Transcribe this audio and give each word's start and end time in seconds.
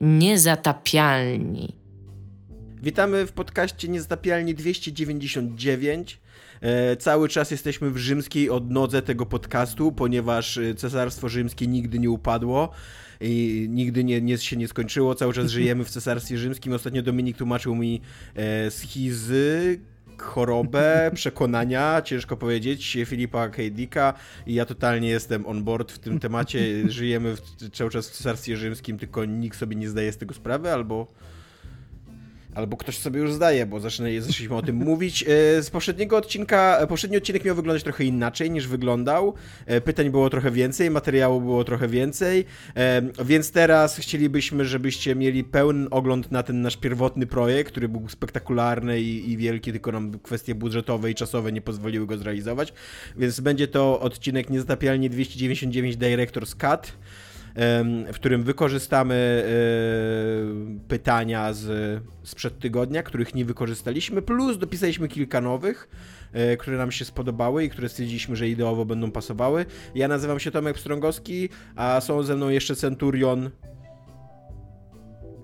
Niezatapialni. 0.00 1.76
Witamy 2.82 3.26
w 3.26 3.32
podcaście 3.32 3.88
Niezatapialni 3.88 4.54
299. 4.54 6.20
E, 6.60 6.96
cały 6.96 7.28
czas 7.28 7.50
jesteśmy 7.50 7.90
w 7.90 7.96
rzymskiej 7.96 8.50
odnodze 8.50 9.02
tego 9.02 9.26
podcastu, 9.26 9.92
ponieważ 9.92 10.58
e, 10.58 10.74
Cesarstwo 10.74 11.28
Rzymskie 11.28 11.66
nigdy 11.66 11.98
nie 11.98 12.10
upadło 12.10 12.70
i 13.20 13.66
nigdy 13.70 14.04
nie, 14.04 14.20
nie, 14.20 14.38
się 14.38 14.56
nie 14.56 14.68
skończyło. 14.68 15.14
Cały 15.14 15.32
czas 15.32 15.50
żyjemy 15.50 15.84
w 15.84 15.90
Cesarstwie 15.90 16.38
Rzymskim. 16.38 16.72
Ostatnio 16.72 17.02
Dominik 17.02 17.36
tłumaczył 17.36 17.74
mi 17.74 18.00
e, 18.34 18.70
schizy, 18.70 19.80
chorobę, 20.22 21.10
przekonania, 21.14 22.02
ciężko 22.02 22.36
powiedzieć, 22.36 22.98
Filipa 23.06 23.48
K. 23.48 23.62
Dicka 23.70 24.14
i 24.46 24.54
ja 24.54 24.66
totalnie 24.66 25.08
jestem 25.08 25.46
on 25.46 25.64
board 25.64 25.92
w 25.92 25.98
tym 25.98 26.18
temacie. 26.18 26.60
Żyjemy 26.88 27.36
w, 27.36 27.70
cały 27.72 27.90
czas 27.90 28.08
w 28.08 28.12
Cesarstwie 28.12 28.56
Rzymskim, 28.56 28.98
tylko 28.98 29.24
nikt 29.24 29.58
sobie 29.58 29.76
nie 29.76 29.88
zdaje 29.88 30.12
z 30.12 30.18
tego 30.18 30.34
sprawy, 30.34 30.72
albo 30.72 31.06
Albo 32.54 32.76
ktoś 32.76 32.98
sobie 32.98 33.20
już 33.20 33.32
zdaje, 33.32 33.66
bo 33.66 33.80
zaczęliśmy 33.80 34.56
o 34.56 34.62
tym 34.62 34.76
mówić. 34.90 35.22
E, 35.22 35.26
z 35.62 35.70
poprzedniego 35.70 36.16
odcinka, 36.16 36.86
poprzedni 36.88 37.16
odcinek 37.16 37.44
miał 37.44 37.56
wyglądać 37.56 37.82
trochę 37.82 38.04
inaczej 38.04 38.50
niż 38.50 38.66
wyglądał. 38.66 39.34
E, 39.66 39.80
pytań 39.80 40.10
było 40.10 40.30
trochę 40.30 40.50
więcej, 40.50 40.90
materiału 40.90 41.40
było 41.40 41.64
trochę 41.64 41.88
więcej, 41.88 42.44
e, 42.76 43.02
więc 43.24 43.52
teraz 43.52 43.96
chcielibyśmy, 43.96 44.64
żebyście 44.64 45.14
mieli 45.14 45.44
pełny 45.44 45.90
ogląd 45.90 46.32
na 46.32 46.42
ten 46.42 46.62
nasz 46.62 46.76
pierwotny 46.76 47.26
projekt, 47.26 47.70
który 47.70 47.88
był 47.88 48.08
spektakularny 48.08 49.00
i, 49.00 49.30
i 49.30 49.36
wielki, 49.36 49.72
tylko 49.72 49.92
nam 49.92 50.18
kwestie 50.18 50.54
budżetowe 50.54 51.10
i 51.10 51.14
czasowe 51.14 51.52
nie 51.52 51.60
pozwoliły 51.60 52.06
go 52.06 52.18
zrealizować. 52.18 52.72
Więc 53.16 53.40
będzie 53.40 53.68
to 53.68 54.00
odcinek 54.00 54.50
niezatapialnie 54.50 55.10
299 55.10 55.96
Director's 55.96 56.56
Cut 56.56 56.92
w 58.12 58.14
którym 58.14 58.42
wykorzystamy 58.42 59.44
e, 59.44 60.88
pytania 60.88 61.52
z, 61.52 62.02
sprzed 62.22 62.58
tygodnia, 62.58 63.02
których 63.02 63.34
nie 63.34 63.44
wykorzystaliśmy, 63.44 64.22
plus 64.22 64.58
dopisaliśmy 64.58 65.08
kilka 65.08 65.40
nowych, 65.40 65.88
e, 66.32 66.56
które 66.56 66.76
nam 66.76 66.92
się 66.92 67.04
spodobały 67.04 67.64
i 67.64 67.70
które 67.70 67.88
stwierdziliśmy, 67.88 68.36
że 68.36 68.48
ideowo 68.48 68.84
będą 68.84 69.10
pasowały. 69.10 69.66
Ja 69.94 70.08
nazywam 70.08 70.40
się 70.40 70.50
Tomek 70.50 70.78
Strągowski, 70.78 71.48
a 71.76 72.00
są 72.00 72.22
ze 72.22 72.36
mną 72.36 72.48
jeszcze 72.48 72.76
Centurion. 72.76 73.50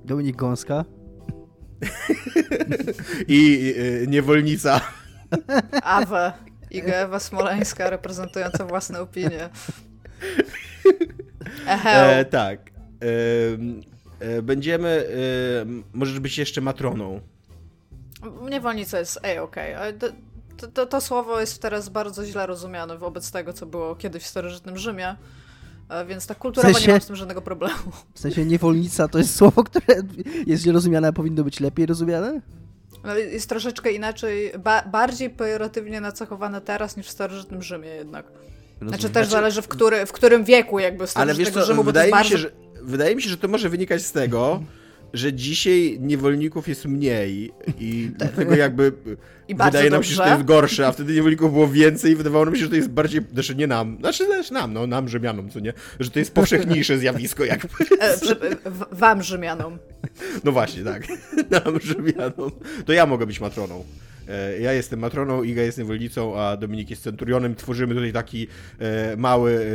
Dominik 0.05 0.37
Gąska. 0.37 0.85
I 3.29 3.75
y, 3.79 4.07
niewolnica. 4.09 4.81
Awa. 5.83 6.33
Iga 6.71 6.95
Ewa 6.95 7.21
Smoleńska 7.21 7.91
reprezentująca 7.91 8.65
własne 8.65 9.01
opinie. 9.01 9.49
E, 11.67 12.25
tak. 12.25 12.71
E, 14.21 14.43
będziemy. 14.43 14.89
E, 14.89 15.67
możesz 15.93 16.21
być 16.21 16.39
jeszcze 16.39 16.61
matroną. 16.61 17.21
Niewolnica 18.51 18.99
jest 18.99 19.19
ej, 19.23 19.39
okej. 19.39 19.75
Okay. 19.75 19.93
To, 20.57 20.69
to, 20.69 20.87
to, 20.87 21.01
słowo 21.01 21.41
jest 21.41 21.63
teraz 21.63 21.89
bardzo 21.89 22.25
źle 22.25 22.47
rozumiane 22.47 22.99
wobec 22.99 23.31
tego, 23.31 23.53
co 23.53 23.67
było 23.67 23.97
kiedyś 23.97 24.23
w 24.23 24.27
starożytnym 24.27 24.79
Rzymie. 24.79 25.17
E, 25.89 26.05
więc 26.07 26.27
tak 26.27 26.39
kulturowo 26.39 26.73
w 26.73 26.77
sensie, 26.77 26.89
nie 26.89 26.95
mam 26.95 27.01
z 27.01 27.07
tym 27.07 27.17
żadnego 27.17 27.43
problemu. 27.43 27.79
W 28.15 28.21
sensie 28.21 28.45
niewolnica 28.45 29.09
to 29.09 29.19
jest 29.19 29.37
słowo, 29.37 29.65
które 29.65 30.03
jest 30.47 30.63
źle 30.63 30.73
rozumiane, 30.73 31.09
a 31.09 31.13
powinno 31.13 31.45
być 31.45 31.61
lepiej 31.61 31.87
rozumiane? 31.87 32.41
No, 33.05 33.17
jest 33.17 33.49
troszeczkę 33.49 33.93
inaczej, 33.93 34.53
ba 34.59 34.83
bardziej 34.83 35.31
pejoratywnie 35.31 36.01
nacechowane 36.01 36.61
teraz 36.61 36.97
niż 36.97 37.07
w 37.07 37.11
starożytnym 37.11 37.63
Rzymie 37.63 37.89
jednak. 37.89 38.27
Rozumiem. 38.81 39.01
Znaczy 39.01 39.15
też 39.15 39.27
znaczy, 39.27 39.31
zależy 39.31 39.63
w, 39.63 39.69
który, 39.69 40.07
w 40.07 40.13
którym 40.13 40.45
wieku 40.45 40.79
jakby 40.79 41.05
Ale 41.15 41.35
wiesz 41.35 41.51
co, 41.51 41.65
Rzymu, 41.65 41.83
wydaje, 41.83 42.07
mi 42.07 42.13
bardzo... 42.13 42.31
się, 42.31 42.39
że, 42.39 42.51
wydaje 42.83 43.17
mi 43.17 43.23
się, 43.23 43.31
że 43.31 43.37
to 43.37 43.49
może 43.49 43.69
wynikać 43.69 44.03
z 44.03 44.13
tego, 44.13 44.63
że 45.13 45.33
dzisiaj 45.33 45.99
niewolników 46.01 46.69
jest 46.69 46.85
mniej 46.85 47.53
i 47.81 48.11
tak. 48.19 48.29
dlatego 48.33 48.57
jakby 48.57 48.93
I 49.49 49.55
wydaje 49.55 49.91
nam 49.91 50.03
się, 50.03 50.15
że 50.15 50.23
to 50.23 50.29
jest 50.29 50.45
gorsze, 50.45 50.87
a 50.87 50.93
wtedy 50.93 51.15
niewolników 51.15 51.53
było 51.53 51.69
więcej 51.69 52.13
i 52.13 52.17
wydawało 52.17 52.45
nam 52.45 52.57
się, 52.57 52.63
że 52.63 52.69
to 52.69 52.77
jest 52.77 52.89
bardziej, 52.91 53.21
znaczy 53.33 53.55
nie 53.55 53.67
nam, 53.67 53.97
znaczy 54.01 54.27
też 54.27 54.51
nam, 54.51 54.73
no 54.73 54.87
nam 54.87 55.09
Rzymianom, 55.09 55.51
co 55.51 55.61
nie, 55.61 55.73
że 56.01 56.11
to 56.11 56.19
jest 56.19 56.35
powszechniejsze 56.35 56.99
zjawisko 57.07 57.45
jakby. 57.45 57.69
E, 58.01 58.17
wam 58.93 59.23
Rzymianom. 59.23 59.79
No 60.45 60.53
właśnie, 60.53 60.85
tak, 60.85 61.03
nam 61.51 61.81
Rzymianom. 61.81 62.51
To 62.87 62.93
ja 62.93 63.07
mogę 63.07 63.27
być 63.27 63.41
matroną. 63.41 63.85
E, 64.29 64.59
ja 64.61 64.73
jestem 64.73 65.01
matroną, 65.01 65.43
Iga 65.43 65.63
jest 65.63 65.79
niewolnicą, 65.79 66.41
a 66.41 66.57
Dominik 66.57 66.91
jest 66.91 67.03
centurionem. 67.03 67.55
Tworzymy 67.55 67.95
tutaj 67.95 68.13
taki 68.13 68.49
e, 68.79 69.17
mały 69.17 69.67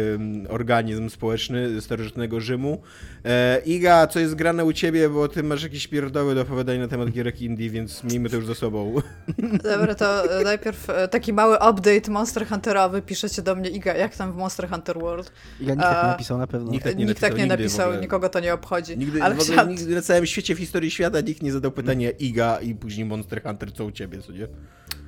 organizm 0.49 1.09
społeczny 1.09 1.81
starożytnego 1.81 2.39
Rzymu. 2.39 2.81
E, 3.25 3.61
Iga, 3.65 4.07
co 4.07 4.19
jest 4.19 4.35
grane 4.35 4.65
u 4.65 4.73
ciebie, 4.73 5.09
bo 5.09 5.27
ty 5.27 5.43
masz 5.43 5.63
jakieś 5.63 5.87
pierdoły 5.87 6.35
do 6.35 6.41
opowiadania 6.41 6.79
na 6.79 6.87
temat 6.87 7.11
gierek 7.11 7.41
indie, 7.41 7.69
więc 7.69 8.03
miejmy 8.03 8.29
to 8.29 8.35
już 8.35 8.45
za 8.45 8.55
sobą. 8.55 8.95
Dobra, 9.63 9.95
to 9.95 10.23
najpierw 10.43 10.87
taki 11.11 11.33
mały 11.33 11.55
update 11.55 12.11
Monster 12.11 12.47
Hunterowy. 12.47 13.01
Piszecie 13.01 13.41
do 13.41 13.55
mnie, 13.55 13.69
Iga, 13.69 13.93
jak 13.93 14.15
tam 14.15 14.31
w 14.31 14.35
Monster 14.35 14.69
Hunter 14.69 14.99
World? 14.99 15.31
Iga 15.59 15.73
nikt 15.73 15.83
tak 15.83 16.03
nie 16.03 16.09
napisał 16.09 16.37
na 16.37 16.47
pewno. 16.47 16.71
Nikt 16.71 16.83
tak 16.83 16.97
nie 16.97 17.05
nikt 17.05 17.21
napisał, 17.21 17.29
tak 17.29 17.39
nie 17.39 17.45
napisał 17.45 18.01
nikogo 18.01 18.29
to 18.29 18.39
nie 18.39 18.53
obchodzi. 18.53 18.97
Nigdy, 18.97 19.23
Ale 19.23 19.35
w 19.35 19.41
ogóle, 19.41 19.67
nigdy 19.67 19.95
na 19.95 20.01
całym 20.01 20.25
świecie, 20.25 20.55
w 20.55 20.57
historii 20.57 20.91
świata 20.91 21.21
nikt 21.21 21.41
nie 21.41 21.51
zadał 21.51 21.71
pytania 21.71 22.09
Iga 22.11 22.59
i 22.61 22.75
później 22.75 23.05
Monster 23.05 23.43
Hunter, 23.43 23.73
co 23.73 23.85
u 23.85 23.91
ciebie, 23.91 24.21
co 24.21 24.31
nie? 24.31 24.40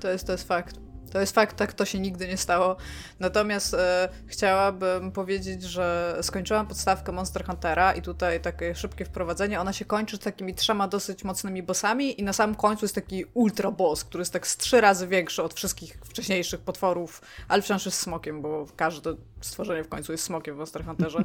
To 0.01 0.09
jest, 0.09 0.25
to 0.25 0.31
jest 0.31 0.47
fakt. 0.47 0.75
To 1.13 1.19
jest 1.19 1.35
fakt, 1.35 1.57
tak 1.57 1.73
to 1.73 1.85
się 1.85 1.99
nigdy 1.99 2.27
nie 2.27 2.37
stało. 2.37 2.75
Natomiast 3.19 3.73
e, 3.73 4.09
chciałabym 4.27 5.11
powiedzieć, 5.11 5.63
że 5.63 6.17
skończyłam 6.21 6.67
podstawkę 6.67 7.11
Monster 7.11 7.45
Huntera 7.45 7.93
i 7.93 8.01
tutaj 8.01 8.41
takie 8.41 8.75
szybkie 8.75 9.05
wprowadzenie. 9.05 9.61
Ona 9.61 9.73
się 9.73 9.85
kończy 9.85 10.17
z 10.17 10.19
takimi 10.19 10.55
trzema 10.55 10.87
dosyć 10.87 11.23
mocnymi 11.23 11.63
bossami 11.63 12.21
i 12.21 12.23
na 12.23 12.33
samym 12.33 12.55
końcu 12.55 12.85
jest 12.85 12.95
taki 12.95 13.25
ultra 13.33 13.71
boss, 13.71 14.03
który 14.03 14.21
jest 14.21 14.33
tak 14.33 14.47
z 14.47 14.57
trzy 14.57 14.81
razy 14.81 15.07
większy 15.07 15.43
od 15.43 15.53
wszystkich 15.53 15.97
wcześniejszych 16.03 16.61
potworów, 16.61 17.21
ale 17.47 17.61
wciąż 17.61 17.85
jest 17.85 17.99
smokiem, 17.99 18.41
bo 18.41 18.65
każde 18.75 19.15
stworzenie 19.45 19.83
w 19.83 19.89
końcu 19.89 20.11
jest 20.11 20.23
smokiem 20.23 20.55
w 20.55 20.57
Monster 20.57 20.85
Hunterze. 20.85 21.23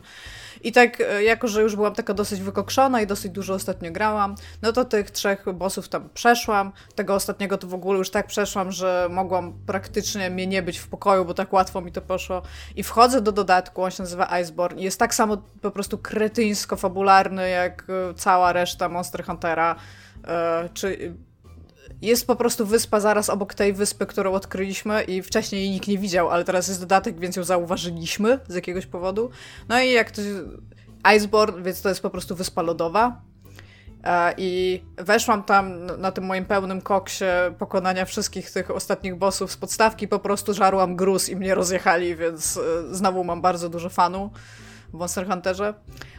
I 0.64 0.72
tak, 0.72 1.00
e, 1.00 1.22
jako 1.22 1.48
że 1.48 1.62
już 1.62 1.76
byłam 1.76 1.94
taka 1.94 2.14
dosyć 2.14 2.40
wykokszona 2.40 3.00
i 3.00 3.06
dosyć 3.06 3.32
dużo 3.32 3.54
ostatnio 3.54 3.92
grałam, 3.92 4.34
no 4.62 4.72
to 4.72 4.84
tych 4.84 5.10
trzech 5.10 5.44
bossów 5.54 5.88
tam 5.88 6.08
przeszłam. 6.14 6.72
Tego 6.94 7.14
ostatniego 7.14 7.58
to 7.58 7.66
w 7.66 7.74
ogóle 7.74 7.98
już 7.98 8.10
tak 8.10 8.26
przeszłam, 8.26 8.72
że 8.72 9.08
mogłam 9.10 9.52
praktycznie 9.66 10.30
mnie 10.30 10.46
nie 10.46 10.62
być 10.62 10.78
w 10.78 10.88
pokoju, 10.88 11.24
bo 11.24 11.34
tak 11.34 11.52
łatwo 11.52 11.80
mi 11.80 11.92
to 11.92 12.02
poszło. 12.02 12.42
I 12.76 12.82
wchodzę 12.82 13.20
do 13.20 13.32
dodatku, 13.32 13.82
on 13.82 13.90
się 13.90 14.02
nazywa 14.02 14.40
Iceborne 14.40 14.82
jest 14.82 14.98
tak 14.98 15.14
samo 15.14 15.36
po 15.60 15.70
prostu 15.70 15.98
kretyńsko-fabularny 15.98 17.48
jak 17.48 17.86
e, 18.10 18.14
cała 18.14 18.52
reszta 18.52 18.88
Monster 18.88 19.24
Huntera. 19.24 19.76
E, 20.24 20.68
czy 20.74 21.14
jest 22.03 22.26
po 22.26 22.36
prostu 22.36 22.66
wyspa 22.66 23.00
zaraz 23.00 23.31
obok 23.31 23.54
tej 23.54 23.72
wyspy, 23.72 24.06
którą 24.06 24.32
odkryliśmy 24.32 25.03
i 25.03 25.22
wcześniej 25.22 25.62
jej 25.62 25.70
nikt 25.70 25.88
nie 25.88 25.98
widział, 25.98 26.31
ale 26.31 26.44
teraz 26.44 26.69
jest 26.69 26.81
dodatek, 26.81 27.20
więc 27.20 27.36
ją 27.36 27.44
zauważyliśmy 27.44 28.38
z 28.48 28.54
jakiegoś 28.54 28.86
powodu. 28.86 29.31
No 29.69 29.81
i 29.81 29.92
jak 29.92 30.10
to... 30.10 30.22
Iceborne, 31.16 31.62
więc 31.62 31.82
to 31.82 31.88
jest 31.88 32.03
po 32.03 32.10
prostu 32.10 32.36
wyspa 32.36 32.62
lodowa. 32.62 33.20
E, 34.04 34.34
I 34.36 34.82
weszłam 34.97 35.42
tam 35.42 35.86
na 35.86 36.12
tym 36.12 36.25
moim 36.25 36.44
pełnym 36.44 36.81
koksie 36.81 37.25
pokonania 37.59 38.04
wszystkich 38.04 38.50
tych 38.50 38.70
ostatnich 38.70 39.16
bossów 39.16 39.53
z 39.53 39.56
podstawki, 39.56 40.09
po 40.09 40.19
prostu 40.19 40.54
żarłam 40.54 40.97
gruz 40.97 41.28
i 41.28 41.36
mnie 41.36 41.54
rozjechali, 41.54 42.16
więc 42.16 42.56
e, 42.56 42.94
znowu 42.94 43.25
mam 43.25 43.41
bardzo 43.41 43.69
dużo 43.69 43.88
fanu 43.88 44.30
w 44.88 44.92
Monster 44.92 45.28
Hunterze. 45.28 45.75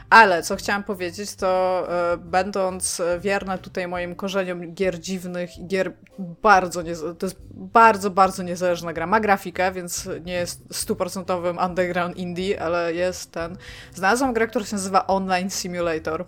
Ale 0.10 0.44
co 0.44 0.56
chciałam 0.56 0.84
powiedzieć, 0.84 1.36
to 1.36 1.88
e, 1.90 2.18
będąc 2.18 3.02
wierna 3.20 3.58
tutaj 3.58 3.88
moim 3.88 4.16
korzeniom 4.16 4.74
gier 4.74 5.00
dziwnych 5.00 5.58
i 5.58 5.68
gier 5.68 5.94
bardzo, 6.20 6.82
nie, 6.82 6.96
to 6.96 7.26
jest 7.26 7.38
bardzo, 7.52 8.10
bardzo 8.10 8.44
niezależna 8.44 8.94
gra. 8.94 9.08
Ma 9.08 9.20
grafikę, 9.20 9.72
więc 9.72 10.10
nie 10.26 10.34
jest 10.34 10.64
stuprocentowym 10.72 11.58
underground 11.58 12.18
indie, 12.18 12.62
ale 12.62 12.94
jest 12.94 13.32
ten. 13.32 13.58
Znalazłam 13.94 14.34
grę, 14.34 14.48
która 14.48 14.66
się 14.66 14.76
nazywa 14.76 15.08
Online 15.08 15.50
Simulator. 15.50 16.26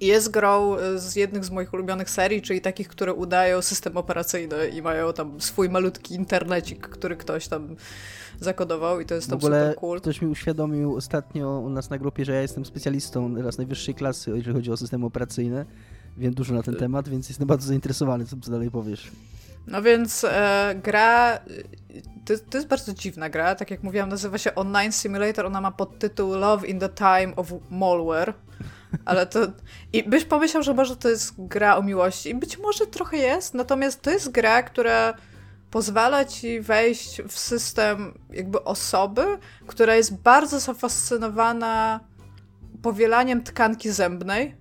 Jest 0.00 0.30
grą 0.30 0.76
e, 0.76 0.98
z 0.98 1.16
jednych 1.16 1.44
z 1.44 1.50
moich 1.50 1.72
ulubionych 1.72 2.10
serii, 2.10 2.42
czyli 2.42 2.60
takich, 2.60 2.88
które 2.88 3.14
udają 3.14 3.62
system 3.62 3.96
operacyjny 3.96 4.68
i 4.68 4.82
mają 4.82 5.12
tam 5.12 5.40
swój 5.40 5.68
malutki 5.68 6.14
internecik, 6.14 6.88
który 6.88 7.16
ktoś 7.16 7.48
tam 7.48 7.76
zakodował 8.42 9.00
i 9.00 9.06
to 9.06 9.14
jest 9.14 9.30
tam 9.30 9.38
w 9.38 9.44
ogóle 9.44 9.68
super 9.68 9.80
cool. 9.80 10.00
Ktoś 10.00 10.22
mi 10.22 10.28
uświadomił 10.28 10.96
ostatnio 10.96 11.58
u 11.58 11.68
nas 11.68 11.90
na 11.90 11.98
grupie, 11.98 12.24
że 12.24 12.32
ja 12.32 12.42
jestem 12.42 12.64
specjalistą 12.64 13.42
raz 13.42 13.58
najwyższej 13.58 13.94
klasy, 13.94 14.30
jeżeli 14.30 14.56
chodzi 14.56 14.70
o 14.70 14.76
systemy 14.76 15.06
operacyjne. 15.06 15.66
Wiem 16.16 16.34
dużo 16.34 16.54
na 16.54 16.62
ten 16.62 16.76
temat, 16.76 17.08
więc 17.08 17.28
jestem 17.28 17.48
bardzo 17.48 17.68
zainteresowany, 17.68 18.26
co, 18.26 18.36
co 18.42 18.50
dalej 18.50 18.70
powiesz. 18.70 19.10
No 19.66 19.82
więc 19.82 20.24
e, 20.24 20.74
gra. 20.82 21.38
To, 22.24 22.34
to, 22.50 22.58
jest 22.58 22.68
bardzo 22.68 22.94
dziwna 22.94 23.30
gra. 23.30 23.54
Tak 23.54 23.70
jak 23.70 23.82
mówiłam, 23.82 24.08
nazywa 24.08 24.38
się 24.38 24.54
Online 24.54 24.92
Simulator. 24.92 25.46
Ona 25.46 25.60
ma 25.60 25.70
podtytuł 25.70 26.34
Love 26.34 26.66
in 26.66 26.78
the 26.78 26.88
Time 26.88 27.36
of 27.36 27.52
Malware. 27.70 28.34
Ale 29.04 29.26
to. 29.26 29.40
I 29.92 30.08
byś 30.08 30.24
pomyślał, 30.24 30.62
że 30.62 30.74
może 30.74 30.96
to 30.96 31.08
jest 31.08 31.34
gra 31.38 31.76
o 31.76 31.82
miłości. 31.82 32.30
I 32.30 32.34
być 32.34 32.58
może 32.58 32.86
trochę 32.86 33.16
jest, 33.16 33.54
natomiast 33.54 34.02
to 34.02 34.10
jest 34.10 34.30
gra, 34.30 34.62
która 34.62 35.14
pozwala 35.72 36.24
ci 36.24 36.60
wejść 36.60 37.22
w 37.28 37.38
system 37.38 38.18
jakby 38.30 38.64
osoby, 38.64 39.24
która 39.66 39.96
jest 39.96 40.16
bardzo 40.16 40.60
zafascynowana 40.60 42.00
powielaniem 42.82 43.42
tkanki 43.42 43.90
zębnej. 43.90 44.56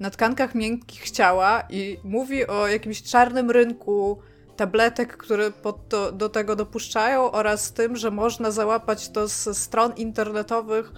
na 0.00 0.10
tkankach 0.10 0.54
miękkich 0.54 1.10
ciała 1.10 1.62
i 1.70 1.98
mówi 2.04 2.46
o 2.46 2.68
jakimś 2.68 3.02
czarnym 3.02 3.50
rynku 3.50 4.18
tabletek, 4.56 5.16
które 5.16 5.52
to, 5.88 6.12
do 6.12 6.28
tego 6.28 6.56
dopuszczają 6.56 7.30
oraz 7.30 7.72
tym, 7.72 7.96
że 7.96 8.10
można 8.10 8.50
załapać 8.50 9.08
to 9.08 9.28
z 9.28 9.58
stron 9.58 9.92
internetowych 9.96 10.92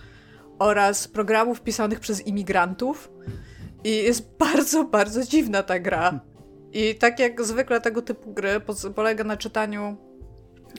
oraz 0.59 1.09
programów 1.09 1.61
pisanych 1.61 2.01
przez 2.01 2.27
imigrantów. 2.27 3.11
I 3.85 3.97
jest 3.97 4.37
bardzo, 4.39 4.85
bardzo 4.85 5.25
dziwna 5.25 5.63
ta 5.63 5.79
gra. 5.79 6.21
I 6.73 6.95
tak 6.95 7.19
jak 7.19 7.45
zwykle 7.45 7.81
tego 7.81 8.03
typu 8.03 8.33
gry 8.33 8.61
polega 8.95 9.25
na 9.25 9.37
czytaniu 9.37 9.97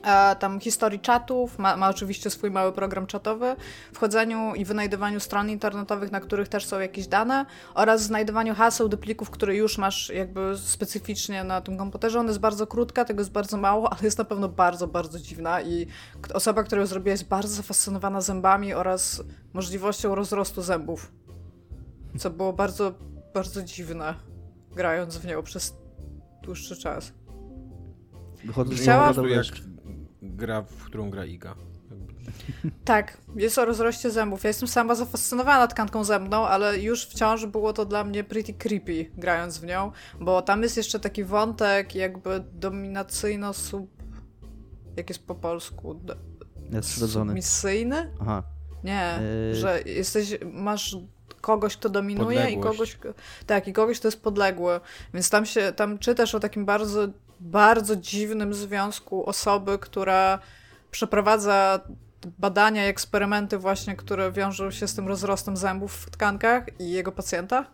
e, 0.04 0.36
tam 0.36 0.60
historii 0.60 1.00
czatów, 1.00 1.60
ma, 1.60 1.78
ma, 1.78 1.90
oczywiście 1.90 2.30
swój 2.30 2.52
mały 2.52 2.72
program 2.72 3.08
czatowy, 3.08 3.56
wchodzeniu 3.94 4.56
i 4.56 4.66
wynajdywaniu 4.66 5.20
stron 5.20 5.50
internetowych, 5.50 6.12
na 6.12 6.20
których 6.20 6.48
też 6.48 6.66
są 6.66 6.80
jakieś 6.80 7.08
dane 7.08 7.46
oraz 7.74 8.02
znajdowaniu 8.02 8.56
haseł 8.56 8.90
do 8.90 8.98
plików, 8.98 9.30
które 9.30 9.56
już 9.56 9.78
masz 9.78 10.10
jakby 10.10 10.58
specyficznie 10.58 11.44
na 11.44 11.62
tym 11.62 11.78
komputerze. 11.78 12.20
Ona 12.20 12.30
jest 12.30 12.40
bardzo 12.40 12.68
krótka, 12.68 13.06
tego 13.06 13.22
jest 13.22 13.32
bardzo 13.32 13.58
mało, 13.58 13.90
ale 13.94 14.00
jest 14.04 14.18
na 14.18 14.26
pewno 14.26 14.50
bardzo, 14.50 14.88
bardzo 14.88 15.20
dziwna 15.20 15.62
i 15.62 15.88
osoba, 16.34 16.64
która 16.64 16.82
ją 16.82 16.88
zrobiła 16.88 17.12
jest 17.12 17.28
bardzo 17.28 17.56
zafascynowana 17.56 18.22
zębami 18.22 18.74
oraz 18.74 19.24
możliwością 19.54 20.16
rozrostu 20.16 20.62
zębów, 20.62 21.12
co 22.20 22.30
było 22.30 22.54
bardzo, 22.54 22.94
bardzo 23.34 23.64
dziwne, 23.64 24.14
grając 24.76 25.18
w 25.18 25.26
nią 25.26 25.44
przez 25.44 25.83
dłuższy 26.44 26.78
czas. 26.78 27.14
Wychodzę 28.46 28.76
Chciałam... 28.76 29.30
jak 29.30 29.46
gra, 30.22 30.62
w 30.62 30.84
którą 30.84 31.10
gra 31.10 31.26
Iga. 31.26 31.56
Tak, 32.86 33.18
jest 33.36 33.58
o 33.58 33.66
rozroście 33.66 34.12
zębów. 34.12 34.44
Ja 34.44 34.48
jestem 34.48 34.68
sama 34.68 34.96
zafascynowana 34.96 35.68
tkanką 35.68 36.04
zębną, 36.04 36.48
ale 36.48 36.80
już 36.80 37.06
wciąż 37.06 37.46
było 37.46 37.74
to 37.74 37.86
dla 37.86 38.04
mnie 38.04 38.24
pretty 38.24 38.54
creepy 38.54 39.06
grając 39.18 39.58
w 39.58 39.66
nią, 39.66 39.92
bo 40.20 40.42
tam 40.42 40.64
jest 40.64 40.78
jeszcze 40.78 41.00
taki 41.00 41.24
wątek 41.24 41.96
jakby 41.96 42.44
dominacyjno-sub... 42.54 43.90
Jak 44.98 45.10
jest 45.10 45.28
po 45.28 45.36
polsku? 45.36 46.00
Jest 46.72 47.18
Misyjny? 47.34 48.12
Aha. 48.20 48.44
Nie, 48.84 49.20
yy... 49.50 49.56
że 49.56 49.82
jesteś, 49.86 50.38
masz 50.54 50.98
kogoś, 51.44 51.78
kto 51.78 51.90
dominuje 51.90 52.52
i 52.52 52.60
kogoś, 52.60 52.98
tak, 53.46 53.68
i 53.68 53.74
kogoś, 53.74 54.00
kto 54.00 54.08
jest 54.08 54.24
podległy. 54.24 54.80
Więc 55.14 55.30
tam 55.30 55.46
się, 55.46 55.74
tam 55.76 56.00
czytasz 56.00 56.36
o 56.36 56.40
takim 56.40 56.66
bardzo, 56.66 57.08
bardzo 57.40 57.96
dziwnym 57.96 58.54
związku 58.54 59.26
osoby, 59.26 59.78
która 59.80 60.40
przeprowadza 60.92 61.80
badania 62.40 62.86
i 62.86 62.90
eksperymenty 62.90 63.58
właśnie, 63.58 63.96
które 63.96 64.32
wiążą 64.32 64.72
się 64.72 64.88
z 64.88 64.96
tym 64.96 65.08
rozrostem 65.08 65.58
zębów 65.58 65.94
w 65.94 66.10
tkankach 66.10 66.64
i 66.80 66.92
jego 66.92 67.12
pacjenta. 67.12 67.66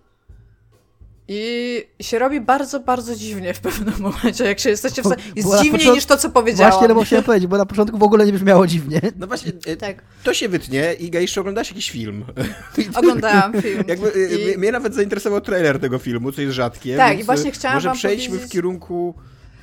I 1.32 1.84
się 2.02 2.20
robi 2.20 2.42
bardzo, 2.42 2.80
bardzo 2.80 3.16
dziwnie 3.16 3.54
w 3.54 3.60
pewnym 3.60 3.94
momencie, 4.10 4.44
jak 4.44 4.60
się 4.60 4.70
jesteście 4.70 5.02
w 5.02 5.06
stanie. 5.06 5.22
Jest 5.36 5.50
dziwniej 5.50 5.72
początku... 5.72 5.96
niż 5.96 6.06
to, 6.06 6.18
co 6.18 6.30
powiedziałam. 6.30 6.72
Właśnie, 6.72 6.88
no 6.88 6.96
bo 6.96 7.04
chciałem 7.04 7.26
powiedzieć, 7.26 7.48
bo 7.48 7.58
na 7.58 7.66
początku 7.66 7.98
w 7.98 8.04
ogóle 8.04 8.26
nie 8.26 8.34
brzmiało 8.34 8.68
dziwnie. 8.68 9.02
No 9.20 9.28
właśnie, 9.28 9.52
e, 9.66 9.78
tak. 9.78 10.02
to 10.24 10.34
się 10.34 10.50
wytnie. 10.50 10.94
Iga, 10.94 11.20
jeszcze 11.20 11.42
oglądasz 11.42 11.70
jakiś 11.70 11.92
film. 11.92 12.26
Oglądałam 12.96 13.62
film. 13.62 13.84
Jakby, 13.88 14.14
e, 14.14 14.54
I... 14.54 14.58
Mnie 14.58 14.72
nawet 14.72 14.96
zainteresował 14.96 15.42
trailer 15.42 15.80
tego 15.80 16.00
filmu, 16.00 16.32
co 16.32 16.42
jest 16.42 16.54
rzadkie. 16.54 16.98
Tak, 16.98 17.20
i 17.20 17.24
właśnie 17.24 17.52
chciałam 17.52 17.78
Może 17.78 17.92
przejdźmy 17.92 18.30
powiedzieć... 18.30 18.50
w 18.50 18.54
kierunku 18.54 19.14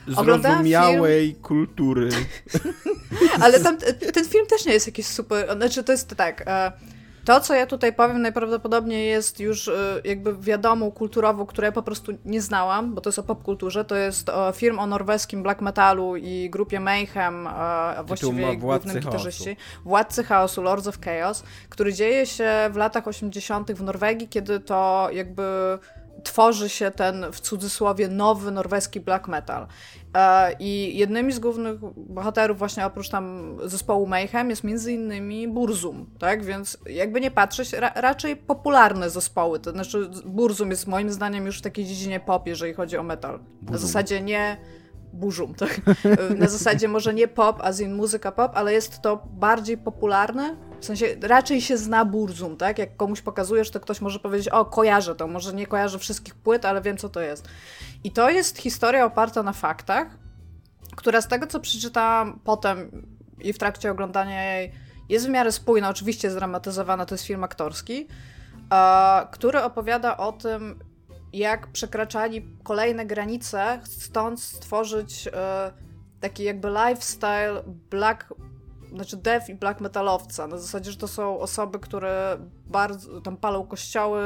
zrozumiałej 0.08 1.34
kultury. 1.34 2.08
Ale 3.40 3.60
tam, 3.60 3.76
ten 4.14 4.24
film 4.24 4.46
też 4.46 4.66
nie 4.66 4.72
jest 4.72 4.86
jakiś 4.86 5.06
super. 5.06 5.56
Znaczy, 5.56 5.84
to 5.84 5.92
jest 5.92 6.08
tak. 6.08 6.42
E, 6.46 6.72
to, 7.26 7.40
co 7.40 7.55
ja 7.55 7.67
tutaj 7.67 7.93
powiem, 7.93 8.23
najprawdopodobniej 8.23 9.08
jest 9.08 9.40
już 9.40 9.69
e, 9.69 9.73
jakby 10.05 10.37
wiadomą 10.37 10.90
kulturową, 10.90 11.46
której 11.46 11.69
ja 11.69 11.73
po 11.73 11.82
prostu 11.82 12.12
nie 12.25 12.40
znałam, 12.40 12.94
bo 12.94 13.00
to 13.00 13.08
jest 13.08 13.19
o 13.19 13.23
popkulturze. 13.23 13.84
To 13.84 13.96
jest 13.96 14.31
film 14.55 14.78
o 14.78 14.87
norweskim 14.87 15.43
black 15.43 15.61
metalu 15.61 16.17
i 16.17 16.50
grupie 16.50 16.81
Mayhem, 16.81 17.46
a 17.46 18.02
właściwie 18.06 18.56
głównym 18.56 19.00
gitarzyści. 19.00 19.56
Władcy 19.84 20.25
Chaosu, 20.25 20.62
Lords 20.62 20.87
of 20.87 21.00
Chaos, 21.00 21.43
który 21.69 21.93
dzieje 21.93 22.26
się 22.26 22.50
w 22.70 22.76
latach 22.76 23.08
80. 23.08 23.73
w 23.73 23.82
Norwegii, 23.82 24.28
kiedy 24.28 24.61
to 24.61 25.08
jakby 25.12 25.78
tworzy 26.24 26.68
się 26.68 26.90
ten 26.90 27.26
w 27.32 27.40
cudzysłowie 27.40 28.08
nowy 28.08 28.50
norweski 28.50 29.00
black 29.00 29.28
metal. 29.28 29.66
E, 30.14 30.52
I 30.58 30.98
jednymi 30.98 31.32
z 31.32 31.38
głównych 31.38 31.78
bohaterów 31.96 32.58
właśnie 32.58 32.86
oprócz 32.86 33.08
tam 33.08 33.56
zespołu 33.64 34.06
Mayhem 34.06 34.50
jest 34.50 34.64
między 34.64 34.92
innymi 34.92 35.48
Burzum, 35.48 36.10
tak? 36.18 36.44
Więc 36.44 36.78
jakby 36.86 37.20
nie 37.20 37.30
patrzeć, 37.30 37.72
ra 37.72 37.92
raczej 37.94 38.36
popularne 38.36 39.10
zespoły. 39.10 39.60
To 39.60 39.70
znaczy 39.70 40.10
Burzum 40.24 40.70
jest 40.70 40.86
moim 40.86 41.10
zdaniem 41.10 41.46
już 41.46 41.58
w 41.58 41.62
takiej 41.62 41.84
dziedzinie 41.84 42.20
pop, 42.20 42.46
jeżeli 42.46 42.74
chodzi 42.74 42.96
o 42.96 43.02
metal. 43.02 43.38
Burzum. 43.38 43.72
Na 43.72 43.78
zasadzie 43.78 44.20
nie 44.20 44.56
burzum, 45.16 45.54
tak? 45.54 45.80
Na 46.38 46.48
zasadzie 46.48 46.88
może 46.88 47.14
nie 47.14 47.28
pop, 47.28 47.60
a 47.62 47.70
in 47.82 47.94
muzyka 47.94 48.32
pop, 48.32 48.52
ale 48.54 48.72
jest 48.72 49.02
to 49.02 49.26
bardziej 49.30 49.78
popularne. 49.78 50.56
W 50.80 50.84
sensie 50.84 51.06
raczej 51.22 51.60
się 51.60 51.76
zna 51.76 52.04
burzum, 52.04 52.56
tak? 52.56 52.78
Jak 52.78 52.96
komuś 52.96 53.20
pokazujesz, 53.20 53.70
to 53.70 53.80
ktoś 53.80 54.00
może 54.00 54.18
powiedzieć, 54.18 54.48
o, 54.48 54.64
kojarzę 54.64 55.14
to, 55.14 55.26
może 55.26 55.54
nie 55.54 55.66
kojarzę 55.66 55.98
wszystkich 55.98 56.34
płyt, 56.34 56.64
ale 56.64 56.82
wiem, 56.82 56.96
co 56.96 57.08
to 57.08 57.20
jest. 57.20 57.48
I 58.04 58.10
to 58.10 58.30
jest 58.30 58.58
historia 58.58 59.04
oparta 59.04 59.42
na 59.42 59.52
faktach, 59.52 60.18
która 60.96 61.20
z 61.20 61.28
tego, 61.28 61.46
co 61.46 61.60
przeczytałam 61.60 62.40
potem 62.44 63.06
i 63.40 63.52
w 63.52 63.58
trakcie 63.58 63.90
oglądania 63.90 64.54
jej, 64.54 64.72
jest 65.08 65.26
w 65.26 65.30
miarę 65.30 65.52
spójna, 65.52 65.88
oczywiście 65.88 66.30
zdramatyzowana, 66.30 67.06
to 67.06 67.14
jest 67.14 67.24
film 67.24 67.44
aktorski, 67.44 68.06
który 69.30 69.62
opowiada 69.62 70.16
o 70.16 70.32
tym, 70.32 70.78
jak 71.32 71.67
przekraczali 71.67 72.49
kolejne 72.64 73.06
granice, 73.06 73.81
stąd 73.84 74.40
stworzyć 74.40 75.28
e, 75.32 75.73
taki 76.20 76.44
jakby 76.44 76.69
lifestyle 76.69 77.62
black, 77.90 78.34
znaczy 78.94 79.17
dev 79.17 79.52
i 79.52 79.55
black 79.55 79.81
metalowca. 79.81 80.46
Na 80.46 80.58
zasadzie, 80.58 80.90
że 80.90 80.96
to 80.96 81.08
są 81.08 81.38
osoby, 81.38 81.78
które 81.78 82.38
bardzo 82.67 83.20
tam 83.20 83.37
palą 83.37 83.67
kościoły, 83.67 84.23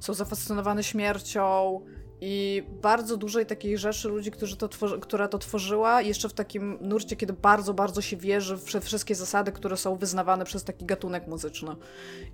są 0.00 0.14
zafascynowane 0.14 0.82
śmiercią, 0.82 1.80
i 2.20 2.62
bardzo 2.82 3.16
dużej 3.16 3.46
takiej 3.46 3.78
rzeszy 3.78 4.08
ludzi, 4.08 4.30
którzy 4.30 4.56
to 4.56 4.68
tworzy, 4.68 5.00
która 5.00 5.28
to 5.28 5.38
tworzyła, 5.38 6.02
jeszcze 6.02 6.28
w 6.28 6.32
takim 6.32 6.78
nurcie, 6.80 7.16
kiedy 7.16 7.32
bardzo, 7.32 7.74
bardzo 7.74 8.02
się 8.02 8.16
wierzy 8.16 8.56
w 8.56 8.64
wszystkie 8.80 9.14
zasady, 9.14 9.52
które 9.52 9.76
są 9.76 9.96
wyznawane 9.96 10.44
przez 10.44 10.64
taki 10.64 10.84
gatunek 10.84 11.26
muzyczny. 11.26 11.76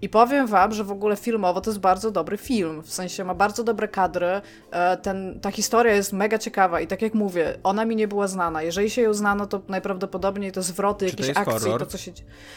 I 0.03 0.09
powiem 0.09 0.47
wam, 0.47 0.73
że 0.73 0.85
w 0.85 0.91
ogóle 0.91 1.17
filmowo 1.17 1.61
to 1.61 1.71
jest 1.71 1.81
bardzo 1.81 2.11
dobry 2.11 2.37
film, 2.37 2.83
w 2.83 2.93
sensie 2.93 3.25
ma 3.25 3.35
bardzo 3.35 3.65
dobre 3.65 3.89
kadry, 3.89 4.41
e, 4.71 4.97
ten, 4.97 5.41
ta 5.41 5.51
historia 5.51 5.95
jest 5.95 6.13
mega 6.13 6.39
ciekawa 6.39 6.81
i 6.81 6.87
tak 6.87 7.03
jak 7.03 7.15
mówię, 7.15 7.59
ona 7.63 7.85
mi 7.85 7.97
nie 7.97 8.09
była 8.09 8.29
znana. 8.29 8.63
Jeżeli 8.63 8.91
się 8.91 9.03
ją 9.03 9.15
znano, 9.15 9.47
to 9.47 9.61
najprawdopodobniej 9.69 10.53
te 10.53 10.63
zwroty, 10.63 11.07
Czy 11.07 11.11
jakieś 11.11 11.37
akcje, 11.37 11.61
horror? 11.61 11.81
to 11.81 11.87
co 11.87 11.99
się... 11.99 12.13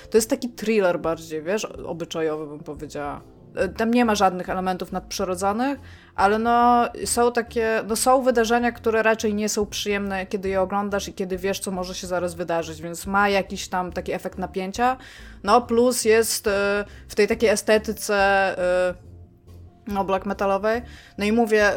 To 0.09 0.17
jest 0.17 0.29
taki 0.29 0.49
thriller 0.49 0.99
bardziej, 0.99 1.43
wiesz, 1.43 1.65
obyczajowy 1.65 2.47
bym 2.47 2.59
powiedziała. 2.59 3.34
Tam 3.77 3.91
nie 3.91 4.05
ma 4.05 4.15
żadnych 4.15 4.49
elementów 4.49 4.91
nadprzyrodzonych, 4.91 5.79
ale 6.15 6.39
no 6.39 6.85
są 7.05 7.31
takie, 7.31 7.83
no 7.87 7.95
są 7.95 8.21
wydarzenia, 8.21 8.71
które 8.71 9.03
raczej 9.03 9.33
nie 9.33 9.49
są 9.49 9.65
przyjemne, 9.65 10.25
kiedy 10.25 10.49
je 10.49 10.61
oglądasz 10.61 11.07
i 11.07 11.13
kiedy 11.13 11.37
wiesz, 11.37 11.59
co 11.59 11.71
może 11.71 11.95
się 11.95 12.07
zaraz 12.07 12.35
wydarzyć, 12.35 12.81
więc 12.81 13.05
ma 13.07 13.29
jakiś 13.29 13.67
tam 13.67 13.91
taki 13.91 14.11
efekt 14.11 14.37
napięcia. 14.37 14.97
No 15.43 15.61
plus 15.61 16.05
jest 16.05 16.47
e, 16.47 16.85
w 17.07 17.15
tej 17.15 17.27
takiej 17.27 17.49
estetyce 17.49 18.15
e, 18.57 18.93
no 19.87 20.03
black 20.03 20.25
metalowej. 20.25 20.81
No 21.17 21.25
i 21.25 21.31
mówię, 21.31 21.71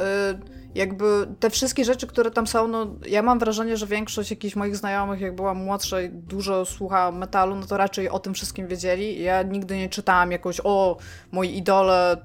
jakby 0.78 1.26
te 1.40 1.50
wszystkie 1.50 1.84
rzeczy, 1.84 2.06
które 2.06 2.30
tam 2.30 2.46
są, 2.46 2.68
no 2.68 2.86
ja 3.06 3.22
mam 3.22 3.38
wrażenie, 3.38 3.76
że 3.76 3.86
większość 3.86 4.30
jakichś 4.30 4.56
moich 4.56 4.76
znajomych, 4.76 5.20
jak 5.20 5.36
byłam 5.36 5.56
młodsza 5.56 6.00
i 6.00 6.10
dużo 6.10 6.64
słuchałam 6.64 7.18
metalu, 7.18 7.56
no 7.56 7.66
to 7.66 7.76
raczej 7.76 8.08
o 8.08 8.18
tym 8.18 8.34
wszystkim 8.34 8.66
wiedzieli. 8.66 9.22
Ja 9.22 9.42
nigdy 9.42 9.76
nie 9.76 9.88
czytałam 9.88 10.32
jakoś, 10.32 10.60
o, 10.64 10.96
moi 11.32 11.56
idole 11.56 12.16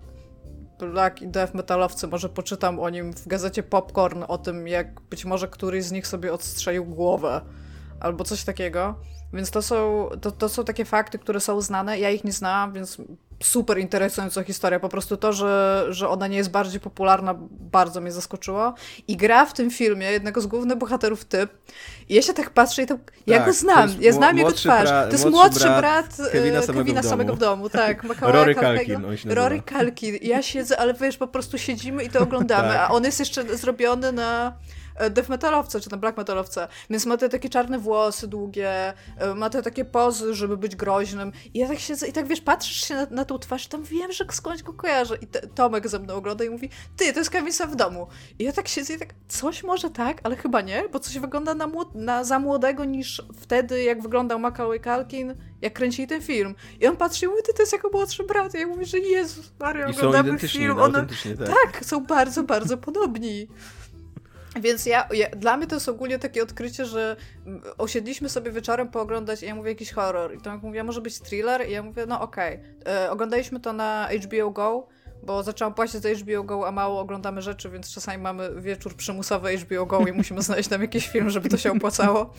black 0.79 1.21
i 1.21 1.27
death 1.27 1.53
metalowcy, 1.53 2.07
może 2.07 2.29
poczytam 2.29 2.79
o 2.79 2.89
nim 2.89 3.13
w 3.13 3.27
gazecie 3.27 3.63
Popcorn, 3.63 4.23
o 4.27 4.37
tym 4.37 4.67
jak 4.67 5.01
być 5.01 5.25
może 5.25 5.47
któryś 5.47 5.83
z 5.83 5.91
nich 5.91 6.07
sobie 6.07 6.33
odstrzelił 6.33 6.85
głowę, 6.85 7.41
albo 7.99 8.23
coś 8.23 8.43
takiego. 8.43 8.95
Więc 9.33 9.51
to 9.51 9.61
są, 9.61 10.09
to, 10.21 10.31
to 10.31 10.49
są 10.49 10.63
takie 10.63 10.85
fakty, 10.85 11.19
które 11.19 11.39
są 11.39 11.61
znane. 11.61 11.99
Ja 11.99 12.09
ich 12.09 12.23
nie 12.23 12.31
znałam, 12.31 12.73
więc 12.73 12.97
super 13.45 13.79
interesująca 13.79 14.43
historia. 14.43 14.79
Po 14.79 14.89
prostu 14.89 15.17
to, 15.17 15.33
że, 15.33 15.85
że 15.89 16.09
ona 16.09 16.27
nie 16.27 16.37
jest 16.37 16.51
bardziej 16.51 16.79
popularna, 16.79 17.35
bardzo 17.49 18.01
mnie 18.01 18.11
zaskoczyło. 18.11 18.73
I 19.07 19.17
gra 19.17 19.45
w 19.45 19.53
tym 19.53 19.71
filmie 19.71 20.11
jednego 20.11 20.41
z 20.41 20.47
głównych 20.47 20.77
bohaterów 20.77 21.25
typ. 21.25 21.51
I 22.09 22.15
ja 22.15 22.21
się 22.21 22.33
tak 22.33 22.49
patrzę 22.49 22.83
i 22.83 22.85
to, 22.85 22.97
ja 23.27 23.37
tak, 23.37 23.47
go 23.47 23.53
znam. 23.53 23.89
Ja 23.99 24.13
znam 24.13 24.37
jego 24.37 24.51
twarz. 24.51 24.89
to 24.89 25.11
jest 25.11 25.29
młodszy 25.29 25.59
brat, 25.59 25.79
brat 25.79 26.31
Kevina, 26.31 26.61
samego, 26.61 26.79
Kevina 26.79 27.01
w 27.01 27.05
samego 27.05 27.35
w 27.35 27.39
domu. 27.39 27.69
Tak, 27.73 28.03
Rory 28.21 28.55
Kalkin. 28.55 29.05
Rory 29.25 29.61
Kalkin. 29.61 30.17
Ja 30.21 30.41
siedzę, 30.41 30.79
ale 30.79 30.93
wiesz, 30.93 31.17
po 31.17 31.27
prostu 31.27 31.57
siedzimy 31.57 32.03
i 32.03 32.09
to 32.09 32.19
oglądamy. 32.27 32.69
tak. 32.69 32.77
A 32.77 32.93
on 32.93 33.03
jest 33.03 33.19
jeszcze 33.19 33.57
zrobiony 33.57 34.11
na 34.11 34.47
e, 34.47 34.53
death 35.09 35.29
metalowca, 35.29 35.79
czy 35.79 35.89
tam 35.89 35.99
black 35.99 36.17
metalowca, 36.17 36.67
więc 36.89 37.05
ma 37.05 37.17
te 37.17 37.29
takie 37.29 37.49
czarne 37.49 37.79
włosy 37.79 38.27
długie, 38.27 38.93
e, 39.17 39.35
ma 39.35 39.49
te 39.49 39.63
takie 39.63 39.85
pozy, 39.85 40.33
żeby 40.33 40.57
być 40.57 40.75
groźnym 40.75 41.31
i 41.53 41.59
ja 41.59 41.67
tak 41.67 41.79
siedzę 41.79 42.07
i 42.07 42.13
tak, 42.13 42.27
wiesz, 42.27 42.41
patrzysz 42.41 42.87
się 42.87 42.95
na, 42.95 43.07
na 43.11 43.25
tą 43.25 43.39
twarz 43.39 43.67
tam 43.67 43.83
wiem, 43.83 44.11
że 44.11 44.25
skądś 44.31 44.63
go 44.63 44.73
kojarzę 44.73 45.15
i 45.21 45.27
te, 45.27 45.47
Tomek 45.47 45.87
ze 45.87 45.99
mną 45.99 46.13
ogląda 46.13 46.43
i 46.43 46.49
mówi, 46.49 46.69
ty, 46.97 47.13
to 47.13 47.19
jest 47.19 47.29
Kevin 47.29 47.53
w 47.67 47.75
domu. 47.75 48.07
I 48.39 48.43
ja 48.43 48.51
tak 48.51 48.67
siedzę 48.67 48.93
i 48.93 48.99
tak, 48.99 49.13
coś 49.27 49.63
może 49.63 49.89
tak, 49.89 50.21
ale 50.23 50.35
chyba 50.35 50.61
nie, 50.61 50.83
bo 50.91 50.99
coś 50.99 51.19
wygląda 51.19 51.55
na, 51.55 51.67
młod- 51.67 51.95
na 51.95 52.23
za 52.23 52.39
młodego 52.39 52.85
niż 52.85 53.21
wtedy, 53.41 53.83
jak 53.83 54.01
wyglądał 54.01 54.39
Macaulay 54.39 54.81
Culkin, 54.81 55.35
jak 55.61 55.73
kręcili 55.73 56.07
ten 56.07 56.21
film. 56.21 56.55
I 56.79 56.87
on 56.87 56.97
patrzy 56.97 57.25
i 57.25 57.29
mówi, 57.29 57.41
ty, 57.45 57.53
to 57.53 57.61
jest 57.61 57.73
jako 57.73 57.89
młodszy 57.93 58.23
brat. 58.23 58.55
I 58.55 58.57
ja 58.57 58.67
mówię, 58.67 58.85
że 58.85 58.99
Jezus 58.99 59.51
Maria, 59.59 59.87
oglądamy 59.87 60.39
film. 60.39 60.73
no, 60.77 60.83
One... 60.83 61.05
tak. 61.37 61.73
Tak, 61.73 61.85
są 61.85 62.05
bardzo, 62.05 62.43
bardzo 62.43 62.77
podobni. 62.77 63.47
Więc 64.55 64.85
ja, 64.85 65.07
ja, 65.13 65.29
dla 65.29 65.57
mnie 65.57 65.67
to 65.67 65.75
jest 65.75 65.89
ogólnie 65.89 66.19
takie 66.19 66.43
odkrycie, 66.43 66.85
że 66.85 67.15
mm, 67.45 67.61
osiedliśmy 67.77 68.29
sobie 68.29 68.51
wieczorem 68.51 68.87
pooglądać 68.89 69.43
i 69.43 69.45
ja 69.45 69.55
mówię 69.55 69.69
jakiś 69.69 69.91
horror. 69.91 70.35
I 70.35 70.41
to 70.41 70.57
mówi, 70.57 70.79
a 70.79 70.83
może 70.83 71.01
być 71.01 71.19
thriller? 71.19 71.69
I 71.69 71.71
ja 71.71 71.83
mówię, 71.83 72.05
no 72.05 72.21
okej. 72.21 72.59
Okay. 72.81 73.09
Oglądaliśmy 73.09 73.59
to 73.59 73.73
na 73.73 74.09
HBO 74.23 74.51
Go 74.51 74.87
bo 75.25 75.43
zaczęłam 75.43 75.73
płacić 75.73 76.01
za 76.01 76.09
HBO 76.09 76.43
Go, 76.43 76.67
a 76.67 76.71
mało 76.71 76.99
oglądamy 76.99 77.41
rzeczy, 77.41 77.69
więc 77.69 77.93
czasami 77.93 78.23
mamy 78.23 78.61
wieczór 78.61 78.95
przymusowy 78.95 79.57
HBO 79.57 79.85
Go 79.85 80.07
i 80.07 80.11
musimy 80.11 80.41
znaleźć 80.41 80.69
tam 80.69 80.81
jakiś 80.81 81.07
film, 81.07 81.29
żeby 81.29 81.49
to 81.49 81.57
się 81.57 81.71
opłacało. 81.71 82.33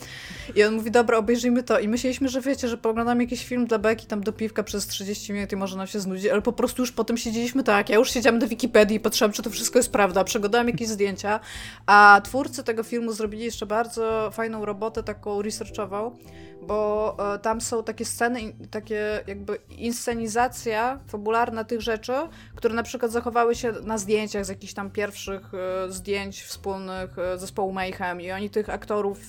I 0.55 0.63
on 0.63 0.73
mówi, 0.73 0.91
dobra, 0.91 1.17
obejrzyjmy 1.17 1.63
to. 1.63 1.79
I 1.79 1.87
myśleliśmy, 1.87 2.29
że 2.29 2.41
wiecie, 2.41 2.67
że 2.67 2.77
pooglądamy 2.77 3.23
jakiś 3.23 3.45
film 3.45 3.65
dla 3.65 3.79
Beki 3.79 4.07
tam 4.07 4.23
do 4.23 4.33
piwka 4.33 4.63
przez 4.63 4.87
30 4.87 5.33
minut 5.33 5.51
i 5.51 5.55
może 5.55 5.77
nam 5.77 5.87
się 5.87 5.99
znudzić, 5.99 6.27
ale 6.27 6.41
po 6.41 6.53
prostu 6.53 6.81
już 6.81 6.91
potem 6.91 7.17
siedzieliśmy 7.17 7.63
tak. 7.63 7.89
Ja 7.89 7.95
już 7.95 8.11
siedziałam 8.11 8.39
do 8.39 8.47
Wikipedii 8.47 8.97
i 8.97 8.99
patrzyłam, 8.99 9.31
czy 9.31 9.43
to 9.43 9.49
wszystko 9.49 9.79
jest 9.79 9.91
prawda. 9.91 10.23
Przeglądałam 10.23 10.67
jakieś 10.67 10.87
zdjęcia, 10.87 11.39
a 11.85 12.21
twórcy 12.23 12.63
tego 12.63 12.83
filmu 12.83 13.11
zrobili 13.11 13.43
jeszcze 13.43 13.65
bardzo 13.65 14.31
fajną 14.31 14.65
robotę, 14.65 15.03
taką 15.03 15.41
researchową, 15.41 16.17
bo 16.67 17.15
e, 17.35 17.39
tam 17.39 17.61
są 17.61 17.83
takie 17.83 18.05
sceny, 18.05 18.39
takie 18.71 19.23
jakby 19.27 19.55
inscenizacja 19.69 20.99
fabularna 21.07 21.63
tych 21.63 21.81
rzeczy, 21.81 22.13
które 22.55 22.73
na 22.73 22.83
przykład 22.83 23.11
zachowały 23.11 23.55
się 23.55 23.71
na 23.71 23.97
zdjęciach 23.97 24.45
z 24.45 24.49
jakichś 24.49 24.73
tam 24.73 24.91
pierwszych 24.91 25.51
e, 25.53 25.91
zdjęć 25.91 26.43
wspólnych 26.43 27.19
e, 27.19 27.37
zespołu 27.37 27.71
Mayhem 27.71 28.21
i 28.21 28.31
oni 28.31 28.49
tych 28.49 28.69
aktorów 28.69 29.19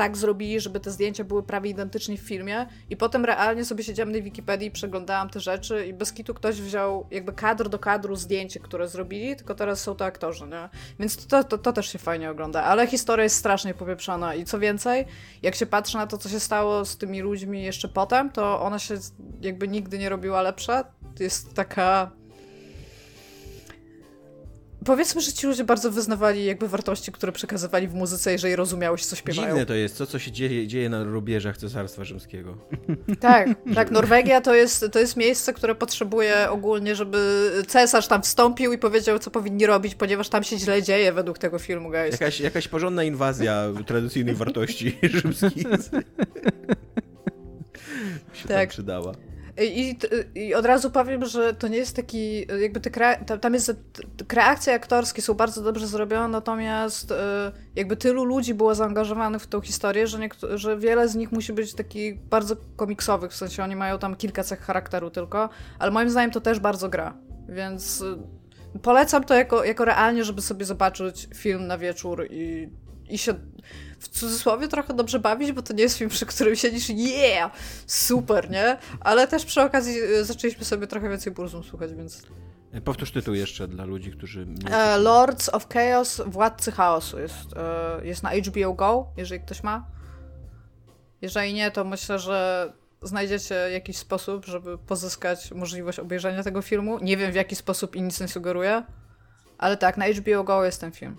tak 0.00 0.16
zrobili, 0.16 0.60
żeby 0.60 0.80
te 0.80 0.90
zdjęcia 0.90 1.24
były 1.24 1.42
prawie 1.42 1.70
identyczne 1.70 2.16
w 2.16 2.20
filmie 2.20 2.66
i 2.90 2.96
potem 2.96 3.24
realnie 3.24 3.64
sobie 3.64 3.84
siedziałam 3.84 4.12
na 4.12 4.20
Wikipedii 4.20 4.68
i 4.68 4.70
przeglądałam 4.70 5.30
te 5.30 5.40
rzeczy 5.40 5.86
i 5.86 5.92
bez 5.92 6.12
kitu 6.12 6.34
ktoś 6.34 6.60
wziął 6.60 7.06
jakby 7.10 7.32
kadr 7.32 7.68
do 7.68 7.78
kadru 7.78 8.16
zdjęcie, 8.16 8.60
które 8.60 8.88
zrobili, 8.88 9.36
tylko 9.36 9.54
teraz 9.54 9.82
są 9.82 9.94
to 9.94 10.04
aktorzy, 10.04 10.46
nie? 10.46 10.68
Więc 10.98 11.26
to, 11.26 11.44
to, 11.44 11.58
to 11.58 11.72
też 11.72 11.92
się 11.92 11.98
fajnie 11.98 12.30
ogląda, 12.30 12.62
ale 12.62 12.86
historia 12.86 13.24
jest 13.24 13.36
strasznie 13.36 13.74
popieprzona 13.74 14.34
i 14.34 14.44
co 14.44 14.58
więcej, 14.58 15.04
jak 15.42 15.54
się 15.54 15.66
patrzy 15.66 15.96
na 15.96 16.06
to, 16.06 16.18
co 16.18 16.28
się 16.28 16.40
stało 16.40 16.84
z 16.84 16.96
tymi 16.96 17.20
ludźmi 17.20 17.62
jeszcze 17.62 17.88
potem, 17.88 18.30
to 18.30 18.60
ona 18.60 18.78
się 18.78 18.94
jakby 19.40 19.68
nigdy 19.68 19.98
nie 19.98 20.08
robiła 20.08 20.42
lepsza. 20.42 20.84
Jest 21.18 21.54
taka 21.54 22.10
Powiedzmy, 24.84 25.20
że 25.20 25.32
ci 25.32 25.46
ludzie 25.46 25.64
bardzo 25.64 25.90
wyznawali 25.90 26.44
jakby 26.44 26.68
wartości, 26.68 27.12
które 27.12 27.32
przekazywali 27.32 27.88
w 27.88 27.94
muzyce, 27.94 28.32
jeżeli 28.32 28.56
rozumiałeś, 28.56 29.06
co 29.06 29.16
śpiewają. 29.16 29.48
Dziwne 29.48 29.66
to 29.66 29.74
jest, 29.74 29.96
co, 29.96 30.06
co 30.06 30.18
się 30.18 30.32
dzieje, 30.32 30.66
dzieje 30.66 30.88
na 30.88 31.04
rubieżach 31.04 31.56
Cesarstwa 31.56 32.04
Rzymskiego. 32.04 32.56
Tak, 33.20 33.48
tak. 33.74 33.90
Norwegia 33.90 34.40
to 34.40 34.54
jest, 34.54 34.86
to 34.92 34.98
jest 34.98 35.16
miejsce, 35.16 35.52
które 35.52 35.74
potrzebuje 35.74 36.50
ogólnie, 36.50 36.96
żeby 36.96 37.50
cesarz 37.68 38.08
tam 38.08 38.22
wstąpił 38.22 38.72
i 38.72 38.78
powiedział, 38.78 39.18
co 39.18 39.30
powinni 39.30 39.66
robić, 39.66 39.94
ponieważ 39.94 40.28
tam 40.28 40.44
się 40.44 40.58
źle 40.58 40.82
dzieje 40.82 41.12
według 41.12 41.38
tego 41.38 41.58
filmu, 41.58 41.90
guys. 41.90 42.12
Jakaś, 42.12 42.40
jakaś 42.40 42.68
porządna 42.68 43.04
inwazja 43.04 43.68
tradycyjnych 43.86 44.36
wartości 44.36 44.98
rzymskich. 45.22 45.66
się 48.32 48.48
tak. 48.48 48.56
tam 48.58 48.68
przydała. 48.68 49.29
I, 49.64 49.98
I, 50.34 50.54
od 50.54 50.66
razu 50.66 50.90
powiem, 50.90 51.24
że 51.24 51.54
to 51.54 51.68
nie 51.68 51.76
jest 51.76 51.96
taki, 51.96 52.46
jakby 52.60 52.80
te 52.80 52.90
kre, 52.90 53.24
tam 53.40 53.54
jest, 53.54 53.72
kreacje 54.28 54.74
aktorskie 54.74 55.22
są 55.22 55.34
bardzo 55.34 55.62
dobrze 55.62 55.86
zrobione, 55.86 56.28
natomiast 56.28 57.12
e, 57.12 57.52
jakby 57.76 57.96
tylu 57.96 58.24
ludzi 58.24 58.54
było 58.54 58.74
zaangażowanych 58.74 59.42
w 59.42 59.46
tą 59.46 59.60
historię, 59.60 60.06
że, 60.06 60.18
że 60.54 60.78
wiele 60.78 61.08
z 61.08 61.14
nich 61.14 61.32
musi 61.32 61.52
być 61.52 61.74
takich 61.74 62.20
bardzo 62.20 62.56
komiksowych, 62.76 63.30
w 63.30 63.36
sensie 63.36 63.64
oni 63.64 63.76
mają 63.76 63.98
tam 63.98 64.16
kilka 64.16 64.44
cech 64.44 64.60
charakteru 64.60 65.10
tylko, 65.10 65.48
ale 65.78 65.90
moim 65.90 66.10
zdaniem 66.10 66.30
to 66.30 66.40
też 66.40 66.60
bardzo 66.60 66.88
gra, 66.88 67.16
więc 67.48 68.02
e, 68.02 68.78
polecam 68.78 69.24
to 69.24 69.34
jako, 69.34 69.64
jako 69.64 69.84
realnie, 69.84 70.24
żeby 70.24 70.42
sobie 70.42 70.64
zobaczyć 70.64 71.28
film 71.34 71.66
na 71.66 71.78
wieczór 71.78 72.26
i, 72.30 72.68
i 73.10 73.18
się 73.18 73.34
w 73.98 74.08
cudzysłowie 74.08 74.68
trochę 74.68 74.94
dobrze 74.94 75.18
bawić, 75.18 75.52
bo 75.52 75.62
to 75.62 75.72
nie 75.72 75.82
jest 75.82 75.98
film, 75.98 76.10
przy 76.10 76.26
którym 76.26 76.56
siedzisz 76.56 76.88
yeah, 76.90 77.52
super, 77.86 78.50
nie? 78.50 78.76
Ale 79.00 79.28
też 79.28 79.44
przy 79.44 79.62
okazji 79.62 80.00
e, 80.00 80.24
zaczęliśmy 80.24 80.64
sobie 80.64 80.86
trochę 80.86 81.08
więcej 81.08 81.32
burzum 81.32 81.64
słuchać, 81.64 81.94
więc... 81.94 82.22
E, 82.72 82.80
powtórz 82.80 83.12
tytuł 83.12 83.34
jeszcze 83.34 83.68
dla 83.68 83.84
ludzi, 83.84 84.10
którzy... 84.10 84.46
E, 84.70 84.98
Lords 84.98 85.48
of 85.48 85.68
Chaos, 85.68 86.20
Władcy 86.26 86.72
Chaosu 86.72 87.18
jest, 87.18 87.56
e, 87.56 88.06
jest 88.06 88.22
na 88.22 88.30
HBO 88.30 88.74
Go, 88.74 89.06
jeżeli 89.16 89.40
ktoś 89.40 89.62
ma. 89.62 89.86
Jeżeli 91.22 91.54
nie, 91.54 91.70
to 91.70 91.84
myślę, 91.84 92.18
że 92.18 92.72
znajdziecie 93.02 93.54
jakiś 93.54 93.96
sposób, 93.96 94.46
żeby 94.46 94.78
pozyskać 94.78 95.52
możliwość 95.52 95.98
obejrzenia 95.98 96.42
tego 96.42 96.62
filmu. 96.62 96.98
Nie 96.98 97.16
wiem 97.16 97.32
w 97.32 97.34
jaki 97.34 97.56
sposób 97.56 97.96
i 97.96 98.02
nic 98.02 98.20
nie 98.20 98.28
sugeruję, 98.28 98.82
ale 99.58 99.76
tak, 99.76 99.96
na 99.96 100.06
HBO 100.06 100.44
Go 100.44 100.64
jest 100.64 100.80
ten 100.80 100.92
film. 100.92 101.16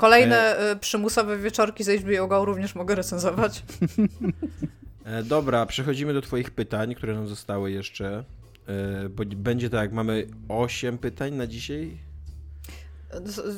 Kolejne 0.00 0.58
e... 0.58 0.76
przymusowe 0.76 1.38
wieczorki 1.38 1.84
z 1.84 2.02
HBO 2.02 2.26
Go 2.26 2.44
również 2.44 2.74
mogę 2.74 2.94
recenzować. 2.94 3.62
E, 5.04 5.22
dobra, 5.22 5.66
przechodzimy 5.66 6.14
do 6.14 6.22
twoich 6.22 6.50
pytań, 6.50 6.94
które 6.94 7.14
nam 7.14 7.28
zostały 7.28 7.70
jeszcze. 7.70 8.24
E, 8.66 9.08
bo 9.08 9.24
będzie 9.24 9.70
tak, 9.70 9.92
mamy 9.92 10.26
8 10.48 10.98
pytań 10.98 11.34
na 11.34 11.46
dzisiaj. 11.46 11.98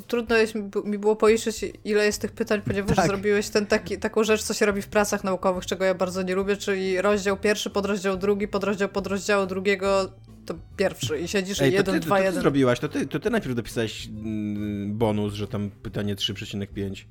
Trudno 0.06 0.36
jest 0.36 0.54
mi 0.84 0.98
było 0.98 1.16
policzyć, 1.16 1.64
ile 1.84 2.04
jest 2.04 2.20
tych 2.20 2.32
pytań, 2.32 2.62
ponieważ 2.66 2.96
tak. 2.96 3.06
zrobiłeś 3.06 3.48
ten 3.48 3.66
taki, 3.66 3.98
taką 3.98 4.24
rzecz, 4.24 4.42
co 4.42 4.54
się 4.54 4.66
robi 4.66 4.82
w 4.82 4.88
pracach 4.88 5.24
naukowych, 5.24 5.66
czego 5.66 5.84
ja 5.84 5.94
bardzo 5.94 6.22
nie 6.22 6.34
lubię, 6.34 6.56
czyli 6.56 7.00
rozdział 7.00 7.36
pierwszy, 7.36 7.70
podrozdział 7.70 8.16
drugi, 8.16 8.48
podrozdział 8.48 8.88
podrozdziału 8.88 9.46
drugiego, 9.46 10.12
to 10.46 10.54
pierwszy 10.76 11.18
i 11.18 11.28
siedzisz 11.28 11.60
Ej, 11.60 11.70
i 11.70 11.74
1, 11.74 12.00
2, 12.00 12.18
1. 12.18 12.32
To 12.32 12.36
ty 12.36 12.42
zrobiłaś, 12.42 12.80
to 12.80 12.88
ty, 12.88 13.06
to 13.06 13.20
ty 13.20 13.30
najpierw 13.30 13.54
dopisałeś 13.54 14.06
mm, 14.06 14.98
bonus, 14.98 15.34
że 15.34 15.48
tam 15.48 15.70
pytanie 15.70 16.16
3,5. 16.16 17.04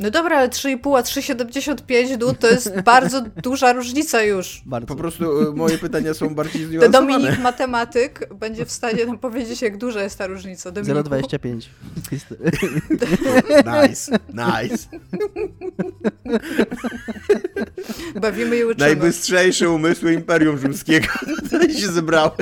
No 0.00 0.10
dobra, 0.10 0.38
ale 0.38 0.48
3,5 0.48 0.98
a 0.98 1.02
3,75 1.02 2.16
dół 2.16 2.32
to 2.32 2.50
jest 2.50 2.80
bardzo 2.84 3.20
duża 3.20 3.72
różnica 3.72 4.22
już. 4.22 4.62
Bardzo. 4.66 4.86
Po 4.86 4.96
prostu 4.96 5.48
e, 5.50 5.54
moje 5.54 5.78
pytania 5.78 6.14
są 6.14 6.34
bardziej 6.34 6.66
zniuansowane. 6.66 7.08
Dominik, 7.08 7.38
matematyk, 7.38 8.34
będzie 8.34 8.64
w 8.64 8.72
stanie 8.72 9.06
nam 9.06 9.18
powiedzieć, 9.18 9.62
jak 9.62 9.76
duża 9.78 10.02
jest 10.02 10.18
ta 10.18 10.26
różnica. 10.26 10.70
0,25. 10.70 11.62
nice, 13.88 14.18
nice. 14.28 14.88
Bawimy 18.20 18.56
i 18.56 18.64
uczymy. 18.64 18.76
Najbystrzejsze 18.78 19.70
umysły 19.70 20.12
Imperium 20.12 20.58
Rzymskiego 20.58 21.08
tutaj 21.50 21.74
się 21.74 21.86
zebrały. 21.92 22.32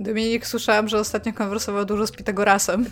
Dominik, 0.00 0.46
słyszałam, 0.46 0.88
że 0.88 0.98
ostatnio 0.98 1.32
konwersował 1.32 1.84
dużo 1.84 2.06
z 2.06 2.12
Pitagorasem. 2.12 2.86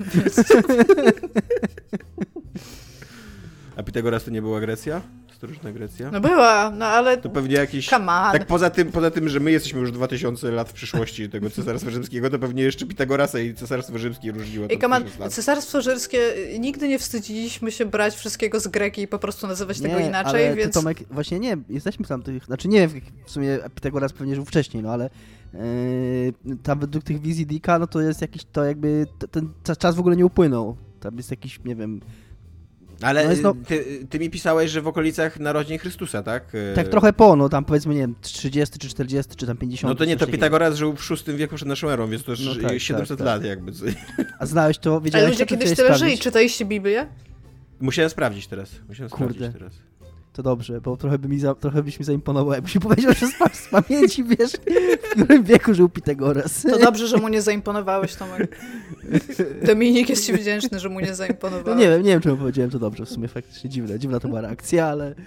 A 3.77 3.83
Pitagoras 3.83 4.25
to 4.25 4.31
nie 4.31 4.43
była 4.43 4.61
Grecja? 4.61 5.01
Starożytna 5.39 5.73
Grecja? 5.73 6.11
No 6.11 6.21
była, 6.21 6.71
no 6.71 6.87
ale... 6.87 7.17
To 7.17 7.31
pewnie 7.31 7.55
jakiś... 7.55 7.89
Tak 8.33 8.47
poza 8.47 8.71
tym, 8.71 8.93
poza 8.93 9.11
tym, 9.11 9.29
że 9.29 9.41
my 9.41 9.51
jesteśmy 9.51 9.81
już 9.81 9.93
2000 9.93 10.51
lat 10.51 10.69
w 10.69 10.73
przyszłości 10.73 11.29
tego 11.29 11.51
Cesarstwa 11.51 11.91
Rzymskiego, 11.91 12.31
to 12.31 12.39
pewnie 12.39 12.63
jeszcze 12.63 12.87
Pitagorasa 12.87 13.39
i 13.39 13.55
Cesarstwo 13.55 13.99
Rzymskie 13.99 14.33
różniło 14.33 14.67
I 14.67 14.79
kaman, 14.79 15.05
Cesarstwo 15.31 15.83
Rzymskie, 15.83 16.19
nigdy 16.59 16.89
nie 16.89 16.99
wstydziliśmy 16.99 17.73
się 17.73 17.87
brać 17.87 18.15
wszystkiego 18.15 18.61
z 18.61 18.69
Greki 18.69 19.03
i 19.03 19.09
po 19.09 19.19
prostu 19.19 19.47
nazywać 19.47 19.81
nie, 19.81 19.89
tego 19.89 20.01
inaczej, 20.01 20.47
ale 20.47 20.57
więc... 20.57 20.75
Tomek, 20.75 20.99
właśnie 21.11 21.41
nie, 21.41 21.57
jesteśmy 21.69 22.07
tam 22.07 22.23
tych... 22.23 22.45
Znaczy 22.45 22.69
nie 22.69 22.89
wiem, 22.89 23.01
w 23.27 23.31
sumie 23.31 23.59
Pitagoras 23.75 24.13
pewnie 24.13 24.35
żył 24.35 24.45
wcześniej, 24.45 24.83
no 24.83 24.93
ale 24.93 25.11
Yy, 26.45 26.57
tam 26.63 26.79
według 26.79 27.05
tych 27.05 27.21
wizji 27.21 27.47
Dicka, 27.47 27.79
no 27.79 27.87
to 27.87 28.01
jest 28.01 28.21
jakiś, 28.21 28.45
to 28.45 28.65
jakby, 28.65 29.07
ten 29.31 29.49
czas 29.79 29.97
w 29.97 30.01
ogóle 30.01 30.17
nie 30.17 30.27
upłynął. 30.27 30.77
Tam 31.01 31.17
jest 31.17 31.31
jakiś, 31.31 31.61
nie 31.65 31.77
wiem... 31.77 32.01
Ale 33.03 33.25
no 33.25 33.31
jest, 33.31 33.43
no... 33.43 33.55
Ty, 33.67 34.07
ty, 34.11 34.19
mi 34.19 34.31
pisałeś, 34.31 34.71
że 34.71 34.83
w 34.83 34.89
okolicach 34.89 35.41
narodzin 35.41 35.79
Chrystusa, 35.79 36.23
tak? 36.23 36.53
Tak 36.75 36.89
trochę 36.89 37.13
po, 37.13 37.37
no 37.37 37.49
tam 37.49 37.65
powiedzmy, 37.65 37.95
nie 37.95 38.01
wiem, 38.01 38.15
30 38.21 38.79
czy 38.79 38.89
40 38.89 39.37
czy 39.37 39.47
tam 39.47 39.57
50. 39.57 39.89
No 39.89 39.95
to 39.95 40.05
nie, 40.05 40.17
to 40.17 40.27
Pitagoras 40.27 40.77
żył 40.77 40.97
w 40.97 41.11
VI 41.11 41.37
wieku 41.37 41.57
przed 41.57 41.69
naszą 41.69 41.89
erą, 41.89 42.09
więc 42.11 42.25
to 42.25 42.31
już 42.31 42.41
no 42.41 42.69
tak, 42.69 42.81
700 42.81 43.09
tak, 43.09 43.19
tak. 43.19 43.27
lat 43.27 43.45
jakby. 43.45 43.73
A 44.39 44.47
znałeś 44.47 44.79
to, 44.79 45.01
wiedziałeś 45.01 45.25
Ale 45.25 45.33
ludzie 45.33 45.47
kiedyś 45.47 45.77
tyle 45.77 45.99
żyli, 45.99 46.19
czytaliście 46.19 46.65
Biblię? 46.65 47.07
Musiałem 47.81 48.11
sprawdzić 48.11 48.47
teraz, 48.47 48.71
musiałem 48.89 49.11
Kurde. 49.11 49.35
sprawdzić 49.35 49.61
teraz. 49.61 49.88
To 50.39 50.43
dobrze, 50.43 50.81
bo 50.81 50.97
trochę, 50.97 51.19
by 51.19 51.29
mi 51.29 51.41
za, 51.41 51.55
trochę 51.55 51.83
byś 51.83 51.99
mi 51.99 52.05
zaimponował, 52.05 52.53
jakbyś 52.55 52.75
mi 52.75 52.81
powiedział, 52.81 53.13
że 53.13 53.27
z, 53.27 53.59
z 53.59 53.69
pamięci 53.69 54.25
wiesz, 54.25 54.53
w 55.03 55.11
którym 55.23 55.45
wieku 55.45 55.75
żył 55.75 55.89
Pitagoras. 55.89 56.63
To 56.63 56.79
dobrze, 56.79 57.07
że 57.07 57.17
mu 57.17 57.29
nie 57.29 57.43
zaimponowałeś, 57.43 58.15
Tomek. 58.15 58.57
Dominik 59.63 60.09
jest 60.09 60.27
ci 60.27 60.33
wdzięczny, 60.33 60.79
że 60.81 60.89
mu 60.89 61.01
nie 61.01 61.09
No 61.09 61.15
zaimponowałeś. 61.15 61.81
nie 61.81 61.89
wiem, 61.89 62.03
nie 62.03 62.11
wiem, 62.11 62.21
czemu 62.21 62.37
powiedziałem 62.37 62.71
to 62.71 62.79
dobrze, 62.79 63.07
w 63.07 63.09
sumie 63.09 63.29
faktycznie 63.29 63.71
dziwne, 63.71 63.99
dziwna 63.99 64.21
to 64.21 64.29
była 64.29 64.41
reakcja, 64.41 64.87
ale 64.87 65.15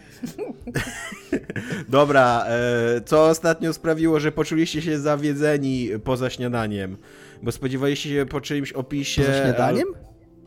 Dobra, 1.90 2.46
e, 2.48 3.02
co 3.06 3.26
ostatnio 3.28 3.74
sprawiło, 3.74 4.20
że 4.20 4.32
poczuliście 4.32 4.82
się 4.82 5.00
zawiedzeni 5.00 5.90
poza 6.04 6.30
śniadaniem? 6.30 6.98
Bo 7.44 7.52
spodziewaliście 7.52 8.10
się 8.10 8.26
po 8.26 8.42
czyimś 8.42 8.72
opisie... 8.72 9.22
poza 9.22 9.44
śniadaniem? 9.44 9.88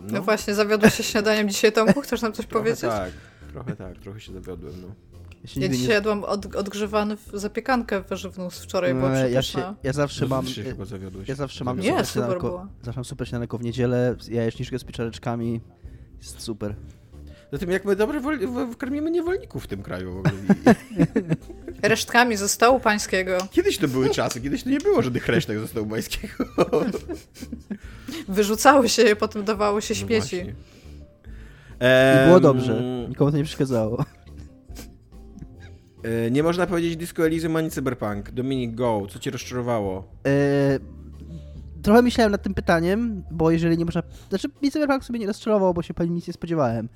al- 0.01 0.07
No 0.13 0.23
właśnie, 0.23 0.55
zawiodłeś 0.55 0.95
się 0.95 1.03
śniadaniem 1.03 1.49
dzisiaj, 1.49 1.73
Tomku? 1.73 2.01
Chcesz 2.01 2.23
nam 2.23 2.33
coś 2.33 2.47
trochę 2.47 2.63
powiedzieć? 2.65 2.81
tak, 2.81 3.11
trochę 3.55 3.77
tak, 3.77 3.99
trochę 3.99 4.21
się 4.21 4.33
zawiodłem, 4.33 4.73
no. 4.83 4.89
Ja, 5.43 5.49
się 5.49 5.61
Ja 5.61 5.69
dzisiaj 5.69 5.89
jadłam 5.95 6.25
od, 6.25 6.57
odgrzewany 6.57 7.17
w 7.17 7.31
zapiekankę 7.33 8.03
warzywną 8.03 8.51
z 8.51 8.59
wczoraj, 8.65 8.95
była 8.95 9.09
No, 9.09 9.15
ja, 9.17 9.25
przepyszna. 9.41 9.61
się, 9.63 9.75
ja 9.83 9.93
zawsze 9.93 10.27
mam... 10.27 10.47
Się 10.47 10.63
chyba 10.63 10.85
zawiodłeś. 10.85 11.29
Ja 11.29 11.35
zawsze 11.35 11.65
mam 11.65 11.81
Nie, 11.81 12.05
super 12.05 12.39
było. 12.41 12.67
zawsze 12.83 12.99
mam 13.01 13.05
super 13.05 13.29
śniadanko 13.29 13.59
w 13.59 13.63
niedzielę, 13.63 14.17
jajeczniczkę 14.31 14.79
z 14.79 14.85
pieczareczkami, 14.85 15.61
jest 16.19 16.41
super. 16.41 16.75
Zatem 17.53 17.71
jak 17.71 17.85
my 17.85 17.97
dobrze 17.97 18.21
karmimy 18.79 19.11
niewolników 19.11 19.65
w 19.65 19.67
tym 19.67 19.83
kraju 19.83 20.15
w 20.15 20.19
ogóle. 20.19 20.33
Resztkami 21.83 22.37
ze 22.37 22.49
stołu 22.49 22.81
pańskiego. 22.81 23.39
Kiedyś 23.51 23.79
to 23.79 23.89
były 23.89 24.11
czasy, 24.11 24.41
kiedyś 24.41 24.63
to 24.63 24.71
nie 24.71 24.79
było 24.79 25.03
żadnych 25.03 25.29
resztek 25.29 25.59
ze 25.59 25.69
stołu 25.69 25.87
majskiego. 25.87 26.45
Wyrzucały 28.29 28.89
się 28.89 29.03
je, 29.03 29.17
potem 29.17 29.45
dawało 29.45 29.81
się 29.81 29.95
No 29.95 30.01
śmieci. 30.01 30.37
właśnie. 30.37 30.55
I 31.81 32.27
było 32.27 32.41
dobrze, 32.41 32.83
nikomu 33.09 33.31
to 33.31 33.37
nie 33.37 33.45
przeszkadzało. 33.45 34.05
e, 36.05 36.31
Nie 36.31 36.43
można 36.43 36.67
powiedzieć 36.67 36.97
Disco 36.97 37.27
Elysium 37.27 37.57
ani 37.57 37.71
Cyberpunk. 37.71 38.31
Dominik, 38.31 38.75
go, 38.75 39.03
co 39.11 39.19
cię 39.19 39.31
rozczarowało? 39.31 40.05
E, 40.27 40.79
trochę 41.83 42.03
myślałem 42.03 42.33
nad 42.33 42.43
tym 42.43 42.55
pytaniem, 42.55 43.23
bo 43.31 43.51
jeżeli 43.51 43.79
nie 43.79 43.85
można... 43.85 44.03
Znaczy, 44.29 44.49
mi 44.63 44.71
Cyberpunk 44.71 45.05
sobie 45.05 45.19
nie 45.19 45.27
rozczarował, 45.27 45.75
bo 45.75 45.83
się 45.83 45.95
pani 45.95 46.11
nic 46.11 46.27
nie 46.27 46.33
spodziewałem. 46.33 46.89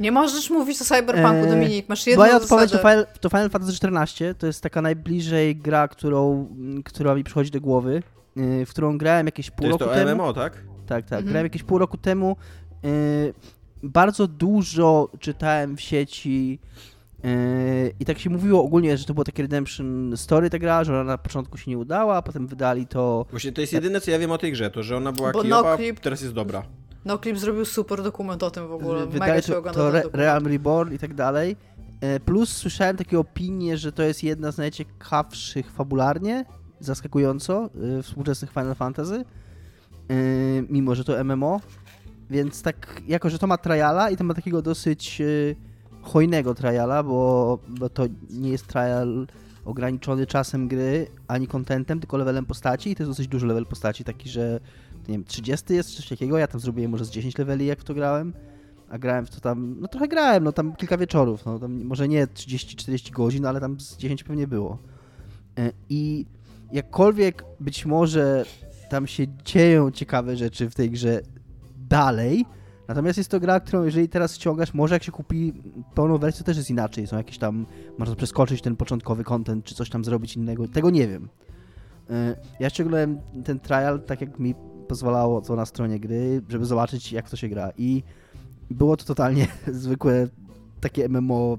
Nie 0.00 0.12
możesz 0.12 0.50
mówić 0.50 0.80
o 0.82 0.84
Cyberpunku, 0.84 1.28
Eee, 1.36 1.48
Dominik. 1.50 1.88
Masz 1.88 2.06
jedną 2.06 2.24
Moja 2.24 2.36
odpowiedź 2.36 2.70
to. 2.70 2.78
Final, 2.78 3.06
to 3.20 3.28
Final 3.28 3.50
Fantasy 3.50 3.72
XIV, 3.88 4.34
to 4.38 4.46
jest 4.46 4.62
taka 4.62 4.82
najbliżej 4.82 5.56
gra, 5.56 5.88
którą, 5.88 6.48
która 6.84 7.14
mi 7.14 7.24
przychodzi 7.24 7.50
do 7.50 7.60
głowy, 7.60 8.02
y, 8.36 8.66
w 8.66 8.70
którą 8.70 8.98
grałem 8.98 9.26
jakieś 9.26 9.50
To 9.50 9.56
pół 9.56 9.66
jest 9.66 9.80
roku 9.80 9.94
to 9.94 9.98
temu. 10.00 10.14
MMO, 10.14 10.32
tak? 10.32 10.52
Tak, 10.86 11.04
tak. 11.04 11.12
Mhm. 11.12 11.24
Grałem 11.26 11.44
jakieś 11.46 11.62
pół 11.62 11.78
roku 11.78 11.96
temu. 11.96 12.36
y, 12.84 13.34
bardzo 13.82 14.26
dużo 14.26 15.08
czytałem 15.18 15.76
w 15.76 15.80
sieci 15.80 16.58
y, 17.24 17.94
i 18.00 18.04
tak 18.04 18.18
się 18.18 18.30
mówiło 18.30 18.64
ogólnie, 18.64 18.96
że 18.96 19.04
to 19.04 19.14
było 19.14 19.24
takie 19.24 19.42
redemption 19.42 20.12
story 20.16 20.50
ta 20.50 20.58
gra, 20.58 20.84
że 20.84 20.92
ona 20.92 21.04
na 21.04 21.18
początku 21.18 21.58
się 21.58 21.70
nie 21.70 21.78
udała, 21.78 22.16
a 22.16 22.22
potem 22.22 22.46
wydali 22.46 22.86
to... 22.86 23.26
Właśnie 23.30 23.52
to 23.52 23.60
jest 23.60 23.72
jedyne, 23.72 24.00
co 24.00 24.10
ja 24.10 24.18
wiem 24.18 24.30
o 24.30 24.38
tej 24.38 24.52
grze, 24.52 24.70
to 24.70 24.82
że 24.82 24.96
ona 24.96 25.12
była 25.12 25.32
kijowa, 25.32 25.76
Noclip- 25.76 26.00
teraz 26.00 26.20
jest 26.20 26.34
dobra. 26.34 26.62
No, 27.04 27.18
klip 27.18 27.38
zrobił 27.38 27.64
super 27.64 28.02
dokument 28.02 28.42
o 28.42 28.50
tym 28.50 28.68
w 28.68 28.72
ogóle. 28.72 28.98
Mega 29.00 29.12
Wydali 29.12 29.42
się 29.42 29.52
to, 29.52 29.62
to 29.62 29.88
Re. 29.88 30.02
Realm 30.12 30.46
Reborn 30.46 30.94
i 30.94 30.98
tak 30.98 31.14
dalej. 31.14 31.56
E, 32.00 32.20
Plus 32.20 32.56
słyszałem 32.56 32.96
takie 32.96 33.18
opinie, 33.18 33.76
że 33.78 33.92
to 33.92 34.02
jest 34.02 34.24
jedna 34.24 34.52
z 34.52 34.58
najciekawszych 34.58 35.70
fabularnie, 35.70 36.44
zaskakująco, 36.80 37.70
y, 37.98 38.02
współczesnych 38.02 38.50
Final 38.50 38.74
Fantasy, 38.74 39.24
y, 40.10 40.66
mimo 40.68 40.94
że 40.94 41.04
to 41.04 41.24
MMO. 41.24 41.60
Więc 42.30 42.62
tak, 42.62 43.02
jako 43.06 43.30
że 43.30 43.38
to 43.38 43.46
ma 43.46 43.58
triala 43.58 44.10
i 44.10 44.16
to 44.16 44.24
ma 44.24 44.34
takiego 44.34 44.62
dosyć 44.62 45.20
y, 45.20 45.56
hojnego 46.02 46.54
triala, 46.54 47.02
bo, 47.02 47.58
bo 47.68 47.88
to 47.88 48.04
nie 48.30 48.50
jest 48.50 48.66
trial 48.66 49.26
ograniczony 49.64 50.26
czasem 50.26 50.68
gry, 50.68 51.06
ani 51.28 51.46
contentem, 51.46 52.00
tylko 52.00 52.16
levelem 52.16 52.46
postaci 52.46 52.90
i 52.90 52.96
to 52.96 53.02
jest 53.02 53.10
dosyć 53.10 53.28
duży 53.28 53.46
level 53.46 53.66
postaci, 53.66 54.04
taki, 54.04 54.28
że 54.28 54.60
nie 55.08 55.14
wiem, 55.14 55.24
30 55.24 55.74
jest 55.74 55.96
coś 55.96 56.08
takiego, 56.08 56.38
ja 56.38 56.46
tam 56.46 56.60
zrobiłem 56.60 56.90
może 56.90 57.04
z 57.04 57.10
10 57.10 57.38
leveli, 57.38 57.66
jak 57.66 57.80
w 57.80 57.84
to 57.84 57.94
grałem, 57.94 58.32
a 58.88 58.98
grałem 58.98 59.26
w 59.26 59.30
to 59.30 59.40
tam, 59.40 59.76
no 59.80 59.88
trochę 59.88 60.08
grałem, 60.08 60.44
no 60.44 60.52
tam 60.52 60.76
kilka 60.76 60.98
wieczorów, 60.98 61.46
no 61.46 61.58
tam 61.58 61.84
może 61.84 62.08
nie 62.08 62.26
30-40 62.26 63.10
godzin, 63.10 63.46
ale 63.46 63.60
tam 63.60 63.80
z 63.80 63.96
10 63.96 64.24
pewnie 64.24 64.46
było. 64.46 64.78
E, 65.58 65.72
I 65.88 66.26
jakkolwiek 66.72 67.44
być 67.60 67.86
może 67.86 68.44
tam 68.90 69.06
się 69.06 69.26
dzieją 69.44 69.90
ciekawe 69.90 70.36
rzeczy 70.36 70.70
w 70.70 70.74
tej 70.74 70.90
grze 70.90 71.22
dalej, 71.90 72.44
natomiast 72.88 73.18
jest 73.18 73.30
to 73.30 73.40
gra, 73.40 73.60
którą 73.60 73.84
jeżeli 73.84 74.08
teraz 74.08 74.34
ściągasz, 74.34 74.74
może 74.74 74.94
jak 74.94 75.02
się 75.04 75.12
kupi 75.12 75.52
pełną 75.94 76.18
wersję, 76.18 76.44
też 76.44 76.56
jest 76.56 76.70
inaczej, 76.70 77.06
są 77.06 77.16
jakieś 77.16 77.38
tam, 77.38 77.66
można 77.98 78.16
przeskoczyć 78.16 78.62
ten 78.62 78.76
początkowy 78.76 79.24
content, 79.24 79.64
czy 79.64 79.74
coś 79.74 79.90
tam 79.90 80.04
zrobić 80.04 80.36
innego, 80.36 80.68
tego 80.68 80.90
nie 80.90 81.08
wiem. 81.08 81.28
E, 82.10 82.36
Ja 82.60 82.70
ściągnąłem 82.70 83.18
ten 83.44 83.60
trial 83.60 84.00
tak 84.02 84.20
jak 84.20 84.38
mi 84.38 84.54
pozwalało 84.88 85.40
to 85.40 85.56
na 85.56 85.66
stronie 85.66 86.00
gry, 86.00 86.42
żeby 86.48 86.64
zobaczyć 86.64 87.12
jak 87.12 87.30
to 87.30 87.36
się 87.36 87.48
gra 87.48 87.70
i 87.78 88.02
było 88.70 88.96
to 88.96 89.04
totalnie 89.04 89.46
zwykłe 89.72 90.28
takie 90.80 91.08
MMO 91.08 91.58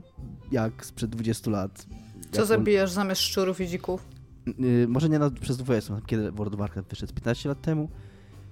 jak 0.52 0.86
sprzed 0.86 1.10
20 1.10 1.52
lat. 1.52 1.86
Co 2.32 2.46
zabijasz 2.46 2.92
zamiast 2.92 3.22
szczurów 3.22 3.62
i 3.62 3.68
dzików? 3.68 4.08
on- 4.48 4.66
y, 4.66 4.88
może 4.88 5.10
nie 5.10 5.20
na, 5.20 5.30
przez 5.30 5.58
20, 5.58 6.02
kiedy 6.06 6.32
World 6.32 6.54
of 6.54 6.60
Warcraft 6.60 6.90
wyszedł 6.90 7.14
15 7.14 7.50
lat 7.50 7.62
temu. 7.62 7.90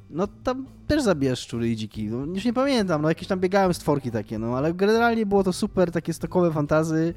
No 0.09 0.27
tam 0.43 0.65
też 0.87 1.03
zabijasz 1.03 1.39
szczury 1.39 1.69
i 1.69 1.75
dziki. 1.75 2.07
No, 2.07 2.25
już 2.25 2.45
nie 2.45 2.53
pamiętam, 2.53 3.01
no 3.01 3.09
jakieś 3.09 3.27
tam 3.27 3.39
biegałem 3.39 3.73
stworki 3.73 4.11
takie, 4.11 4.39
no 4.39 4.57
ale 4.57 4.73
generalnie 4.73 5.25
było 5.25 5.43
to 5.43 5.53
super, 5.53 5.91
takie 5.91 6.13
stokowe 6.13 6.51
fantazy 6.51 7.13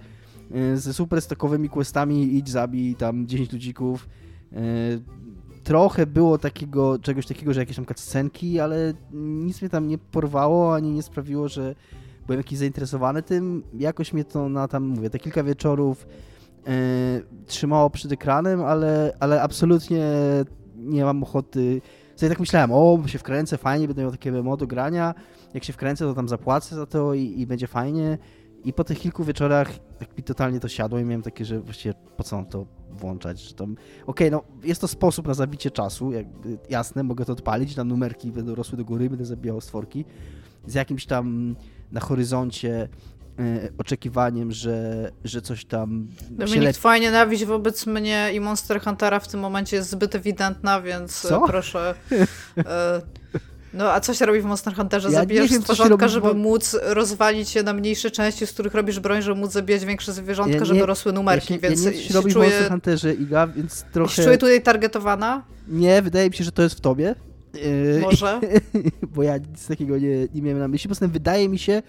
y, 0.57 0.79
ze 0.79 0.93
super 0.95 1.23
stokowymi 1.23 1.69
questami, 1.69 2.37
idź 2.37 2.51
zabij 2.51 2.95
tam 2.95 3.27
10 3.27 3.53
ludzików. 3.53 4.09
Y, 4.53 5.23
Trochę 5.65 6.07
było 6.07 6.39
takiego, 6.39 6.99
czegoś 6.99 7.27
takiego, 7.27 7.53
że 7.53 7.61
jakieś 7.61 7.77
tam 7.77 7.87
cutscenki, 7.87 8.61
ale 8.61 8.95
nic 9.13 9.63
mnie 9.63 9.69
tam 9.69 9.89
nie 9.89 9.99
porwało, 9.99 10.75
ani 10.75 10.91
nie 10.93 11.03
sprawiło, 11.03 11.49
że 11.49 11.75
byłem 12.27 12.41
jakiś 12.41 12.59
zainteresowany 12.59 13.23
tym. 13.23 13.63
Jakoś 13.75 14.13
mnie 14.13 14.25
to 14.25 14.49
na 14.49 14.69
tam, 14.69 14.87
mówię, 14.87 15.11
te 15.11 15.19
kilka 15.19 15.43
wieczorów 15.43 16.07
e, 16.67 16.73
trzymało 17.47 17.91
przed 17.91 18.13
ekranem, 18.13 18.61
ale, 18.61 19.17
ale 19.21 19.43
absolutnie 19.43 20.05
nie 20.77 21.05
mam 21.05 21.23
ochoty. 21.23 21.81
Sobie 22.23 22.31
tak 22.31 22.41
myślałem, 22.41 22.73
o, 22.73 22.99
się 23.07 23.19
wkręcę, 23.19 23.59
fajnie, 23.59 23.87
będę 23.87 24.03
miał 24.03 24.11
takie 24.11 24.33
MMO 24.33 24.57
do 24.57 24.67
grania. 24.67 25.15
Jak 25.55 25.65
się 25.65 25.73
wkręcę, 25.73 26.05
to 26.05 26.15
tam 26.15 26.29
zapłacę 26.29 26.77
za 26.77 26.87
to 26.87 27.15
i, 27.15 27.41
i 27.41 27.47
będzie 27.47 27.67
fajnie. 27.67 28.19
I 28.65 28.73
po 28.73 28.85
tych 28.85 28.99
kilku 28.99 29.25
wieczorach 29.25 29.71
tak 29.99 30.17
mi 30.17 30.23
totalnie 30.23 30.61
to 30.61 30.69
siadło 30.69 30.99
i 30.99 31.05
miałem 31.05 31.23
takie, 31.23 31.45
że 31.45 31.61
właściwie 31.61 31.95
po 32.17 32.25
co 32.25 32.37
mam 32.37 32.47
to 32.47 32.67
włączać, 32.91 33.41
że 33.41 33.55
tam... 33.55 33.77
Okej, 34.07 34.31
no 34.31 34.43
jest 34.65 34.81
to 34.81 34.89
sposób 34.89 35.27
na 35.27 35.35
zabicie 35.35 35.71
czasu, 35.71 36.13
jakby, 36.13 36.59
jasne, 36.71 37.03
mogę 37.03 37.25
to 37.25 37.33
odpalić, 37.33 37.75
tam 37.75 37.89
numerki 37.89 38.33
będą 38.33 38.55
rosły 38.55 38.79
do 38.79 38.85
góry, 38.85 39.11
będę 39.11 39.25
zabijał 39.25 39.61
stworki 39.61 40.05
z 40.67 40.75
jakimś 40.75 41.07
tam 41.07 41.57
na 41.93 42.01
horyzoncie 42.01 42.89
oczekiwaniem, 43.79 44.53
że, 44.53 45.11
że 45.25 45.43
coś 45.43 45.65
tam 45.65 46.07
się 46.21 46.25
Dominik, 46.31 46.59
lepiej... 46.61 46.75
twoja 46.75 46.99
nienawiść 46.99 47.45
wobec 47.45 47.87
mnie 47.87 48.31
i 48.35 48.41
Monster 48.41 48.81
Huntera 48.83 49.21
w 49.21 49.29
tym 49.29 49.41
momencie 49.41 49.77
jest 49.77 49.91
zbyt 49.91 50.15
ewidentna, 50.15 50.81
więc 50.81 51.25
e, 51.25 51.29
Co? 51.29 51.41
proszę. 51.41 51.95
E, 52.59 53.03
no 53.75 53.93
a 53.93 54.01
co 54.01 54.15
się 54.15 54.27
robi 54.27 54.41
w 54.41 54.45
Monster 54.45 54.75
Hunterze? 54.75 55.09
Ja 55.09 55.21
Zabijasz 55.21 55.51
wiem, 55.51 55.59
się 55.59 55.63
stworzonka, 55.63 55.91
robi 55.91 56.05
w 56.05 56.09
żeby 56.09 56.27
Mon- 56.27 56.39
móc 56.39 56.77
rozwalić 56.83 57.55
je 57.55 57.63
na 57.63 57.73
mniejsze 57.73 58.11
części, 58.11 58.47
z 58.47 58.53
których 58.53 58.75
robisz 58.75 59.01
broń, 59.01 59.23
żeby 59.23 59.41
móc 59.41 59.53
zabijać 59.53 59.85
większe 59.85 60.13
zwierzątka, 60.13 60.55
Ja 60.55 60.61
nie- 60.61 60.67
żeby 60.67 60.87
rosły 60.87 61.13
numerki, 61.13 61.53
ja 61.53 61.61
się, 61.61 61.69
więc 61.69 61.85
ja 61.85 61.91
nie 61.91 61.97
się 61.97 62.09
się 62.09 62.15
robi 62.15 62.31
w 62.31 62.33
czuję, 62.33 62.49
Monster 62.49 62.69
Hunterze, 62.71 63.15
Iga, 63.15 63.47
więc 63.47 63.79
się 63.79 63.85
trochę... 63.93 64.23
czuję 64.25 64.39
tutaj 64.39 64.63
targetowana. 64.63 65.43
Nie, 65.69 66.03
wydaje 66.03 66.31
mi 66.31 66.37
się, 66.37 66.45
że 66.45 66.53
to 66.53 66.63
jest 66.63 66.75
w 66.75 66.81
tobie. 66.81 67.15
Może. 68.03 68.41
bo 69.15 69.23
ja 69.23 69.39
nic 69.39 69.67
takiego 69.67 69.99
nie, 69.99 70.29
nie 70.35 70.43
miałem 70.43 70.59
na 70.59 70.69
myśli. 70.69 70.89
Poza 70.89 71.01
tym 71.01 71.11
wydaje 71.11 71.49
mi 71.49 71.59
się, 71.59 71.83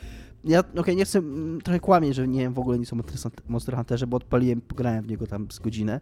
ja 0.44 0.64
okej, 0.78 0.96
nie 0.96 1.06
chcę 1.06 1.20
mm, 1.20 1.62
trochę 1.62 1.80
kłamieć, 1.80 2.16
że 2.16 2.28
nie 2.28 2.40
wiem 2.40 2.54
w 2.54 2.60
ogóle 2.60 2.80
nic 2.80 2.94
o 2.94 2.96
Monster- 3.50 3.76
Hunterze, 3.76 4.08
bo 4.08 4.18
odpaliłem, 4.18 4.62
pograłem 4.62 5.04
w 5.04 5.08
niego 5.08 5.28
tam 5.28 5.48
z 5.52 5.60
godzinę. 5.60 6.00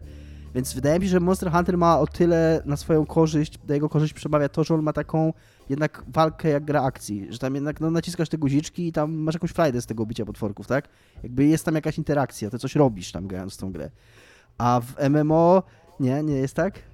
Więc 0.54 0.74
wydaje 0.74 0.98
mi 0.98 1.04
się, 1.04 1.10
że 1.10 1.20
Monster 1.20 1.52
Hunter 1.52 1.78
ma 1.78 1.98
o 1.98 2.06
tyle 2.06 2.62
na 2.64 2.76
swoją 2.76 3.06
korzyść, 3.06 3.58
na 3.68 3.74
jego 3.74 3.88
korzyść 3.88 4.14
przemawia 4.14 4.48
to, 4.48 4.64
że 4.64 4.74
on 4.74 4.82
ma 4.82 4.92
taką 4.92 5.32
jednak 5.68 6.04
walkę 6.08 6.48
jak 6.48 6.64
gra 6.64 6.82
akcji, 6.82 7.26
że 7.30 7.38
tam 7.38 7.54
jednak 7.54 7.80
no, 7.80 7.90
naciskasz 7.90 8.28
te 8.28 8.38
guziczki 8.38 8.88
i 8.88 8.92
tam 8.92 9.12
masz 9.12 9.34
jakąś 9.34 9.50
frajdę 9.50 9.82
z 9.82 9.86
tego 9.86 10.06
bicia 10.06 10.24
potworków, 10.24 10.66
tak? 10.66 10.88
Jakby 11.22 11.44
jest 11.44 11.64
tam 11.64 11.74
jakaś 11.74 11.98
interakcja, 11.98 12.50
ty 12.50 12.58
coś 12.58 12.76
robisz 12.76 13.12
tam 13.12 13.26
grając 13.26 13.54
w 13.54 13.56
tą 13.56 13.72
grę. 13.72 13.90
A 14.58 14.80
w 14.80 15.08
MMO 15.10 15.62
nie, 16.00 16.22
nie 16.22 16.34
jest 16.34 16.54
tak? 16.54 16.91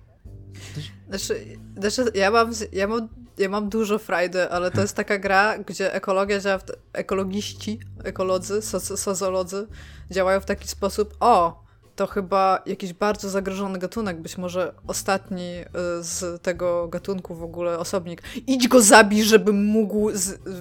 Znaczy, 1.09 1.45
znaczy 1.77 2.05
ja, 2.15 2.31
mam, 2.31 2.51
ja, 2.73 2.87
mam, 2.87 3.09
ja 3.39 3.49
mam 3.49 3.69
dużo 3.69 3.99
frajdy, 3.99 4.51
ale 4.51 4.71
to 4.71 4.81
jest 4.81 4.97
taka 4.97 5.19
gra, 5.19 5.59
gdzie 5.59 5.95
ekologia 5.95 6.41
działa, 6.41 6.59
ekologiści, 6.93 7.81
ekolodzy, 8.05 8.59
soc- 8.61 8.97
sozolodzy 8.97 9.67
działają 10.11 10.41
w 10.41 10.45
taki 10.45 10.69
sposób, 10.69 11.17
o, 11.21 11.65
to 11.99 12.07
chyba 12.07 12.63
jakiś 12.67 12.93
bardzo 12.93 13.31
zagrożony 13.31 13.79
gatunek, 13.79 14.21
być 14.21 14.39
może 14.39 14.73
ostatni 14.87 15.61
y, 15.61 15.65
z 16.01 16.43
tego 16.43 16.89
gatunku 16.89 17.35
w 17.35 17.43
ogóle 17.43 17.79
osobnik. 17.79 18.23
Idź 18.47 18.69
go 18.69 18.81
zabij, 18.81 19.23
żeby 19.23 19.53
mógł, 19.53 20.11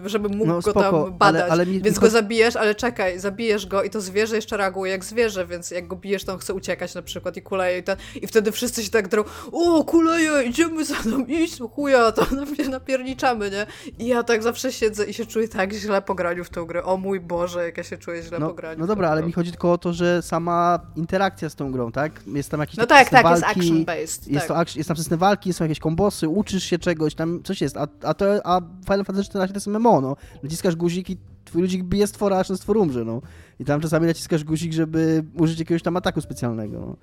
żeby 0.05 0.29
mógł 0.29 0.45
no, 0.45 0.55
go 0.55 0.61
spoko, 0.61 1.03
tam 1.03 1.17
badać. 1.17 1.41
Ale, 1.41 1.51
ale 1.51 1.65
mi, 1.65 1.81
więc 1.81 1.97
mi... 1.97 2.01
go 2.01 2.09
zabijesz, 2.09 2.55
ale 2.55 2.75
czekaj, 2.75 3.19
zabijesz 3.19 3.65
go 3.65 3.83
i 3.83 3.89
to 3.89 4.01
zwierzę 4.01 4.35
jeszcze 4.35 4.57
reaguje 4.57 4.91
jak 4.91 5.05
zwierzę, 5.05 5.45
więc 5.45 5.71
jak 5.71 5.87
go 5.87 5.95
bijesz, 5.95 6.23
to 6.23 6.33
on 6.33 6.39
chce 6.39 6.53
uciekać 6.53 6.95
na 6.95 7.01
przykład 7.01 7.37
i 7.37 7.41
kuleje 7.41 7.79
i, 7.79 7.83
ten, 7.83 7.97
i 8.21 8.27
wtedy 8.27 8.51
wszyscy 8.51 8.83
się 8.83 8.89
tak 8.89 9.07
drą, 9.07 9.23
o 9.51 9.83
kuleje, 9.83 10.43
idziemy 10.43 10.85
za 10.85 10.95
mną, 11.05 11.25
iść, 11.25 11.59
chuja, 11.75 12.11
to 12.11 12.25
napierniczamy, 12.69 13.51
nie? 13.51 13.65
I 13.99 14.07
ja 14.07 14.23
tak 14.23 14.43
zawsze 14.43 14.71
siedzę 14.71 15.05
i 15.05 15.13
się 15.13 15.25
czuję 15.25 15.47
tak 15.47 15.73
źle 15.73 16.01
po 16.01 16.15
graniu 16.15 16.43
w 16.43 16.49
tę 16.49 16.65
grę. 16.67 16.83
O 16.83 16.97
mój 16.97 17.19
Boże, 17.19 17.65
jak 17.65 17.77
ja 17.77 17.83
się 17.83 17.97
czuję 17.97 18.23
źle 18.23 18.39
no, 18.39 18.47
po 18.47 18.53
graniu. 18.53 18.79
No 18.79 18.87
dobra, 18.87 19.09
ale 19.09 19.23
mi 19.23 19.31
chodzi 19.31 19.51
tylko 19.51 19.71
o 19.71 19.77
to, 19.77 19.93
że 19.93 20.21
sama 20.21 20.79
interakcja 20.95 21.26
z 21.49 21.55
tą 21.55 21.71
grą, 21.71 21.91
tak? 21.91 22.23
Jest 22.27 22.51
tam 22.51 22.59
jakiś 22.59 22.77
No 22.77 22.85
tak, 22.85 23.09
tak, 23.09 23.23
walki, 23.23 23.43
jest 23.45 23.57
action-based. 23.57 24.31
Jest, 24.31 24.47
tak. 24.47 24.69
to, 24.69 24.77
jest 24.77 24.87
tam 24.87 24.97
system 24.97 25.19
walki, 25.19 25.53
są 25.53 25.63
jakieś 25.63 25.79
kombosy, 25.79 26.29
uczysz 26.29 26.63
się 26.63 26.79
czegoś, 26.79 27.15
tam 27.15 27.43
coś 27.43 27.61
jest, 27.61 27.77
a, 27.77 27.87
a, 28.03 28.13
to, 28.13 28.25
a 28.43 28.61
Final 28.61 29.05
Fantasy 29.05 29.29
XIV 29.29 29.47
to 29.47 29.53
jest 29.53 29.67
MMO, 29.67 30.01
no. 30.01 30.15
Naciskasz 30.43 30.75
guzik 30.75 31.09
i 31.09 31.17
twój 31.45 31.61
ludzik 31.61 31.83
bije 31.83 32.07
stwora, 32.07 32.39
aż 32.39 32.47
ten 32.47 32.57
stwór 32.57 32.77
umrze, 32.77 33.05
no. 33.05 33.21
I 33.59 33.65
tam 33.65 33.81
czasami 33.81 34.07
naciskasz 34.07 34.43
guzik, 34.43 34.73
żeby 34.73 35.23
użyć 35.39 35.59
jakiegoś 35.59 35.83
tam 35.83 35.97
ataku 35.97 36.21
specjalnego, 36.21 36.79
no. 36.79 36.95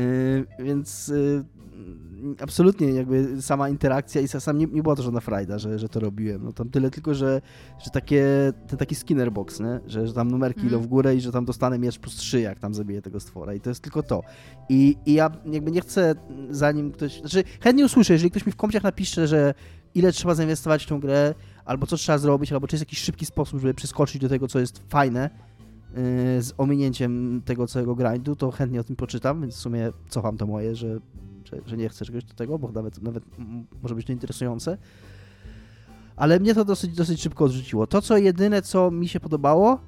Yy, 0.00 0.46
więc 0.64 1.08
yy, 1.08 1.44
absolutnie 2.40 2.88
jakby 2.88 3.42
sama 3.42 3.68
interakcja 3.68 4.20
i 4.20 4.28
sam 4.28 4.58
nie, 4.58 4.66
nie 4.66 4.82
była 4.82 4.96
to 4.96 5.02
żadna 5.02 5.20
frajda, 5.20 5.58
że, 5.58 5.78
że 5.78 5.88
to 5.88 6.00
robiłem. 6.00 6.44
No 6.44 6.52
tam 6.52 6.68
tyle 6.68 6.90
tylko, 6.90 7.14
że, 7.14 7.42
że 7.84 7.90
takie, 7.90 8.24
ten 8.66 8.78
taki 8.78 8.94
skinner 8.94 9.32
box, 9.32 9.60
nie? 9.60 9.80
Że, 9.86 10.06
że 10.06 10.12
tam 10.12 10.30
numerki 10.30 10.60
mm. 10.60 10.72
idą 10.72 10.80
w 10.80 10.86
górę 10.86 11.16
i 11.16 11.20
że 11.20 11.32
tam 11.32 11.44
dostanę 11.44 11.78
miecz 11.78 11.98
plus 11.98 12.16
3, 12.16 12.40
jak 12.40 12.58
tam 12.58 12.74
zabiję 12.74 13.02
tego 13.02 13.20
stwora 13.20 13.54
i 13.54 13.60
to 13.60 13.70
jest 13.70 13.80
tylko 13.80 14.02
to. 14.02 14.22
I, 14.68 14.96
I 15.06 15.14
ja 15.14 15.30
jakby 15.46 15.70
nie 15.70 15.80
chcę, 15.80 16.14
zanim 16.50 16.92
ktoś, 16.92 17.20
znaczy 17.20 17.44
chętnie 17.60 17.84
usłyszę, 17.84 18.12
jeżeli 18.12 18.30
ktoś 18.30 18.46
mi 18.46 18.52
w 18.52 18.56
komciach 18.56 18.82
napisze, 18.82 19.26
że 19.26 19.54
ile 19.94 20.12
trzeba 20.12 20.34
zainwestować 20.34 20.84
w 20.84 20.88
tą 20.88 21.00
grę, 21.00 21.34
albo 21.64 21.86
co 21.86 21.96
trzeba 21.96 22.18
zrobić, 22.18 22.52
albo 22.52 22.66
czy 22.66 22.76
jest 22.76 22.82
jakiś 22.82 22.98
szybki 22.98 23.26
sposób, 23.26 23.60
żeby 23.60 23.74
przeskoczyć 23.74 24.22
do 24.22 24.28
tego, 24.28 24.48
co 24.48 24.58
jest 24.58 24.82
fajne, 24.88 25.30
yy, 25.90 26.42
z 26.42 26.54
ominięciem 26.58 27.42
tego 27.44 27.66
całego 27.66 27.94
grindu, 27.94 28.36
to 28.36 28.50
chętnie 28.50 28.80
o 28.80 28.84
tym 28.84 28.96
poczytam, 28.96 29.40
więc 29.40 29.54
w 29.54 29.58
sumie 29.58 29.90
cofam 30.08 30.36
to 30.36 30.46
moje, 30.46 30.76
że 30.76 31.00
że, 31.54 31.60
że 31.66 31.76
nie 31.76 31.88
chcę 31.88 32.04
czegoś 32.04 32.24
do 32.24 32.34
tego, 32.34 32.58
bo 32.58 32.72
nawet, 32.72 33.02
nawet 33.02 33.24
może 33.82 33.94
być 33.94 34.06
to 34.06 34.12
interesujące. 34.12 34.78
Ale 36.16 36.40
mnie 36.40 36.54
to 36.54 36.64
dosyć, 36.64 36.94
dosyć 36.96 37.22
szybko 37.22 37.44
odrzuciło. 37.44 37.86
To, 37.86 38.02
co 38.02 38.16
jedyne, 38.16 38.62
co 38.62 38.90
mi 38.90 39.08
się 39.08 39.20
podobało, 39.20 39.78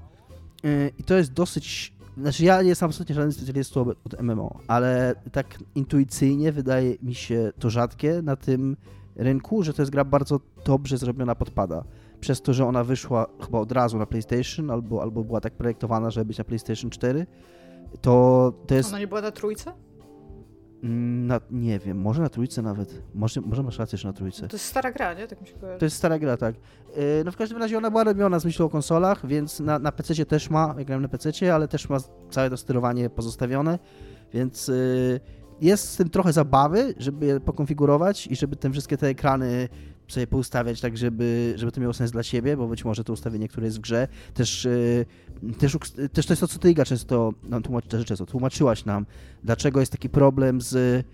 yy, 0.62 0.90
i 0.98 1.02
to 1.02 1.14
jest 1.14 1.32
dosyć. 1.32 1.96
Znaczy, 2.16 2.44
ja 2.44 2.62
nie 2.62 2.68
jestem 2.68 2.86
absolutnie 2.86 3.14
żaden 3.14 3.32
specjalistą 3.32 3.80
od 4.04 4.22
MMO, 4.22 4.60
ale 4.66 5.14
tak 5.32 5.58
intuicyjnie 5.74 6.52
wydaje 6.52 6.96
mi 7.02 7.14
się 7.14 7.52
to 7.58 7.70
rzadkie 7.70 8.22
na 8.22 8.36
tym 8.36 8.76
rynku, 9.16 9.62
że 9.62 9.74
to 9.74 9.82
jest 9.82 9.92
gra 9.92 10.04
bardzo 10.04 10.40
dobrze 10.64 10.98
zrobiona 10.98 11.34
podpada. 11.34 11.84
Przez 12.20 12.42
to, 12.42 12.54
że 12.54 12.66
ona 12.66 12.84
wyszła 12.84 13.26
chyba 13.44 13.58
od 13.58 13.72
razu 13.72 13.98
na 13.98 14.06
PlayStation, 14.06 14.70
albo, 14.70 15.02
albo 15.02 15.24
była 15.24 15.40
tak 15.40 15.52
projektowana, 15.52 16.10
żeby 16.10 16.24
być 16.24 16.38
na 16.38 16.44
PlayStation 16.44 16.90
4, 16.90 17.26
to, 18.00 18.52
to 18.66 18.74
jest... 18.74 18.88
Ona 18.88 18.98
nie 18.98 19.06
była 19.06 19.20
na 19.20 19.30
trójce? 19.30 19.72
Mm, 20.82 21.26
na, 21.26 21.40
nie 21.50 21.78
wiem, 21.78 21.98
może 21.98 22.22
na 22.22 22.28
trójce 22.28 22.62
nawet. 22.62 23.02
Może, 23.14 23.40
może 23.40 23.62
masz 23.62 23.78
rację, 23.78 23.98
że 23.98 24.08
na 24.08 24.14
trójce. 24.14 24.48
To 24.48 24.56
jest 24.56 24.64
stara 24.64 24.92
gra, 24.92 25.14
nie? 25.14 25.26
Tak 25.26 25.40
mi 25.40 25.46
się 25.46 25.54
kojarzy. 25.54 25.78
To 25.78 25.86
jest 25.86 25.96
stara 25.96 26.18
gra, 26.18 26.36
tak. 26.36 26.54
Yy, 26.96 27.02
no 27.24 27.32
w 27.32 27.36
każdym 27.36 27.58
razie 27.58 27.78
ona 27.78 27.90
była 27.90 28.04
robiona 28.04 28.38
z 28.38 28.44
myślą 28.44 28.66
o 28.66 28.68
konsolach, 28.68 29.26
więc 29.26 29.60
na, 29.60 29.78
na 29.78 29.92
PC 29.92 30.26
też 30.26 30.50
ma, 30.50 30.74
ja 30.78 30.84
grałem 30.84 31.02
na 31.02 31.08
PC, 31.08 31.54
ale 31.54 31.68
też 31.68 31.88
ma 31.88 31.98
całe 32.30 32.50
to 32.50 32.56
sterowanie 32.56 33.10
pozostawione, 33.10 33.78
więc 34.32 34.68
yy, 34.68 35.20
jest 35.60 35.90
z 35.90 35.96
tym 35.96 36.10
trochę 36.10 36.32
zabawy, 36.32 36.94
żeby 36.98 37.26
je 37.26 37.40
pokonfigurować 37.40 38.26
i 38.26 38.36
żeby 38.36 38.56
te 38.56 38.70
wszystkie 38.70 38.96
te 38.96 39.06
ekrany 39.06 39.68
sobie 40.08 40.26
poustawiać 40.26 40.80
tak, 40.80 40.96
żeby, 40.96 41.54
żeby 41.56 41.72
to 41.72 41.80
miało 41.80 41.92
sens 41.92 42.10
dla 42.10 42.22
siebie, 42.22 42.56
bo 42.56 42.68
być 42.68 42.84
może 42.84 43.04
to 43.04 43.12
ustawienie, 43.12 43.48
które 43.48 43.66
jest 43.66 43.78
w 43.78 43.80
grze, 43.80 44.08
też, 44.34 44.64
yy, 45.42 45.52
też, 45.52 45.78
też 46.12 46.26
to 46.26 46.32
jest 46.32 46.40
to, 46.40 46.48
co 46.48 46.58
ty, 46.58 46.70
Iga, 46.70 46.84
często, 46.84 47.32
no, 47.42 47.60
tłumaczy, 47.60 48.04
często 48.04 48.26
tłumaczyłaś 48.26 48.84
nam, 48.84 49.06
dlaczego 49.44 49.80
jest 49.80 49.92
taki 49.92 50.08
problem 50.08 50.60
z, 50.60 51.04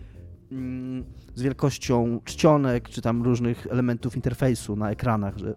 mm, 0.53 1.05
z 1.35 1.43
wielkością 1.43 2.21
czcionek, 2.25 2.89
czy 2.89 3.03
tam 3.03 3.23
różnych 3.23 3.67
elementów 3.71 4.17
interfejsu 4.17 4.77
na 4.77 4.91
ekranach, 4.91 5.39
że, 5.39 5.55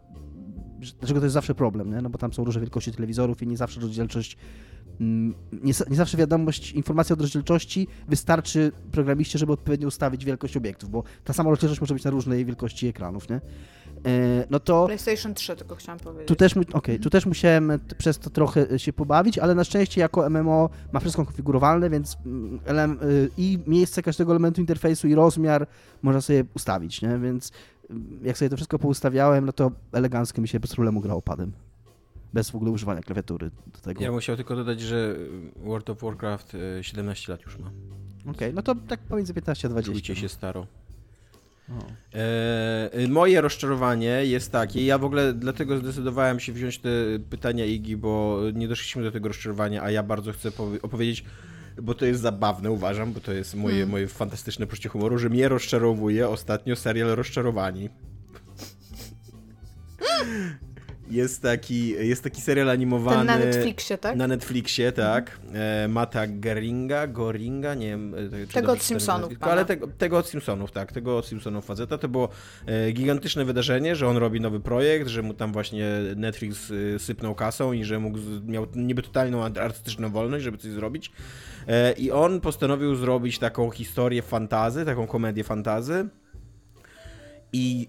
że, 0.82 0.93
dlaczego 1.00 1.19
to 1.19 1.26
jest 1.26 1.34
zawsze 1.34 1.56
problem, 1.56 1.91
nie? 1.91 2.02
no 2.02 2.10
bo 2.10 2.17
tam 2.17 2.34
są 2.34 2.43
różne 2.43 2.62
wielkości 2.62 2.91
telewizorów 2.91 3.41
i 3.41 3.48
nie 3.48 3.58
zawsze 3.58 3.82
rozdzielczość 3.82 4.38
nie, 5.00 5.74
nie, 5.90 5.96
zawsze 5.96 6.18
wiadomość, 6.18 6.72
informacja 6.72 7.16
o 7.16 7.20
rozdzielczości 7.20 7.88
wystarczy 8.08 8.72
programiście, 8.92 9.40
żeby 9.40 9.52
odpowiednio 9.54 9.88
ustawić 9.88 10.26
wielkość 10.26 10.58
obiektów, 10.58 10.90
bo 10.90 11.04
ta 11.24 11.34
sama 11.34 11.50
rozdzielczość 11.50 11.82
może 11.82 11.94
być 11.94 12.04
na 12.04 12.12
różnej 12.12 12.46
wielkości 12.46 12.88
ekranów, 12.88 13.30
nie? 13.30 13.36
E, 13.36 14.46
no 14.50 14.60
to... 14.60 14.86
PlayStation 14.86 15.34
3 15.34 15.56
tylko 15.56 15.76
chciałam 15.76 16.00
powiedzieć. 16.00 16.28
Tu 16.28 16.36
też, 16.36 16.54
okay, 16.74 17.00
tu 17.00 17.10
też 17.10 17.26
musiałem 17.26 17.72
przez 17.98 18.20
to 18.20 18.30
trochę 18.30 18.80
się 18.80 18.94
pobawić, 18.94 19.40
ale 19.40 19.56
na 19.56 19.64
szczęście 19.64 20.02
jako 20.02 20.30
MMO 20.30 20.70
ma 20.92 21.00
wszystko 21.00 21.26
konfigurowalne, 21.26 21.90
więc 21.90 22.18
mm, 22.26 22.98
y, 23.04 23.30
i 23.38 23.60
miejsce 23.68 24.02
każdego 24.02 24.32
elementu 24.32 24.62
interfejsu 24.62 25.08
i 25.08 25.16
rozmiar 25.16 25.68
można 26.02 26.22
sobie 26.22 26.46
ustawić, 26.56 27.02
nie? 27.02 27.20
Więc 27.20 27.52
mm, 27.90 28.20
jak 28.24 28.38
sobie 28.38 28.50
to 28.50 28.56
wszystko 28.56 28.80
poustawiałem, 28.80 29.46
no 29.46 29.54
to 29.54 29.72
elegancko 29.92 30.42
mi 30.42 30.48
się 30.48 30.60
bez 30.60 30.74
problemu 30.74 31.02
grało 31.02 31.22
padem 31.22 31.52
bez 32.36 32.50
w 32.50 32.56
ogóle 32.56 32.71
używania 32.71 33.02
klawiatury 33.02 33.52
do 33.74 33.80
tego. 33.80 34.04
Ja 34.04 34.12
musiał 34.12 34.36
tylko 34.36 34.56
dodać, 34.56 34.82
że 34.82 35.15
World 35.56 35.89
of 35.89 36.02
Warcraft 36.02 36.58
17 36.82 37.28
e, 37.28 37.32
lat 37.32 37.45
już 37.45 37.58
ma. 37.58 37.67
Okej, 38.21 38.32
okay, 38.32 38.54
no 38.54 38.62
to 38.62 38.76
tak 38.76 39.00
pomiędzy 39.00 39.34
15 39.34 39.67
a 39.67 39.71
20. 39.71 39.93
Czujcie 39.93 40.15
się 40.15 40.30
staro. 40.30 40.67
E, 42.13 43.08
moje 43.10 43.41
rozczarowanie 43.41 44.26
jest 44.26 44.52
takie, 44.52 44.86
ja 44.86 44.98
w 44.98 45.04
ogóle 45.04 45.34
dlatego 45.34 45.78
zdecydowałem 45.78 46.39
się 46.39 46.54
wziąć 46.54 46.80
te 46.80 46.89
pytania 47.30 47.65
Igi, 47.65 47.98
bo 47.98 48.41
nie 48.54 48.67
doszliśmy 48.67 49.04
do 49.04 49.12
tego 49.12 49.28
rozczarowania, 49.28 49.84
a 49.84 49.91
ja 49.91 50.04
bardzo 50.04 50.32
chcę 50.34 50.52
opowiedzieć, 50.82 51.26
bo 51.82 51.93
to 51.93 52.06
jest 52.06 52.21
zabawne, 52.21 52.71
uważam, 52.71 53.13
bo 53.13 53.19
to 53.19 53.34
jest 53.34 53.56
moje, 53.56 53.76
mm. 53.76 53.89
moje 53.89 54.08
fantastyczne 54.08 54.67
poczucie 54.67 54.89
humoru, 54.89 55.17
że 55.17 55.30
mnie 55.30 55.50
rozczarowuje 55.50 56.30
ostatnio 56.30 56.76
serial 56.76 57.10
Rozczarowani. 57.10 57.89
Jest 61.10 61.41
taki, 61.41 61.89
jest 61.89 62.24
taki 62.24 62.41
serial 62.41 62.70
animowany. 62.70 63.18
Ten 63.18 63.28
na 63.28 63.46
Netflixie, 63.46 63.98
tak? 63.98 64.15
Na 64.15 64.28
Netflixie, 64.28 64.91
tak. 64.91 65.39
E, 65.54 65.88
Mata 65.88 66.28
Geringa, 66.28 67.08
Goringa, 67.08 67.74
nie 67.74 67.88
wiem. 67.88 68.15
E, 68.44 68.48
tego 68.48 68.72
od 68.72 68.84
Simpsonów. 68.84 69.34
ale 69.39 69.65
tego, 69.65 69.88
tego 69.88 70.18
od 70.18 70.28
Simpsonów, 70.30 70.72
tak. 70.72 70.91
Tego 70.91 71.18
od 71.18 71.28
Simpsonów 71.28 71.65
faceta. 71.65 71.98
To 71.98 72.08
było 72.08 72.30
e, 72.65 72.91
gigantyczne 72.91 73.46
wydarzenie, 73.46 73.96
że 73.96 74.08
on 74.08 74.18
robi 74.18 74.41
nowy 74.41 74.60
projekt, 74.60 75.08
że 75.08 75.22
mu 75.22 75.34
tam 75.34 75.54
właśnie 75.54 75.86
Netflix 76.15 76.72
sypnął 76.98 77.36
kasą 77.36 77.74
i 77.74 77.84
że 77.84 78.00
mógł, 78.00 78.20
miał 78.48 78.68
niby 78.76 79.02
totalną 79.02 79.44
artystyczną 79.44 80.10
wolność, 80.10 80.44
żeby 80.44 80.58
coś 80.58 80.72
zrobić. 80.72 81.12
I 81.98 82.12
on 82.12 82.41
postanowił 82.41 82.96
zrobić 82.96 83.39
taką 83.39 83.70
historię 83.70 84.22
fantazy, 84.22 84.86
taką 84.86 85.08
komedię 85.08 85.44
fantazy. 85.44 86.10
I 87.54 87.88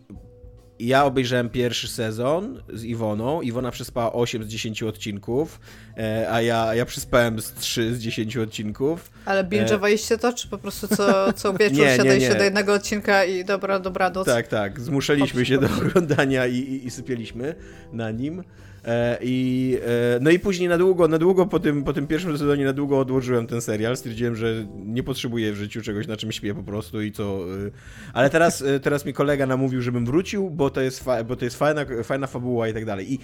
ja 0.80 1.04
obejrzałem 1.04 1.50
pierwszy 1.50 1.88
sezon 1.88 2.62
z 2.72 2.84
Iwoną. 2.84 3.42
Iwona 3.42 3.70
przespała 3.70 4.12
8 4.12 4.44
z 4.44 4.46
10 4.46 4.82
odcinków, 4.82 5.60
e, 5.98 6.26
a 6.30 6.42
ja, 6.42 6.74
ja 6.74 6.84
przespałem 6.84 7.40
z 7.40 7.52
3 7.52 7.94
z 7.94 7.98
10 7.98 8.36
odcinków. 8.36 9.10
Ale 9.24 9.44
binge'owaliście 9.44 10.18
to, 10.18 10.32
czy 10.32 10.48
po 10.48 10.58
prostu 10.58 10.88
co, 10.88 11.32
co 11.32 11.52
wieczór 11.58 11.78
nie, 11.78 11.96
siadaliście 11.96 12.34
do 12.34 12.44
jednego 12.44 12.74
odcinka 12.74 13.24
i 13.24 13.44
dobra, 13.44 13.78
dobra 13.78 14.10
noc? 14.10 14.26
Tak, 14.26 14.48
tak. 14.48 14.80
Zmuszaliśmy 14.80 15.46
się 15.46 15.58
do 15.58 15.66
oglądania 15.66 16.46
i, 16.46 16.56
i, 16.56 16.86
i 16.86 16.90
sypieliśmy 16.90 17.54
na 17.92 18.10
nim. 18.10 18.42
E, 18.87 19.18
I, 19.20 19.79
e, 19.87 20.18
no 20.20 20.31
i 20.31 20.38
później 20.38 20.68
na 20.68 20.79
długo, 20.79 21.09
na 21.09 21.18
długo 21.18 21.46
po 21.46 21.61
tym, 21.61 21.85
po 21.85 21.92
tym 21.92 22.07
pierwszym 22.07 22.38
sezonie 22.38 22.64
na 22.64 22.72
długo 22.72 22.99
odłożyłem 22.99 23.46
ten 23.46 23.61
serial. 23.61 23.96
Stwierdziłem, 23.96 24.37
że 24.37 24.66
nie 24.77 25.03
potrzebuję 25.03 25.53
w 25.53 25.57
życiu 25.57 25.83
czegoś, 25.83 26.07
na 26.07 26.16
czym 26.16 26.33
śpię 26.33 26.55
po 26.55 26.62
prostu 26.62 27.03
i 27.03 27.12
co. 27.12 27.25
E, 27.25 27.70
ale 28.12 28.31
teraz, 28.31 28.64
teraz 28.83 29.05
mi 29.05 29.12
kolega 29.12 29.46
namówił, 29.46 29.81
żebym 29.83 30.07
wrócił, 30.07 30.51
bo 30.51 30.70
to 30.70 30.81
jest, 30.81 31.05
fa- 31.05 31.25
bo 31.25 31.37
to 31.37 31.44
jest 31.44 31.59
fajna, 31.59 31.85
fajna 32.05 32.27
fabuła 32.27 32.68
i 32.68 32.75
tak 32.75 32.85
dalej. 32.85 33.12
I 33.12 33.18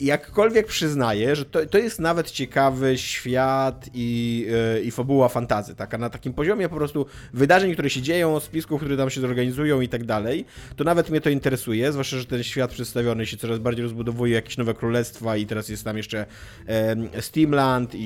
jakkolwiek 0.00 0.66
przyznaję, 0.66 1.36
że 1.36 1.44
to, 1.44 1.66
to 1.66 1.78
jest 1.78 2.00
nawet 2.00 2.30
ciekawy 2.30 2.98
świat 2.98 3.90
i, 3.94 4.46
yy, 4.74 4.82
i 4.82 4.90
fabuła 4.90 5.28
fantazy, 5.28 5.74
taka 5.74 5.98
na 5.98 6.10
takim 6.10 6.32
poziomie 6.32 6.68
po 6.68 6.76
prostu 6.76 7.06
wydarzeń, 7.32 7.72
które 7.72 7.90
się 7.90 8.02
dzieją, 8.02 8.40
spisków, 8.40 8.80
które 8.80 8.96
tam 8.96 9.10
się 9.10 9.20
zorganizują 9.20 9.80
i 9.80 9.88
tak 9.88 10.04
dalej, 10.04 10.44
to 10.76 10.84
nawet 10.84 11.10
mnie 11.10 11.20
to 11.20 11.30
interesuje, 11.30 11.92
zwłaszcza, 11.92 12.18
że 12.18 12.24
ten 12.24 12.42
świat 12.42 12.70
przedstawiony 12.70 13.26
się 13.26 13.36
coraz 13.36 13.58
bardziej 13.58 13.82
rozbudowuje, 13.82 14.34
jakieś 14.34 14.56
nowe 14.56 14.74
królestwa 14.74 15.36
i 15.36 15.46
teraz 15.46 15.68
jest 15.68 15.84
tam 15.84 15.96
jeszcze 15.96 16.26
e, 16.66 17.22
Steamland 17.22 17.94
i, 17.94 17.98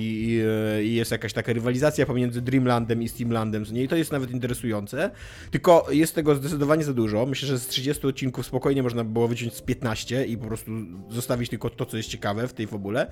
i, 0.82 0.94
jest 0.94 1.10
jakaś 1.10 1.32
taka 1.32 1.52
rywalizacja 1.52 2.06
pomiędzy 2.06 2.42
Dreamlandem 2.42 3.02
i 3.02 3.08
Steamlandem, 3.08 3.64
i 3.74 3.88
to 3.88 3.96
jest 3.96 4.12
nawet 4.12 4.30
interesujące, 4.30 5.10
tylko 5.50 5.86
jest 5.90 6.14
tego 6.14 6.34
zdecydowanie 6.34 6.84
za 6.84 6.92
dużo, 6.92 7.26
myślę, 7.26 7.48
że 7.48 7.58
z 7.58 7.66
30 7.66 8.06
odcinków 8.06 8.46
spokojnie 8.46 8.82
można 8.82 9.04
było 9.04 9.28
wyciąć 9.28 9.54
z 9.54 9.62
15 9.62 10.24
i 10.24 10.36
po 10.36 10.46
prostu 10.46 10.70
zostawić 11.10 11.50
tylko 11.50 11.70
to 11.70 11.83
co 11.86 11.96
jest 11.96 12.08
ciekawe 12.08 12.48
w 12.48 12.52
tej 12.52 12.66
fabule, 12.66 13.10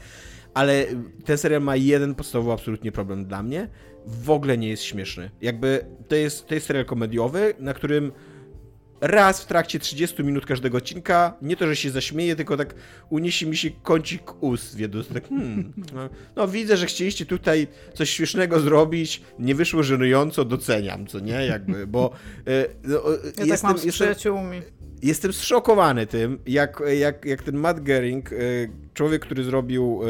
ale 0.54 0.86
ten 1.24 1.38
serial 1.38 1.62
ma 1.62 1.76
jeden 1.76 2.14
podstawowy 2.14 2.52
absolutnie 2.52 2.92
problem 2.92 3.24
dla 3.24 3.42
mnie. 3.42 3.68
W 4.06 4.30
ogóle 4.30 4.58
nie 4.58 4.68
jest 4.68 4.82
śmieszny. 4.82 5.30
Jakby 5.40 5.84
to 6.08 6.14
jest, 6.14 6.46
to 6.46 6.54
jest 6.54 6.66
serial 6.66 6.84
komediowy, 6.84 7.54
na 7.58 7.74
którym 7.74 8.12
raz 9.02 9.42
w 9.42 9.46
trakcie 9.46 9.78
30 9.78 10.24
minut 10.24 10.46
każdego 10.46 10.78
odcinka, 10.78 11.36
nie 11.42 11.56
to, 11.56 11.66
że 11.66 11.76
się 11.76 11.90
zaśmieje, 11.90 12.36
tylko 12.36 12.56
tak 12.56 12.74
uniesie 13.10 13.46
mi 13.46 13.56
się 13.56 13.70
kącik 13.70 14.42
ust 14.42 14.76
w 14.76 14.78
jedno, 14.78 15.02
tak 15.02 15.28
hmm, 15.28 15.72
no, 15.94 16.08
no, 16.36 16.48
widzę, 16.48 16.76
że 16.76 16.86
chcieliście 16.86 17.26
tutaj 17.26 17.66
coś 17.94 18.10
śmiesznego 18.10 18.60
zrobić, 18.60 19.22
nie 19.38 19.54
wyszło 19.54 19.82
żenująco, 19.82 20.44
doceniam, 20.44 21.06
co 21.06 21.20
nie, 21.20 21.46
jakby, 21.46 21.86
bo 21.86 22.12
e, 22.46 22.66
no, 22.84 23.02
ja 23.10 23.44
jestem, 23.44 23.48
tak 23.48 23.62
mam 23.62 23.78
z 23.78 23.84
jestem, 23.84 23.92
przyjaciółmi 23.92 24.62
jestem 25.02 25.32
zszokowany 25.32 26.06
tym, 26.06 26.38
jak, 26.46 26.82
jak, 26.98 27.24
jak 27.24 27.42
ten 27.42 27.56
Matt 27.56 27.80
Gering, 27.80 28.32
e, 28.32 28.36
człowiek, 28.94 29.22
który 29.22 29.44
zrobił 29.44 30.00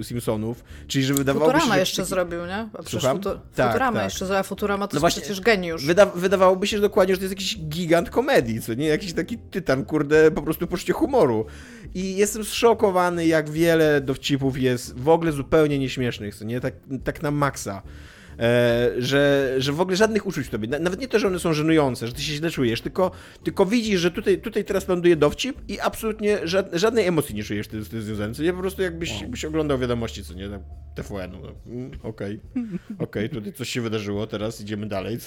e, 0.00 0.04
Simpsonów, 0.04 0.64
czyli 0.86 1.04
że 1.04 1.14
wydawało 1.14 1.46
Futurama 1.46 1.66
się... 1.66 1.72
Że 1.72 1.80
jeszcze 1.80 2.04
zrobił, 2.04 2.46
nie? 2.46 2.68
A 2.78 2.82
Słucham? 2.86 3.16
Futu... 3.16 3.30
Tak, 3.54 3.66
Futurama 3.66 3.96
tak. 3.96 4.04
jeszcze 4.04 4.26
zrobił, 4.26 4.44
Futurama 4.44 4.88
to 4.88 4.94
no 4.94 5.00
właśnie, 5.00 5.22
przecież 5.22 5.40
geniusz. 5.40 5.86
Wyda 5.86 6.06
wydawałoby 6.06 6.66
się 6.66 6.76
że 6.76 6.80
dokładnie, 6.80 7.14
że 7.14 7.18
to 7.18 7.24
jest 7.24 7.32
jakiś 7.32 7.58
gigant 7.58 8.10
komedii, 8.10 8.60
co 8.60 8.74
nie? 8.74 8.86
Jakiś 8.86 9.12
taki 9.12 9.38
tytan, 9.38 9.84
kurde, 9.84 10.30
po 10.30 10.42
prostu 10.42 10.66
poczucie 10.66 10.92
humoru. 10.92 11.46
I 11.94 12.16
jestem 12.16 12.44
zszokowany, 12.44 13.26
jak 13.26 13.50
wiele 13.50 14.00
dowcipów 14.00 14.58
jest 14.58 14.98
w 14.98 15.08
ogóle 15.08 15.32
zupełnie 15.32 15.78
nieśmiesznych, 15.78 16.34
co 16.34 16.44
nie? 16.44 16.60
Tak, 16.60 16.74
tak 17.04 17.22
na 17.22 17.30
maksa. 17.30 17.82
E, 18.38 18.90
że, 18.98 19.54
że 19.58 19.72
w 19.72 19.80
ogóle 19.80 19.96
żadnych 19.96 20.26
uczuć 20.26 20.46
w 20.46 20.50
tobie, 20.50 20.68
nawet 20.68 21.00
nie 21.00 21.08
to, 21.08 21.18
że 21.18 21.26
one 21.26 21.38
są 21.38 21.52
żenujące, 21.52 22.06
że 22.06 22.12
ty 22.12 22.22
się 22.22 22.32
źle 22.32 22.50
czujesz, 22.50 22.80
tylko, 22.80 23.10
tylko 23.44 23.66
widzisz, 23.66 24.00
że 24.00 24.10
tutaj, 24.10 24.38
tutaj 24.38 24.64
teraz 24.64 24.88
ląduje 24.88 25.16
dowcip 25.16 25.56
i 25.68 25.80
absolutnie 25.80 26.38
żadnej 26.72 27.06
emocji 27.06 27.34
nie 27.34 27.44
czujesz 27.44 27.66
z 27.66 27.88
tym 27.88 28.02
związanym, 28.02 28.34
nie 28.38 28.52
po 28.52 28.60
prostu 28.60 28.82
jakbyś, 28.82 29.20
jakbyś 29.20 29.44
oglądał 29.44 29.78
wiadomości, 29.78 30.24
co 30.24 30.34
nie, 30.34 30.48
TVN, 30.96 31.32
no, 31.42 31.52
mm, 31.66 31.90
okej, 32.02 32.40
okay. 32.50 32.62
okej, 33.06 33.26
okay, 33.26 33.28
tutaj 33.28 33.52
coś 33.52 33.68
się 33.68 33.80
wydarzyło, 33.80 34.26
teraz 34.26 34.60
idziemy 34.60 34.86
dalej? 34.86 35.18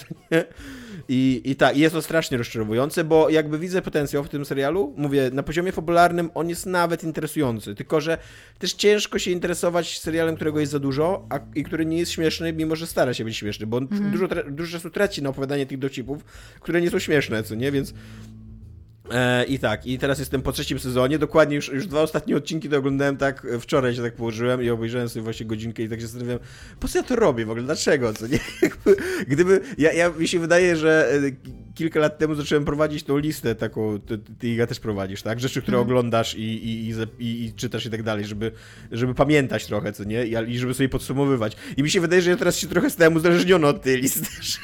I, 1.10 1.42
i 1.46 1.56
tak, 1.56 1.78
jest 1.78 1.96
to 1.96 2.02
strasznie 2.02 2.38
rozczarowujące, 2.38 3.04
bo 3.04 3.30
jakby 3.30 3.60
widzę 3.60 3.82
potencjał 3.82 4.24
w 4.24 4.30
tym 4.30 4.46
serialu, 4.46 4.94
mówię, 4.98 5.30
na 5.34 5.44
poziomie 5.44 5.72
fabularnym 5.72 6.30
on 6.34 6.50
jest 6.50 6.66
nawet 6.66 7.04
interesujący, 7.04 7.76
tylko, 7.76 8.02
że 8.02 8.18
też 8.60 8.74
ciężko 8.74 9.20
się 9.20 9.32
interesować 9.32 10.00
serialem, 10.00 10.36
którego 10.36 10.60
jest 10.60 10.72
za 10.72 10.80
dużo, 10.80 11.28
a, 11.30 11.40
i 11.56 11.64
który 11.64 11.86
nie 11.86 11.98
jest 11.98 12.12
śmieszny, 12.12 12.54
mimo 12.54 12.76
że 12.76 12.88
stara 13.00 13.14
się 13.14 13.24
być 13.24 13.38
śmieszny, 13.38 13.68
bo 13.68 13.78
on 13.78 13.84
mhm. 13.84 14.12
dużo, 14.12 14.28
dużo 14.50 14.72
czasu 14.72 14.90
traci 14.90 15.22
na 15.22 15.30
opowiadanie 15.30 15.66
tych 15.66 15.80
dowcipów, 15.80 16.24
które 16.60 16.82
nie 16.82 16.90
są 16.90 17.00
śmieszne, 17.00 17.44
co 17.44 17.56
nie, 17.56 17.72
więc 17.72 17.94
E, 19.12 19.46
I 19.46 19.60
tak, 19.60 19.86
i 19.86 20.00
teraz 20.00 20.20
jestem 20.20 20.42
po 20.42 20.52
trzecim 20.52 20.80
sezonie, 20.80 21.20
dokładnie 21.20 21.56
już, 21.56 21.68
już 21.68 21.88
dwa 21.88 22.02
ostatnie 22.02 22.36
odcinki 22.36 22.70
to 22.70 22.78
oglądałem 22.78 23.18
tak, 23.18 23.48
wczoraj 23.60 23.96
się 23.96 24.02
tak 24.02 24.16
położyłem 24.16 24.64
i 24.64 24.70
obejrzałem 24.70 25.10
sobie 25.10 25.24
właśnie 25.24 25.46
godzinkę 25.46 25.84
i 25.84 25.90
tak 25.90 26.00
się 26.00 26.08
zastanawiałem, 26.08 26.40
po 26.80 26.88
co 26.88 26.98
ja 26.98 27.04
to 27.04 27.16
robię 27.16 27.46
w 27.46 27.50
ogóle, 27.50 27.66
dlaczego, 27.66 28.14
co 28.14 28.28
nie? 28.28 28.40
Gdyby, 29.32 29.62
ja, 29.78 29.94
ja 29.94 30.10
mi 30.10 30.28
się 30.28 30.40
wydaje, 30.40 30.76
że 30.76 31.12
e, 31.14 31.32
kilka 31.80 32.00
lat 32.00 32.18
temu 32.18 32.36
zacząłem 32.36 32.66
prowadzić 32.66 33.04
tą 33.04 33.18
listę 33.18 33.56
taką, 33.56 34.00
ty, 34.00 34.18
ty 34.18 34.48
Iga 34.48 34.68
też 34.68 34.80
prowadzisz, 34.80 35.22
tak? 35.22 35.40
Rzeczy, 35.40 35.62
które 35.62 35.78
mm. 35.78 35.88
oglądasz 35.88 36.36
i, 36.36 36.42
i, 36.42 36.94
i, 37.20 37.46
i, 37.46 37.54
czytasz 37.54 37.86
i 37.86 37.90
tak 37.90 38.04
dalej, 38.04 38.26
żeby, 38.26 38.52
żeby 38.92 39.16
pamiętać 39.16 39.66
trochę, 39.66 39.94
co 39.94 40.04
nie? 40.04 40.26
I, 40.26 40.58
żeby 40.60 40.74
sobie 40.74 40.90
podsumowywać. 40.90 41.56
I 41.78 41.84
mi 41.84 41.90
się 41.90 42.02
wydaje, 42.02 42.22
że 42.22 42.30
ja 42.30 42.38
teraz 42.38 42.58
się 42.58 42.68
trochę 42.68 42.90
stałem 42.90 43.16
uzależniony 43.16 43.68
od 43.68 43.82
tej 43.82 44.02
listy, 44.02 44.28
że 44.52 44.60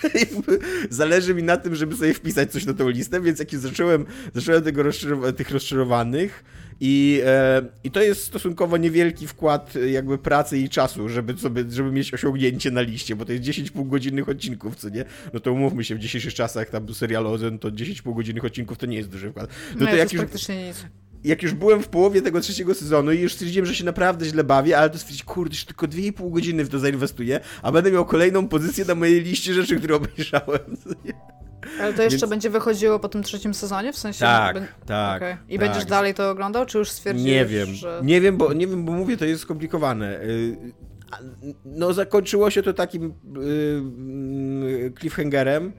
zależy 0.90 1.34
mi 1.34 1.44
na 1.44 1.58
tym, 1.58 1.76
żeby 1.76 1.96
sobie 1.96 2.14
wpisać 2.14 2.52
coś 2.52 2.66
na 2.66 2.74
tą 2.74 2.90
listę, 2.90 3.22
więc 3.22 3.40
jak 3.40 3.56
zacząłem 3.56 4.06
zacząłem 4.34 4.64
tego 4.64 4.84
rozczarow 4.84 5.36
tych 5.36 5.52
rozczarowanych 5.52 6.44
i, 6.80 7.22
e, 7.26 7.62
i 7.84 7.92
to 7.92 8.02
jest 8.02 8.24
stosunkowo 8.24 8.78
niewielki 8.78 9.28
wkład 9.28 9.76
e, 9.76 9.90
jakby 9.90 10.18
pracy 10.18 10.58
i 10.58 10.70
czasu, 10.70 11.10
żeby, 11.10 11.38
sobie, 11.38 11.64
żeby 11.70 11.92
mieć 11.92 12.14
osiągnięcie 12.14 12.72
na 12.72 12.82
liście, 12.82 13.16
bo 13.16 13.26
to 13.26 13.32
jest 13.32 13.44
10 13.44 13.72
półgodzinnych 13.72 14.30
odcinków, 14.30 14.76
co 14.76 14.90
nie? 14.90 15.06
No 15.34 15.40
to 15.40 15.54
umówmy 15.54 15.84
się, 15.84 15.96
w 15.96 16.00
dzisiejszych 16.00 16.34
czasach 16.34 16.70
tam 16.70 16.94
serial 16.94 17.28
Ozen 17.28 17.60
to 17.60 17.72
10 17.72 18.02
półgodzinnych 18.02 18.46
odcinków 18.46 18.78
to 18.78 18.86
nie 18.86 18.98
jest 18.98 19.10
duży 19.10 19.30
wkład. 19.32 19.50
No, 19.76 19.86
no 19.86 19.92
to, 19.92 19.96
jak 19.96 20.14
już, 20.14 20.22
praktycznie 20.22 20.68
nic 20.68 20.86
jak 21.26 21.44
już 21.44 21.54
byłem 21.54 21.84
w 21.84 21.88
połowie 21.88 22.22
tego 22.22 22.42
trzeciego 22.42 22.74
sezonu 22.74 23.12
i 23.12 23.20
już 23.20 23.34
stwierdziłem, 23.34 23.66
że 23.66 23.76
się 23.76 23.86
naprawdę 23.86 24.26
źle 24.26 24.44
bawię, 24.44 24.78
ale 24.78 24.90
to 24.90 24.98
stwierdziłem, 24.98 25.28
kurde, 25.28 25.56
że 25.56 25.66
tylko 25.66 25.88
2,5 25.88 26.32
godziny 26.32 26.66
w 26.66 26.70
to 26.70 26.80
zainwestuję, 26.80 27.40
a 27.62 27.72
będę 27.72 27.92
miał 27.92 28.06
kolejną 28.06 28.48
pozycję 28.48 28.86
na 28.86 28.96
mojej 28.96 29.24
liście 29.24 29.54
rzeczy, 29.54 29.76
które 29.76 29.96
obejrzałem. 29.96 30.78
Ale 31.80 31.94
to 31.94 32.04
jeszcze 32.04 32.20
Więc... 32.20 32.30
będzie 32.30 32.50
wychodziło 32.50 33.00
po 33.00 33.10
tym 33.10 33.24
trzecim 33.24 33.54
sezonie? 33.54 33.94
W 33.94 33.98
sensie... 33.98 34.20
Tak, 34.20 34.58
tak. 34.86 35.22
Okay. 35.22 35.38
I 35.50 35.60
tak. 35.60 35.68
będziesz 35.68 35.86
dalej 35.86 36.14
to 36.14 36.30
oglądał, 36.30 36.66
czy 36.66 36.78
już 36.78 36.90
stwierdziłeś, 36.90 37.32
Nie 37.32 37.46
wiem, 37.46 37.74
że... 37.74 38.02
nie 38.04 38.22
wiem, 38.22 38.38
bo, 38.38 38.54
nie 38.54 38.68
wiem, 38.68 38.86
bo 38.86 38.92
mówię, 38.92 39.18
to 39.18 39.26
jest 39.26 39.42
skomplikowane. 39.42 40.22
Y, 40.22 40.58
no 41.66 41.94
zakończyło 41.94 42.50
się 42.50 42.64
to 42.64 42.74
takim 42.74 43.14
y, 43.44 44.94
cliffhangerem, 45.00 45.74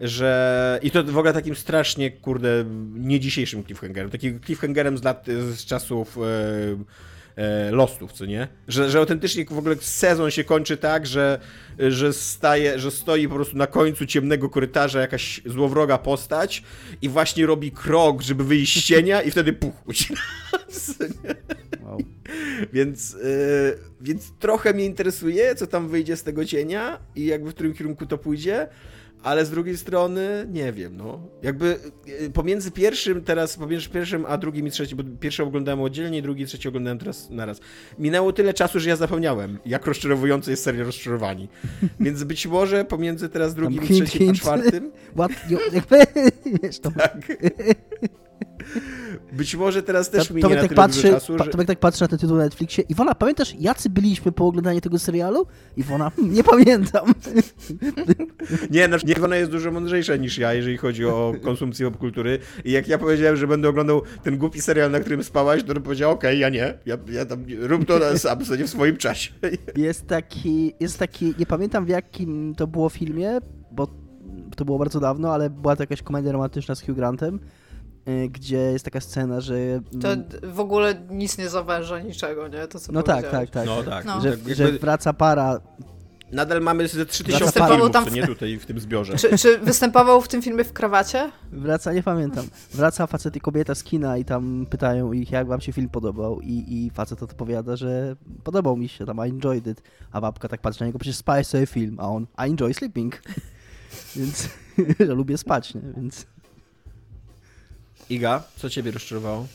że... 0.00 0.80
I 0.82 0.90
to 0.90 1.04
w 1.04 1.18
ogóle 1.18 1.32
takim 1.32 1.56
strasznie, 1.56 2.10
kurde, 2.10 2.64
nie 2.94 3.20
dzisiejszym 3.20 3.64
cliffhangerem. 3.64 4.10
Takim 4.10 4.40
cliffhangerem 4.40 4.98
z 4.98 5.02
lat, 5.04 5.26
z 5.26 5.64
czasów... 5.64 6.16
Yy, 6.16 6.84
Lostów, 7.70 8.12
co 8.12 8.26
nie? 8.26 8.48
Że, 8.68 8.90
że 8.90 8.98
autentycznie 8.98 9.44
w 9.44 9.58
ogóle 9.58 9.76
sezon 9.80 10.30
się 10.30 10.44
kończy 10.44 10.76
tak, 10.76 11.06
że, 11.06 11.40
że, 11.78 12.12
staje, 12.12 12.78
że 12.78 12.90
stoi 12.90 13.28
po 13.28 13.34
prostu 13.34 13.56
na 13.56 13.66
końcu 13.66 14.06
ciemnego 14.06 14.48
korytarza 14.48 15.00
jakaś 15.00 15.40
złowroga 15.46 15.98
postać 15.98 16.62
i 17.02 17.08
właśnie 17.08 17.46
robi 17.46 17.70
krok, 17.70 18.22
żeby 18.22 18.44
wyjść 18.44 18.84
z 18.84 18.86
cienia 18.86 19.22
i 19.22 19.30
wtedy 19.30 19.52
puch, 19.52 19.74
ucina. 19.86 20.20
Wow. 21.82 21.98
Więc, 22.72 23.14
e, 23.14 23.18
więc 24.00 24.32
trochę 24.38 24.72
mnie 24.72 24.84
interesuje, 24.84 25.54
co 25.54 25.66
tam 25.66 25.88
wyjdzie 25.88 26.16
z 26.16 26.22
tego 26.22 26.44
cienia 26.44 26.98
i 27.16 27.26
jakby 27.26 27.50
w 27.50 27.54
którym 27.54 27.74
kierunku 27.74 28.06
to 28.06 28.18
pójdzie 28.18 28.68
ale 29.22 29.46
z 29.46 29.50
drugiej 29.50 29.76
strony 29.76 30.46
nie 30.52 30.72
wiem, 30.72 30.96
no. 30.96 31.20
Jakby 31.42 31.76
y, 32.22 32.30
pomiędzy 32.30 32.70
pierwszym 32.70 33.24
teraz, 33.24 33.56
pomiędzy 33.56 33.88
pierwszym 33.88 34.26
a 34.28 34.38
drugim 34.38 34.66
i 34.66 34.70
trzecim, 34.70 34.98
bo 34.98 35.04
pierwszy 35.20 35.42
oglądałem 35.42 35.80
oddzielnie, 35.80 36.22
drugi 36.22 36.42
i 36.42 36.46
trzeci 36.46 36.68
oglądałem 36.68 36.98
teraz 36.98 37.30
naraz. 37.30 37.60
Minęło 37.98 38.32
tyle 38.32 38.54
czasu, 38.54 38.80
że 38.80 38.88
ja 38.88 38.96
zapomniałem, 38.96 39.58
jak 39.66 39.86
rozczarowujący 39.86 40.50
jest 40.50 40.62
seria 40.62 40.84
Rozczarowani. 40.84 41.48
Więc 42.00 42.24
być 42.24 42.46
może 42.46 42.84
pomiędzy 42.84 43.28
teraz 43.28 43.54
drugim 43.54 43.82
i 43.82 43.86
trzecim 43.88 44.30
a 44.30 44.32
czwartym... 44.32 44.92
What? 45.16 45.32
Jakby... 45.72 45.98
tak. 46.96 47.18
Być 49.32 49.54
może 49.54 49.82
teraz 49.82 50.10
też 50.10 50.28
to, 50.28 50.34
minie 50.34 50.54
na 50.54 50.60
tak 50.60 50.74
patrzy, 50.74 51.10
czasu, 51.10 51.38
że... 51.38 51.44
Tomek 51.44 51.66
tak 51.66 51.78
patrzy 51.78 52.02
na 52.02 52.08
ten 52.08 52.18
tytuł 52.18 52.36
na 52.36 52.44
Netflixie. 52.44 52.84
Iwona, 52.88 53.14
pamiętasz, 53.14 53.54
jacy 53.58 53.90
byliśmy 53.90 54.32
po 54.32 54.46
oglądaniu 54.46 54.80
tego 54.80 54.98
serialu? 54.98 55.46
Iwona, 55.76 56.10
nie 56.36 56.44
pamiętam. 56.44 57.14
nie, 58.70 58.88
no, 58.88 58.96
Iwona 59.06 59.36
jest 59.36 59.50
dużo 59.50 59.70
mądrzejsza 59.70 60.16
niż 60.16 60.38
ja, 60.38 60.54
jeżeli 60.54 60.76
chodzi 60.76 61.04
o 61.04 61.34
konsumpcję 61.42 61.90
popkultury. 61.90 62.38
I 62.64 62.72
jak 62.72 62.88
ja 62.88 62.98
powiedziałem, 62.98 63.36
że 63.36 63.46
będę 63.46 63.68
oglądał 63.68 64.02
ten 64.22 64.38
głupi 64.38 64.60
serial, 64.60 64.90
na 64.90 65.00
którym 65.00 65.24
spałaś, 65.24 65.62
to 65.62 65.72
on 65.72 65.82
powiedział, 65.82 66.10
okej, 66.10 66.30
okay, 66.30 66.38
ja 66.38 66.48
nie. 66.48 66.78
Ja, 66.86 66.96
ja 67.12 67.26
tam, 67.26 67.44
rób 67.60 67.84
to 67.86 67.98
na 67.98 68.18
sam, 68.18 68.38
nie 68.58 68.64
w 68.64 68.70
swoim 68.70 68.96
czasie. 68.96 69.30
jest 69.76 70.06
taki, 70.06 70.74
jest 70.80 70.98
taki, 70.98 71.34
nie 71.38 71.46
pamiętam 71.46 71.84
w 71.84 71.88
jakim 71.88 72.54
to 72.54 72.66
było 72.66 72.88
filmie, 72.88 73.38
bo 73.72 73.88
to 74.56 74.64
było 74.64 74.78
bardzo 74.78 75.00
dawno, 75.00 75.32
ale 75.32 75.50
była 75.50 75.76
to 75.76 75.82
jakaś 75.82 76.02
komedia 76.02 76.32
romantyczna 76.32 76.74
z 76.74 76.82
Hugh 76.82 76.96
Grantem 76.96 77.40
gdzie 78.30 78.56
jest 78.56 78.84
taka 78.84 79.00
scena, 79.00 79.40
że... 79.40 79.54
To 80.00 80.08
w 80.42 80.60
ogóle 80.60 80.94
nic 81.10 81.38
nie 81.38 81.48
zawęża 81.48 82.00
niczego, 82.00 82.48
nie? 82.48 82.66
To, 82.66 82.80
co 82.80 82.92
no 82.92 83.02
tak, 83.02 83.30
tak, 83.30 83.50
tak. 83.50 83.66
No 83.66 83.82
tak. 83.82 84.04
No. 84.04 84.20
Że, 84.20 84.36
tak, 84.36 84.54
że 84.54 84.72
wraca 84.72 85.12
para 85.12 85.60
Nadal 86.32 86.60
mamy 86.60 86.88
ze 86.88 87.06
3000 87.06 87.66
filmów, 87.66 87.90
tam 87.90 88.04
w... 88.04 88.12
nie 88.12 88.26
tutaj 88.26 88.58
w 88.58 88.66
tym 88.66 88.80
zbiorze. 88.80 89.16
Czy, 89.16 89.38
czy, 89.38 89.58
występował 89.58 90.20
w 90.20 90.28
tym 90.28 90.42
filmie 90.42 90.64
w 90.64 90.72
krawacie? 90.72 91.30
Wraca, 91.52 91.92
nie 91.92 92.02
pamiętam. 92.02 92.46
Wraca 92.72 93.06
facet 93.06 93.36
i 93.36 93.40
kobieta 93.40 93.74
z 93.74 93.84
kina 93.84 94.18
i 94.18 94.24
tam 94.24 94.66
pytają 94.70 95.12
ich, 95.12 95.30
jak 95.30 95.46
wam 95.46 95.60
się 95.60 95.72
film 95.72 95.88
podobał 95.88 96.40
i, 96.40 96.64
i 96.68 96.90
facet 96.90 97.22
odpowiada, 97.22 97.76
że 97.76 98.16
podobał 98.44 98.76
mi 98.76 98.88
się, 98.88 99.06
tam 99.06 99.16
I 99.26 99.30
enjoyed 99.30 99.66
it. 99.66 99.82
A 100.12 100.20
babka 100.20 100.48
tak 100.48 100.60
patrzy 100.60 100.80
na 100.80 100.86
niego, 100.86 100.98
przecież 100.98 101.16
spałeś 101.16 101.46
sobie 101.46 101.66
film, 101.66 101.96
a 102.00 102.08
on 102.08 102.26
I 102.38 102.50
enjoy 102.50 102.74
sleeping. 102.74 103.22
Więc, 104.16 104.48
że 105.06 105.14
lubię 105.14 105.38
spać, 105.38 105.74
nie? 105.74 105.82
Więc... 105.96 106.26
Iga, 108.10 108.42
co 108.56 108.70
ciebie 108.70 108.90
rozczarowało? 108.90 109.46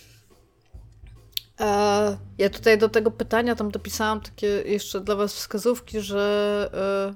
E, 1.59 2.17
ja 2.37 2.49
tutaj 2.49 2.77
do 2.77 2.89
tego 2.89 3.11
pytania 3.11 3.55
tam 3.55 3.71
dopisałam 3.71 4.21
takie 4.21 4.47
jeszcze 4.47 5.01
dla 5.01 5.15
was 5.15 5.33
wskazówki, 5.33 6.01
że, 6.01 7.15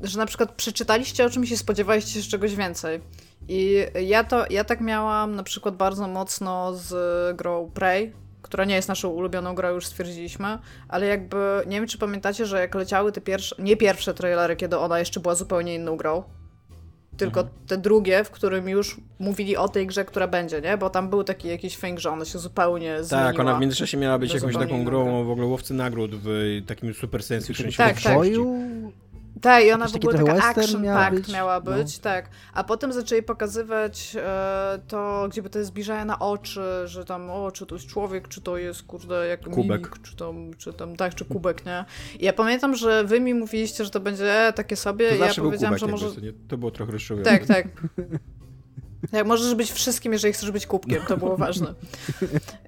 e, 0.00 0.08
że 0.08 0.18
na 0.18 0.26
przykład 0.26 0.52
przeczytaliście 0.52 1.24
o 1.24 1.30
czym 1.30 1.46
się 1.46 1.56
spodziewaliście 1.56 2.22
się 2.22 2.30
czegoś 2.30 2.54
więcej. 2.54 3.00
I 3.48 3.86
ja, 4.06 4.24
to, 4.24 4.44
ja 4.50 4.64
tak 4.64 4.80
miałam 4.80 5.34
na 5.34 5.42
przykład 5.42 5.76
bardzo 5.76 6.08
mocno 6.08 6.74
z 6.74 7.36
grą 7.36 7.70
Prey, 7.74 8.12
która 8.42 8.64
nie 8.64 8.74
jest 8.74 8.88
naszą 8.88 9.08
ulubioną 9.08 9.54
grą, 9.54 9.74
już 9.74 9.86
stwierdziliśmy, 9.86 10.58
ale 10.88 11.06
jakby, 11.06 11.62
nie 11.66 11.76
wiem 11.76 11.86
czy 11.88 11.98
pamiętacie, 11.98 12.46
że 12.46 12.60
jak 12.60 12.74
leciały 12.74 13.12
te 13.12 13.20
pierwsze, 13.20 13.56
nie 13.58 13.76
pierwsze 13.76 14.14
trailery, 14.14 14.56
kiedy 14.56 14.78
ona 14.78 14.98
jeszcze 14.98 15.20
była 15.20 15.34
zupełnie 15.34 15.74
inną 15.74 15.96
grą, 15.96 16.22
tylko 17.18 17.40
Mhm. 17.40 17.58
te 17.66 17.78
drugie, 17.78 18.24
w 18.24 18.30
którym 18.30 18.68
już 18.68 18.96
mówili 19.18 19.56
o 19.56 19.68
tej 19.68 19.86
grze, 19.86 20.04
która 20.04 20.28
będzie, 20.28 20.60
nie? 20.60 20.78
Bo 20.78 20.90
tam 20.90 21.10
był 21.10 21.24
taki 21.24 21.48
jakiś 21.48 21.76
fęk, 21.76 21.98
że 21.98 22.10
ona 22.10 22.24
się 22.24 22.38
zupełnie 22.38 23.04
zmieniła. 23.04 23.28
Tak, 23.32 23.40
ona 23.40 23.56
w 23.56 23.60
międzyczasie 23.60 23.96
miała 23.96 24.18
być 24.18 24.34
jakąś 24.34 24.54
taką 24.54 24.84
grą 24.84 25.24
w 25.24 25.30
ogóle 25.30 25.46
łowcy 25.46 25.74
nagród 25.74 26.10
w 26.14 26.28
takim 26.66 26.94
super 26.94 27.22
fiction 27.24 27.66
Tak, 27.76 28.00
tak. 28.00 28.14
Boju? 28.14 28.54
Tak, 29.40 29.64
i 29.64 29.72
ona 29.72 29.88
w 29.88 29.96
ogóle 29.96 30.18
taka 30.18 30.44
action 30.44 30.82
miała 30.82 30.98
packed 30.98 31.20
być, 31.20 31.34
miała 31.34 31.60
no. 31.64 31.72
być, 31.72 31.98
tak. 31.98 32.30
A 32.54 32.64
potem 32.64 32.92
zaczęli 32.92 33.22
pokazywać 33.22 34.16
e, 34.20 34.78
to, 34.88 35.26
gdzie 35.30 35.42
by 35.42 35.50
to 35.50 35.58
jest 35.58 35.68
zbliżanie 35.68 36.04
na 36.04 36.18
oczy, 36.18 36.60
że 36.84 37.04
tam, 37.04 37.30
o, 37.30 37.52
czy 37.52 37.66
to 37.66 37.74
jest 37.74 37.86
człowiek, 37.86 38.28
czy 38.28 38.40
to 38.40 38.56
jest, 38.56 38.82
kurde, 38.82 39.26
jak 39.26 39.40
Kubek. 39.40 39.56
mimik, 39.56 39.98
czy 40.02 40.16
tam, 40.16 40.50
czy 40.58 40.72
tam, 40.72 40.96
tak, 40.96 41.14
czy 41.14 41.24
kubek, 41.24 41.66
nie? 41.66 41.84
I 42.20 42.24
ja 42.24 42.32
pamiętam, 42.32 42.74
że 42.74 43.04
wy 43.04 43.20
mi 43.20 43.34
mówiliście, 43.34 43.84
że 43.84 43.90
to 43.90 44.00
będzie 44.00 44.46
e, 44.46 44.52
takie 44.52 44.76
sobie, 44.76 45.08
To 45.08 45.14
i 45.14 45.18
ja 45.18 45.34
powiedziałam, 45.34 45.78
kubek, 45.78 45.78
że 45.78 45.86
może... 45.86 46.14
to, 46.14 46.20
nie, 46.20 46.32
to 46.48 46.58
było 46.58 46.70
trochę 46.70 46.92
rozczłowione. 46.92 47.30
Tak, 47.30 47.46
tak. 47.46 47.66
Tak, 49.10 49.26
możesz 49.26 49.54
być 49.54 49.72
wszystkim, 49.72 50.12
jeżeli 50.12 50.32
chcesz 50.34 50.50
być 50.50 50.66
kubkiem, 50.66 51.02
to 51.08 51.16
było 51.16 51.36
ważne. 51.36 51.74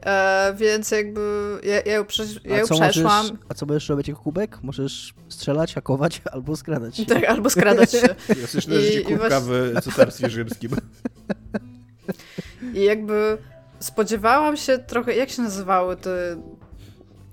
E, 0.07 0.55
więc 0.59 0.91
jakby 0.91 1.21
ja, 1.63 1.81
ja 1.81 1.93
ją, 1.93 2.05
prze, 2.05 2.25
ja 2.45 2.57
ją 2.59 2.65
a, 2.65 2.67
co 2.67 2.75
przeszłam. 2.75 3.23
możesz, 3.27 3.39
a 3.49 3.55
co 3.55 3.67
będziesz 3.67 3.89
robić 3.89 4.09
jako 4.09 4.21
kubek? 4.21 4.63
Możesz 4.63 5.15
strzelać, 5.29 5.75
hakować 5.75 6.23
albo 6.33 6.57
skradać 6.57 6.97
się. 6.97 7.07
Tak, 7.07 7.25
albo 7.25 7.51
skradać 7.51 7.93
się. 7.93 8.01
Klasyczne 8.39 8.77
I- 8.77 8.81
życie 8.81 9.01
i 9.01 9.05
kubka 9.05 9.41
w 9.41 9.81
cesarstwie 9.83 10.31
rzymskim. 10.31 10.71
I 12.75 12.81
jakby 12.85 13.39
spodziewałam 13.81 14.57
się 14.57 14.79
trochę, 14.79 15.15
jak 15.15 15.31
się 15.31 15.43
nazywały 15.43 15.97
te 15.97 16.37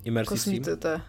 Immersive 0.05 0.39
Sim? 0.41 0.53
kosmity 0.53 0.77
te? 0.77 0.99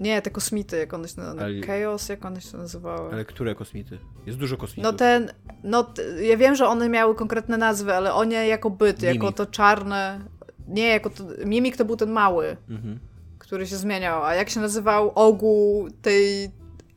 Nie, 0.00 0.22
te 0.22 0.30
kosmity, 0.30 0.76
jak 0.78 0.94
one 0.94 1.08
się 1.08 1.14
nazywały. 1.20 1.44
Ale- 1.44 1.66
Chaos, 1.82 2.08
jak 2.08 2.24
one 2.24 2.40
się 2.40 2.58
nazywały. 2.58 3.12
Ale 3.12 3.24
które 3.24 3.54
kosmity? 3.54 3.98
Jest 4.26 4.38
dużo 4.38 4.56
kosmitów. 4.56 4.84
No 4.92 4.98
ten, 4.98 5.32
no 5.64 5.86
ja 6.22 6.36
wiem, 6.36 6.54
że 6.54 6.66
one 6.66 6.88
miały 6.88 7.14
konkretne 7.14 7.58
nazwy, 7.58 7.94
ale 7.94 8.14
one 8.14 8.46
jako 8.46 8.70
byt, 8.70 9.02
jako 9.02 9.18
Mimik. 9.24 9.36
to 9.36 9.46
czarne, 9.46 10.20
nie, 10.68 10.88
jako 10.88 11.10
to, 11.10 11.24
Mimik 11.44 11.76
to 11.76 11.84
był 11.84 11.96
ten 11.96 12.10
mały, 12.10 12.56
Mhm. 12.70 12.98
który 13.38 13.66
się 13.66 13.76
zmieniał, 13.76 14.24
a 14.24 14.34
jak 14.34 14.50
się 14.50 14.60
nazywał 14.60 15.12
ogół 15.14 15.88
tej 16.02 16.50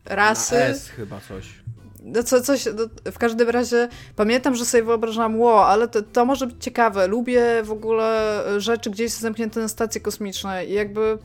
rasy? 0.04 0.54
Na 0.54 0.60
S 0.60 0.88
chyba 0.88 1.20
coś. 1.28 1.64
No 2.06 2.22
co, 2.22 2.40
coś, 2.40 2.64
no, 2.66 3.12
w 3.12 3.18
każdym 3.18 3.48
razie 3.50 3.88
pamiętam, 4.16 4.54
że 4.54 4.64
sobie 4.64 4.82
wyobrażam, 4.82 5.40
ło, 5.40 5.66
ale 5.66 5.88
to, 5.88 6.02
to 6.02 6.24
może 6.24 6.46
być 6.46 6.64
ciekawe. 6.64 7.06
Lubię 7.06 7.42
w 7.64 7.70
ogóle 7.72 8.42
rzeczy 8.58 8.90
gdzieś 8.90 9.10
zamknięte 9.12 9.60
na 9.60 9.68
stacji 9.68 10.00
kosmicznej 10.00 10.70
i 10.70 10.72
jakby 10.72 11.18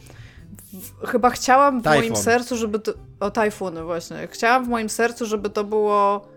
chyba 1.06 1.30
chciałam 1.30 1.82
w 1.82 1.86
moim 1.86 2.02
Tajfun. 2.02 2.18
sercu, 2.18 2.58
żeby 2.58 2.80
to... 2.80 2.94
O, 3.20 3.32
tajfuny 3.32 3.84
właśnie. 3.84 4.28
Chciałam 4.32 4.66
w 4.66 4.68
moim 4.68 4.90
sercu, 4.90 5.26
żeby 5.26 5.50
to 5.50 5.64
było 5.64 6.28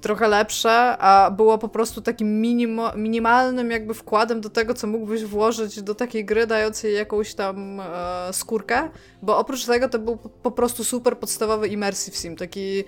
trochę 0.00 0.28
lepsze, 0.28 0.98
a 0.98 1.30
było 1.30 1.58
po 1.58 1.68
prostu 1.68 2.02
takim 2.02 2.40
minimo, 2.40 2.92
minimalnym 2.96 3.70
jakby 3.70 3.94
wkładem 3.94 4.40
do 4.40 4.50
tego, 4.50 4.74
co 4.74 4.86
mógłbyś 4.86 5.24
włożyć 5.24 5.82
do 5.82 5.94
takiej 5.94 6.24
gry, 6.24 6.46
dającej 6.46 6.94
jakąś 6.94 7.34
tam 7.34 7.80
e, 7.80 8.32
skórkę, 8.32 8.88
bo 9.22 9.38
oprócz 9.38 9.64
tego 9.64 9.88
to 9.88 9.98
był 9.98 10.16
po, 10.16 10.28
po 10.28 10.50
prostu 10.50 10.84
super 10.84 11.18
podstawowy 11.18 11.68
immersive 11.68 12.16
sim, 12.16 12.36
taki 12.36 12.84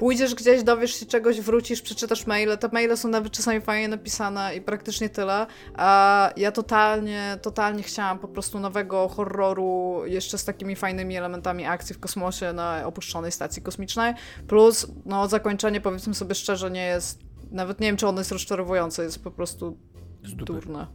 pójdziesz 0.00 0.34
gdzieś, 0.34 0.62
dowiesz 0.62 0.94
się 0.94 1.06
czegoś, 1.06 1.40
wrócisz, 1.40 1.82
przeczytasz 1.82 2.26
maile, 2.26 2.58
te 2.58 2.68
maile 2.72 2.96
są 2.96 3.08
nawet 3.08 3.32
czasami 3.32 3.60
fajnie 3.60 3.88
napisane 3.88 4.56
i 4.56 4.60
praktycznie 4.60 5.08
tyle, 5.08 5.46
a 5.74 6.30
ja 6.36 6.52
totalnie, 6.52 7.38
totalnie 7.42 7.82
chciałam 7.82 8.18
po 8.18 8.28
prostu 8.28 8.60
nowego 8.60 9.08
horroru, 9.08 10.02
jeszcze 10.06 10.38
z 10.38 10.44
takimi 10.44 10.76
fajnymi 10.76 11.16
elementami 11.16 11.64
akcji 11.64 11.94
w 11.94 12.00
kosmosie 12.00 12.52
na 12.52 12.86
opuszczonej 12.86 13.32
stacji 13.32 13.62
kosmicznej, 13.62 14.14
plus 14.48 14.86
no 15.06 15.28
zakończenie 15.28 15.80
powiedzmy 15.80 16.14
sobie 16.14 16.34
szczerze 16.34 16.70
nie 16.70 16.86
jest, 16.86 17.18
nawet 17.50 17.80
nie 17.80 17.86
wiem 17.86 17.96
czy 17.96 18.06
ono 18.06 18.20
jest 18.20 18.32
rozczarowujące, 18.32 19.02
jest 19.02 19.24
po 19.24 19.30
prostu 19.30 19.78
durne. 20.22 20.86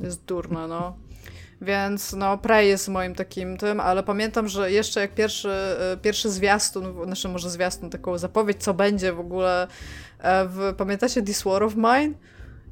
Jest 0.00 0.24
durne, 0.24 0.68
no. 0.68 0.96
Więc 1.60 2.12
no, 2.12 2.38
Prey 2.38 2.68
jest 2.68 2.88
moim 2.88 3.14
takim 3.14 3.56
tym, 3.56 3.80
ale 3.80 4.02
pamiętam, 4.02 4.48
że 4.48 4.72
jeszcze 4.72 5.00
jak 5.00 5.14
pierwszy, 5.14 5.50
e, 5.50 5.96
pierwszy 6.02 6.30
zwiastun, 6.30 7.04
znaczy 7.04 7.28
może 7.28 7.50
zwiastun, 7.50 7.90
taką 7.90 8.18
zapowiedź, 8.18 8.62
co 8.62 8.74
będzie 8.74 9.12
w 9.12 9.20
ogóle 9.20 9.66
e, 10.18 10.46
w, 10.48 10.74
pamiętacie 10.76 11.22
This 11.22 11.42
War 11.42 11.62
of 11.62 11.76
Mine? 11.76 12.14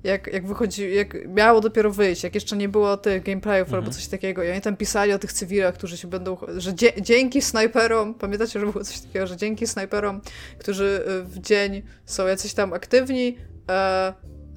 Jak, 0.04 0.26
jak 0.32 0.46
wychodzi, 0.46 0.94
jak 0.94 1.28
miało 1.28 1.60
dopiero 1.60 1.90
wyjść, 1.90 2.24
jak 2.24 2.34
jeszcze 2.34 2.56
nie 2.56 2.68
było 2.68 2.96
tych 2.96 3.22
gameplayów 3.22 3.74
albo 3.74 3.90
coś 3.90 4.06
takiego 4.06 4.42
i 4.42 4.50
oni 4.50 4.60
tam 4.60 4.76
pisali 4.76 5.12
o 5.12 5.18
tych 5.18 5.32
cywilach, 5.32 5.74
którzy 5.74 5.96
się 5.96 6.08
będą, 6.08 6.36
że 6.56 6.74
dzie, 6.74 6.92
dzięki 7.02 7.42
snajperom, 7.42 8.14
pamiętacie, 8.14 8.60
że 8.60 8.66
było 8.66 8.84
coś 8.84 9.00
takiego, 9.00 9.26
że 9.26 9.36
dzięki 9.36 9.66
snajperom, 9.66 10.20
którzy 10.58 11.04
e, 11.06 11.22
w 11.22 11.38
dzień 11.38 11.82
są 12.06 12.26
jacyś 12.26 12.54
tam 12.54 12.72
aktywni, 12.72 13.36
e, 13.70 14.12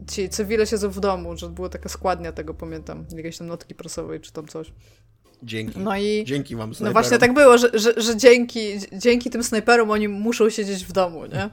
ci 0.08 0.30
cywile 0.30 0.68
siedzą 0.68 0.90
w 0.90 1.00
domu, 1.00 1.38
że 1.38 1.50
była 1.50 1.70
taka 1.70 1.90
składnia 1.90 2.32
tego, 2.32 2.54
pamiętam, 2.54 3.06
jakiejś 3.16 3.38
tam 3.38 3.48
notki 3.48 3.76
prasowej 3.76 4.20
czy 4.20 4.32
tam 4.32 4.48
coś. 4.48 4.74
Dzięki. 5.44 5.80
No 5.80 5.98
i 5.98 6.24
Dzięki 6.28 6.56
wam, 6.56 6.70
no 6.70 6.76
snajperom. 6.76 7.04
właśnie 7.04 7.18
tak 7.18 7.34
było, 7.34 7.58
że, 7.58 7.70
że, 7.74 7.94
że 7.98 8.18
dzięki, 8.18 8.60
dzięki 8.94 9.30
tym 9.30 9.44
snajperom 9.44 9.92
oni 9.92 10.08
muszą 10.08 10.50
siedzieć 10.50 10.86
w 10.86 10.92
domu, 10.92 11.26
nie? 11.26 11.50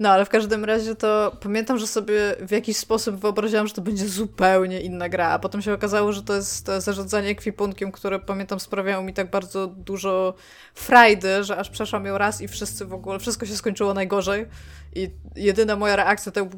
No 0.00 0.10
ale 0.10 0.24
w 0.24 0.28
każdym 0.28 0.64
razie 0.64 0.94
to 0.94 1.36
pamiętam, 1.40 1.78
że 1.78 1.86
sobie 1.86 2.36
w 2.40 2.50
jakiś 2.50 2.76
sposób 2.76 3.16
wyobraziłam, 3.16 3.66
że 3.66 3.74
to 3.74 3.82
będzie 3.82 4.08
zupełnie 4.08 4.80
inna 4.80 5.08
gra, 5.08 5.28
a 5.28 5.38
potem 5.38 5.62
się 5.62 5.72
okazało, 5.72 6.12
że 6.12 6.22
to 6.22 6.34
jest 6.34 6.66
to 6.66 6.80
zarządzanie 6.80 7.28
ekwipunkiem, 7.28 7.92
które 7.92 8.18
pamiętam 8.18 8.60
sprawiało 8.60 9.04
mi 9.04 9.14
tak 9.14 9.30
bardzo 9.30 9.66
dużo 9.66 10.34
frajdy, 10.74 11.44
że 11.44 11.56
aż 11.56 11.70
przeszłam 11.70 12.06
ją 12.06 12.18
raz 12.18 12.40
i 12.40 12.48
wszyscy 12.48 12.86
w 12.86 12.92
ogóle, 12.92 13.18
wszystko 13.18 13.46
się 13.46 13.56
skończyło 13.56 13.94
najgorzej 13.94 14.46
i 14.94 15.10
jedyna 15.36 15.76
moja 15.76 15.96
reakcja 15.96 16.32
to 16.32 16.48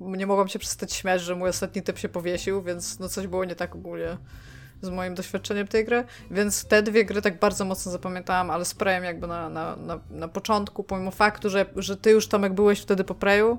nie 0.00 0.26
mogłam 0.26 0.48
się 0.48 0.58
przestać 0.58 0.92
śmiać, 0.92 1.22
że 1.22 1.34
mój 1.34 1.48
ostatni 1.48 1.82
typ 1.82 1.98
się 1.98 2.08
powiesił, 2.08 2.62
więc 2.62 2.98
no 2.98 3.08
coś 3.08 3.26
było 3.26 3.44
nie 3.44 3.54
tak 3.54 3.74
ogólnie 3.74 4.16
z 4.82 4.90
moim 4.90 5.14
doświadczeniem 5.14 5.68
tej 5.68 5.84
gry, 5.84 6.04
więc 6.30 6.64
te 6.64 6.82
dwie 6.82 7.04
gry 7.04 7.22
tak 7.22 7.38
bardzo 7.38 7.64
mocno 7.64 7.92
zapamiętałam, 7.92 8.50
ale 8.50 8.64
z 8.64 8.74
Preyem 8.74 9.04
jakby 9.04 9.26
na, 9.26 9.48
na, 9.48 9.76
na, 9.76 10.00
na 10.10 10.28
początku, 10.28 10.84
pomimo 10.84 11.10
faktu, 11.10 11.50
że, 11.50 11.66
że 11.76 11.96
ty 11.96 12.10
już 12.10 12.28
Tomek 12.28 12.52
byłeś 12.52 12.80
wtedy 12.80 13.04
po 13.04 13.14
Preju, 13.14 13.58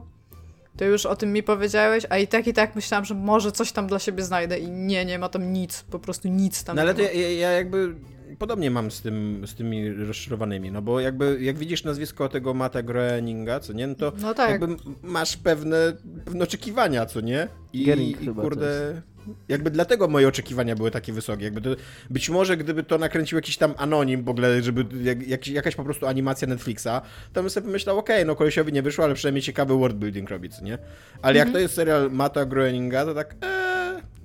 ty 0.77 0.85
już 0.85 1.05
o 1.05 1.15
tym 1.15 1.33
mi 1.33 1.43
powiedziałeś, 1.43 2.05
a 2.09 2.17
i 2.17 2.27
tak 2.27 2.47
i 2.47 2.53
tak 2.53 2.75
myślałam, 2.75 3.05
że 3.05 3.15
może 3.15 3.51
coś 3.51 3.71
tam 3.71 3.87
dla 3.87 3.99
siebie 3.99 4.23
znajdę 4.23 4.59
i 4.59 4.71
nie, 4.71 5.05
nie 5.05 5.19
ma 5.19 5.29
tam 5.29 5.53
nic, 5.53 5.83
po 5.83 5.99
prostu 5.99 6.27
nic 6.27 6.63
tam 6.63 6.75
No 6.75 6.81
ale 6.81 6.93
nie 6.93 6.97
to 7.07 7.13
ma. 7.13 7.19
ja, 7.19 7.31
ja 7.31 7.51
jakby 7.51 7.95
podobnie 8.39 8.71
mam 8.71 8.91
z, 8.91 9.01
tym, 9.01 9.43
z 9.47 9.55
tymi 9.55 9.93
rozczarowanymi, 9.93 10.71
no 10.71 10.81
bo 10.81 10.99
jakby 10.99 11.37
jak 11.41 11.57
widzisz 11.57 11.83
nazwisko 11.83 12.29
tego 12.29 12.53
Mata 12.53 12.83
Groeninga, 12.83 13.59
co 13.59 13.73
nie, 13.73 13.87
no 13.87 13.95
to 13.95 14.11
No 14.21 14.33
tak. 14.33 14.49
jakby 14.49 14.67
masz 15.03 15.37
pewne, 15.37 15.77
pewne 16.25 16.43
oczekiwania, 16.43 17.05
co 17.05 17.21
nie? 17.21 17.47
I, 17.73 17.85
Gering 17.85 18.21
i 18.21 18.25
chyba 18.25 18.41
kurde, 18.41 19.01
jakby 19.49 19.71
dlatego 19.71 20.07
moje 20.07 20.27
oczekiwania 20.27 20.75
były 20.75 20.91
takie 20.91 21.13
wysokie. 21.13 21.43
Jakby 21.43 21.61
to, 21.61 21.69
być 22.09 22.29
może 22.29 22.57
gdyby 22.57 22.83
to 22.83 22.97
nakręcił 22.97 23.35
jakiś 23.35 23.57
tam 23.57 23.73
anonim 23.77 24.23
w 24.23 24.29
ogóle, 24.29 24.61
żeby 24.61 24.85
jak, 25.03 25.27
jak, 25.27 25.47
jakaś 25.47 25.75
po 25.75 25.83
prostu 25.83 26.07
animacja 26.07 26.47
Netflixa, 26.47 26.87
to 27.33 27.41
bym 27.41 27.49
sobie 27.49 27.65
pomyślał, 27.65 27.97
okej, 27.99 28.25
no 28.25 28.35
kolesiowi 28.35 28.73
nie 28.73 28.81
wyszło, 28.81 29.03
ale 29.05 29.13
przynajmniej 29.13 29.41
ciekawy 29.41 29.77
world 29.77 29.97
building 29.97 30.29
robi, 30.29 30.49
nie? 30.61 30.77
Ale 31.21 31.37
jak 31.37 31.51
to 31.51 31.59
jest 31.59 31.73
serial 31.75 32.11
Mata 32.11 32.45
Groeninga, 32.45 33.05
to 33.05 33.13
tak 33.13 33.35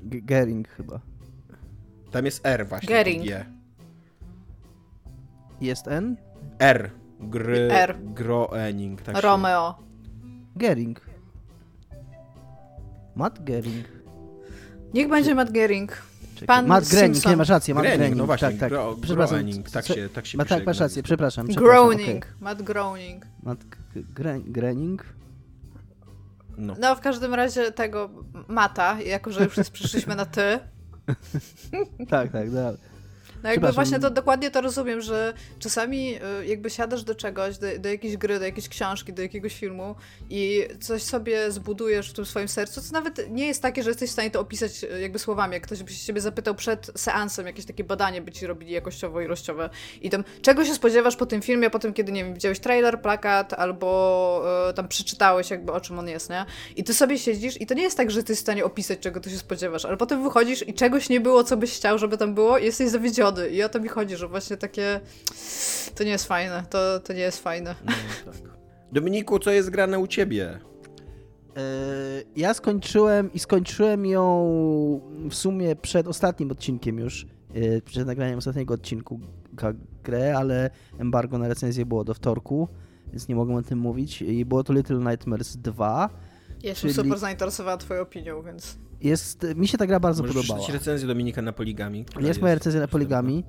G- 0.02 0.22
Gering 0.22 0.68
chyba. 0.68 1.00
tam 2.10 2.24
jest 2.24 2.46
R 2.46 2.66
właśnie. 2.68 2.88
Gering. 2.88 3.24
G. 3.24 3.44
Jest 5.60 5.88
N? 5.88 6.16
R. 6.58 6.90
Gry, 7.20 7.72
R. 7.72 7.96
Groening. 8.04 9.02
Tak 9.02 9.16
się- 9.16 9.20
Romeo. 9.22 9.78
Gering. 10.56 11.00
Matt 13.16 13.44
Gering. 13.44 13.86
Niech 14.94 15.08
będzie 15.08 15.34
Matt 15.34 15.50
Gering. 15.52 16.02
Pan 16.46 16.66
Matt 16.66 16.88
Groening, 16.88 17.26
nie 17.26 17.36
masz 17.36 17.48
racji, 17.48 17.74
Matt 17.74 17.82
Groening, 17.82 17.98
Groening. 18.00 18.18
no 18.18 18.26
właśnie, 18.26 18.48
tak, 18.48 18.58
tak. 18.58 18.68
Gro, 18.68 18.96
Przepraszam, 19.02 19.36
Groening, 19.36 19.70
tak 19.70 19.86
się, 19.86 20.08
tak 20.14 20.26
się 20.26 20.38
Ma, 20.38 20.44
tak, 20.44 20.66
masz 20.66 20.80
rację, 20.80 21.02
przepraszam. 21.02 21.48
przepraszam 21.48 21.86
Groening. 21.88 22.24
okej. 22.24 22.32
Matt 22.40 22.62
Groening. 22.62 23.26
Matt 23.42 23.58
Groening? 24.46 25.04
No. 26.58 26.74
No, 26.80 26.96
w 26.96 27.00
każdym 27.00 27.34
razie 27.34 27.72
tego 27.72 28.10
Mata, 28.48 29.00
jako 29.00 29.32
że 29.32 29.44
już 29.44 29.56
jest, 29.58 29.70
przyszliśmy 29.70 30.16
na 30.16 30.26
ty, 30.26 30.58
Tak, 32.08 32.32
tak, 32.32 32.50
dobra. 32.50 32.70
No 32.72 32.76
jakby 33.44 33.66
Przepraszam. 33.66 33.74
właśnie 33.74 33.98
to 33.98 34.10
dokładnie 34.10 34.50
to 34.50 34.60
rozumiem, 34.60 35.00
że 35.00 35.34
czasami 35.58 36.14
y, 36.14 36.46
jakby 36.46 36.70
siadasz 36.70 37.02
do 37.04 37.14
czegoś, 37.14 37.58
do, 37.58 37.66
do 37.78 37.88
jakiejś 37.88 38.16
gry, 38.16 38.38
do 38.38 38.44
jakiejś 38.44 38.68
książki, 38.68 39.12
do 39.12 39.22
jakiegoś 39.22 39.54
filmu 39.54 39.94
i 40.30 40.68
coś 40.80 41.02
sobie 41.02 41.52
zbudujesz 41.52 42.10
w 42.10 42.12
tym 42.12 42.26
swoim 42.26 42.48
sercu, 42.48 42.80
co 42.80 42.92
nawet 42.92 43.30
nie 43.30 43.46
jest 43.46 43.62
takie, 43.62 43.82
że 43.82 43.90
jesteś 43.90 44.10
w 44.10 44.12
stanie 44.12 44.30
to 44.30 44.40
opisać 44.40 44.84
y, 44.84 45.00
jakby 45.00 45.18
słowami. 45.18 45.54
Jak 45.54 45.62
ktoś 45.62 45.82
by 45.82 45.92
się 45.92 46.06
ciebie 46.06 46.20
zapytał 46.20 46.54
przed 46.54 46.90
seansem, 46.96 47.46
jakieś 47.46 47.64
takie 47.64 47.84
badanie 47.84 48.22
by 48.22 48.32
ci 48.32 48.46
robili 48.46 48.72
jakościowo 48.72 49.20
ilościowe 49.20 49.70
i 50.02 50.10
tam 50.10 50.24
czego 50.42 50.64
się 50.64 50.74
spodziewasz 50.74 51.16
po 51.16 51.26
tym 51.26 51.42
filmie, 51.42 51.70
po 51.70 51.78
tym 51.78 51.92
kiedy, 51.92 52.12
nie 52.12 52.24
wiem, 52.24 52.34
widziałeś 52.34 52.60
trailer, 52.60 53.00
plakat 53.02 53.52
albo 53.52 54.42
y, 54.70 54.74
tam 54.74 54.88
przeczytałeś 54.88 55.50
jakby 55.50 55.72
o 55.72 55.80
czym 55.80 55.98
on 55.98 56.08
jest, 56.08 56.30
nie? 56.30 56.44
I 56.76 56.84
ty 56.84 56.94
sobie 56.94 57.18
siedzisz 57.18 57.60
i 57.60 57.66
to 57.66 57.74
nie 57.74 57.82
jest 57.82 57.96
tak, 57.96 58.10
że 58.10 58.14
ty 58.14 58.20
jesteś 58.20 58.38
w 58.38 58.40
stanie 58.40 58.64
opisać, 58.64 58.98
czego 58.98 59.20
ty 59.20 59.30
się 59.30 59.38
spodziewasz, 59.38 59.84
ale 59.84 59.96
potem 59.96 60.22
wychodzisz 60.22 60.68
i 60.68 60.74
czegoś 60.74 61.08
nie 61.08 61.20
było, 61.20 61.44
co 61.44 61.56
byś 61.56 61.76
chciał, 61.76 61.98
żeby 61.98 62.18
tam 62.18 62.34
było 62.34 62.58
i 62.58 62.64
jesteś 62.64 62.88
zawiedziony. 62.88 63.27
I 63.50 63.62
o 63.62 63.68
to 63.68 63.80
mi 63.80 63.88
chodzi, 63.88 64.16
że 64.16 64.28
właśnie 64.28 64.56
takie... 64.56 65.00
To 65.94 66.04
nie 66.04 66.10
jest 66.10 66.26
fajne, 66.26 66.62
to, 66.70 67.00
to 67.00 67.12
nie 67.12 67.20
jest 67.20 67.42
fajne. 67.42 67.74
No, 67.84 67.92
tak. 68.32 68.42
Dominiku, 68.92 69.38
co 69.38 69.50
jest 69.50 69.70
grane 69.70 69.98
u 69.98 70.06
ciebie? 70.06 70.58
ja 72.36 72.54
skończyłem 72.54 73.32
i 73.32 73.38
skończyłem 73.38 74.06
ją 74.06 74.50
w 75.30 75.34
sumie 75.34 75.76
przed 75.76 76.08
ostatnim 76.08 76.50
odcinkiem 76.50 76.98
już, 76.98 77.26
e, 77.54 77.82
przed 77.82 78.06
nagraniem 78.06 78.38
ostatniego 78.38 78.74
odcinku 78.74 79.20
grę, 80.04 80.36
ale 80.36 80.70
embargo 80.98 81.38
na 81.38 81.48
recenzję 81.48 81.86
było 81.86 82.04
do 82.04 82.14
wtorku, 82.14 82.68
więc 83.10 83.28
nie 83.28 83.34
mogę 83.34 83.54
o 83.54 83.62
tym 83.62 83.78
mówić. 83.78 84.22
I 84.22 84.44
było 84.44 84.64
to 84.64 84.72
Little 84.72 84.98
Nightmares 84.98 85.56
2. 85.56 86.10
Jestem 86.62 86.90
czyli... 86.90 86.94
super 86.94 87.18
zainteresowana 87.18 87.76
twoją 87.76 88.00
opinią, 88.00 88.42
więc... 88.42 88.78
Jest, 89.00 89.46
mi 89.56 89.68
się 89.68 89.78
ta 89.78 89.86
gra 89.86 90.00
bardzo 90.00 90.22
Możesz 90.22 90.36
podobała. 90.36 90.60
Możesz 90.60 90.74
recenzję 90.74 91.08
Dominika 91.08 91.42
na 91.42 91.52
poligami. 91.52 91.98
Jest, 91.98 92.28
jest 92.28 92.40
moja 92.40 92.54
recenzja 92.54 92.80
na 92.80 92.88
poligami. 92.88 93.44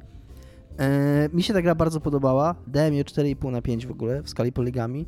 E, 0.79 1.29
mi 1.33 1.43
się 1.43 1.53
ta 1.53 1.61
gra 1.61 1.75
bardzo 1.75 1.99
podobała. 1.99 2.55
Dałem 2.67 2.93
jej 2.93 3.05
4,5 3.05 3.51
na 3.51 3.61
5 3.61 3.87
w 3.87 3.91
ogóle 3.91 4.23
w 4.23 4.29
skali 4.29 4.51
poligami. 4.51 5.05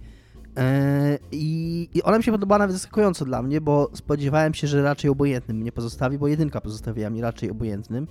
E, 0.58 1.20
i, 1.32 1.90
I 1.94 2.04
ona 2.04 2.18
mi 2.18 2.24
się 2.24 2.32
podobała 2.32 2.60
nawet 2.60 2.74
zaskakująco 2.74 3.26
dla 3.26 3.42
mnie, 3.42 3.62
bo 3.62 3.90
spodziewałem 3.94 4.54
się, 4.54 4.68
że 4.68 4.84
raczej 4.84 5.12
obojętnym 5.12 5.58
mnie 5.58 5.72
pozostawi, 5.72 6.18
bo 6.18 6.28
jedynka 6.28 6.62
pozostawiła 6.62 7.10
mi 7.10 7.22
raczej 7.22 7.52
obojętnym. 7.52 8.08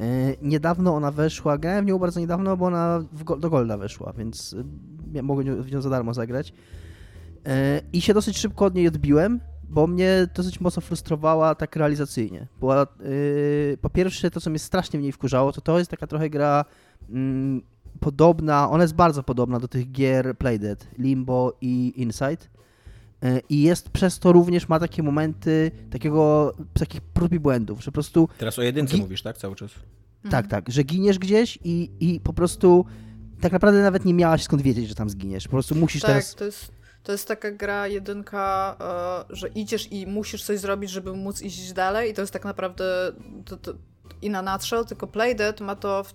E, 0.00 0.34
niedawno 0.42 0.94
ona 0.94 1.10
weszła, 1.10 1.58
grałem 1.58 1.84
w 1.84 1.88
nią 1.88 1.98
bardzo 1.98 2.20
niedawno, 2.20 2.56
bo 2.56 2.66
ona 2.66 3.04
do 3.38 3.50
Golda 3.50 3.76
weszła, 3.76 4.12
więc 4.18 4.56
e, 5.14 5.22
mogłem 5.22 5.62
w 5.62 5.72
nią 5.72 5.80
za 5.80 5.90
darmo 5.90 6.14
zagrać. 6.14 6.52
E, 7.46 7.80
I 7.92 8.00
się 8.00 8.14
dosyć 8.14 8.38
szybko 8.38 8.64
od 8.64 8.74
niej 8.74 8.88
odbiłem, 8.88 9.40
bo 9.68 9.86
mnie 9.86 10.28
dosyć 10.34 10.60
mocno 10.60 10.82
frustrowała 10.82 11.54
tak 11.54 11.76
realizacyjnie. 11.76 12.46
Była, 12.60 12.86
yy, 13.00 13.78
po 13.80 13.90
pierwsze, 13.90 14.30
to 14.30 14.40
co 14.40 14.50
mnie 14.50 14.58
strasznie 14.58 14.98
w 14.98 15.02
niej 15.02 15.12
wkurzało, 15.12 15.52
to 15.52 15.60
to 15.60 15.78
jest 15.78 15.90
taka 15.90 16.06
trochę 16.06 16.30
gra 16.30 16.64
mm, 17.10 17.62
podobna, 18.00 18.70
ona 18.70 18.84
jest 18.84 18.94
bardzo 18.94 19.22
podobna 19.22 19.60
do 19.60 19.68
tych 19.68 19.92
gier 19.92 20.36
Playdead, 20.38 20.88
Limbo 20.98 21.56
i 21.60 21.92
Inside. 21.96 22.36
Yy, 23.22 23.40
I 23.48 23.62
jest 23.62 23.90
przez 23.90 24.18
to 24.18 24.32
również 24.32 24.68
ma 24.68 24.80
takie 24.80 25.02
momenty 25.02 25.70
takiego, 25.90 26.54
takich 26.72 27.00
prób 27.00 27.32
i 27.32 27.40
błędów, 27.40 27.78
że 27.80 27.84
po 27.84 27.92
prostu... 27.92 28.28
Teraz 28.38 28.58
o 28.58 28.62
jedynce 28.62 28.96
mówisz, 28.96 29.22
tak? 29.22 29.38
Cały 29.38 29.56
czas. 29.56 29.70
Tak, 30.30 30.46
tak, 30.46 30.72
że 30.72 30.82
giniesz 30.82 31.18
gdzieś 31.18 31.58
i, 31.64 31.90
i 32.00 32.20
po 32.20 32.32
prostu 32.32 32.84
tak 33.40 33.52
naprawdę 33.52 33.82
nawet 33.82 34.04
nie 34.04 34.14
miałaś 34.14 34.42
skąd 34.42 34.62
wiedzieć, 34.62 34.88
że 34.88 34.94
tam 34.94 35.10
zginiesz. 35.10 35.44
Po 35.44 35.50
prostu 35.50 35.74
musisz 35.74 36.02
tak, 36.02 36.10
teraz... 36.10 36.34
To 36.34 36.44
jest 36.44 36.77
to 37.08 37.12
jest 37.12 37.28
taka 37.28 37.50
gra 37.50 37.86
jedynka, 37.86 38.76
e, 39.30 39.36
że 39.36 39.48
idziesz 39.48 39.92
i 39.92 40.06
musisz 40.06 40.44
coś 40.44 40.58
zrobić, 40.58 40.90
żeby 40.90 41.12
móc 41.12 41.42
iść 41.42 41.72
dalej 41.72 42.10
i 42.10 42.14
to 42.14 42.20
jest 42.20 42.32
tak 42.32 42.44
naprawdę 42.44 42.84
to, 43.44 43.56
to, 43.56 43.72
i 44.22 44.30
na 44.30 44.42
nutshell, 44.42 44.84
tylko 44.84 45.06
Playdead 45.06 45.60
ma 45.60 45.76
to 45.76 46.04
w, 46.04 46.14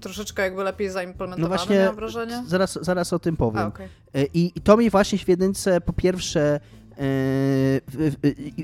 troszeczkę 0.00 0.42
jakby 0.42 0.64
lepiej 0.64 0.90
zaimplementowane, 0.90 1.42
no 1.42 1.56
właśnie, 1.56 1.86
mam 1.86 1.96
wrażenie. 1.96 2.44
Zaraz, 2.46 2.78
zaraz 2.82 3.12
o 3.12 3.18
tym 3.18 3.36
powiem. 3.36 3.62
A, 3.62 3.66
okay. 3.66 3.88
E, 4.14 4.24
I, 4.24 4.52
I 4.56 4.60
to 4.60 4.76
mi 4.76 4.90
właśnie 4.90 5.18
w 5.18 5.28
jedynce 5.28 5.80
po 5.80 5.92
pierwsze 5.92 6.60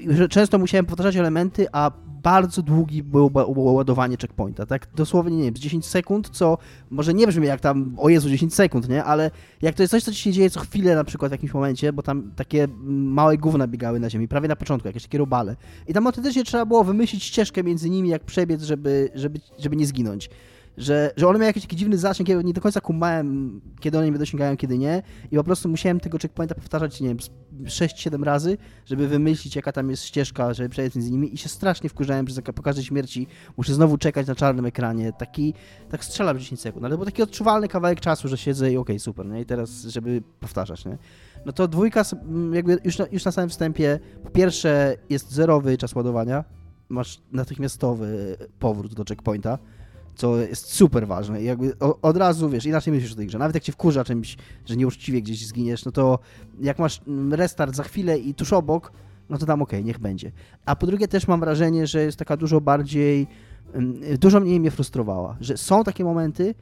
Yy, 0.07 0.29
często 0.29 0.59
musiałem 0.59 0.87
powtarzać 0.87 1.17
elementy, 1.17 1.67
a 1.73 1.91
bardzo 2.23 2.63
długi 2.63 3.03
było 3.03 3.31
ładowanie 3.57 4.17
checkpointa, 4.17 4.67
tak? 4.67 4.87
Dosłownie, 4.97 5.37
nie 5.37 5.45
wiem, 5.45 5.57
z 5.57 5.61
10 5.61 5.87
sekund, 5.87 6.31
co 6.33 6.59
może 6.91 7.15
nie 7.15 7.27
brzmi 7.27 7.47
jak 7.47 7.61
tam, 7.61 7.95
o 7.99 8.09
Jezu, 8.09 8.29
10 8.29 8.55
sekund, 8.55 8.89
nie? 8.89 9.05
Ale 9.05 9.31
jak 9.63 9.75
to 9.75 9.83
jest 9.83 9.91
coś, 9.91 10.05
co 10.05 10.13
ci 10.13 10.23
się 10.23 10.33
dzieje 10.33 10.51
co 10.51 10.61
chwilę 10.61 10.95
na 10.95 11.05
przykład 11.05 11.31
w 11.31 11.33
jakimś 11.33 11.55
momencie, 11.55 11.93
bo 11.93 12.03
tam 12.03 12.31
takie 12.37 12.69
małe 12.87 13.39
gówna 13.39 13.67
biegały 13.67 14.01
na 14.01 14.11
ziemi, 14.11 14.29
prawie 14.29 14.49
na 14.49 14.57
początku, 14.57 14.89
jakieś 14.89 15.03
takie 15.03 15.19
robale. 15.19 15.57
I 15.87 15.93
tam 15.93 16.07
autentycznie 16.07 16.45
trzeba 16.45 16.67
było 16.67 16.85
wymyślić 16.85 17.25
ścieżkę 17.25 17.65
między 17.65 17.91
nimi, 17.91 18.09
jak 18.09 18.25
przebiec, 18.25 18.63
żeby, 18.63 19.11
żeby, 19.15 19.41
żeby 19.59 19.77
nie 19.77 19.87
zginąć 19.87 20.31
że, 20.79 21.13
że 21.17 21.29
one 21.29 21.39
miały 21.39 21.47
jakiś 21.47 21.63
taki 21.63 21.77
dziwny 21.77 21.99
zasięg, 21.99 22.29
ja 22.29 22.43
nie 22.43 22.53
do 22.53 22.61
końca 22.61 22.81
kumałem, 22.81 23.61
kiedy 23.81 23.99
one 23.99 24.11
mnie 24.11 24.19
dosięgają, 24.19 24.57
kiedy 24.57 24.79
nie. 24.79 25.03
I 25.31 25.37
po 25.37 25.45
prostu 25.45 25.69
musiałem 25.69 26.01
tego 26.01 26.19
checkpointa 26.19 26.55
powtarzać, 26.55 27.01
nie 27.01 27.09
wiem, 27.09 27.17
6-7 27.65 28.23
razy, 28.23 28.59
żeby 28.87 29.09
wymyślić, 29.09 29.57
jaka 29.57 29.73
tam 29.73 29.91
jest 29.91 30.05
ścieżka, 30.05 30.55
żeby 30.55 30.69
przejść 30.69 30.99
z 30.99 31.11
nimi. 31.11 31.35
I 31.35 31.39
się 31.39 31.49
strasznie 31.49 31.91
wkurzałem, 31.91 32.29
że 32.29 32.43
po 32.43 32.63
każdej 32.63 32.85
śmierci 32.85 33.27
muszę 33.57 33.75
znowu 33.75 33.99
czekać 33.99 34.27
na 34.27 34.35
czarnym 34.35 34.67
ekranie, 34.67 35.13
taki, 35.13 35.55
tak 35.91 36.05
strzelam 36.05 36.39
10 36.39 36.61
sekund, 36.61 36.85
ale 36.85 36.97
był 36.97 37.05
taki 37.05 37.23
odczuwalny 37.23 37.69
kawałek 37.69 38.01
czasu, 38.01 38.29
że 38.29 38.39
siedzę 38.39 38.67
i 38.73 38.77
okej, 38.77 38.81
okay, 38.81 38.99
super, 38.99 39.27
nie? 39.27 39.41
I 39.41 39.47
teraz, 39.47 39.83
żeby 39.83 40.23
powtarzać, 40.41 40.85
nie? 40.85 40.99
No 41.47 41.53
to 41.53 41.69
dwójka, 41.69 42.03
jakby 42.53 42.79
już 42.85 42.99
na, 42.99 43.07
już 43.13 43.25
na 43.25 43.33
samym 43.33 43.51
wstępie, 43.51 44.01
po 44.25 44.31
pierwsze 44.31 44.97
jest 45.11 45.31
zerowy 45.31 45.79
czas 45.79 45.95
ładowania, 45.95 46.45
masz 46.89 47.21
natychmiastowy 47.33 48.37
powrót 48.59 48.95
do 48.95 49.05
checkpointa, 49.05 49.59
co 50.19 50.37
jest 50.37 50.73
super 50.73 51.07
ważne. 51.07 51.43
I 51.43 51.45
jakby 51.45 51.79
od 51.79 52.17
razu, 52.17 52.51
wiesz, 52.51 52.67
inaczej 52.67 52.93
myślisz 52.93 53.13
o 53.13 53.17
tej 53.17 53.27
grze. 53.27 53.39
Nawet 53.39 53.55
jak 53.55 53.65
cię 53.65 53.73
wkurza 53.73 54.05
czymś, 54.05 54.37
że 54.67 54.77
nieuczciwie 54.77 55.23
gdzieś 55.23 55.47
zginiesz, 55.47 55.85
no 55.85 55.93
to 55.93 56.19
jak 56.61 56.79
masz 56.79 57.01
restart 57.31 57.75
za 57.75 57.83
chwilę 57.83 58.19
i 58.19 58.35
tuż 58.35 58.53
obok, 58.53 58.93
no 59.29 59.39
to 59.39 59.47
tam 59.47 59.63
okej, 59.63 59.79
okay, 59.79 59.87
niech 59.87 59.99
będzie. 59.99 60.33
A 60.65 60.77
po 60.77 60.87
drugie 60.87 61.09
też 61.09 61.29
mam 61.29 61.41
wrażenie, 61.41 61.87
że 61.87 62.03
jest 62.03 62.19
taka 62.19 62.37
dużo 62.37 62.61
bardziej, 62.61 63.27
dużo 64.21 64.41
mniej 64.41 64.61
mnie 64.61 64.71
frustrowała, 64.71 65.37
że 65.41 65.57
są 65.57 65.85
takie 65.85 66.05
momenty 66.05 66.55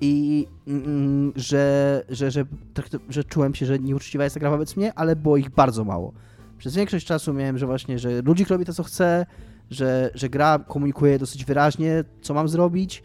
i 0.00 0.46
mm, 0.66 1.32
że, 1.36 2.02
że, 2.08 2.30
że, 2.30 2.44
tak, 2.74 2.88
że 3.08 3.24
czułem 3.24 3.54
się, 3.54 3.66
że 3.66 3.78
nieuczciwa 3.78 4.24
jest 4.24 4.34
ta 4.34 4.40
gra 4.40 4.50
wobec 4.50 4.76
mnie, 4.76 4.94
ale 4.94 5.16
było 5.16 5.36
ich 5.36 5.50
bardzo 5.50 5.84
mało. 5.84 6.12
Przez 6.58 6.74
większość 6.74 7.06
czasu 7.06 7.34
miałem, 7.34 7.58
że 7.58 7.66
właśnie, 7.66 7.98
że 7.98 8.22
ludzik 8.22 8.48
robi 8.48 8.64
to, 8.64 8.74
co 8.74 8.82
chce, 8.82 9.26
że, 9.70 10.10
że 10.14 10.28
gra 10.28 10.58
komunikuje 10.58 11.18
dosyć 11.18 11.44
wyraźnie, 11.44 12.04
co 12.22 12.34
mam 12.34 12.48
zrobić. 12.48 13.02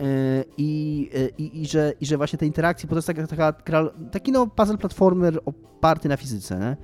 E, 0.00 0.04
I, 0.56 1.10
e, 1.14 1.28
i, 1.38 1.62
i, 1.62 1.66
że, 1.66 1.92
I 2.00 2.06
że 2.06 2.16
właśnie 2.16 2.38
te 2.38 2.46
interakcje, 2.46 2.88
bo 2.88 2.90
to 2.90 2.98
jest 2.98 3.06
taka, 3.06 3.26
taka 3.26 3.90
taki 4.12 4.32
no 4.32 4.46
puzzle 4.46 4.78
platformer 4.78 5.40
oparty 5.44 6.08
na 6.08 6.16
fizyce, 6.16 6.58
nie? 6.58 6.76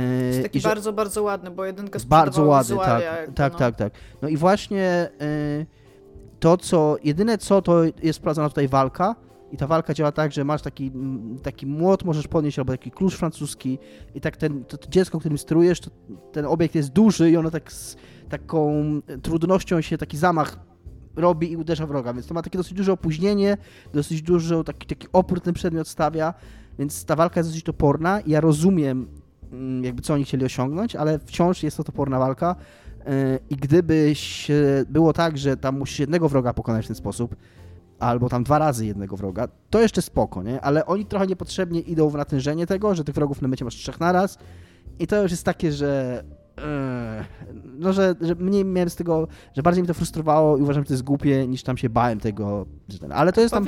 E, 0.00 0.24
jest 0.26 0.42
taki 0.42 0.60
że, 0.60 0.68
bardzo, 0.68 0.92
bardzo 0.92 1.22
ładny, 1.22 1.50
bo 1.50 1.64
jedynka 1.64 1.98
Bardzo 2.06 2.44
ładny, 2.44 2.76
tak, 2.76 3.02
tak, 3.34 3.52
no. 3.52 3.58
tak, 3.58 3.76
tak. 3.76 3.92
No 4.22 4.28
i 4.28 4.36
właśnie 4.36 5.10
to, 6.40 6.56
co, 6.56 6.96
jedyne 7.04 7.38
co, 7.38 7.62
to 7.62 7.82
jest 8.02 8.18
wprowadzona 8.18 8.48
tutaj 8.48 8.68
walka, 8.68 9.14
i 9.52 9.56
ta 9.56 9.66
walka 9.66 9.94
działa 9.94 10.12
tak, 10.12 10.32
że 10.32 10.44
masz 10.44 10.62
taki, 10.62 10.92
taki 11.42 11.66
młot, 11.66 12.04
możesz 12.04 12.28
podnieść, 12.28 12.58
albo 12.58 12.72
taki 12.72 12.90
klucz 12.90 13.14
francuski 13.14 13.78
i 14.14 14.20
tak 14.20 14.36
ten, 14.36 14.64
to, 14.64 14.78
to 14.78 14.88
dziecko, 14.90 15.18
którym 15.18 15.38
sterujesz, 15.38 15.80
to 15.80 15.90
ten 16.32 16.46
obiekt 16.46 16.74
jest 16.74 16.88
duży 16.88 17.30
i 17.30 17.36
ono 17.36 17.50
tak 17.50 17.72
z 17.72 17.96
taką 18.28 18.72
trudnością 19.22 19.80
się 19.80 19.98
taki 19.98 20.16
zamach 20.16 20.58
robi 21.16 21.52
i 21.52 21.56
uderza 21.56 21.86
wroga, 21.86 22.12
więc 22.12 22.26
to 22.26 22.34
ma 22.34 22.42
takie 22.42 22.58
dosyć 22.58 22.72
duże 22.72 22.92
opóźnienie, 22.92 23.56
dosyć 23.92 24.22
dużo 24.22 24.64
taki, 24.64 24.86
taki 24.86 25.08
opór 25.12 25.40
ten 25.40 25.54
przedmiot 25.54 25.88
stawia, 25.88 26.34
więc 26.78 27.04
ta 27.04 27.16
walka 27.16 27.40
jest 27.40 27.50
dosyć 27.50 27.64
toporna. 27.64 28.20
Ja 28.26 28.40
rozumiem 28.40 29.08
jakby 29.82 30.02
co 30.02 30.14
oni 30.14 30.24
chcieli 30.24 30.44
osiągnąć, 30.44 30.96
ale 30.96 31.18
wciąż 31.18 31.62
jest 31.62 31.76
to 31.76 31.84
toporna 31.84 32.18
walka 32.18 32.56
e, 33.06 33.38
i 33.50 33.56
gdybyś 33.56 34.48
było 34.88 35.12
tak, 35.12 35.38
że 35.38 35.56
tam 35.56 35.78
musisz 35.78 35.98
jednego 35.98 36.28
wroga 36.28 36.52
pokonać 36.54 36.84
w 36.84 36.88
ten 36.88 36.96
sposób, 36.96 37.36
albo 37.98 38.28
tam 38.28 38.44
dwa 38.44 38.58
razy 38.58 38.86
jednego 38.86 39.16
wroga, 39.16 39.48
to 39.70 39.80
jeszcze 39.80 40.02
spoko, 40.02 40.42
nie? 40.42 40.60
Ale 40.60 40.86
oni 40.86 41.06
trochę 41.06 41.26
niepotrzebnie 41.26 41.80
idą 41.80 42.10
w 42.10 42.14
natężenie 42.14 42.66
tego, 42.66 42.94
że 42.94 43.04
tych 43.04 43.14
wrogów 43.14 43.42
na 43.42 43.48
mycie 43.48 43.64
masz 43.64 43.74
trzech 43.74 44.00
naraz 44.00 44.38
i 44.98 45.06
to 45.06 45.22
już 45.22 45.30
jest 45.30 45.44
takie, 45.44 45.72
że 45.72 46.22
no, 47.64 47.92
że, 47.92 48.14
że 48.20 48.34
mniej 48.34 48.64
miałem 48.64 48.90
z 48.90 48.96
tego, 48.96 49.28
że 49.54 49.62
bardziej 49.62 49.82
mi 49.82 49.88
to 49.88 49.94
frustrowało 49.94 50.56
i 50.58 50.62
uważam, 50.62 50.82
że 50.82 50.86
to 50.86 50.94
jest 50.94 51.04
głupie, 51.04 51.46
niż 51.46 51.62
tam 51.62 51.76
się 51.76 51.88
bałem 51.88 52.20
tego. 52.20 52.66
Ale 53.10 53.32
to 53.32 53.40
jest 53.40 53.54
tam. 53.54 53.66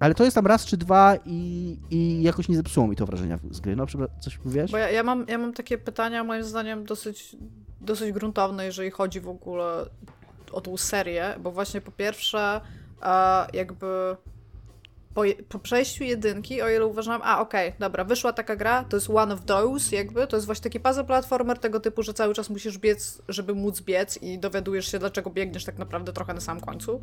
Ale 0.00 0.14
to 0.14 0.24
jest 0.24 0.34
tam 0.34 0.46
raz 0.46 0.66
czy 0.66 0.76
dwa 0.76 1.16
i, 1.24 1.78
i 1.90 2.22
jakoś 2.22 2.48
nie 2.48 2.56
zepsuło 2.56 2.86
mi 2.86 2.96
to 2.96 3.06
wrażenia 3.06 3.38
z 3.50 3.60
gry. 3.60 3.76
No, 3.76 3.86
coś 4.20 4.44
mówisz? 4.44 4.70
Bo 4.70 4.78
ja, 4.78 4.90
ja, 4.90 5.02
mam, 5.02 5.24
ja 5.28 5.38
mam 5.38 5.52
takie 5.52 5.78
pytania, 5.78 6.24
moim 6.24 6.44
zdaniem, 6.44 6.84
dosyć, 6.84 7.36
dosyć 7.80 8.12
gruntowne, 8.12 8.64
jeżeli 8.64 8.90
chodzi 8.90 9.20
w 9.20 9.28
ogóle 9.28 9.86
o 10.52 10.60
tą 10.60 10.76
serię, 10.76 11.34
bo 11.40 11.50
właśnie 11.50 11.80
po 11.80 11.92
pierwsze, 11.92 12.60
jakby 13.52 14.16
po, 15.16 15.22
po, 15.48 15.58
przejściu 15.58 16.04
jedynki, 16.04 16.62
o 16.62 16.70
ile 16.70 16.86
uważam, 16.86 17.20
a 17.24 17.40
okej, 17.40 17.68
okay, 17.68 17.78
dobra, 17.80 18.04
wyszła 18.04 18.32
taka 18.32 18.56
gra, 18.56 18.84
to 18.84 18.96
jest 18.96 19.10
one 19.10 19.34
of 19.34 19.44
those, 19.44 19.96
jakby, 19.96 20.26
to 20.26 20.36
jest 20.36 20.46
właśnie 20.46 20.62
taki 20.62 20.80
puzzle 20.80 21.04
platformer 21.04 21.58
tego 21.58 21.80
typu, 21.80 22.02
że 22.02 22.14
cały 22.14 22.34
czas 22.34 22.50
musisz 22.50 22.78
biec, 22.78 23.22
żeby 23.28 23.54
móc 23.54 23.80
biec 23.80 24.22
i 24.22 24.38
dowiadujesz 24.38 24.92
się, 24.92 24.98
dlaczego 24.98 25.30
biegniesz 25.30 25.64
tak 25.64 25.78
naprawdę 25.78 26.12
trochę 26.12 26.34
na 26.34 26.40
samym 26.40 26.62
końcu, 26.64 27.00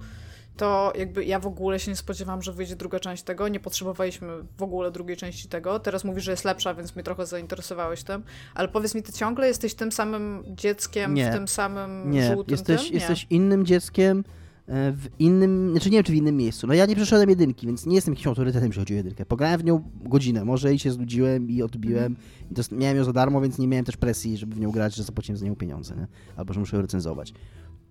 to 0.58 0.94
jakby 0.96 1.26
ja 1.26 1.40
w 1.40 1.48
ogóle 1.48 1.80
się 1.80 1.92
nie 1.92 1.98
spodziewałam, 1.98 2.42
że 2.42 2.52
wyjdzie 2.52 2.76
druga 2.76 3.00
część 3.00 3.24
tego, 3.24 3.48
nie 3.48 3.60
potrzebowaliśmy 3.60 4.28
w 4.58 4.64
ogóle 4.64 4.92
drugiej 4.92 5.18
części 5.18 5.48
tego, 5.48 5.80
teraz 5.80 6.04
mówisz, 6.04 6.24
że 6.24 6.32
jest 6.32 6.46
lepsza, 6.46 6.74
więc 6.74 6.96
mnie 6.96 7.04
trochę 7.04 7.26
zainteresowałeś 7.26 8.04
tym, 8.04 8.24
ale 8.56 8.68
powiedz 8.68 8.96
mi, 8.96 9.04
ty 9.04 9.14
ciągle 9.14 9.48
jesteś 9.48 9.74
tym 9.74 9.92
samym 9.92 10.44
dzieckiem 10.48 11.14
nie. 11.14 11.30
w 11.30 11.34
tym 11.34 11.48
samym 11.48 12.12
nie. 12.12 12.34
żółtym 12.34 12.52
jesteś, 12.52 12.82
tym? 12.82 12.92
Nie, 12.92 13.00
jesteś 13.00 13.28
innym 13.30 13.66
dzieckiem, 13.66 14.24
w 14.68 15.08
innym, 15.20 15.72
znaczy 15.72 15.90
nie 15.90 15.98
wiem 15.98 16.04
czy 16.04 16.12
w 16.12 16.16
innym 16.16 16.38
miejscu. 16.38 16.68
No 16.68 16.74
ja 16.74 16.86
nie 16.86 16.96
przeszedłem 16.96 17.30
jedynki, 17.30 17.68
więc 17.68 17.86
nie 17.86 17.96
jestem 17.96 18.14
jakimś 18.14 18.28
autorytetem, 18.28 18.68
jeśli 18.68 18.80
chodzi 18.80 18.94
o 18.94 18.98
jedynkę. 18.98 19.26
Pograłem 19.26 19.62
w 19.62 19.64
nią 19.64 19.84
godzinę, 20.06 20.46
może 20.46 20.74
i 20.74 20.80
się 20.80 20.92
znudziłem 20.92 21.50
i 21.50 21.62
odbiłem. 21.62 22.06
Mm. 22.06 22.66
I 22.72 22.76
miałem 22.76 22.98
ją 22.98 23.04
za 23.04 23.14
darmo, 23.14 23.42
więc 23.42 23.58
nie 23.58 23.68
miałem 23.68 23.86
też 23.86 23.98
presji, 23.98 24.38
żeby 24.38 24.56
w 24.56 24.60
nią 24.60 24.72
grać, 24.72 24.96
że 24.96 25.04
zapłaciłem 25.04 25.38
za 25.38 25.46
nią 25.46 25.56
pieniądze, 25.56 25.96
nie? 25.96 26.08
albo 26.36 26.54
że 26.54 26.60
muszę 26.60 26.76
ją 26.76 26.82
recenzować. 26.82 27.34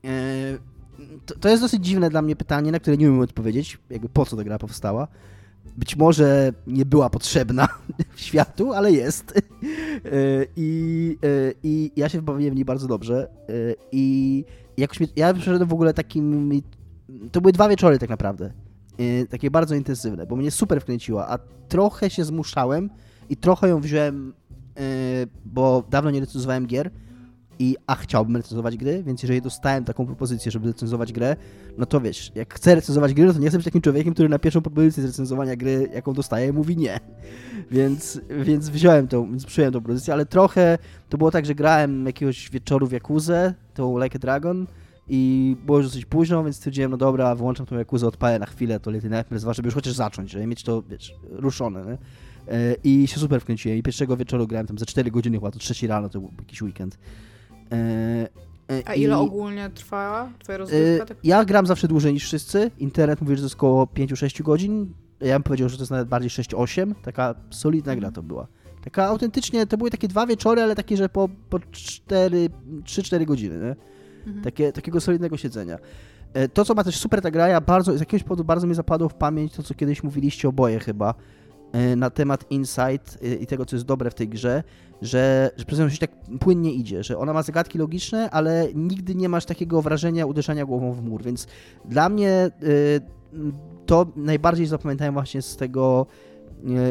E, 0.04 0.10
to, 1.26 1.38
to, 1.38 1.48
jest 1.48 1.62
dosyć 1.62 1.84
dziwne 1.84 2.10
dla 2.10 2.22
mnie 2.22 2.36
pytanie, 2.36 2.72
na 2.72 2.80
które 2.80 2.96
nie 2.96 3.08
umiem 3.08 3.20
odpowiedzieć, 3.20 3.78
jakby 3.90 4.08
po 4.08 4.26
co 4.26 4.36
ta 4.36 4.44
gra 4.44 4.58
powstała. 4.58 5.08
być 5.76 5.96
może 5.96 6.52
nie 6.66 6.86
była 6.86 7.10
potrzebna 7.10 7.68
światu, 8.16 8.72
ale 8.72 8.92
jest. 8.92 9.42
I, 10.56 11.16
I 11.62 11.90
ja 11.96 12.08
się 12.08 12.22
bawiłem 12.22 12.52
w 12.52 12.56
niej 12.56 12.64
bardzo 12.64 12.88
dobrze. 12.88 13.28
I 13.92 14.44
jakoś 14.76 15.00
mnie, 15.00 15.08
ja 15.16 15.34
przeszedłem 15.34 15.68
w 15.68 15.72
ogóle 15.72 15.94
takim. 15.94 16.62
To 17.32 17.40
były 17.40 17.52
dwa 17.52 17.68
wieczory 17.68 17.98
tak 17.98 18.10
naprawdę. 18.10 18.52
Takie 19.30 19.50
bardzo 19.50 19.74
intensywne, 19.74 20.26
bo 20.26 20.36
mnie 20.36 20.50
super 20.50 20.80
wkręciła, 20.80 21.28
a 21.28 21.38
trochę 21.68 22.10
się 22.10 22.24
zmuszałem 22.24 22.90
i 23.30 23.36
trochę 23.36 23.68
ją 23.68 23.80
wziąłem, 23.80 24.32
bo 25.44 25.84
dawno 25.90 26.10
nie 26.10 26.20
recenzowałem 26.20 26.66
gier 26.66 26.90
i 27.58 27.76
a 27.86 27.94
chciałbym 27.94 28.36
recenzować 28.36 28.76
gry, 28.76 29.02
więc 29.02 29.22
jeżeli 29.22 29.42
dostałem 29.42 29.84
taką 29.84 30.06
propozycję, 30.06 30.52
żeby 30.52 30.66
recenzować 30.66 31.12
grę, 31.12 31.36
no 31.78 31.86
to 31.86 32.00
wiesz, 32.00 32.32
jak 32.34 32.54
chcę 32.54 32.74
recenzować 32.74 33.14
gry, 33.14 33.26
no 33.26 33.32
to 33.32 33.38
nie 33.38 33.50
być 33.50 33.64
takim 33.64 33.80
człowiekiem, 33.80 34.14
który 34.14 34.28
na 34.28 34.38
pierwszą 34.38 34.60
propozycję 34.60 35.06
recenzowania 35.06 35.56
gry, 35.56 35.90
jaką 35.94 36.12
dostaje, 36.12 36.52
mówi 36.52 36.76
nie. 36.76 37.00
Więc, 37.70 38.20
więc 38.44 38.68
wziąłem 38.68 39.08
tą, 39.08 39.30
więc 39.30 39.46
przyjąłem 39.46 39.72
tą 39.72 39.80
propozycję, 39.80 40.14
ale 40.14 40.26
trochę 40.26 40.78
to 41.08 41.18
było 41.18 41.30
tak, 41.30 41.46
że 41.46 41.54
grałem 41.54 42.06
jakiegoś 42.06 42.50
wieczoru 42.50 42.86
w 42.86 42.92
Jakuzę, 42.92 43.54
tą 43.74 43.98
Like 43.98 44.16
a 44.16 44.18
Dragon 44.18 44.66
i 45.08 45.56
było 45.66 45.78
już 45.78 45.86
dosyć 45.86 46.04
późno, 46.04 46.44
więc 46.44 46.56
stwierdziłem, 46.56 46.90
no 46.90 46.96
dobra, 46.96 47.34
wyłączam 47.34 47.66
tą 47.66 47.78
Jakuzę, 47.78 48.06
odpalę 48.06 48.38
na 48.38 48.46
chwilę 48.46 48.80
to 48.80 48.90
Little 48.90 49.10
Nightmares 49.10 49.56
żeby 49.56 49.66
już 49.66 49.74
chociaż 49.74 49.92
zacząć, 49.92 50.30
żeby 50.30 50.46
mieć 50.46 50.62
to, 50.62 50.82
wiesz, 50.82 51.14
ruszone, 51.30 51.84
nie? 51.84 51.98
E, 52.48 52.76
I 52.84 53.06
się 53.06 53.20
super 53.20 53.40
wkręciłem. 53.40 53.78
I 53.78 53.82
pierwszego 53.82 54.16
wieczoru 54.16 54.46
grałem 54.46 54.66
tam 54.66 54.78
za 54.78 54.86
4 54.86 55.10
godziny, 55.10 55.36
chyba 55.36 55.50
to 55.50 55.58
trzeci 55.58 55.86
rano, 55.86 56.08
to 56.08 56.20
był 56.20 56.32
jakiś 56.38 56.62
weekend. 56.62 56.98
E, 57.72 57.76
e, 58.70 58.82
A 58.84 58.94
ile 58.94 59.16
I, 59.16 59.18
ogólnie 59.18 59.70
trwała 59.70 60.32
twoja 60.38 60.58
rozgrywka? 60.58 61.06
Tak? 61.06 61.16
Ja 61.24 61.44
gram 61.44 61.66
zawsze 61.66 61.88
dłużej 61.88 62.12
niż 62.12 62.24
wszyscy. 62.24 62.70
Internet 62.78 63.20
mówi, 63.20 63.36
że 63.36 63.42
to 63.42 63.46
jest 63.46 63.54
około 63.54 63.84
5-6 63.84 64.42
godzin. 64.42 64.94
Ja 65.20 65.34
bym 65.34 65.42
powiedział, 65.42 65.68
że 65.68 65.76
to 65.76 65.82
jest 65.82 65.90
nawet 65.90 66.08
bardziej 66.08 66.30
6-8. 66.30 66.94
Taka 67.02 67.34
solidna 67.50 67.96
gra 67.96 68.10
to 68.10 68.22
była. 68.22 68.46
Taka 68.84 69.06
autentycznie, 69.06 69.66
to 69.66 69.76
były 69.76 69.90
takie 69.90 70.08
dwa 70.08 70.26
wieczory, 70.26 70.62
ale 70.62 70.74
takie, 70.74 70.96
że 70.96 71.08
po, 71.08 71.28
po 71.50 71.58
3-4 71.58 73.24
godziny, 73.24 73.58
nie? 73.58 73.76
Mhm. 74.26 74.44
Takie, 74.44 74.72
takiego 74.72 75.00
solidnego 75.00 75.36
siedzenia. 75.36 75.78
E, 76.34 76.48
to, 76.48 76.64
co 76.64 76.74
ma 76.74 76.84
też 76.84 76.98
super 76.98 77.20
ta 77.20 77.30
gra, 77.30 77.48
ja 77.48 77.60
bardzo, 77.60 77.96
z 77.96 78.00
jakiegoś 78.00 78.22
powodu 78.22 78.44
bardzo 78.44 78.66
mi 78.66 78.74
zapadło 78.74 79.08
w 79.08 79.14
pamięć 79.14 79.52
to, 79.52 79.62
co 79.62 79.74
kiedyś 79.74 80.02
mówiliście 80.02 80.48
oboje 80.48 80.78
chyba, 80.78 81.14
na 81.96 82.10
temat 82.10 82.50
insight 82.50 83.18
i 83.40 83.46
tego, 83.46 83.66
co 83.66 83.76
jest 83.76 83.86
dobre 83.86 84.10
w 84.10 84.14
tej 84.14 84.28
grze, 84.28 84.62
że, 85.02 85.50
że 85.56 85.64
przez 85.64 85.78
nią 85.78 85.88
się 85.88 85.98
tak 85.98 86.10
płynnie 86.40 86.72
idzie, 86.72 87.02
że 87.02 87.18
ona 87.18 87.32
ma 87.32 87.42
zagadki 87.42 87.78
logiczne, 87.78 88.30
ale 88.30 88.68
nigdy 88.74 89.14
nie 89.14 89.28
masz 89.28 89.44
takiego 89.44 89.82
wrażenia 89.82 90.26
uderzenia 90.26 90.64
głową 90.64 90.92
w 90.92 91.02
mur, 91.02 91.22
więc 91.22 91.46
dla 91.84 92.08
mnie 92.08 92.50
to 93.86 94.06
najbardziej 94.16 94.66
zapamiętałem 94.66 95.14
właśnie 95.14 95.42
z 95.42 95.56
tego 95.56 96.06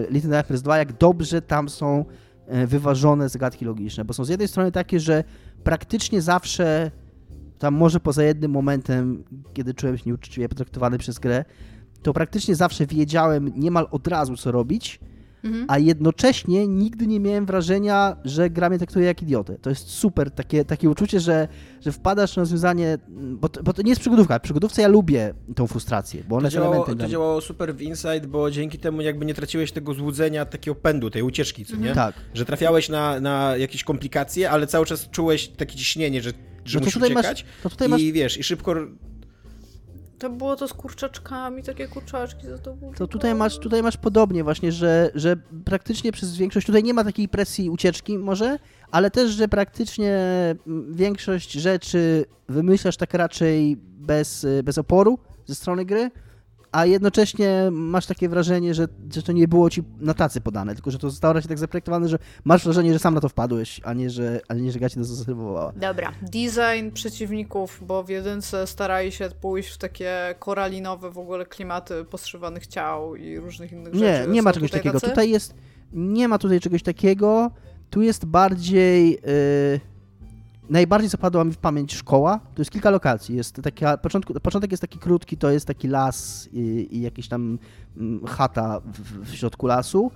Little 0.10 0.38
Nightmares 0.38 0.62
2, 0.62 0.78
jak 0.78 0.98
dobrze 0.98 1.42
tam 1.42 1.70
są 1.70 2.06
y, 2.64 2.68
wyważone 2.68 3.30
zagadki 3.30 3.66
logiczne, 3.66 4.06
bo 4.06 4.14
są 4.14 4.26
z 4.26 4.30
jednej 4.30 4.48
strony 4.48 4.72
takie, 4.72 5.00
że 5.00 5.24
praktycznie 5.64 6.22
zawsze 6.22 6.92
tam 7.60 7.74
może 7.74 8.00
poza 8.00 8.24
jednym 8.24 8.52
momentem, 8.52 9.24
kiedy 9.54 9.74
czułem 9.74 9.98
się 9.98 10.04
nieuczciwie 10.06 10.50
potraktowany 10.50 10.98
przez 10.98 11.20
grę, 11.20 11.46
to 12.02 12.14
praktycznie 12.14 12.56
zawsze 12.56 12.86
wiedziałem 12.86 13.52
niemal 13.56 13.88
od 13.92 14.08
razu, 14.08 14.38
co 14.38 14.52
robić, 14.52 15.00
mhm. 15.44 15.66
a 15.68 15.78
jednocześnie 15.78 16.68
nigdy 16.68 17.08
nie 17.08 17.20
miałem 17.20 17.46
wrażenia, 17.46 18.16
że 18.26 18.50
gra 18.50 18.70
mnie 18.70 18.78
traktuje 18.78 19.06
jak 19.06 19.22
idiotę. 19.22 19.58
To 19.62 19.70
jest 19.70 19.90
super, 19.90 20.32
takie, 20.32 20.66
takie 20.66 20.90
uczucie, 20.90 21.20
że, 21.20 21.48
że 21.82 21.92
wpadasz 21.92 22.36
na 22.36 22.40
rozwiązanie, 22.40 22.98
bo 23.10 23.50
to, 23.50 23.64
bo 23.64 23.74
to 23.74 23.82
nie 23.82 23.90
jest 23.90 24.02
przygodówka. 24.02 24.40
W 24.40 24.42
przygodówce 24.42 24.82
ja 24.82 24.88
lubię 24.88 25.34
tą 25.56 25.68
frustrację, 25.68 26.24
bo 26.30 26.36
ona 26.36 26.46
jest 26.46 26.56
działało, 26.56 26.86
To 26.86 27.08
działało 27.08 27.42
super 27.42 27.76
w 27.76 27.82
Inside, 27.82 28.28
bo 28.28 28.52
dzięki 28.52 28.80
temu 28.80 29.02
jakby 29.02 29.26
nie 29.26 29.34
traciłeś 29.34 29.72
tego 29.72 29.94
złudzenia, 29.94 30.46
takiego 30.46 30.76
pędu, 30.76 31.10
tej 31.10 31.22
ucieczki, 31.22 31.66
co 31.66 31.76
nie? 31.76 31.90
Mhm. 31.90 31.96
Tak. 31.96 32.16
Że 32.34 32.46
trafiałeś 32.46 32.90
na, 32.90 33.20
na 33.20 33.58
jakieś 33.58 33.84
komplikacje, 33.84 34.52
ale 34.52 34.68
cały 34.68 34.86
czas 34.86 35.10
czułeś 35.10 35.48
takie 35.48 35.76
ciśnienie, 35.76 36.22
że, 36.22 36.32
że 36.66 36.80
no 36.80 36.86
musisz 36.86 37.02
uciekać 37.02 37.46
masz, 37.64 37.88
i 37.88 37.90
masz... 37.90 38.02
wiesz, 38.02 38.38
i 38.38 38.44
szybko 38.44 38.76
to 40.22 40.30
było 40.30 40.56
to 40.56 40.68
z 40.68 40.74
kurczaczkami, 40.74 41.64
takie 41.64 41.88
kurczaczki 41.88 42.48
za 42.48 42.58
to 42.58 42.78
To 42.96 43.08
tutaj 43.08 43.36
masz, 43.36 43.60
tutaj 43.60 43.84
masz 43.84 43.98
podobnie 43.98 44.44
właśnie, 44.44 44.72
że, 44.72 45.12
że 45.16 45.36
praktycznie 45.66 46.12
przez 46.12 46.38
większość, 46.38 46.68
tutaj 46.68 46.84
nie 46.84 46.94
ma 46.94 47.04
takiej 47.04 47.30
presji 47.30 47.70
ucieczki 47.70 48.18
może, 48.18 48.60
ale 48.92 49.12
też, 49.12 49.32
że 49.32 49.48
praktycznie 49.48 50.20
większość 50.90 51.52
rzeczy 51.52 52.26
wymyślasz 52.50 52.98
tak 52.98 53.14
raczej 53.14 53.78
bez, 53.82 54.48
bez 54.64 54.78
oporu 54.78 55.20
ze 55.46 55.56
strony 55.56 55.86
gry 55.86 56.12
a 56.72 56.86
jednocześnie 56.86 57.70
masz 57.72 58.06
takie 58.06 58.30
wrażenie, 58.30 58.74
że, 58.74 58.88
że 59.14 59.24
to 59.24 59.32
nie 59.32 59.48
było 59.48 59.70
ci 59.70 59.84
na 60.00 60.14
tacy 60.14 60.42
podane, 60.42 60.74
tylko 60.76 60.92
że 60.92 60.98
to 60.98 61.10
zostało 61.10 61.34
raczej 61.34 61.50
tak 61.50 61.58
zaprojektowane, 61.58 62.10
że 62.10 62.20
masz 62.44 62.64
wrażenie, 62.64 62.94
że 62.94 63.00
sam 63.00 63.14
na 63.14 63.22
to 63.22 63.30
wpadłeś, 63.30 63.82
a 63.84 63.94
nie, 63.94 64.10
że, 64.10 64.42
a 64.48 64.54
nie, 64.54 64.72
że 64.72 64.80
gra 64.80 64.90
ci 64.90 64.96
to 64.96 65.04
zaserwowała. 65.04 65.74
Dobra. 65.76 66.12
Design 66.22 66.92
przeciwników, 66.94 67.80
bo 67.88 68.04
w 68.04 68.10
jedynce 68.10 68.68
starali 68.68 69.12
się 69.12 69.30
pójść 69.42 69.70
w 69.70 69.78
takie 69.78 70.36
koralinowe 70.40 71.12
w 71.12 71.18
ogóle 71.18 71.46
klimaty 71.46 72.06
postrzywanych 72.06 72.68
ciał 72.68 73.16
i 73.16 73.40
różnych 73.40 73.72
innych 73.72 73.94
nie, 73.94 74.00
rzeczy. 74.00 74.28
Nie, 74.28 74.34
nie 74.34 74.42
ma 74.42 74.54
czegoś 74.54 74.72
takiego. 74.72 75.00
Tacy? 75.00 75.10
Tutaj 75.10 75.30
jest, 75.30 75.56
nie 75.94 76.28
ma 76.28 76.38
tutaj 76.38 76.60
czegoś 76.60 76.84
takiego. 76.84 77.52
Tu 77.90 78.02
jest 78.02 78.26
bardziej... 78.26 79.12
Yy 79.12 79.91
najbardziej 80.72 81.10
zapadła 81.10 81.44
mi 81.44 81.52
w 81.52 81.58
pamięć 81.58 81.94
szkoła. 81.94 82.40
To 82.56 82.62
jest 82.62 82.72
kilka 82.72 82.90
lokacji. 82.90 83.36
Jest 83.36 83.56
taka, 83.64 83.98
początku, 83.98 84.34
początek 84.34 84.72
jest 84.72 84.82
taki 84.82 85.00
krótki, 85.00 85.38
to 85.38 85.52
jest 85.52 85.66
taki 85.66 85.88
las 85.88 86.50
i, 86.54 86.88
i 86.92 87.02
jakieś 87.02 87.28
tam 87.28 87.60
mm, 87.98 88.26
chata 88.26 88.80
w, 88.80 89.30
w, 89.30 89.36
środku 89.36 89.68
lasu. 89.68 90.12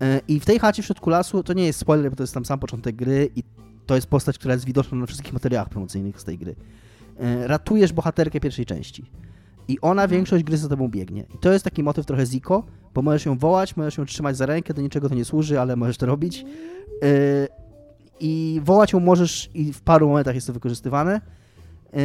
E, 0.00 0.20
I 0.28 0.40
w 0.40 0.44
tej 0.44 0.58
chacie 0.58 0.82
w 0.82 0.86
środku 0.86 1.10
lasu, 1.10 1.42
to 1.42 1.52
nie 1.52 1.66
jest 1.66 1.78
spoiler, 1.78 2.10
bo 2.10 2.16
to 2.16 2.22
jest 2.22 2.34
tam 2.34 2.44
sam 2.44 2.58
początek 2.58 2.96
gry 2.96 3.30
i 3.36 3.42
to 3.86 3.94
jest 3.94 4.06
postać, 4.06 4.38
która 4.38 4.54
jest 4.54 4.66
widoczna 4.66 4.98
na 4.98 5.06
wszystkich 5.06 5.32
materiałach 5.32 5.68
promocyjnych 5.68 6.20
z 6.20 6.24
tej 6.24 6.38
gry. 6.38 6.54
E, 7.18 7.46
ratujesz 7.46 7.92
bohaterkę 7.92 8.40
pierwszej 8.40 8.66
części. 8.66 9.04
I 9.68 9.80
ona 9.80 10.02
mhm. 10.02 10.10
większość 10.10 10.44
gry 10.44 10.56
za 10.56 10.68
tobą 10.68 10.88
biegnie. 10.88 11.24
I 11.34 11.38
to 11.38 11.52
jest 11.52 11.64
taki 11.64 11.82
motyw 11.82 12.06
trochę 12.06 12.26
Ziko, 12.26 12.64
bo 12.94 13.02
możesz 13.02 13.26
ją 13.26 13.38
wołać, 13.38 13.76
możesz 13.76 13.98
ją 13.98 14.04
trzymać 14.04 14.36
za 14.36 14.46
rękę, 14.46 14.74
do 14.74 14.82
niczego 14.82 15.08
to 15.08 15.14
nie 15.14 15.24
służy, 15.24 15.60
ale 15.60 15.76
możesz 15.76 15.96
to 15.96 16.06
robić. 16.06 16.44
I 18.20 18.60
wołać 18.64 18.92
ją 18.92 19.00
możesz 19.00 19.50
i 19.54 19.72
w 19.72 19.80
paru 19.80 20.08
momentach 20.08 20.34
jest 20.34 20.46
to 20.46 20.52
wykorzystywane. 20.52 21.20
Yy, 21.92 22.00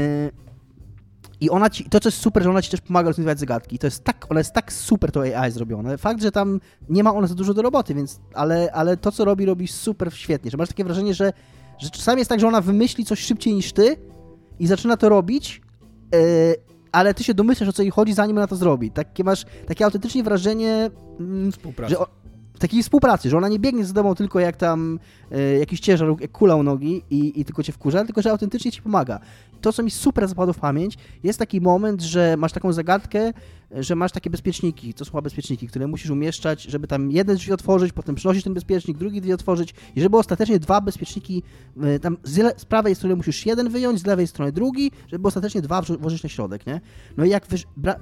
I 1.41 1.49
ona 1.49 1.70
ci, 1.70 1.89
to 1.89 1.99
co 1.99 2.10
jest 2.10 2.22
super, 2.22 2.43
że 2.43 2.49
ona 2.49 2.62
ci 2.62 2.72
też 2.72 2.82
pomaga 2.82 3.10
rozwiązywać 3.10 3.39
zagadki. 3.39 3.80
To 3.80 3.88
jest 3.88 4.03
tak, 4.03 4.26
ona 4.30 4.39
jest 4.39 4.53
tak 4.53 4.74
super 4.74 5.12
to 5.12 5.22
AI 5.22 5.51
zrobione. 5.51 5.97
Fakt, 5.97 6.22
że 6.22 6.32
tam 6.32 6.60
nie 6.89 7.03
ma 7.03 7.14
ona 7.14 7.28
za 7.28 7.36
dużo 7.36 7.53
do 7.53 7.62
roboty, 7.62 7.95
więc, 7.95 8.20
ale, 8.34 8.72
ale 8.72 8.97
to 8.97 9.12
co 9.12 9.26
robi, 9.26 9.45
robi 9.45 9.68
super 9.68 10.14
świetnie, 10.14 10.51
że 10.51 10.57
masz 10.57 10.68
takie 10.68 10.84
wrażenie, 10.84 11.14
że, 11.14 11.34
że 11.78 11.89
czasami 11.89 12.20
jest 12.20 12.30
tak, 12.30 12.39
że 12.39 12.47
ona 12.47 12.62
wymyśli 12.62 13.05
coś 13.05 13.20
szybciej 13.20 13.53
niż 13.53 13.74
ty 13.74 13.95
i 14.60 14.68
zaczyna 14.68 14.97
to 14.97 15.10
robić, 15.10 15.62
yy, 16.14 16.20
ale 16.91 17.14
ty 17.14 17.24
się 17.24 17.34
domyślasz 17.34 17.70
o 17.70 17.74
co 17.74 17.82
jej 17.82 17.91
chodzi, 17.91 18.14
zanim 18.14 18.38
ona 18.38 18.47
to 18.47 18.55
zrobi. 18.55 18.91
Takie 18.91 19.24
masz, 19.24 19.45
takie 19.68 19.86
autentycznie 19.86 20.24
wrażenie, 20.24 20.89
mm, 21.20 21.51
że, 21.88 21.95
takiej 22.60 22.84
współpracy, 22.84 23.30
że 23.30 23.38
ona 23.38 23.47
nie 23.47 23.60
biegnie 23.60 23.86
z 23.86 23.93
tobą 23.93 24.16
tylko 24.16 24.39
jak 24.39 24.55
tam 24.55 24.99
e, 25.32 25.60
jakiś 25.60 25.80
ciężar, 25.80 26.10
jak 26.20 26.32
kula 26.32 26.55
u 26.55 26.64
nogi 26.64 27.03
i, 27.10 27.41
i 27.41 27.45
tylko 27.45 27.64
cię 27.64 27.74
wkurza, 27.74 28.05
tylko 28.05 28.22
że 28.22 28.32
autentycznie 28.32 28.72
ci 28.72 28.82
pomaga. 28.82 29.20
To, 29.62 29.74
co 29.74 29.84
mi 29.84 29.91
super 29.91 30.28
zapadło 30.28 30.53
w 30.53 30.60
pamięć, 30.60 30.97
jest 31.24 31.39
taki 31.39 31.62
moment, 31.62 32.01
że 32.01 32.36
masz 32.38 32.51
taką 32.51 32.74
zagadkę, 32.74 33.34
że 33.72 33.95
masz 33.95 34.12
takie 34.12 34.30
bezpieczniki, 34.30 34.93
to 34.93 35.05
są 35.05 35.22
bezpieczniki, 35.22 35.68
które 35.68 35.88
musisz 35.88 36.10
umieszczać, 36.10 36.64
żeby 36.64 36.88
tam 36.88 37.12
jeden 37.12 37.36
drzwi 37.36 37.53
otworzyć, 37.53 37.93
potem 37.93 38.16
przynosisz 38.16 38.43
ten 38.43 38.53
bezpiecznik, 38.53 38.97
drugi 38.97 39.22
drzwi 39.22 39.34
otworzyć 39.34 39.74
i 39.95 40.01
żeby 40.01 40.18
ostatecznie 40.18 40.60
dwa 40.60 40.82
bezpieczniki, 40.82 41.43
e, 41.82 41.99
tam 41.99 42.18
z, 42.24 42.62
z 42.62 42.66
prawej 42.66 42.95
strony 42.95 43.16
musisz 43.16 43.45
jeden 43.45 43.70
wyjąć, 43.70 43.99
z 43.99 44.05
lewej 44.05 44.28
strony 44.28 44.51
drugi, 44.51 44.91
żeby 45.07 45.28
ostatecznie 45.28 45.62
dwa 45.62 45.82
włożyć 45.82 46.24
na 46.24 46.30
środek, 46.30 46.68
nie? 46.68 46.82
No 47.18 47.26
i 47.26 47.30
jak 47.30 47.47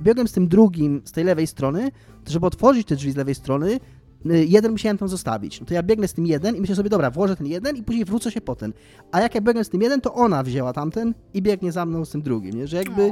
biegłem 0.01 0.27
z 0.27 0.31
tym 0.31 0.47
drugim, 0.47 1.01
z 1.05 1.11
tej 1.11 1.23
lewej 1.23 1.47
strony, 1.47 1.91
to 2.23 2.31
żeby 2.31 2.45
otworzyć 2.45 2.87
te 2.87 2.95
drzwi 2.95 3.11
z 3.11 3.15
lewej 3.15 3.35
strony, 3.35 3.79
jeden 4.25 4.71
musiałem 4.71 4.97
tam 4.97 5.07
zostawić. 5.07 5.59
No 5.59 5.65
to 5.65 5.73
ja 5.73 5.83
biegnę 5.83 6.07
z 6.07 6.13
tym 6.13 6.25
jeden 6.25 6.55
i 6.55 6.61
myślę 6.61 6.75
sobie, 6.75 6.89
dobra, 6.89 7.11
włożę 7.11 7.35
ten 7.35 7.47
jeden 7.47 7.75
i 7.75 7.83
później 7.83 8.05
wrócę 8.05 8.31
się 8.31 8.41
po 8.41 8.55
ten. 8.55 8.73
A 9.11 9.21
jak 9.21 9.35
ja 9.35 9.41
biegnę 9.41 9.63
z 9.63 9.69
tym 9.69 9.81
jeden, 9.81 10.01
to 10.01 10.13
ona 10.13 10.43
wzięła 10.43 10.73
tamten 10.73 11.13
i 11.33 11.41
biegnie 11.41 11.71
za 11.71 11.85
mną 11.85 12.05
z 12.05 12.09
tym 12.09 12.21
drugim, 12.21 12.55
nie? 12.55 12.67
Że 12.67 12.77
jakby... 12.77 13.11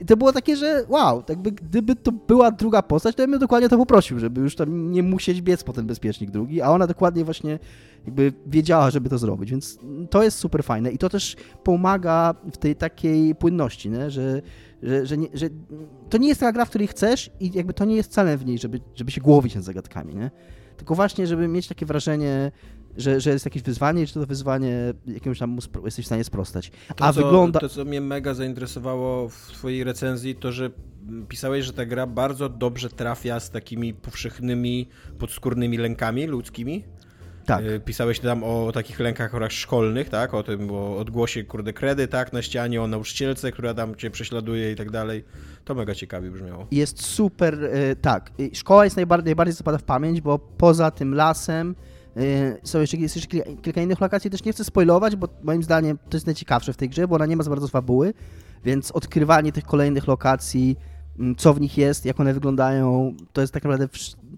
I 0.00 0.04
to 0.04 0.16
było 0.16 0.32
takie, 0.32 0.56
że 0.56 0.84
wow, 0.88 1.22
jakby 1.28 1.52
gdyby 1.52 1.96
to 1.96 2.12
była 2.12 2.50
druga 2.50 2.82
postać, 2.82 3.16
to 3.16 3.22
ja 3.22 3.28
bym 3.28 3.40
dokładnie 3.40 3.68
to 3.68 3.76
poprosił, 3.76 4.18
żeby 4.18 4.40
już 4.40 4.56
tam 4.56 4.92
nie 4.92 5.02
musieć 5.02 5.42
biec 5.42 5.64
po 5.64 5.72
ten 5.72 5.86
bezpiecznik 5.86 6.30
drugi, 6.30 6.62
a 6.62 6.70
ona 6.70 6.86
dokładnie 6.86 7.24
właśnie 7.24 7.58
jakby 8.04 8.32
wiedziała, 8.46 8.90
żeby 8.90 9.08
to 9.08 9.18
zrobić, 9.18 9.50
więc 9.50 9.78
to 10.10 10.22
jest 10.22 10.38
super 10.38 10.64
fajne 10.64 10.90
i 10.90 10.98
to 10.98 11.08
też 11.08 11.36
pomaga 11.64 12.34
w 12.52 12.56
tej 12.56 12.76
takiej 12.76 13.34
płynności, 13.34 13.90
nie? 13.90 14.10
Że, 14.10 14.42
że, 14.84 15.06
że, 15.06 15.16
nie, 15.16 15.28
że 15.34 15.48
to 16.10 16.18
nie 16.18 16.28
jest 16.28 16.40
taka 16.40 16.52
gra, 16.52 16.64
w 16.64 16.68
której 16.68 16.88
chcesz 16.88 17.30
i 17.40 17.50
jakby 17.54 17.74
to 17.74 17.84
nie 17.84 17.96
jest 17.96 18.12
celem 18.12 18.38
w 18.38 18.46
niej, 18.46 18.58
żeby, 18.58 18.80
żeby 18.94 19.10
się 19.10 19.20
głowić 19.20 19.54
nad 19.54 19.64
zagadkami, 19.64 20.14
nie? 20.14 20.30
Tylko 20.76 20.94
właśnie, 20.94 21.26
żeby 21.26 21.48
mieć 21.48 21.68
takie 21.68 21.86
wrażenie, 21.86 22.52
że, 22.96 23.20
że 23.20 23.30
jest 23.30 23.44
jakieś 23.44 23.62
wyzwanie 23.62 24.02
i 24.02 24.06
że 24.06 24.14
to 24.14 24.26
wyzwanie 24.26 24.94
jakimś 25.06 25.38
tam 25.38 25.58
jesteś 25.84 26.04
w 26.04 26.08
stanie 26.08 26.24
sprostać. 26.24 26.72
A 26.88 26.94
to, 26.94 27.12
wygląda... 27.12 27.60
To, 27.60 27.68
co 27.68 27.84
mnie 27.84 28.00
mega 28.00 28.34
zainteresowało 28.34 29.28
w 29.28 29.50
twojej 29.52 29.84
recenzji, 29.84 30.34
to, 30.34 30.52
że 30.52 30.70
pisałeś, 31.28 31.64
że 31.64 31.72
ta 31.72 31.86
gra 31.86 32.06
bardzo 32.06 32.48
dobrze 32.48 32.88
trafia 32.88 33.40
z 33.40 33.50
takimi 33.50 33.94
powszechnymi, 33.94 34.88
podskórnymi 35.18 35.78
lękami 35.78 36.26
ludzkimi. 36.26 36.84
Tak. 37.46 37.64
Y, 37.64 37.80
Pisałeś 37.80 38.20
tam 38.20 38.44
o 38.44 38.72
takich 38.72 39.00
lękach 39.00 39.30
chorach 39.30 39.52
szkolnych, 39.52 40.08
tak? 40.08 40.34
O 40.34 40.42
tym, 40.42 40.70
o 40.70 40.96
odgłosie, 40.98 41.44
kurde, 41.44 41.72
kredy, 41.72 42.08
tak? 42.08 42.32
Na 42.32 42.42
ścianie, 42.42 42.82
o 42.82 42.86
nauczycielce, 42.86 43.52
która 43.52 43.74
tam 43.74 43.94
cię 43.94 44.10
prześladuje 44.10 44.72
i 44.72 44.76
tak 44.76 44.90
dalej. 44.90 45.24
To 45.64 45.74
mega 45.74 45.94
ciekawie 45.94 46.30
brzmiało. 46.30 46.66
Jest 46.70 47.02
super, 47.02 47.64
e, 47.64 47.96
tak. 47.96 48.30
E, 48.40 48.54
Szkoła 48.54 48.84
jest 48.84 48.96
najbardziej, 48.96 49.24
najbardziej 49.24 49.54
zapada 49.54 49.78
w 49.78 49.82
pamięć, 49.82 50.20
bo 50.20 50.38
poza 50.38 50.90
tym 50.90 51.14
lasem 51.14 51.74
są 52.62 52.80
jeszcze, 52.80 52.96
jest 52.96 53.16
jeszcze 53.16 53.38
kilka, 53.62 53.80
innych 53.82 54.00
lokacji. 54.00 54.30
Też 54.30 54.44
nie 54.44 54.52
chcę 54.52 54.64
spoilować, 54.64 55.16
bo 55.16 55.28
moim 55.42 55.62
zdaniem 55.62 55.98
to 56.10 56.16
jest 56.16 56.26
najciekawsze 56.26 56.72
w 56.72 56.76
tej 56.76 56.88
grze, 56.88 57.08
bo 57.08 57.14
ona 57.14 57.26
nie 57.26 57.36
ma 57.36 57.42
za 57.42 57.50
bardzo 57.50 57.68
fabuły, 57.68 58.14
więc 58.64 58.90
odkrywanie 58.90 59.52
tych 59.52 59.64
kolejnych 59.64 60.06
lokacji, 60.06 60.76
m, 61.18 61.34
co 61.36 61.54
w 61.54 61.60
nich 61.60 61.78
jest, 61.78 62.04
jak 62.04 62.20
one 62.20 62.34
wyglądają, 62.34 63.14
to 63.32 63.40
jest 63.40 63.52
tak 63.52 63.64
naprawdę 63.64 63.88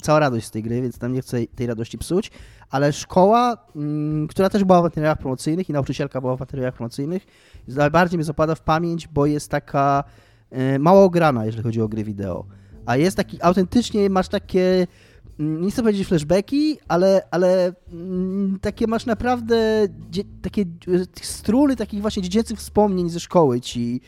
cała 0.02 0.18
radość 0.18 0.46
z 0.46 0.50
tej 0.50 0.62
gry, 0.62 0.82
więc 0.82 0.98
tam 0.98 1.12
nie 1.12 1.20
chcę 1.20 1.38
tej 1.56 1.66
radości 1.66 1.98
psuć. 1.98 2.30
Ale 2.70 2.92
szkoła, 2.92 3.56
m, 3.76 4.26
która 4.30 4.50
też 4.50 4.64
była 4.64 4.80
w 4.80 4.84
materiałach 4.84 5.18
promocyjnych 5.18 5.68
i 5.68 5.72
nauczycielka 5.72 6.20
była 6.20 6.36
w 6.36 6.40
materiałach 6.40 6.74
promocyjnych, 6.74 7.26
najbardziej 7.68 8.18
mi 8.18 8.24
zapada 8.24 8.54
w 8.54 8.60
pamięć, 8.60 9.08
bo 9.08 9.26
jest 9.26 9.50
taka 9.50 10.04
e, 10.50 10.78
mało 10.78 11.04
ograna, 11.04 11.46
jeżeli 11.46 11.62
chodzi 11.62 11.80
o 11.80 11.88
gry 11.88 12.04
wideo. 12.04 12.46
A 12.86 12.96
jest 12.96 13.16
taki, 13.16 13.42
autentycznie 13.42 14.10
masz 14.10 14.28
takie, 14.28 14.86
mm, 15.40 15.62
nie 15.62 15.70
chcę 15.70 15.82
powiedzieć 15.82 16.08
flashbacki, 16.08 16.78
ale, 16.88 17.22
ale 17.30 17.72
mm, 17.92 18.58
takie 18.60 18.86
masz 18.86 19.06
naprawdę 19.06 19.88
takie 20.42 20.62
e, 20.62 20.66
struny 21.22 21.76
takich 21.76 22.00
właśnie 22.00 22.22
dziecięcych 22.22 22.58
wspomnień 22.58 23.10
ze 23.10 23.20
szkoły 23.20 23.60
ci, 23.60 24.00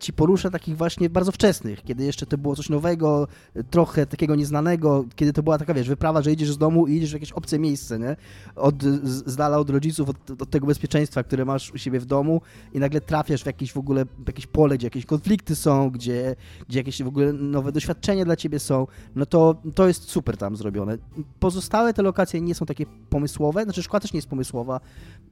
ci 0.00 0.12
porusza 0.12 0.50
takich 0.50 0.76
właśnie 0.76 1.10
bardzo 1.10 1.32
wczesnych, 1.32 1.82
kiedy 1.82 2.04
jeszcze 2.04 2.26
to 2.26 2.38
było 2.38 2.56
coś 2.56 2.68
nowego, 2.68 3.28
e, 3.54 3.64
trochę 3.64 4.06
takiego 4.06 4.34
nieznanego, 4.34 5.04
kiedy 5.16 5.32
to 5.32 5.42
była 5.42 5.58
taka, 5.58 5.74
wiesz, 5.74 5.88
wyprawa, 5.88 6.22
że 6.22 6.32
idziesz 6.32 6.52
z 6.52 6.58
domu 6.58 6.86
i 6.86 6.96
idziesz 6.96 7.10
w 7.10 7.12
jakieś 7.12 7.32
obce 7.32 7.58
miejsce, 7.58 7.98
nie? 7.98 8.16
Od, 8.56 8.82
z, 8.82 9.30
z 9.30 9.36
dala 9.36 9.58
od 9.58 9.70
rodziców, 9.70 10.08
od, 10.08 10.42
od 10.42 10.50
tego 10.50 10.66
bezpieczeństwa, 10.66 11.22
które 11.22 11.44
masz 11.44 11.72
u 11.72 11.78
siebie 11.78 12.00
w 12.00 12.04
domu 12.04 12.40
i 12.72 12.78
nagle 12.78 13.00
trafiasz 13.00 13.42
w 13.42 13.46
jakieś 13.46 13.72
w 13.72 13.76
ogóle, 13.76 14.04
w 14.04 14.26
jakieś 14.26 14.46
pole, 14.46 14.78
gdzie 14.78 14.86
jakieś 14.86 15.06
konflikty 15.06 15.56
są, 15.56 15.90
gdzie, 15.90 16.36
gdzie 16.68 16.78
jakieś 16.78 17.02
w 17.02 17.08
ogóle 17.08 17.32
nowe 17.32 17.72
doświadczenia 17.72 18.24
dla 18.24 18.36
ciebie 18.36 18.58
są, 18.58 18.86
no 19.14 19.26
to, 19.26 19.62
to 19.74 19.88
jest 19.88 20.10
super 20.10 20.36
tam 20.36 20.56
zrobione. 20.56 20.98
Pozostałe 21.40 21.94
te 21.94 22.02
lokacje 22.02 22.40
nie 22.40 22.54
są 22.54 22.66
takie 22.66 22.86
pomysłowe, 23.10 23.64
znaczy 23.64 23.82
szkoła 23.82 24.00
też 24.00 24.12
nie 24.12 24.18
jest 24.18 24.28
pomysłowa, 24.28 24.80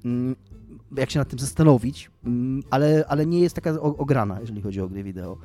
mm, 0.04 0.36
jak 0.96 1.10
się 1.10 1.18
nad 1.18 1.28
tym 1.28 1.38
zastanowić, 1.38 2.10
mm, 2.24 2.62
ale, 2.70 3.04
ale 3.08 3.26
nie 3.26 3.40
jest 3.40 3.54
taka 3.54 3.80
ograna, 3.80 4.40
jeżeli 4.40 4.62
chodzi 4.62 4.80
o 4.80 4.88
gry 4.88 5.02
wideo. 5.02 5.38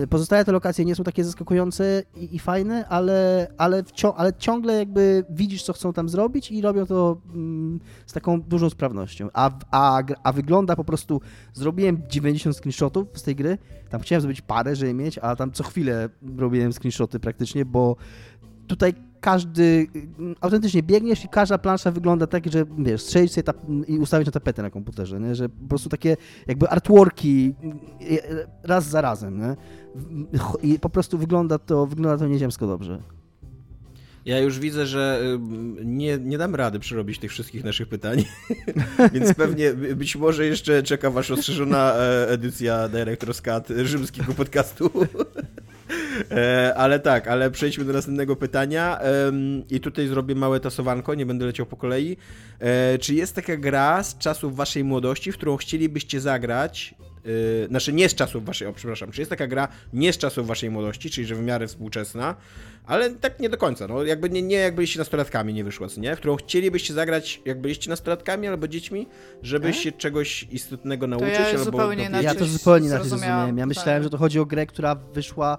Yy, 0.00 0.06
Pozostałe 0.06 0.44
te 0.44 0.52
lokacje 0.52 0.84
nie 0.84 0.94
są 0.94 1.04
takie 1.04 1.24
zaskakujące 1.24 2.02
i, 2.16 2.36
i 2.36 2.38
fajne, 2.38 2.88
ale, 2.88 3.48
ale, 3.58 3.82
ale 4.16 4.32
ciągle 4.38 4.78
jakby 4.78 5.24
widzisz, 5.30 5.62
co 5.62 5.72
chcą 5.72 5.92
tam 5.92 6.08
zrobić 6.08 6.50
i 6.50 6.60
robią 6.60 6.86
to 6.86 7.16
mm, 7.34 7.80
z 8.06 8.12
taką 8.12 8.42
dużą 8.42 8.70
sprawnością. 8.70 9.28
A, 9.32 9.50
a, 9.70 10.02
a 10.22 10.32
wygląda 10.32 10.76
po 10.76 10.84
prostu. 10.84 11.20
Zrobiłem 11.52 12.02
90 12.08 12.56
screenshotów 12.56 13.08
z 13.14 13.22
tej 13.22 13.36
gry. 13.36 13.58
Tam 13.90 14.00
chciałem 14.00 14.20
zrobić 14.20 14.40
parę, 14.40 14.76
żeby 14.76 14.94
mieć, 14.94 15.18
a 15.18 15.36
tam 15.36 15.52
co 15.52 15.64
chwilę 15.64 16.08
robiłem 16.36 16.72
screenshoty 16.72 17.20
praktycznie, 17.20 17.64
bo 17.64 17.96
tutaj 18.66 18.94
każdy. 19.22 19.86
mm, 20.18 20.34
Autentycznie 20.40 20.82
biegniesz 20.82 21.24
i 21.24 21.28
każda 21.28 21.58
plansza 21.58 21.90
wygląda 21.90 22.26
tak, 22.26 22.52
że 22.52 22.64
wiesz, 22.78 23.02
strzelić 23.02 23.32
sobie 23.32 23.52
i 23.86 23.98
ustawić 23.98 24.26
na 24.26 24.32
tapetę 24.32 24.62
na 24.62 24.70
komputerze, 24.70 25.20
nie? 25.20 25.34
że 25.34 25.48
po 25.48 25.68
prostu 25.68 25.88
takie 25.88 26.16
jakby 26.46 26.68
artworki 26.68 27.54
mm, 27.62 27.78
e, 28.00 28.46
raz 28.62 28.88
za 28.88 29.00
razem. 29.00 29.38
Nie? 29.40 29.56
I 30.62 30.78
po 30.78 30.90
prostu 30.90 31.18
wygląda 31.18 31.58
to, 31.58 31.86
wygląda 31.86 32.18
to 32.18 32.26
nieziemsko 32.28 32.66
dobrze. 32.66 33.02
Ja 34.24 34.38
już 34.40 34.58
widzę, 34.58 34.86
że 34.86 35.20
nie, 35.84 36.18
nie 36.18 36.38
dam 36.38 36.54
rady 36.54 36.78
przerobić 36.78 37.18
tych 37.18 37.30
wszystkich 37.30 37.64
naszych 37.64 37.88
pytań, 37.88 38.24
więc 39.14 39.34
pewnie 39.34 39.74
by- 39.74 39.96
być 39.96 40.16
może 40.16 40.46
jeszcze 40.46 40.82
czeka 40.82 41.10
was 41.10 41.28
rozszerzona 41.28 41.94
e, 41.94 42.28
edycja 42.28 42.88
Director's 42.88 43.42
Cut 43.42 43.78
rzymskiego 43.86 44.32
podcastu. 44.34 44.90
E, 46.30 46.74
Ale 46.76 47.00
tak, 47.00 47.28
ale 47.28 47.50
przejdźmy 47.50 47.84
do 47.84 47.92
następnego 47.92 48.36
pytania 48.36 48.98
i 49.70 49.80
tutaj 49.80 50.06
zrobię 50.06 50.34
małe 50.34 50.60
tasowanko, 50.60 51.14
nie 51.14 51.26
będę 51.26 51.46
leciał 51.46 51.66
po 51.66 51.76
kolei. 51.76 52.16
E, 52.60 52.98
Czy 52.98 53.14
jest 53.14 53.34
taka 53.34 53.56
gra 53.56 54.02
z 54.02 54.18
czasów 54.18 54.56
waszej 54.56 54.84
młodości, 54.84 55.32
w 55.32 55.36
którą 55.36 55.56
chcielibyście 55.56 56.20
zagrać 56.20 56.94
Yy, 57.24 57.66
znaczy 57.68 57.92
nie 57.92 58.08
z 58.08 58.14
czasów 58.14 58.44
waszej, 58.44 58.68
o 58.68 58.72
przepraszam, 58.72 59.10
czy 59.12 59.20
jest 59.20 59.30
taka 59.30 59.46
gra 59.46 59.68
nie 59.92 60.12
z 60.12 60.18
czasów 60.18 60.46
waszej 60.46 60.70
młodości, 60.70 61.10
czyli 61.10 61.26
że 61.26 61.34
w 61.34 61.42
miarę 61.42 61.66
współczesna, 61.66 62.34
ale 62.86 63.10
tak 63.10 63.40
nie 63.40 63.48
do 63.48 63.56
końca, 63.56 63.88
no 63.88 64.04
jakby 64.04 64.30
nie, 64.30 64.42
nie 64.42 64.56
jak 64.56 64.74
byliście 64.74 64.98
nastolatkami 64.98 65.54
nie 65.54 65.64
wyszła, 65.64 65.88
co 65.88 66.00
nie? 66.00 66.16
W 66.16 66.18
którą 66.18 66.36
chcielibyście 66.36 66.94
zagrać 66.94 67.40
jak 67.44 67.60
byliście 67.60 67.90
nastolatkami 67.90 68.48
albo 68.48 68.68
dziećmi, 68.68 69.06
żeby 69.42 69.72
się 69.72 69.92
czegoś 69.92 70.46
istotnego 70.50 71.06
nauczyć 71.06 71.30
ja 71.30 71.46
albo... 71.46 71.64
zupełnie 71.64 72.04
dowiedzieć. 72.04 72.24
Ja 72.24 72.30
to 72.30 72.36
Inaczej 72.36 72.58
zupełnie 72.58 72.86
inaczej 72.86 73.08
zrozumiałem. 73.08 73.58
Ja 73.58 73.66
myślałem, 73.66 73.88
pytanie. 73.88 74.04
że 74.04 74.10
to 74.10 74.18
chodzi 74.18 74.38
o 74.38 74.46
grę, 74.46 74.66
która 74.66 74.94
wyszła 74.94 75.58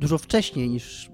dużo 0.00 0.18
wcześniej 0.18 0.68
niż. 0.70 1.10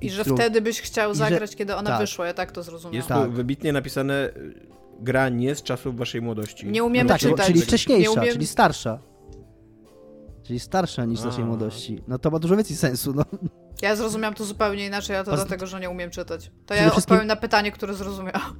I 0.00 0.10
że 0.10 0.22
którą- 0.22 0.36
wtedy 0.36 0.60
byś 0.60 0.80
chciał 0.80 1.10
i 1.10 1.14
że- 1.14 1.18
zagrać, 1.18 1.56
kiedy 1.56 1.74
ona 1.76 1.90
tak. 1.90 2.00
wyszła, 2.00 2.26
ja 2.26 2.34
tak 2.34 2.52
to 2.52 2.62
zrozumiałam. 2.62 2.94
Jest 2.96 3.08
Tak. 3.08 3.24
tu 3.26 3.32
wybitnie 3.32 3.72
napisane 3.72 4.28
y, 4.36 4.54
gra 5.00 5.28
nie 5.28 5.54
z 5.54 5.62
czasów 5.62 5.96
waszej 5.96 6.22
młodości. 6.22 6.66
Nie 6.66 6.84
umiemy 6.84 7.08
tak, 7.08 7.20
czytać. 7.20 7.46
czyli 7.46 7.58
Nie 7.60 7.66
wcześniejsza, 7.66 8.10
umiem- 8.20 8.32
czyli 8.32 8.46
starsza. 8.46 8.98
Czyli 10.42 10.60
starsza 10.60 11.04
niż 11.04 11.18
z 11.20 11.24
naszej 11.24 11.44
młodości. 11.44 12.02
No 12.08 12.18
to 12.18 12.30
ma 12.30 12.38
dużo 12.38 12.56
więcej 12.56 12.76
sensu. 12.76 13.12
No. 13.14 13.24
Ja 13.82 13.96
zrozumiałam 13.96 14.34
to 14.34 14.44
zupełnie 14.44 14.86
inaczej, 14.86 15.16
a 15.16 15.24
to 15.24 15.30
Poza- 15.30 15.44
dlatego, 15.44 15.66
że 15.66 15.80
nie 15.80 15.90
umiem 15.90 16.10
czytać. 16.10 16.44
To 16.46 16.52
Przede 16.66 16.82
ja 16.82 16.90
wszystkim- 16.90 17.14
odpowiem 17.14 17.26
na 17.28 17.36
pytanie, 17.36 17.72
które 17.72 17.94
zrozumiałam. 17.94 18.56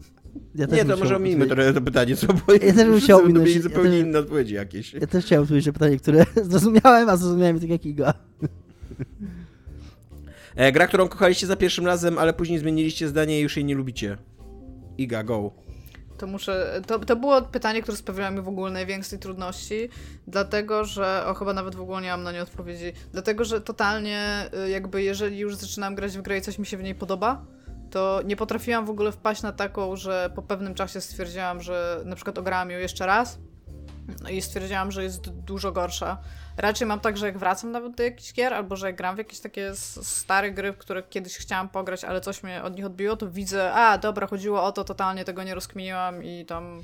Ja 0.55 0.67
Nie, 0.67 0.85
to 0.85 0.97
może 0.97 1.17
odpowiedzieć- 1.17 1.49
trochę 1.49 1.73
to 1.73 1.81
pytanie, 1.81 2.17
co? 2.17 2.27
Bo 2.27 2.53
Ja 2.53 2.59
też 2.59 2.75
bym 2.75 3.01
chciał 3.01 3.19
ominąć- 3.21 3.55
ja 3.57 3.63
zupełnie 3.63 3.91
też- 3.91 4.01
inne 4.01 4.19
odpowiedzi 4.19 4.55
jakieś. 4.55 4.95
Ja 4.95 5.07
też 5.07 5.25
chciałem 5.25 5.43
odpowiedzieć 5.43 5.67
na 5.67 5.73
pytanie, 5.73 5.97
które 5.97 6.25
zrozumiałem, 6.51 7.09
a 7.09 7.17
zrozumiałem 7.17 7.61
tak 7.61 7.69
jak 7.71 7.87
Iga. 7.87 8.15
E, 10.57 10.73
gra, 10.73 10.87
którą 10.87 11.09
kochaliście 11.09 11.47
za 11.47 11.57
pierwszym 11.57 11.87
razem, 11.87 12.19
ale 12.19 12.33
później 12.33 12.59
zmieniliście 12.59 13.09
zdanie 13.09 13.39
i 13.39 13.43
już 13.43 13.57
jej 13.57 13.65
nie 13.65 13.75
lubicie. 13.75 14.19
Iga, 14.99 15.23
go. 15.23 15.53
To 16.19 16.27
muszę. 16.27 16.83
To, 16.87 16.99
to 16.99 17.17
było 17.17 17.43
pytanie, 17.43 17.83
które 17.83 17.97
sprawiło 17.97 18.31
mi 18.31 18.41
w 18.41 18.49
ogóle 18.49 18.73
największej 18.73 19.19
trudności, 19.19 19.89
dlatego 20.27 20.85
że. 20.85 21.27
O, 21.27 21.35
chyba 21.35 21.53
nawet 21.53 21.75
w 21.75 21.81
ogóle 21.81 22.03
nie 22.03 22.09
mam 22.09 22.23
na 22.23 22.33
nie 22.33 22.43
odpowiedzi. 22.43 22.93
Dlatego, 23.13 23.45
że 23.45 23.61
totalnie, 23.61 24.51
y, 24.67 24.71
jakby, 24.71 25.03
jeżeli 25.03 25.39
już 25.39 25.57
zaczynam 25.57 25.95
grać 25.95 26.19
w 26.19 26.23
grę 26.23 26.39
i 26.39 26.41
coś 26.41 26.59
mi 26.59 26.67
się 26.67 26.77
w 26.77 26.83
niej 26.83 26.95
podoba, 26.95 27.45
to 27.91 28.21
nie 28.25 28.37
potrafiłam 28.37 28.87
w 28.87 28.91
ogóle 28.91 29.13
wpaść 29.13 29.43
na 29.43 29.53
taką, 29.53 29.97
że 29.97 30.33
po 30.35 30.43
pewnym 30.43 30.75
czasie 30.75 31.01
stwierdziłam, 31.01 31.63
że 31.63 32.03
na 32.05 32.17
przykład 32.17 32.39
ograłam 32.39 32.71
ją 32.71 32.79
jeszcze 32.79 33.07
raz 33.07 33.39
no 34.23 34.29
i 34.29 34.43
stwierdziłam, 34.43 34.93
że 34.93 35.05
jest 35.05 35.31
dużo 35.31 35.73
gorsza. 35.73 36.19
Raczej 36.57 36.87
mam 36.87 37.01
tak, 37.01 37.17
że 37.17 37.27
jak 37.27 37.39
wracam 37.39 37.71
nawet 37.71 37.95
do 37.97 38.03
jakichś 38.03 38.33
gier, 38.33 38.55
albo 38.55 38.77
że 38.77 38.87
jak 38.87 38.97
gram 38.97 39.15
w 39.15 39.19
jakieś 39.19 39.41
takie 39.41 39.73
stare 40.03 40.51
gry, 40.53 40.73
w 40.73 40.79
które 40.79 41.03
kiedyś 41.03 41.37
chciałam 41.39 41.69
pograć, 41.69 42.05
ale 42.05 42.21
coś 42.21 42.43
mnie 42.43 42.63
od 42.63 42.77
nich 42.77 42.87
odbiło, 42.87 43.17
to 43.17 43.31
widzę, 43.31 43.73
a 43.73 43.99
dobra, 43.99 44.27
chodziło 44.27 44.65
o 44.65 44.73
to, 44.73 44.85
totalnie 44.85 45.25
tego 45.25 45.43
nie 45.43 45.55
rozkminiłam 45.55 46.25
i 46.25 46.47
tam 46.47 46.83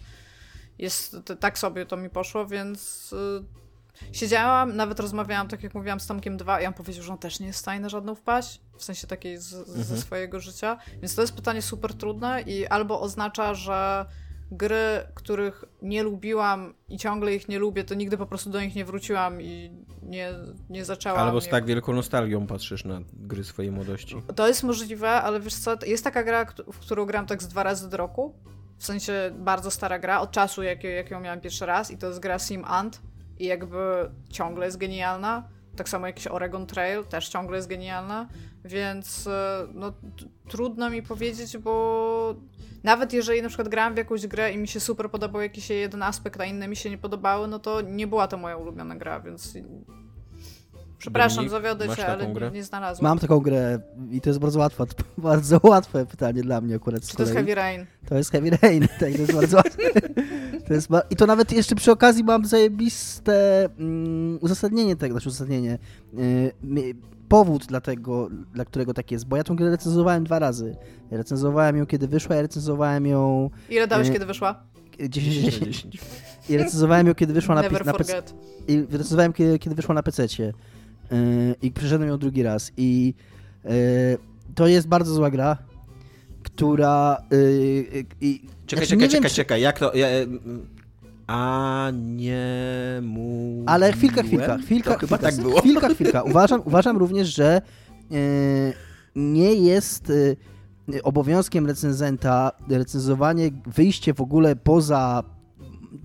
jest, 0.79 1.17
tak 1.41 1.59
sobie 1.59 1.87
to 1.87 1.97
mi 1.97 2.11
poszło, 2.11 2.47
więc 2.47 3.13
y, 3.13 3.45
siedziałam, 4.13 4.77
nawet 4.77 5.01
rozmawiałam, 5.01 5.49
tak 5.49 5.63
jak 5.63 5.75
mówiłam 5.75 6.01
z 6.01 6.07
Tomkiem 6.07 6.37
2 6.37 6.61
i 6.61 6.67
on 6.67 6.73
powiedział, 6.75 7.05
że 7.05 7.13
on 7.13 7.19
też 7.19 7.41
nie 7.41 7.47
jest 7.47 7.59
w 7.59 7.63
stanie 7.63 7.81
na 7.81 7.89
żadną 7.89 8.15
wpaść, 8.15 8.61
w 8.77 8.85
sensie 8.85 9.07
takiej 9.07 9.39
z, 9.39 9.45
z, 9.45 9.67
ze 9.69 9.81
Mhm. 9.81 10.01
swojego 10.01 10.41
życia, 10.41 10.79
więc 11.01 11.15
to 11.15 11.21
jest 11.21 11.35
pytanie 11.35 11.63
super 11.63 11.95
trudne 11.95 12.43
i 12.43 12.67
albo 12.67 13.01
oznacza, 13.01 13.55
że 13.55 14.07
gry, 14.51 15.07
których 15.15 15.65
nie 15.83 16.03
lubiłam 16.03 16.75
i 16.89 16.99
ciągle 16.99 17.35
ich 17.35 17.49
nie 17.49 17.59
lubię, 17.59 17.85
to 17.85 17.95
nigdy 17.95 18.17
po 18.17 18.27
prostu 18.27 18.51
do 18.51 18.61
nich 18.61 18.75
nie 18.75 18.85
wróciłam 18.85 19.43
i 19.43 19.71
nie, 20.03 20.35
nie 20.71 20.85
zaczęłam. 20.85 21.21
Albo 21.21 21.41
z 21.41 21.49
tak 21.49 21.65
wielką 21.65 21.93
nostalgią 21.93 22.47
patrzysz 22.47 22.85
na 22.85 23.01
gry 23.13 23.45
swojej 23.45 23.73
młodości. 23.73 24.23
To 24.37 24.49
jest 24.49 24.63
możliwe, 24.63 25.11
ale 25.11 25.41
wiesz 25.41 25.55
co, 25.55 25.77
jest 25.87 26.05
taka 26.05 26.25
gra, 26.25 26.45
w 26.73 26.79
którą 26.79 27.05
gram 27.05 27.27
tak 27.27 27.43
z 27.43 27.49
dwa 27.49 27.63
razy 27.63 27.91
do 27.91 27.97
roku. 27.97 28.35
W 28.79 28.87
sensie 28.87 29.13
bardzo 29.39 29.71
stara 29.71 29.99
gra, 29.99 30.21
od 30.21 30.31
czasu 30.31 30.63
jak, 30.63 30.85
jak 30.85 31.11
ją 31.11 31.21
miałam 31.21 31.41
pierwszy 31.41 31.67
raz 31.67 31.91
i 31.91 31.99
to 31.99 32.07
jest 32.07 32.21
gra 32.21 32.39
Sim 32.39 32.65
Ant 32.65 33.01
i 33.39 33.47
jakby 33.47 34.11
ciągle 34.31 34.67
jest 34.67 34.79
genialna. 34.79 35.49
Tak 35.79 35.89
samo 35.89 36.07
jakiś 36.07 36.27
Oregon 36.27 36.67
Trail 36.67 37.05
też 37.05 37.29
ciągle 37.29 37.57
jest 37.57 37.69
genialna, 37.69 38.29
więc 38.65 39.27
e, 39.27 39.67
no, 39.75 39.93
trudno 40.49 40.91
mi 40.91 41.03
powiedzieć, 41.03 41.59
bo 41.59 42.35
nawet 42.85 43.13
jeżeli 43.13 43.43
na 43.43 43.49
przykład 43.49 43.69
grałam 43.69 43.95
w 43.95 43.97
jakąś 43.97 44.27
grę 44.27 44.53
i 44.53 44.59
mi 44.59 44.69
się 44.69 44.81
super 44.81 45.11
podobał 45.11 45.43
jakiś 45.43 45.71
jeden 45.71 46.03
aspekt, 46.03 46.41
a 46.41 46.45
inne 46.45 46.69
mi 46.69 46.77
się 46.77 46.91
nie 46.91 46.99
podobały, 46.99 47.49
no 47.49 47.59
to 47.59 47.81
nie 47.81 48.07
była 48.07 48.29
to 48.29 48.37
moja 48.37 48.57
ulubiona 48.57 48.97
gra, 48.97 49.21
więc 49.21 49.55
Przepraszam, 50.99 51.37
Dominik, 51.37 51.51
zawiodę 51.53 51.97
cię, 51.97 52.07
ale 52.07 52.33
grę? 52.33 52.51
nie, 52.51 52.65
znalazłam. 52.65 53.11
Mam 53.11 53.19
taką 53.19 53.41
grę 53.41 53.79
i 54.11 54.21
to 54.21 54.31
jest 54.31 54.41
bardzo 54.41 54.59
łatwe, 54.59 54.87
bardzo 55.19 55.61
łatwe 55.63 56.07
pytanie 56.07 56.43
dla 56.43 56.61
mnie 56.61 56.75
akurat 56.75 57.07
Czy 57.07 57.17
to 57.17 57.23
jest. 57.23 57.35
Heavy 57.35 57.55
Rain? 57.55 57.87
To 58.09 58.15
jest 58.15 58.31
Heavy 58.31 58.51
Rain, 58.63 58.89
tak, 59.01 59.13
to 59.13 59.19
jest 59.19 59.33
bardzo 59.33 59.57
łatwe. 59.57 59.83
To 60.69 60.75
jest 60.75 60.89
I 61.11 61.17
to 61.17 61.27
nawet 61.27 61.53
jeszcze 61.53 61.75
przy 61.75 61.93
okazji 61.93 62.25
mam 62.25 62.45
zajebiste 62.47 63.65
mm, 63.79 64.39
uzasadnienie 64.41 64.97
tego, 64.97 65.15
znaczy 65.15 65.29
uzasadnienie, 65.29 65.79
yy, 66.13 66.53
mi- 66.63 66.95
powód 67.29 67.67
dla 67.67 67.81
tego, 67.81 68.29
dla 68.55 68.65
którego 68.65 68.95
tak 68.95 69.11
jest, 69.11 69.27
bo 69.27 69.37
ja 69.37 69.45
tą 69.45 69.57
grę 69.57 69.71
recenzowałem 69.71 70.25
dwa 70.25 70.39
razy. 70.39 70.77
Recenzowałem 71.11 71.77
ją 71.77 71.87
kiedy 71.87 72.09
wyszła, 72.09 72.37
ja 72.37 72.43
recenzowałem 72.43 73.07
ją 73.07 73.51
Ile 73.71 73.87
dałeś, 73.87 74.07
Nie. 74.07 74.13
kiedy 74.13 74.27
wyszła? 74.27 74.63
10 75.09 75.35
10 75.35 75.45
10 75.55 75.61
na 75.61 75.67
10. 75.67 75.99
i 76.49 76.57
recenzowałem 76.57 77.07
ją 77.07 77.15
kiedy 77.15 77.33
wyszła 77.33 77.55
na, 77.55 77.63
Never 77.63 77.87
na 77.87 77.93
PC. 77.93 78.23
I 78.69 78.87
recenzowałem 78.91 79.33
kiedy, 79.33 79.59
kiedy 79.59 79.75
wyszła 79.75 79.95
na 79.95 80.03
PC-cie. 80.03 80.53
Yy, 81.11 81.55
I 81.63 81.71
przeszedłem 81.71 82.09
ją 82.09 82.19
drugi 82.19 82.43
raz. 82.43 82.73
I 82.77 83.15
yy, 83.65 83.71
to 84.55 84.67
jest 84.67 84.89
bardzo 84.89 85.15
zła 85.15 85.31
gra, 85.31 85.59
która. 86.43 87.23
Yy, 87.31 88.05
Czekaj, 88.67 88.87
znaczy, 88.87 88.87
czekaj, 88.87 88.99
nie 88.99 89.09
wiem, 89.09 89.23
czekaj, 89.23 89.31
czekaj, 89.31 89.61
jak 89.61 89.79
to... 89.79 89.97
Ja, 89.97 90.07
a 91.27 91.91
nie 91.95 92.47
mu. 93.03 93.63
Ale 93.67 93.93
chwilka, 93.93 94.23
chwilka, 94.23 94.59
chwilka, 94.59 94.91
To 94.91 94.99
chwilka, 94.99 95.19
tak 95.19 95.37
było. 95.37 95.61
Chwilka, 95.61 95.89
chwilka. 95.95 96.23
Uważam, 96.23 96.63
uważam 96.65 96.97
również, 96.97 97.35
że 97.35 97.63
nie 99.17 99.55
jest 99.55 100.13
obowiązkiem 101.03 101.67
recenzenta 101.67 102.53
recenzowanie, 102.69 103.51
wyjście 103.67 104.15
w 104.15 104.21
ogóle 104.21 104.57
poza 104.57 105.25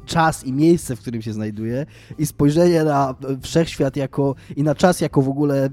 czas 0.05 0.45
i 0.45 0.53
miejsce, 0.53 0.95
w 0.95 0.99
którym 1.01 1.21
się 1.21 1.34
znajduje 1.34 1.86
i 2.17 2.25
spojrzenie 2.25 2.84
na 2.84 3.15
wszechświat 3.41 3.95
jako 3.95 4.36
i 4.55 4.63
na 4.63 4.75
czas 4.75 5.01
jako 5.01 5.21
w 5.21 5.29
ogóle, 5.29 5.65
e, 5.65 5.69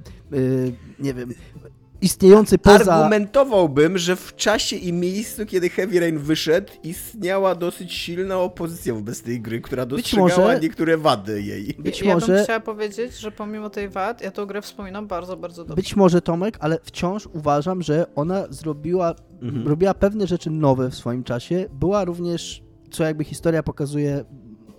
nie 0.98 1.14
wiem, 1.14 1.34
istniejący 2.02 2.58
poza... 2.58 2.94
Argumentowałbym, 2.94 3.98
że 3.98 4.16
w 4.16 4.36
czasie 4.36 4.76
i 4.76 4.92
miejscu, 4.92 5.46
kiedy 5.46 5.68
Heavy 5.68 6.00
Rain 6.00 6.18
wyszedł, 6.18 6.72
istniała 6.82 7.54
dosyć 7.54 7.92
silna 7.92 8.38
opozycja 8.38 8.94
wobec 8.94 9.22
tej 9.22 9.40
gry, 9.40 9.60
która 9.60 9.86
dostrzegała 9.86 10.28
może- 10.28 10.60
niektóre 10.60 10.96
wady 10.96 11.42
jej. 11.42 11.74
Być 11.78 12.00
ja, 12.00 12.08
ja 12.08 12.14
może- 12.14 12.34
bym 12.34 12.44
chciała 12.44 12.60
powiedzieć, 12.60 13.18
że 13.18 13.32
pomimo 13.32 13.70
tej 13.70 13.88
wad, 13.88 14.22
ja 14.22 14.30
tą 14.30 14.46
grę 14.46 14.62
wspominam 14.62 15.06
bardzo, 15.06 15.36
bardzo 15.36 15.64
dobrze. 15.64 15.76
Być 15.76 15.96
może 15.96 16.22
Tomek, 16.22 16.56
ale 16.60 16.78
wciąż 16.82 17.26
uważam, 17.32 17.82
że 17.82 18.06
ona 18.14 18.44
zrobiła, 18.50 19.14
Mhm. 19.42 19.68
robiła 19.68 19.94
pewne 19.94 20.26
rzeczy 20.26 20.50
nowe 20.50 20.90
w 20.90 20.94
swoim 20.94 21.24
czasie. 21.24 21.66
Była 21.72 22.04
również, 22.04 22.62
co 22.90 23.04
jakby 23.04 23.24
historia 23.24 23.62
pokazuje, 23.62 24.24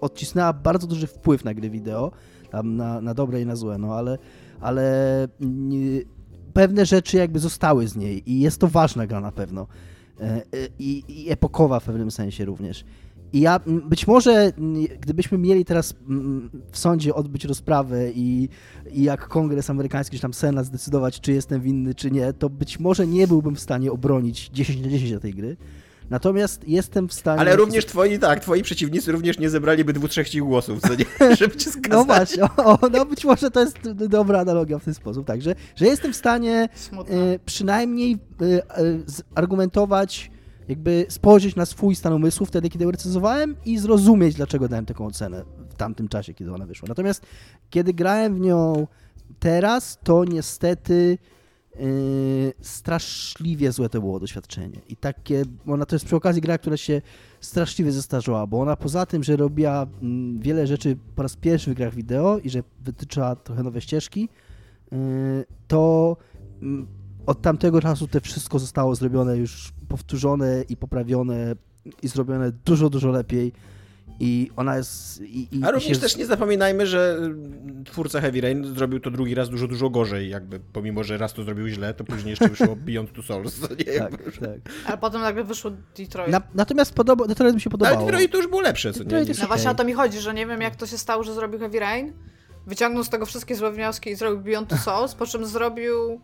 odcisnęła 0.01 0.53
bardzo 0.53 0.87
duży 0.87 1.07
wpływ 1.07 1.45
na 1.45 1.53
gry 1.53 1.69
wideo, 1.69 2.11
tam 2.49 2.75
na, 2.75 3.01
na 3.01 3.13
dobre 3.13 3.41
i 3.41 3.45
na 3.45 3.55
złe, 3.55 3.77
no 3.77 3.95
ale, 3.95 4.17
ale 4.59 5.27
nie, 5.39 6.01
pewne 6.53 6.85
rzeczy 6.85 7.17
jakby 7.17 7.39
zostały 7.39 7.87
z 7.87 7.95
niej 7.95 8.31
i 8.31 8.39
jest 8.39 8.59
to 8.59 8.67
ważna 8.67 9.07
gra 9.07 9.21
na 9.21 9.31
pewno. 9.31 9.67
E, 10.21 10.41
I, 10.79 11.03
i 11.07 11.31
epokowa 11.31 11.79
w 11.79 11.83
pewnym 11.83 12.11
sensie 12.11 12.45
również. 12.45 12.85
I 13.33 13.41
ja 13.41 13.59
być 13.89 14.07
może, 14.07 14.51
gdybyśmy 14.99 15.37
mieli 15.37 15.65
teraz 15.65 15.95
w 16.71 16.77
sądzie 16.77 17.15
odbyć 17.15 17.45
rozprawę 17.45 18.11
i, 18.11 18.49
i 18.91 19.03
jak 19.03 19.27
kongres 19.27 19.69
amerykański, 19.69 20.15
czy 20.15 20.21
tam 20.21 20.33
senat 20.33 20.65
zdecydować, 20.65 21.21
czy 21.21 21.31
jestem 21.31 21.61
winny, 21.61 21.95
czy 21.95 22.11
nie, 22.11 22.33
to 22.33 22.49
być 22.49 22.79
może 22.79 23.07
nie 23.07 23.27
byłbym 23.27 23.55
w 23.55 23.59
stanie 23.59 23.91
obronić 23.91 24.49
10 24.49 24.81
na 24.81 24.87
10 24.89 25.21
tej 25.21 25.33
gry. 25.33 25.57
Natomiast 26.11 26.67
jestem 26.67 27.07
w 27.07 27.13
stanie. 27.13 27.39
Ale 27.39 27.55
również 27.55 27.85
twoi, 27.85 28.19
tak, 28.19 28.39
twoi 28.39 28.63
przeciwnicy 28.63 29.11
również 29.11 29.39
nie 29.39 29.49
zebraliby 29.49 29.93
dwóch, 29.93 30.09
trzech 30.09 30.27
głosów, 30.39 30.79
co 30.81 30.95
nie? 30.95 31.05
Żeby 31.39 31.55
cię 31.55 31.69
skazać. 31.69 31.91
No 31.91 32.05
właśnie, 32.05 32.43
o, 32.43 32.79
no 32.91 33.05
być 33.05 33.25
może 33.25 33.51
to 33.51 33.59
jest 33.59 33.91
dobra 33.91 34.39
analogia 34.39 34.79
w 34.79 34.85
ten 34.85 34.93
sposób, 34.93 35.27
także, 35.27 35.55
że 35.75 35.85
jestem 35.85 36.13
w 36.13 36.15
stanie 36.15 36.69
e, 36.93 37.39
przynajmniej 37.45 38.17
e, 38.41 38.45
e, 38.45 38.83
argumentować, 39.35 40.31
jakby 40.67 41.05
spojrzeć 41.09 41.55
na 41.55 41.65
swój 41.65 41.95
stan 41.95 42.13
umysłu 42.13 42.45
wtedy, 42.45 42.69
kiedy 42.69 42.85
ją 42.85 42.91
recenzowałem 42.91 43.55
i 43.65 43.77
zrozumieć, 43.77 44.35
dlaczego 44.35 44.67
dałem 44.67 44.85
taką 44.85 45.05
ocenę 45.05 45.43
w 45.69 45.75
tamtym 45.75 46.07
czasie, 46.07 46.33
kiedy 46.33 46.53
ona 46.53 46.65
wyszła. 46.65 46.87
Natomiast 46.87 47.25
kiedy 47.69 47.93
grałem 47.93 48.35
w 48.35 48.39
nią 48.39 48.87
teraz, 49.39 49.99
to 50.03 50.25
niestety 50.25 51.17
e, 51.75 51.79
straszliwie 52.61 53.71
złe 53.71 53.89
to 53.89 53.99
było 53.99 54.19
doświadczenie. 54.19 54.79
I 54.89 54.95
takie, 54.95 55.43
ona 55.67 55.85
to 55.85 55.95
jest 55.95 56.05
przy 56.05 56.15
okazji 56.15 56.41
gra, 56.41 56.57
która 56.57 56.77
się 56.77 57.01
straszliwie 57.41 57.91
zestarzała, 57.91 58.47
bo 58.47 58.61
ona 58.61 58.75
poza 58.75 59.05
tym, 59.05 59.23
że 59.23 59.35
robiła 59.35 59.87
mm, 60.01 60.39
wiele 60.39 60.67
rzeczy 60.67 60.97
po 61.15 61.23
raz 61.23 61.35
pierwszy 61.35 61.71
w 61.71 61.73
grach 61.73 61.95
wideo 61.95 62.39
i 62.39 62.49
że 62.49 62.63
wytyczała 62.79 63.35
trochę 63.35 63.63
nowe 63.63 63.81
ścieżki, 63.81 64.29
yy, 64.91 64.97
to 65.67 66.17
mm, 66.61 66.87
od 67.25 67.41
tamtego 67.41 67.81
czasu 67.81 68.07
to 68.07 68.19
wszystko 68.19 68.59
zostało 68.59 68.95
zrobione 68.95 69.37
już 69.37 69.73
powtórzone 69.87 70.63
i 70.69 70.77
poprawione 70.77 71.55
i 72.03 72.07
zrobione 72.07 72.51
dużo, 72.51 72.89
dużo 72.89 73.09
lepiej. 73.09 73.53
I 74.23 74.51
ona 74.55 74.77
jest. 74.77 75.21
I, 75.21 75.47
i, 75.57 75.63
A 75.63 75.71
również 75.71 75.97
się- 75.97 76.01
też 76.01 76.17
nie 76.17 76.25
zapominajmy, 76.25 76.87
że 76.87 77.19
y, 77.81 77.83
twórca 77.83 78.21
Heavy 78.21 78.41
Rain 78.41 78.75
zrobił 78.75 78.99
to 78.99 79.11
drugi 79.11 79.35
raz 79.35 79.49
dużo, 79.49 79.67
dużo 79.67 79.89
gorzej, 79.89 80.29
jakby 80.29 80.59
pomimo, 80.73 81.03
że 81.03 81.17
raz 81.17 81.33
to 81.33 81.43
zrobił 81.43 81.67
źle, 81.67 81.93
to 81.93 82.03
później 82.03 82.29
jeszcze 82.29 82.49
wyszło 82.49 82.75
Beyond 82.85 83.13
Two 83.13 83.21
Souls. 83.23 83.59
Nie, 83.79 83.85
Tak, 83.85 84.11
jakby. 84.11 84.31
tak. 84.31 84.73
Ale 84.85 84.97
potem 84.97 85.21
nagle 85.21 85.43
wyszło 85.43 85.71
Detroit. 85.97 86.31
Na, 86.31 86.41
natomiast 86.55 86.93
podoba, 86.93 87.27
Detroit 87.27 87.55
mi 87.55 87.61
się 87.61 87.69
Ale 87.69 87.77
podobało. 87.79 88.05
Detroit 88.05 88.31
to 88.31 88.37
już 88.37 88.47
było 88.47 88.61
lepsze, 88.61 88.93
co 88.93 88.99
nie? 88.99 89.05
Detroit 89.05 89.27
nie? 89.29 89.35
No 89.41 89.47
właśnie 89.47 89.69
okej. 89.69 89.75
o 89.75 89.77
to 89.77 89.83
mi 89.83 89.93
chodzi, 89.93 90.19
że 90.19 90.33
nie 90.33 90.47
wiem 90.47 90.61
jak 90.61 90.75
to 90.75 90.87
się 90.87 90.97
stało, 90.97 91.23
że 91.23 91.33
zrobił 91.33 91.59
Heavy 91.59 91.79
Rain, 91.79 92.13
wyciągnął 92.67 93.03
z 93.03 93.09
tego 93.09 93.25
wszystkie 93.25 93.55
złe 93.55 93.71
wnioski 93.71 94.09
i 94.09 94.15
zrobił 94.15 94.39
Beyond 94.39 94.69
Two 94.69 94.77
Souls, 94.77 95.15
po 95.15 95.25
czym 95.25 95.45
zrobił 95.45 96.21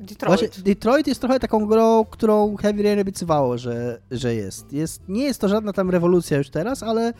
Detroit. 0.00 0.40
Właśnie 0.40 0.62
Detroit 0.62 1.06
jest 1.06 1.20
trochę 1.20 1.40
taką 1.40 1.66
grą, 1.66 2.04
którą 2.04 2.56
Heavy 2.56 2.82
Rain 2.82 3.00
obiecywało, 3.00 3.58
że, 3.58 4.00
że 4.10 4.34
jest. 4.34 4.72
jest. 4.72 5.08
Nie 5.08 5.24
jest 5.24 5.40
to 5.40 5.48
żadna 5.48 5.72
tam 5.72 5.90
rewolucja 5.90 6.38
już 6.38 6.50
teraz, 6.50 6.82
ale, 6.82 7.12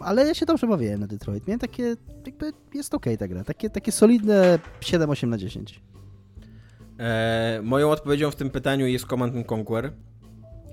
ale 0.00 0.26
ja 0.26 0.34
się 0.34 0.46
dobrze 0.46 0.66
bawiłem 0.66 1.00
na 1.00 1.06
Detroit. 1.06 1.46
Miałem 1.46 1.60
takie, 1.60 1.96
jakby 2.26 2.52
jest 2.74 2.94
okej 2.94 3.18
ta 3.18 3.28
gra. 3.28 3.44
Takie, 3.44 3.70
takie 3.70 3.92
solidne 3.92 4.58
7-8 4.80 5.28
na 5.28 5.38
10. 5.38 5.80
E, 6.98 7.60
moją 7.62 7.90
odpowiedzią 7.90 8.30
w 8.30 8.36
tym 8.36 8.50
pytaniu 8.50 8.86
jest 8.86 9.06
Command 9.06 9.36
and 9.36 9.52
Conquer, 9.52 9.92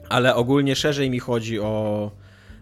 ale 0.09 0.35
ogólnie 0.35 0.75
szerzej 0.75 1.09
mi 1.09 1.19
chodzi 1.19 1.59
o. 1.59 2.11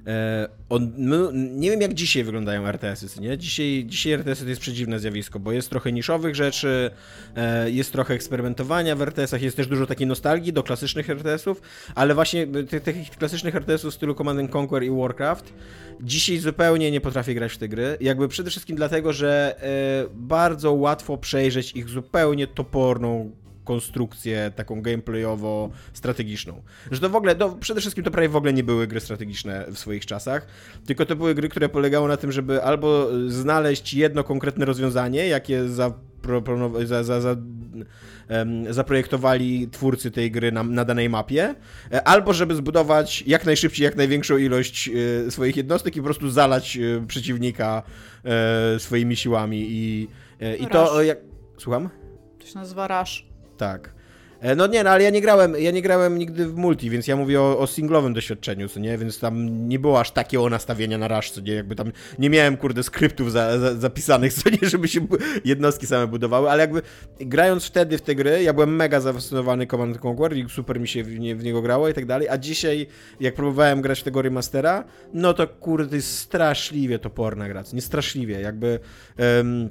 E, 0.07 0.47
o 0.69 0.79
no, 0.97 1.31
nie 1.33 1.71
wiem, 1.71 1.81
jak 1.81 1.93
dzisiaj 1.93 2.23
wyglądają 2.23 2.67
RTS-y, 2.67 3.21
nie? 3.21 3.37
Dzisiaj, 3.37 3.83
dzisiaj 3.87 4.13
RTS-y 4.13 4.43
to 4.43 4.49
jest 4.49 4.61
przedziwne 4.61 4.99
zjawisko, 4.99 5.39
bo 5.39 5.51
jest 5.51 5.69
trochę 5.69 5.91
niszowych 5.91 6.35
rzeczy, 6.35 6.91
e, 7.35 7.71
jest 7.71 7.91
trochę 7.91 8.13
eksperymentowania 8.13 8.95
w 8.95 9.01
RTS-ach, 9.01 9.41
jest 9.41 9.57
też 9.57 9.67
dużo 9.67 9.85
takiej 9.85 10.07
nostalgii 10.07 10.53
do 10.53 10.63
klasycznych 10.63 11.09
RTS-ów, 11.09 11.61
ale 11.95 12.15
właśnie 12.15 12.47
tych, 12.47 12.83
tych 12.83 13.09
klasycznych 13.09 13.55
RTS-ów 13.55 13.91
w 13.91 13.95
stylu 13.95 14.15
Command 14.15 14.39
and 14.39 14.55
Conquer 14.55 14.83
i 14.83 14.89
Warcraft 14.89 15.53
dzisiaj 16.01 16.37
zupełnie 16.37 16.91
nie 16.91 17.01
potrafię 17.01 17.33
grać 17.33 17.53
w 17.53 17.57
te 17.57 17.67
gry. 17.67 17.97
Jakby 18.01 18.27
przede 18.27 18.49
wszystkim 18.49 18.75
dlatego, 18.75 19.13
że 19.13 19.55
e, 19.61 20.09
bardzo 20.13 20.73
łatwo 20.73 21.17
przejrzeć 21.17 21.71
ich 21.71 21.89
zupełnie 21.89 22.47
toporną 22.47 23.31
konstrukcję 23.65 24.51
taką 24.55 24.81
gameplayowo-strategiczną. 24.81 26.53
Że 26.91 26.99
to 26.99 27.09
w 27.09 27.15
ogóle, 27.15 27.35
no, 27.39 27.49
przede 27.49 27.81
wszystkim 27.81 28.03
to 28.03 28.11
prawie 28.11 28.29
w 28.29 28.35
ogóle 28.35 28.53
nie 28.53 28.63
były 28.63 28.87
gry 28.87 28.99
strategiczne 28.99 29.65
w 29.71 29.77
swoich 29.79 30.05
czasach, 30.05 30.47
tylko 30.85 31.05
to 31.05 31.15
były 31.15 31.35
gry, 31.35 31.49
które 31.49 31.69
polegały 31.69 32.07
na 32.07 32.17
tym, 32.17 32.31
żeby 32.31 32.63
albo 32.63 33.07
znaleźć 33.27 33.93
jedno 33.93 34.23
konkretne 34.23 34.65
rozwiązanie, 34.65 35.27
jakie 35.27 35.63
zaproponowa- 35.63 36.85
za, 36.85 37.03
za, 37.03 37.21
za, 37.21 37.35
em, 38.27 38.73
zaprojektowali 38.73 39.67
twórcy 39.67 40.11
tej 40.11 40.31
gry 40.31 40.51
na, 40.51 40.63
na 40.63 40.85
danej 40.85 41.09
mapie, 41.09 41.55
e, 41.91 42.07
albo 42.07 42.33
żeby 42.33 42.55
zbudować 42.55 43.23
jak 43.27 43.45
najszybciej, 43.45 43.85
jak 43.85 43.95
największą 43.95 44.37
ilość 44.37 44.89
e, 45.27 45.31
swoich 45.31 45.57
jednostek 45.57 45.95
i 45.95 45.99
po 45.99 46.05
prostu 46.05 46.29
zalać 46.29 46.77
e, 46.77 47.07
przeciwnika 47.07 47.83
e, 48.25 48.79
swoimi 48.79 49.15
siłami 49.15 49.65
i, 49.69 50.07
i 50.59 50.67
to 50.67 51.03
jak... 51.03 51.17
Słucham? 51.57 51.89
To 52.39 52.47
się 52.47 52.55
nazywa 52.59 52.87
Rush. 53.01 53.25
Tak. 53.57 53.95
E, 54.41 54.55
No 54.55 54.67
nie, 54.67 54.83
no 54.83 54.89
ale 54.89 55.03
ja 55.03 55.09
nie 55.09 55.21
grałem, 55.21 55.55
ja 55.59 55.71
nie 55.71 55.81
grałem 55.81 56.17
nigdy 56.17 56.47
w 56.47 56.55
multi, 56.55 56.89
więc 56.89 57.07
ja 57.07 57.15
mówię 57.15 57.41
o, 57.41 57.59
o 57.59 57.67
singlowym 57.67 58.13
doświadczeniu, 58.13 58.69
co 58.69 58.79
nie, 58.79 58.97
więc 58.97 59.19
tam 59.19 59.67
nie 59.69 59.79
było 59.79 59.99
aż 59.99 60.11
takiego 60.11 60.49
nastawienia 60.49 60.97
na 60.97 61.07
rush, 61.07 61.31
co 61.31 61.41
nie, 61.41 61.53
jakby 61.53 61.75
tam 61.75 61.91
nie 62.19 62.29
miałem, 62.29 62.57
kurde, 62.57 62.83
skryptów 62.83 63.31
za, 63.31 63.59
za, 63.59 63.75
zapisanych, 63.75 64.33
co 64.39 64.49
nie, 64.49 64.69
żeby 64.69 64.87
się 64.87 65.07
jednostki 65.45 65.87
same 65.87 66.07
budowały, 66.07 66.49
ale 66.49 66.61
jakby 66.61 66.81
grając 67.19 67.65
wtedy 67.65 67.97
w 67.97 68.01
te 68.01 68.15
gry, 68.15 68.43
ja 68.43 68.53
byłem 68.53 68.75
mega 68.75 68.99
zafascynowany 68.99 69.67
Command 69.67 70.05
Conquer 70.05 70.37
i 70.37 70.49
super 70.49 70.79
mi 70.79 70.87
się 70.87 71.03
w, 71.03 71.19
nie, 71.19 71.35
w 71.35 71.43
niego 71.43 71.61
grało 71.61 71.89
i 71.89 71.93
tak 71.93 72.05
dalej, 72.05 72.29
a 72.29 72.37
dzisiaj, 72.37 72.87
jak 73.19 73.35
próbowałem 73.35 73.81
grać 73.81 73.99
w 73.99 74.03
tego 74.03 74.21
remastera, 74.21 74.83
no 75.13 75.33
to 75.33 75.47
kurde, 75.47 75.89
to 75.89 75.95
jest 75.95 76.17
straszliwie 76.17 76.99
toporna 76.99 77.47
gra, 77.47 77.63
nie, 77.73 77.81
straszliwie, 77.81 78.41
jakby... 78.41 78.79
em, 79.17 79.69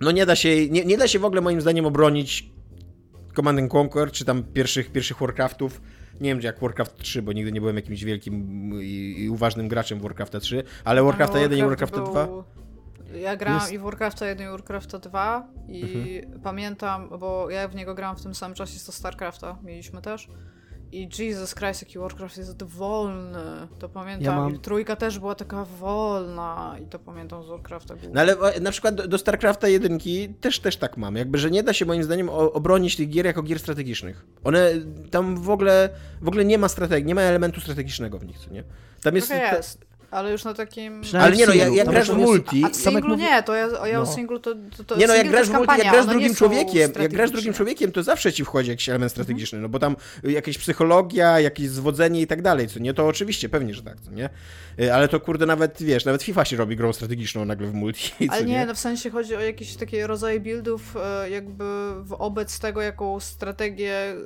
no 0.00 0.10
nie 0.10 0.26
da 0.26 0.36
się, 0.36 0.68
nie, 0.68 0.84
nie 0.84 0.98
da 0.98 1.08
się 1.08 1.18
w 1.18 1.24
ogóle 1.24 1.40
moim 1.40 1.60
zdaniem 1.60 1.86
obronić 1.86 2.53
Command 3.34 3.58
and 3.58 3.74
Conquer, 3.74 4.12
czy 4.12 4.24
tam 4.24 4.42
pierwszych, 4.42 4.92
pierwszych 4.92 5.18
Warcraftów. 5.18 5.80
Nie 6.20 6.28
wiem, 6.30 6.40
czy 6.40 6.46
jak 6.46 6.60
Warcraft 6.60 6.98
3, 6.98 7.22
bo 7.22 7.32
nigdy 7.32 7.52
nie 7.52 7.60
byłem 7.60 7.76
jakimś 7.76 8.04
wielkim 8.04 8.34
i, 8.82 9.14
i 9.18 9.28
uważnym 9.30 9.68
graczem 9.68 10.00
Warcrafta 10.00 10.40
3, 10.40 10.62
ale 10.84 11.02
Warcrafta 11.02 11.38
1 11.38 11.58
i 11.58 11.62
Warcrafta 11.62 12.00
2. 12.02 12.26
był 12.26 12.44
Ja 13.20 13.36
grałam 13.36 13.60
Jest- 13.60 13.72
i 13.72 13.78
w 13.78 13.82
Warcrafta 13.82 14.26
1 14.26 14.46
i 14.46 14.50
Warcrafta 14.50 14.98
2 14.98 15.48
i 15.68 15.82
Mhm. 16.18 16.40
pamiętam, 16.40 17.08
bo 17.18 17.50
ja 17.50 17.68
w 17.68 17.74
niego 17.74 17.94
grałam 17.94 18.16
w 18.16 18.22
tym 18.22 18.34
samym 18.34 18.54
czasie 18.54 18.78
co 18.78 18.92
Starcrafta, 18.92 19.58
mieliśmy 19.64 20.02
też. 20.02 20.28
I 20.94 21.08
Jesus 21.18 21.54
Christ, 21.54 21.82
jaki 21.82 21.98
Warcraft 21.98 22.36
jest 22.38 22.62
wolny. 22.62 23.38
To 23.78 23.88
pamiętam. 23.88 24.24
Ja 24.24 24.36
mam- 24.36 24.58
trójka 24.58 24.96
też 24.96 25.18
była 25.18 25.34
taka 25.34 25.64
wolna. 25.64 26.76
I 26.82 26.86
to 26.86 26.98
pamiętam 26.98 27.42
z 27.42 27.46
Warcrafta. 27.46 27.94
głównie. 27.94 28.10
No 28.14 28.20
ale 28.20 28.60
na 28.60 28.70
przykład 28.70 28.94
do, 28.94 29.08
do 29.08 29.18
StarCrafta 29.18 29.68
1 29.68 29.98
też, 30.40 30.60
też 30.60 30.76
tak 30.76 30.96
mam. 30.96 31.16
Jakby, 31.16 31.38
że 31.38 31.50
nie 31.50 31.62
da 31.62 31.72
się 31.72 31.84
moim 31.86 32.02
zdaniem 32.02 32.28
obronić 32.28 32.96
tych 32.96 33.08
gier 33.08 33.26
jako 33.26 33.42
gier 33.42 33.58
strategicznych. 33.58 34.26
One 34.44 34.70
tam 35.10 35.36
w 35.36 35.50
ogóle, 35.50 35.88
w 36.22 36.28
ogóle 36.28 36.44
nie 36.44 36.58
ma 36.58 36.68
strategii, 36.68 37.04
nie 37.06 37.14
ma 37.14 37.20
elementu 37.22 37.60
strategicznego 37.60 38.18
w 38.18 38.26
nich, 38.26 38.38
co 38.38 38.50
nie? 38.50 38.64
Tam 39.02 39.16
jest. 39.16 39.28
Ta- 39.28 39.56
jest. 39.56 39.84
Ale 40.14 40.32
już 40.32 40.44
na 40.44 40.54
takim... 40.54 41.02
Ale 41.20 41.36
nie 41.36 41.46
no, 41.46 41.54
jak, 41.54 41.72
jak 41.74 41.88
grasz 41.88 42.10
w 42.10 42.16
multi. 42.16 42.64
A 42.64 42.68
w 42.68 42.82
Tomek 42.84 43.04
singlu 43.04 43.16
nie, 43.16 43.42
to 43.42 43.54
ja, 43.54 43.68
ja 43.86 44.00
o 44.00 44.04
No. 44.04 44.12
singlu 44.14 44.38
to, 44.38 44.54
to, 44.76 44.84
to 44.84 44.96
Nie 44.96 45.06
no, 45.06 45.14
jak 45.14 45.28
grasz, 45.28 45.48
multi, 45.48 45.78
jak 45.78 45.90
grasz 45.92 46.06
nie 46.06 46.12
drugim 46.12 46.34
człowiekiem, 46.34 46.92
jak 47.00 47.12
grasz 47.12 47.28
z 47.28 47.32
drugim 47.32 47.52
człowiekiem, 47.54 47.92
to 47.92 48.02
zawsze 48.02 48.32
ci 48.32 48.44
wchodzi 48.44 48.70
jakiś 48.70 48.88
element 48.88 49.12
Mhm. 49.12 49.24
strategiczny, 49.24 49.58
no 49.58 49.68
bo 49.68 49.78
tam 49.78 49.96
y, 50.24 50.32
jakieś 50.32 50.58
psychologia, 50.58 51.40
jakieś 51.40 51.68
zwodzenie 51.68 52.20
i 52.20 52.26
tak 52.26 52.42
dalej, 52.42 52.68
co 52.68 52.78
nie? 52.78 52.94
To 52.94 53.06
oczywiście, 53.06 53.48
pewnie, 53.48 53.74
że 53.74 53.82
tak, 53.82 54.00
co 54.00 54.10
nie? 54.10 54.30
Y, 54.80 54.94
Ale 54.94 55.08
to 55.08 55.20
kurde 55.20 55.46
nawet, 55.46 55.82
wiesz, 55.82 56.04
nawet 56.04 56.22
FIFA 56.22 56.44
się 56.44 56.56
robi 56.56 56.76
grą 56.76 56.92
strategiczną 56.92 57.44
nagle 57.44 57.66
w 57.66 57.74
multi, 57.74 58.12
co 58.28 58.32
Ale 58.32 58.44
nie, 58.44 58.52
nie? 58.52 58.66
no 58.66 58.74
w 58.74 58.78
sensie 58.78 59.10
chodzi 59.10 59.36
o 59.36 59.40
jakieś 59.40 59.76
takie 59.76 60.06
rodzaje 60.06 60.40
buildów, 60.40 60.96
e, 61.04 61.30
jakby 61.30 61.64
wobec 62.02 62.58
tego, 62.58 62.82
jaką 62.82 63.20
strategię 63.20 63.94
e, 63.94 64.16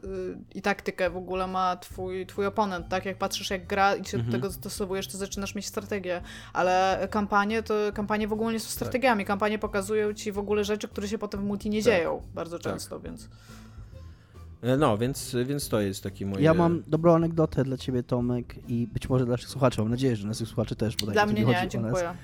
i 0.55 0.63
taktykę 0.63 1.11
w 1.11 1.17
ogóle 1.17 1.47
ma 1.47 1.77
twój, 1.77 2.27
twój 2.27 2.47
oponent, 2.47 2.89
tak? 2.89 3.05
Jak 3.05 3.19
patrzysz 3.19 3.51
jak 3.51 3.67
gra 3.67 3.97
i 3.97 4.05
się 4.05 4.17
Mhm. 4.17 4.25
do 4.27 4.33
tego 4.33 4.49
dostosowujesz, 4.49 5.09
to 5.09 5.19
zaczynasz 5.19 5.55
mieć 5.55 5.67
strategię. 5.79 6.21
Ale 6.53 7.09
kampanie, 7.11 7.63
to 7.63 7.75
kampanie 7.95 8.29
w 8.29 8.33
ogóle 8.33 8.53
nie 8.53 8.61
są 8.61 8.71
strategiami. 8.71 9.25
Kampanie 9.25 9.59
pokazują 9.59 10.13
ci 10.15 10.33
w 10.33 10.39
ogóle 10.39 10.65
rzeczy, 10.65 10.89
które 10.89 11.09
się 11.09 11.19
potem 11.19 11.41
w 11.41 11.45
multi 11.45 11.71
nie 11.71 11.79
Tak. 11.83 11.85
dzieją 11.85 12.23
bardzo 12.35 12.59
często, 12.59 13.01
więc... 13.01 13.29
E, 14.63 14.77
No, 14.77 14.99
więc, 14.99 15.37
więc 15.45 15.69
to 15.69 15.81
jest 15.81 16.03
taki 16.03 16.27
mój... 16.27 16.43
Ja 16.43 16.55
mam 16.55 16.83
dobrą 16.87 17.15
anegdotę 17.15 17.65
dla 17.65 17.77
ciebie, 17.77 18.03
Tomek, 18.03 18.55
i 18.69 18.87
być 18.87 19.09
może 19.09 19.25
dla 19.25 19.33
naszych 19.33 19.49
słuchaczy. 19.49 19.81
Mam 19.81 19.91
nadzieję, 19.91 20.17
że 20.17 20.23
dla 20.23 20.29
naszych 20.29 20.49
słuchaczy 20.49 20.77
też. 20.77 20.97
Bo 20.97 21.07
tak 21.07 21.13
Dla 21.13 21.27
mnie 21.27 21.45
chodzi 21.45 21.53
nie, 21.53 21.59
o 21.59 21.63
nas. 21.63 21.73
dziękuję. 21.73 22.15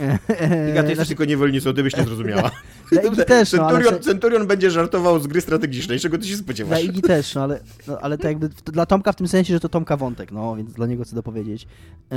Iga, 0.00 0.18
ty 0.28 0.72
jesteś 0.76 0.94
Znaczy, 0.94 1.08
tylko 1.08 1.24
niewolnicą, 1.24 1.74
ty 1.74 1.82
byś 1.82 1.96
nie 1.96 2.04
zrozumiała. 2.04 2.50
Dla 2.92 3.02
Igi 3.02 3.16
też, 3.24 3.52
no, 3.52 3.62
ale 3.66 3.72
Centurion, 3.78 3.94
se- 4.02 4.10
Centurion 4.10 4.46
będzie 4.46 4.70
żartował 4.70 5.20
z 5.20 5.26
gry 5.26 5.40
strategicznej, 5.40 6.00
czego 6.00 6.18
ty 6.18 6.24
się 6.26 6.34
Dla 6.34 6.42
spodziewasz? 6.44 6.84
Igi 6.84 7.02
też, 7.02 7.34
no 7.34 7.42
ale, 7.42 7.60
no, 7.86 7.98
ale 8.00 8.18
to 8.18 8.28
jakby 8.28 8.48
dla 8.48 8.86
Tomka 8.86 9.12
w 9.12 9.16
tym 9.16 9.28
sensie, 9.28 9.54
że 9.54 9.60
to 9.60 9.68
Tomka 9.68 9.96
wątek, 9.96 10.32
no 10.32 10.56
więc 10.56 10.72
dla 10.72 10.86
niego 10.86 11.04
chcę 11.04 11.14
dopowiedzieć. 11.14 11.66
Yy, 12.10 12.16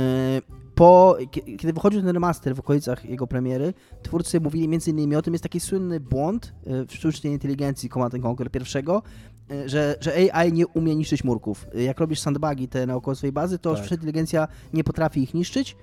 Po, 0.74 1.16
kie- 1.32 1.56
kiedy 1.58 1.72
wychodził 1.72 2.00
ten 2.00 2.10
remaster 2.10 2.56
w 2.56 2.60
okolicach 2.60 3.04
jego 3.04 3.26
premiery, 3.26 3.74
twórcy 4.02 4.40
mówili 4.40 4.68
między 4.68 4.90
innymi 4.90 5.16
o 5.16 5.22
tym, 5.22 5.34
jest 5.34 5.42
taki 5.42 5.60
słynny 5.60 6.00
błąd 6.00 6.52
yy, 6.66 6.86
w 6.86 6.94
sztucznej 6.94 7.32
inteligencji 7.32 7.88
Command 7.88 8.14
and 8.14 8.24
Conquer 8.24 8.50
pierwszego, 8.50 9.02
yy, 9.50 9.68
że, 9.68 9.96
że 10.00 10.12
AI 10.32 10.52
nie 10.52 10.66
umie 10.66 10.96
niszczyć 10.96 11.24
murków. 11.24 11.66
Yy, 11.74 11.82
Jak 11.82 12.00
robisz 12.00 12.20
sandbagi 12.20 12.68
te 12.68 12.86
naokoło 12.86 13.14
swojej 13.14 13.32
bazy, 13.32 13.58
to 13.58 13.70
Tak. 13.70 13.78
sztuczna 13.78 13.94
inteligencja 13.94 14.48
nie 14.72 14.84
potrafi 14.84 15.22
ich 15.22 15.34
niszczyć. 15.34 15.76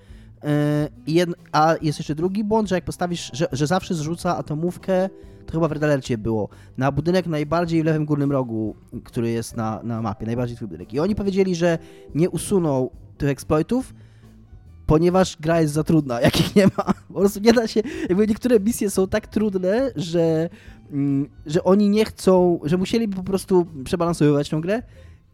Yy, 1.08 1.26
a 1.52 1.76
jest 1.82 2.00
jeszcze 2.00 2.16
drugi 2.16 2.44
błąd, 2.44 2.70
że 2.70 2.76
jak 2.76 2.84
postawisz, 2.84 3.32
że, 3.34 3.48
że 3.52 3.68
zawsze 3.68 3.96
zrzuca 3.96 4.38
atomówkę, 4.38 5.10
to 5.46 5.54
chyba 5.54 5.68
w 5.68 5.72
Red 5.72 5.84
Alercie 5.84 6.18
było, 6.18 6.50
na 6.78 6.92
budynek 6.92 7.28
najbardziej 7.28 7.84
w 7.84 7.86
lewym 7.86 8.06
górnym 8.06 8.32
rogu, 8.32 8.76
który 9.04 9.32
jest 9.32 9.58
na, 9.58 9.80
na 9.84 10.02
mapie, 10.02 10.26
najbardziej 10.26 10.56
twój 10.56 10.68
budynek. 10.68 10.94
I 10.94 11.00
oni 11.00 11.16
powiedzieli, 11.16 11.56
że 11.56 11.78
nie 12.16 12.30
usuną 12.30 12.90
tych 13.18 13.30
exploitów, 13.30 13.94
ponieważ 14.86 15.38
gra 15.38 15.62
jest 15.62 15.74
za 15.74 15.84
trudna, 15.84 16.22
jakich 16.30 16.56
nie 16.56 16.66
ma. 16.66 16.94
Po 17.08 17.20
prostu 17.20 17.40
nie 17.40 17.54
da 17.54 17.68
się, 17.68 17.82
jakby 18.10 18.28
niektóre 18.28 18.60
misje 18.60 18.90
są 18.90 19.08
tak 19.08 19.28
trudne, 19.28 19.92
że, 19.96 20.50
mm, 20.92 21.30
że 21.46 21.64
oni 21.64 21.90
nie 21.90 22.06
chcą, 22.06 22.60
że 22.64 22.78
musieliby 22.78 23.16
po 23.16 23.24
prostu 23.24 23.68
przebalansowywać 23.84 24.50
tą 24.50 24.62
grę 24.62 24.84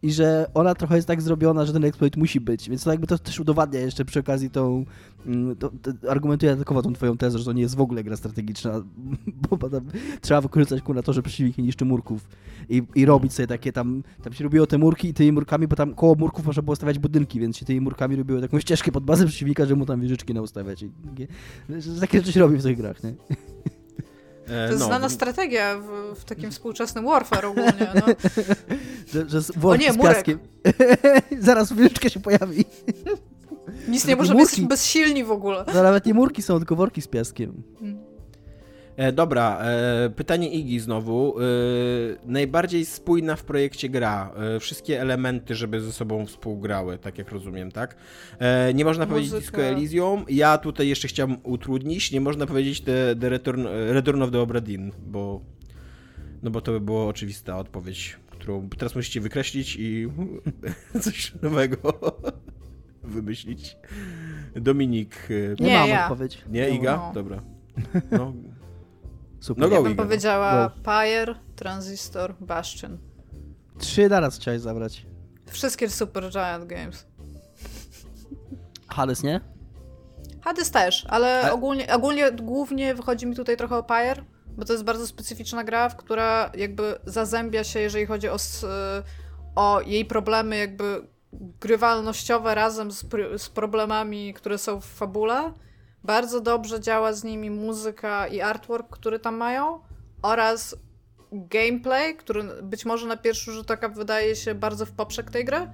i 0.02 0.12
że 0.12 0.50
ona 0.54 0.74
trochę 0.74 0.96
jest 0.96 1.08
tak 1.08 1.22
zrobiona, 1.22 1.64
że 1.64 1.72
ten 1.72 1.84
exploit 1.84 2.16
musi 2.16 2.40
być, 2.40 2.70
więc 2.70 2.84
to 2.84 2.90
jakby 2.90 3.06
to 3.06 3.18
też 3.18 3.40
udowadnia 3.40 3.80
jeszcze 3.80 4.04
przy 4.04 4.20
okazji 4.20 4.50
tą, 4.50 4.84
mm, 5.26 5.56
to, 5.56 5.70
to 5.82 6.10
argumentuje 6.10 6.52
dodatkowo 6.52 6.82
tą 6.82 6.92
twoją 6.92 7.16
tezę, 7.16 7.38
że 7.38 7.44
to 7.44 7.52
nie 7.52 7.62
jest 7.62 7.76
w 7.76 7.80
ogóle 7.80 8.04
gra 8.04 8.16
strategiczna, 8.16 8.82
bo 9.50 9.56
potem 9.58 9.84
trzeba 10.20 10.40
wykorzystać 10.40 10.82
ku 10.82 10.94
na 10.94 11.02
to, 11.02 11.12
że 11.12 11.22
przeciwnik 11.22 11.58
nie 11.58 11.64
niszczy 11.64 11.84
murków 11.84 12.28
i, 12.68 12.82
i 12.94 13.06
robić 13.06 13.32
sobie 13.32 13.46
takie 13.46 13.72
tam, 13.72 14.02
tam 14.22 14.32
się 14.32 14.44
robiło 14.44 14.66
te 14.66 14.78
murki 14.78 15.08
i 15.08 15.14
tymi 15.14 15.32
murkami, 15.32 15.68
bo 15.68 15.76
tam 15.76 15.94
koło 15.94 16.14
murków 16.14 16.46
można 16.46 16.62
było 16.62 16.76
stawiać 16.76 16.98
budynki, 16.98 17.40
więc 17.40 17.56
się 17.56 17.66
tymi 17.66 17.80
murkami 17.80 18.16
robiło 18.16 18.40
taką 18.40 18.60
ścieżkę 18.60 18.92
pod 18.92 19.04
bazę 19.04 19.26
przeciwnika, 19.26 19.66
że 19.66 19.76
mu 19.76 19.86
tam 19.86 20.00
wieżyczki 20.00 20.34
naustawiać 20.34 20.82
i 20.82 20.90
takie, 21.10 21.26
takie 22.00 22.18
rzeczy 22.18 22.32
się 22.32 22.40
robi 22.40 22.56
w 22.56 22.62
tych 22.62 22.76
grach, 22.76 23.04
nie? 23.04 23.14
E, 24.46 24.48
To 24.48 24.54
jest 24.54 24.80
no, 24.80 24.86
znana 24.86 25.08
strategia 25.08 25.78
w, 25.78 26.20
w 26.20 26.24
takim 26.24 26.50
współczesnym 26.50 27.04
warfare 27.04 27.44
ogólnie, 27.46 27.92
no. 27.94 28.02
Że, 29.12 29.28
że 29.28 29.42
z, 29.42 29.52
worki 29.56 29.84
nie, 29.84 29.92
z 29.92 29.96
piaskiem. 29.96 30.38
Zaraz 31.40 31.72
wieżyczka 31.72 32.08
się 32.08 32.20
pojawi. 32.20 32.64
Nic 33.88 34.06
nie 34.06 34.16
możemy, 34.16 34.40
jesteśmy 34.40 34.66
bezsilni 34.66 35.24
w 35.24 35.30
ogóle. 35.30 35.64
To 35.64 35.82
nawet 35.82 36.06
nie 36.06 36.14
murki 36.14 36.42
są, 36.42 36.58
tylko 36.58 36.76
worki 36.76 37.02
z 37.02 37.08
piaskiem. 37.08 37.62
E, 38.96 39.12
dobra, 39.12 39.58
e, 39.60 40.10
pytanie 40.10 40.50
Igi 40.50 40.80
znowu. 40.80 41.36
E, 41.40 41.42
najbardziej 42.24 42.86
spójna 42.86 43.36
w 43.36 43.44
projekcie 43.44 43.88
gra. 43.88 44.32
E, 44.56 44.60
wszystkie 44.60 45.00
elementy, 45.00 45.54
żeby 45.54 45.80
ze 45.80 45.92
sobą 45.92 46.26
współgrały, 46.26 46.98
tak 46.98 47.18
jak 47.18 47.30
rozumiem, 47.32 47.72
tak? 47.72 47.96
E, 48.38 48.74
nie 48.74 48.84
można 48.84 49.06
powiedzieć 49.06 49.32
Muzyka. 49.32 49.56
Disco 49.58 49.62
Elysium. 49.62 50.24
Ja 50.28 50.58
tutaj 50.58 50.88
jeszcze 50.88 51.08
chciałem 51.08 51.36
utrudnić. 51.42 52.12
Nie 52.12 52.20
można 52.20 52.46
powiedzieć 52.46 52.80
The, 52.80 53.16
the 53.20 53.28
Return, 53.28 53.66
Return 53.88 54.22
of 54.22 54.30
the 54.30 54.40
Obra 54.40 54.60
Dinn, 54.60 54.92
bo, 55.06 55.40
no 56.42 56.50
bo 56.50 56.60
to 56.60 56.72
by 56.72 56.80
była 56.80 57.06
oczywista 57.06 57.58
odpowiedź, 57.58 58.16
którą 58.30 58.68
teraz 58.68 58.94
musicie 58.94 59.20
wykreślić 59.20 59.76
i 59.78 60.08
coś 61.02 61.32
nowego 61.42 61.78
wymyślić. 63.04 63.76
Dominik. 64.56 65.16
e, 65.30 65.62
Nie, 65.62 65.70
Nie, 65.70 65.78
mam 65.78 65.88
ja. 65.88 66.02
odpowiedź. 66.02 66.38
Nie, 66.50 66.68
Iga? 66.70 66.96
No. 66.96 67.12
Dobra. 67.14 67.42
No, 68.10 68.32
Super. 69.46 69.68
No 69.70 69.76
Ja 69.76 69.82
bym 69.82 69.96
no. 69.96 70.02
powiedziała 70.04 70.68
Go. 70.68 70.74
Pyre, 70.82 71.34
Transistor, 71.56 72.34
Bastion. 72.40 72.98
Trzy 73.78 74.08
naraz 74.08 74.36
chciałeś 74.36 74.60
zabrać. 74.60 75.06
Wszystkie 75.50 75.90
Super 75.90 76.30
Giant 76.30 76.64
Games. 76.66 77.06
Hades, 78.88 79.22
nie? 79.22 79.40
Hades 80.42 80.70
też, 80.70 81.06
ale 81.08 81.40
Ale- 81.40 81.52
ogólnie, 81.52 81.94
ogólnie 81.94 82.32
głównie 82.32 82.94
wychodzi 82.94 83.26
mi 83.26 83.36
tutaj 83.36 83.56
trochę 83.56 83.76
o 83.76 83.82
Pyre, 83.82 84.22
bo 84.48 84.64
to 84.64 84.72
jest 84.72 84.84
bardzo 84.84 85.06
specyficzna 85.06 85.64
gra, 85.64 85.88
w 85.88 85.96
która 85.96 86.50
jakby 86.56 86.98
zazębia 87.04 87.64
się, 87.64 87.80
jeżeli 87.80 88.06
chodzi 88.06 88.28
o, 88.28 88.34
s- 88.34 88.66
o 89.54 89.80
jej 89.80 90.04
problemy 90.04 90.56
jakby 90.56 91.06
grywalnościowe 91.60 92.54
razem 92.54 92.92
z, 92.92 93.04
z 93.36 93.48
problemami, 93.48 94.34
które 94.34 94.58
są 94.58 94.80
w 94.80 94.84
fabule. 94.86 95.52
Bardzo 96.06 96.40
dobrze 96.40 96.80
działa 96.80 97.12
z 97.12 97.24
nimi 97.24 97.50
muzyka 97.50 98.26
i 98.26 98.40
artwork, 98.40 98.86
który 98.90 99.18
tam 99.18 99.36
mają 99.36 99.80
oraz 100.22 100.76
gameplay, 101.32 102.16
który 102.16 102.42
być 102.62 102.84
może 102.84 103.06
na 103.06 103.16
pierwszy 103.16 103.52
rzut 103.52 103.70
oka 103.70 103.88
wydaje 103.88 104.36
się 104.36 104.54
bardzo 104.54 104.86
w 104.86 104.92
poprzek 104.92 105.30
tej 105.30 105.44
gry, 105.44 105.70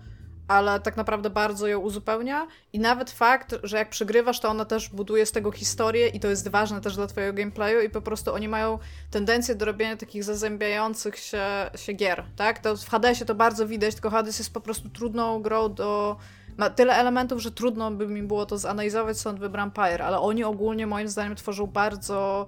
ale 0.48 0.80
tak 0.80 0.96
naprawdę 0.96 1.30
bardzo 1.30 1.66
ją 1.66 1.78
uzupełnia 1.78 2.46
i 2.72 2.78
nawet 2.78 3.10
fakt, 3.10 3.54
że 3.62 3.76
jak 3.76 3.90
przegrywasz, 3.90 4.40
to 4.40 4.48
ona 4.48 4.64
też 4.64 4.88
buduje 4.88 5.26
z 5.26 5.32
tego 5.32 5.52
historię 5.52 6.08
i 6.08 6.20
to 6.20 6.28
jest 6.28 6.48
ważne 6.48 6.80
też 6.80 6.96
dla 6.96 7.06
twojego 7.06 7.32
gameplayu 7.32 7.80
i 7.80 7.90
po 7.90 8.02
prostu 8.02 8.34
oni 8.34 8.48
mają 8.48 8.78
tendencję 9.10 9.54
do 9.54 9.64
robienia 9.64 9.96
takich 9.96 10.24
zazębiających 10.24 11.18
się, 11.18 11.46
się 11.76 11.92
gier, 11.92 12.24
tak? 12.36 12.58
To 12.58 12.76
w 12.76 12.88
Hadesie 12.88 13.24
to 13.24 13.34
bardzo 13.34 13.66
widać, 13.66 13.94
tylko 13.94 14.10
Hades 14.10 14.38
jest 14.38 14.54
po 14.54 14.60
prostu 14.60 14.88
trudną 14.88 15.42
grą 15.42 15.74
do... 15.74 16.16
Ma 16.56 16.70
tyle 16.70 16.94
elementów, 16.94 17.42
że 17.42 17.50
trudno 17.50 17.90
by 17.90 18.06
mi 18.06 18.22
było 18.22 18.46
to 18.46 18.58
zanalizować, 18.58 19.18
stąd 19.18 19.38
wybrałem 19.38 19.70
Pyre, 19.70 20.04
ale 20.04 20.18
oni 20.18 20.44
ogólnie 20.44 20.86
moim 20.86 21.08
zdaniem 21.08 21.36
tworzą 21.36 21.66
bardzo 21.66 22.46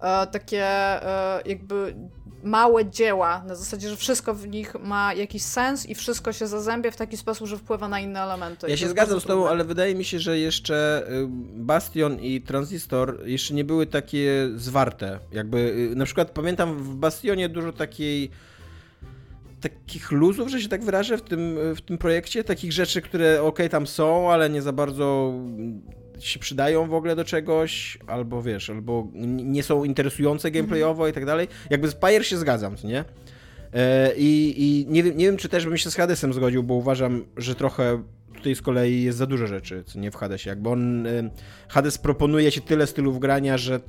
e, 0.00 0.26
takie 0.26 0.64
e, 0.66 1.40
jakby 1.46 1.94
małe 2.44 2.90
dzieła, 2.90 3.44
na 3.46 3.54
zasadzie, 3.54 3.88
że 3.88 3.96
wszystko 3.96 4.34
w 4.34 4.48
nich 4.48 4.74
ma 4.80 5.14
jakiś 5.14 5.42
sens 5.42 5.86
i 5.86 5.94
wszystko 5.94 6.32
się 6.32 6.46
zazębia 6.46 6.90
w 6.90 6.96
taki 6.96 7.16
sposób, 7.16 7.46
że 7.46 7.56
wpływa 7.56 7.88
na 7.88 8.00
inne 8.00 8.22
elementy. 8.22 8.66
Ja 8.70 8.76
się 8.76 8.88
zgadzam 8.88 9.20
z 9.20 9.24
tobą, 9.24 9.48
ale 9.48 9.64
wydaje 9.64 9.94
mi 9.94 10.04
się, 10.04 10.18
że 10.18 10.38
jeszcze 10.38 11.06
y, 11.08 11.26
Bastion 11.54 12.20
i 12.20 12.40
Transistor 12.40 13.26
jeszcze 13.26 13.54
nie 13.54 13.64
były 13.64 13.86
takie 13.86 14.48
zwarte. 14.56 15.18
Jakby 15.32 15.58
y, 15.92 15.96
na 15.96 16.04
przykład 16.04 16.30
pamiętam 16.30 16.78
w 16.78 16.94
Bastionie 16.94 17.48
dużo 17.48 17.72
takiej 17.72 18.30
takich 19.68 20.12
luzów, 20.12 20.50
że 20.50 20.60
się 20.60 20.68
tak 20.68 20.84
wyrażę 20.84 21.18
w 21.18 21.22
tym, 21.22 21.58
w 21.76 21.80
tym 21.80 21.98
projekcie, 21.98 22.44
takich 22.44 22.72
rzeczy, 22.72 23.02
które 23.02 23.42
ok, 23.42 23.58
tam 23.70 23.86
są, 23.86 24.30
ale 24.30 24.50
nie 24.50 24.62
za 24.62 24.72
bardzo 24.72 25.34
się 26.18 26.38
przydają 26.38 26.88
w 26.88 26.94
ogóle 26.94 27.16
do 27.16 27.24
czegoś, 27.24 27.98
albo 28.06 28.42
wiesz, 28.42 28.70
albo 28.70 29.08
nie 29.44 29.62
są 29.62 29.84
interesujące 29.84 30.50
gameplayowo 30.50 31.08
i 31.08 31.12
tak 31.12 31.26
dalej. 31.26 31.48
Jakby 31.70 31.88
z 31.88 31.94
Pyre 31.94 32.24
się 32.24 32.36
zgadzam, 32.36 32.76
co 32.76 32.88
nie? 32.88 33.04
E, 33.72 34.12
I, 34.16 34.54
i 34.56 34.86
nie, 34.88 35.02
wiem, 35.02 35.16
nie 35.16 35.24
wiem, 35.24 35.36
czy 35.36 35.48
też 35.48 35.66
bym 35.66 35.76
się 35.76 35.90
z 35.90 35.94
Hadesem 35.94 36.32
zgodził, 36.32 36.62
bo 36.62 36.74
uważam, 36.74 37.24
że 37.36 37.54
trochę 37.54 38.02
tutaj 38.34 38.54
z 38.54 38.62
kolei 38.62 39.02
jest 39.02 39.18
za 39.18 39.26
dużo 39.26 39.46
rzeczy, 39.46 39.84
co 39.86 39.98
nie 39.98 40.10
w 40.10 40.16
Hadesie. 40.16 40.50
Jakby 40.50 40.68
on, 40.68 41.06
Hades 41.68 41.98
proponuje 41.98 42.52
ci 42.52 42.62
tyle 42.62 42.86
stylów 42.86 43.20
grania, 43.20 43.58
że 43.58 43.80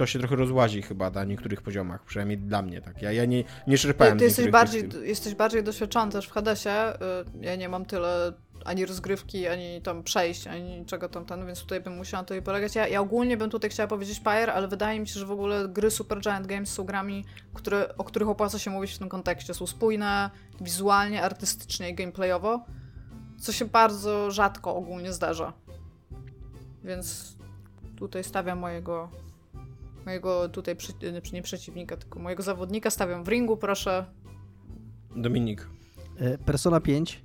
to 0.00 0.06
się 0.06 0.18
trochę 0.18 0.36
rozłazi 0.36 0.82
chyba 0.82 1.10
na 1.10 1.24
niektórych 1.24 1.62
poziomach, 1.62 2.04
przynajmniej 2.04 2.38
dla 2.38 2.62
mnie 2.62 2.80
tak. 2.80 3.02
Ja, 3.02 3.12
ja 3.12 3.24
nie, 3.24 3.44
nie 3.66 3.78
czerpałem 3.78 4.12
ty, 4.12 4.18
ty 4.18 4.24
jesteś 4.24 4.50
bardziej, 4.50 4.88
jesteś 5.02 5.34
bardziej 5.34 5.64
doświadczony 5.64 6.12
też 6.12 6.26
w 6.26 6.30
Hadesie. 6.30 6.92
Y, 7.40 7.46
ja 7.46 7.56
nie 7.56 7.68
mam 7.68 7.84
tyle 7.84 8.32
ani 8.64 8.86
rozgrywki, 8.86 9.48
ani 9.48 9.82
tam 9.82 10.02
przejść, 10.02 10.46
ani 10.46 10.86
czego 10.86 11.08
tam 11.08 11.24
ten, 11.24 11.46
więc 11.46 11.60
tutaj 11.60 11.80
bym 11.80 11.96
musiała 11.96 12.24
tutaj 12.24 12.42
polegać. 12.42 12.74
Ja, 12.74 12.88
ja 12.88 13.00
ogólnie 13.00 13.36
bym 13.36 13.50
tutaj 13.50 13.70
chciała 13.70 13.86
powiedzieć 13.86 14.20
Pyre, 14.20 14.52
ale 14.52 14.68
wydaje 14.68 15.00
mi 15.00 15.08
się, 15.08 15.20
że 15.20 15.26
w 15.26 15.30
ogóle 15.30 15.68
gry 15.68 15.90
Super 15.90 16.20
Giant 16.20 16.46
Games 16.46 16.72
są 16.72 16.84
grami, 16.84 17.24
które, 17.54 17.96
o 17.96 18.04
których 18.04 18.28
opłaca 18.28 18.58
się 18.58 18.70
mówić 18.70 18.92
w 18.92 18.98
tym 18.98 19.08
kontekście. 19.08 19.54
Są 19.54 19.66
spójne 19.66 20.30
wizualnie, 20.60 21.22
artystycznie 21.22 21.90
i 21.90 21.94
gameplayowo, 21.94 22.64
co 23.40 23.52
się 23.52 23.64
bardzo 23.64 24.30
rzadko 24.30 24.76
ogólnie 24.76 25.12
zdarza. 25.12 25.52
Więc 26.84 27.36
tutaj 27.96 28.24
stawiam 28.24 28.58
mojego 28.58 29.10
mojego 30.06 30.48
tutaj, 30.48 30.76
znaczy 31.10 31.34
nie 31.34 31.42
przeciwnika, 31.42 31.96
tylko 31.96 32.18
mojego 32.18 32.42
zawodnika 32.42 32.90
stawiam 32.90 33.24
w 33.24 33.28
ringu, 33.28 33.56
proszę. 33.56 34.06
Dominik. 35.16 35.68
E, 36.16 36.38
Persona 36.38 36.80
5 36.80 37.22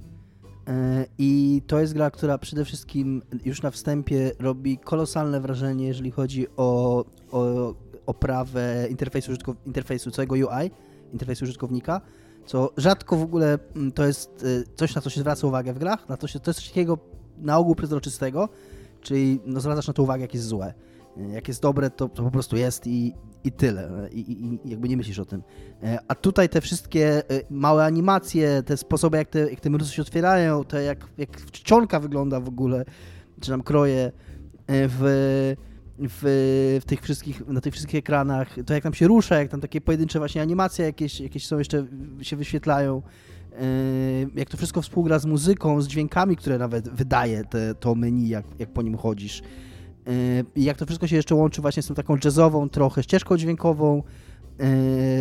e, 0.67 1.05
i 1.17 1.61
to 1.67 1.80
jest 1.80 1.93
gra, 1.93 2.11
która 2.11 2.38
przede 2.38 2.65
wszystkim 2.65 3.21
już 3.45 3.61
na 3.61 3.71
wstępie 3.71 4.32
robi 4.39 4.78
kolosalne 4.78 5.41
wrażenie, 5.41 5.88
jeżeli 5.88 6.11
chodzi 6.11 6.47
o, 6.57 7.05
o 7.32 7.73
oprawę 8.05 8.88
interfejsu, 8.89 9.32
interfejsu 9.65 10.11
całego 10.11 10.36
UI, 10.36 10.71
interfejsu 11.13 11.43
użytkownika, 11.45 12.01
co 12.45 12.69
rzadko 12.78 13.17
w 13.17 13.21
ogóle 13.21 13.59
mm, 13.76 13.91
to 13.91 14.05
jest 14.05 14.43
e, 14.43 14.76
coś, 14.76 14.95
na 14.95 15.01
co 15.01 15.09
się 15.09 15.19
zwraca 15.19 15.47
uwagę 15.47 15.73
w 15.73 15.80
grach, 15.80 16.09
na 16.09 16.17
to, 16.17 16.28
się, 16.28 16.39
to 16.39 16.51
jest 16.51 16.59
coś 16.59 16.69
takiego 16.69 16.97
na 17.38 17.57
ogół 17.57 17.76
przezroczystego, 17.76 18.49
czyli 19.01 19.39
no, 19.45 19.59
zwracasz 19.59 19.88
na 19.88 19.93
to 19.93 20.03
uwagę, 20.03 20.21
jak 20.21 20.34
jest 20.34 20.47
złe. 20.47 20.73
Jak 21.18 21.47
jest 21.47 21.61
dobre, 21.61 21.89
to, 21.89 22.09
to 22.09 22.24
po 22.24 22.32
prostu 22.32 22.57
jest 22.57 22.88
i, 22.88 23.13
i 23.43 23.51
tyle. 23.51 24.09
I, 24.11 24.20
i, 24.20 24.45
I, 24.45 24.59
jakby 24.66 24.89
nie 24.89 24.97
myślisz 24.97 25.20
o 25.20 25.26
tym. 25.26 25.43
E, 25.84 25.99
a 26.07 26.16
tutaj 26.16 26.49
te 26.49 26.61
wszystkie 26.61 27.30
e, 27.30 27.41
małe 27.49 27.86
animacje, 27.86 28.63
te 28.63 28.78
sposoby, 28.78 29.18
jak 29.18 29.30
te, 29.30 29.39
jak 29.39 29.59
te 29.59 29.86
się 29.86 30.01
otwierają, 30.01 30.63
to 30.63 30.80
jak, 30.80 31.07
jak 31.18 31.45
czcionka 31.51 31.99
wygląda 31.99 32.39
w 32.39 32.47
ogóle, 32.47 32.86
czy 33.41 33.51
nam 33.51 33.63
kroje 33.63 34.05
e, 34.05 34.11
w, 34.68 34.97
w, 35.99 36.80
w 36.82 36.86
tych 36.86 37.01
wszystkich, 37.01 37.47
na 37.47 37.61
tych 37.61 37.74
wszystkich 37.74 37.99
ekranach, 37.99 38.55
to 38.66 38.74
jak 38.74 38.84
tam 38.84 38.93
się 38.93 39.07
rusza, 39.07 39.36
jak 39.36 39.49
tam 39.49 39.61
takie 39.61 39.82
pojedyncze 39.82 40.20
właśnie 40.20 40.41
animacje 40.41 40.86
jakieś, 40.86 41.20
jakieś 41.20 41.47
są 41.47 41.57
jeszcze, 41.57 41.86
się 42.22 42.36
wyświetlają, 42.36 43.01
jak 44.36 44.49
to 44.49 44.57
wszystko 44.57 44.82
współgra 44.82 45.20
z 45.20 45.26
muzyką, 45.26 45.82
z 45.82 45.88
dźwiękami, 45.88 46.36
które 46.36 46.57
nawet 46.57 46.89
wydaje 46.89 47.43
te, 47.43 47.76
to 47.76 47.95
menu, 47.95 48.30
jak, 48.30 48.45
jak 48.59 48.74
po 48.74 48.82
nim 48.82 48.97
chodzisz. 48.97 49.41
I 50.55 50.63
jak 50.63 50.77
to 50.77 50.85
wszystko 50.85 51.07
się 51.07 51.15
jeszcze 51.15 51.35
łączy 51.35 51.61
właśnie 51.61 51.83
z 51.83 51.87
tą 51.87 51.95
taką 51.95 52.17
jazzową 52.23 52.69
trochę 52.69 53.03
ścieżką 53.03 53.37
dźwiękową 53.37 54.03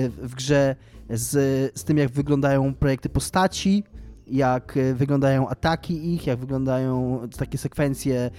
w 0.09 0.33
grze, 0.37 0.77
z, 1.11 1.31
z 1.79 1.85
tym 1.85 1.99
jak 1.99 2.11
wyglądają 2.11 2.75
projekty 2.75 3.09
postaci, 3.09 3.85
jak 4.27 4.79
wyglądają 4.95 5.49
ataki 5.49 6.15
ich, 6.15 6.27
jak 6.27 6.39
wyglądają 6.39 7.21
takie 7.39 7.59
sekwencje 7.59 8.31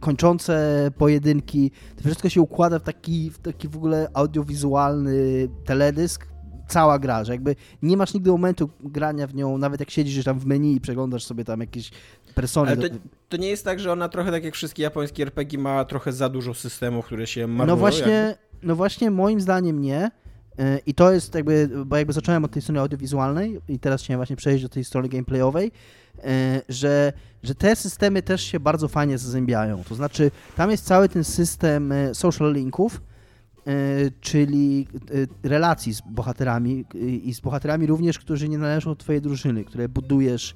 kończące 0.00 0.90
pojedynki. 0.98 1.70
To 1.96 2.04
wszystko 2.04 2.28
się 2.28 2.40
układa 2.40 2.78
w 2.78 2.82
taki, 2.82 3.30
w 3.30 3.38
taki 3.38 3.68
w 3.68 3.76
ogóle 3.76 4.08
audiowizualny 4.14 5.48
teledysk, 5.64 6.26
cała 6.68 6.98
gra, 6.98 7.24
że 7.24 7.32
jakby 7.32 7.56
nie 7.82 7.96
masz 7.96 8.14
nigdy 8.14 8.30
momentu 8.30 8.70
grania 8.80 9.26
w 9.26 9.34
nią, 9.34 9.58
nawet 9.58 9.80
jak 9.80 9.90
siedzisz 9.90 10.24
tam 10.24 10.38
w 10.38 10.46
menu 10.46 10.74
i 10.74 10.80
przeglądasz 10.80 11.24
sobie 11.24 11.44
tam 11.44 11.60
jakieś 11.60 11.90
persony. 12.34 12.70
Ale 12.70 12.88
to, 12.88 12.96
to 13.28 13.36
nie 13.36 13.48
jest 13.48 13.64
tak, 13.64 13.80
że 13.80 13.92
ona 13.92 14.08
trochę 14.08 14.30
tak 14.30 14.44
jak 14.44 14.54
wszystkie 14.54 14.82
japońskie 14.82 15.22
RPG 15.22 15.58
ma 15.58 15.84
trochę 15.84 16.12
za 16.12 16.28
dużo 16.28 16.54
systemów, 16.54 17.06
które 17.06 17.26
się 17.26 17.46
marnują? 17.46 17.66
No 17.66 17.76
właśnie, 17.76 18.34
no 18.62 18.76
właśnie 18.76 19.10
moim 19.10 19.40
zdaniem 19.40 19.80
nie. 19.80 20.10
E, 20.58 20.78
I 20.86 20.94
to 20.94 21.12
jest 21.12 21.34
jakby, 21.34 21.70
bo 21.86 21.96
jakby 21.96 22.12
zacząłem 22.12 22.44
od 22.44 22.50
tej 22.50 22.62
strony 22.62 22.80
audiowizualnej 22.80 23.60
i 23.68 23.78
teraz 23.78 24.02
chciałem 24.02 24.18
właśnie 24.18 24.36
przejść 24.36 24.62
do 24.62 24.68
tej 24.68 24.84
strony 24.84 25.08
gameplayowej, 25.08 25.72
e, 26.24 26.62
że, 26.68 27.12
że 27.42 27.54
te 27.54 27.76
systemy 27.76 28.22
też 28.22 28.42
się 28.42 28.60
bardzo 28.60 28.88
fajnie 28.88 29.18
zazębiają. 29.18 29.84
To 29.88 29.94
znaczy, 29.94 30.30
tam 30.56 30.70
jest 30.70 30.84
cały 30.84 31.08
ten 31.08 31.24
system 31.24 31.92
e, 31.92 32.14
social 32.14 32.52
linków, 32.52 33.00
czyli 34.20 34.88
relacji 35.42 35.94
z 35.94 36.00
bohaterami 36.00 36.84
i 37.22 37.34
z 37.34 37.40
bohaterami 37.40 37.86
również, 37.86 38.18
którzy 38.18 38.48
nie 38.48 38.58
należą 38.58 38.90
do 38.90 38.96
twojej 38.96 39.20
drużyny, 39.20 39.64
które 39.64 39.88
budujesz 39.88 40.54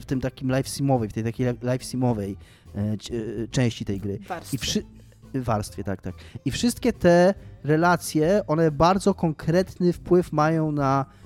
w 0.00 0.04
tym 0.06 0.20
takim 0.20 0.50
live 0.50 0.68
simowej, 0.68 1.08
w 1.08 1.12
tej 1.12 1.24
takiej 1.24 1.46
live 1.62 1.84
simowej 1.84 2.36
e, 2.74 2.80
e, 2.80 2.96
części 3.50 3.84
tej 3.84 4.00
gry. 4.00 4.18
Warstwie. 4.28 4.56
I 4.56 4.58
wszy... 4.58 4.82
warstwie, 5.34 5.84
tak, 5.84 6.02
tak. 6.02 6.14
I 6.44 6.50
wszystkie 6.50 6.92
te 6.92 7.34
relacje, 7.64 8.42
one 8.46 8.70
bardzo 8.70 9.14
konkretny 9.14 9.92
wpływ 9.92 10.32
mają 10.32 10.72
na 10.72 11.06
e, 11.08 11.23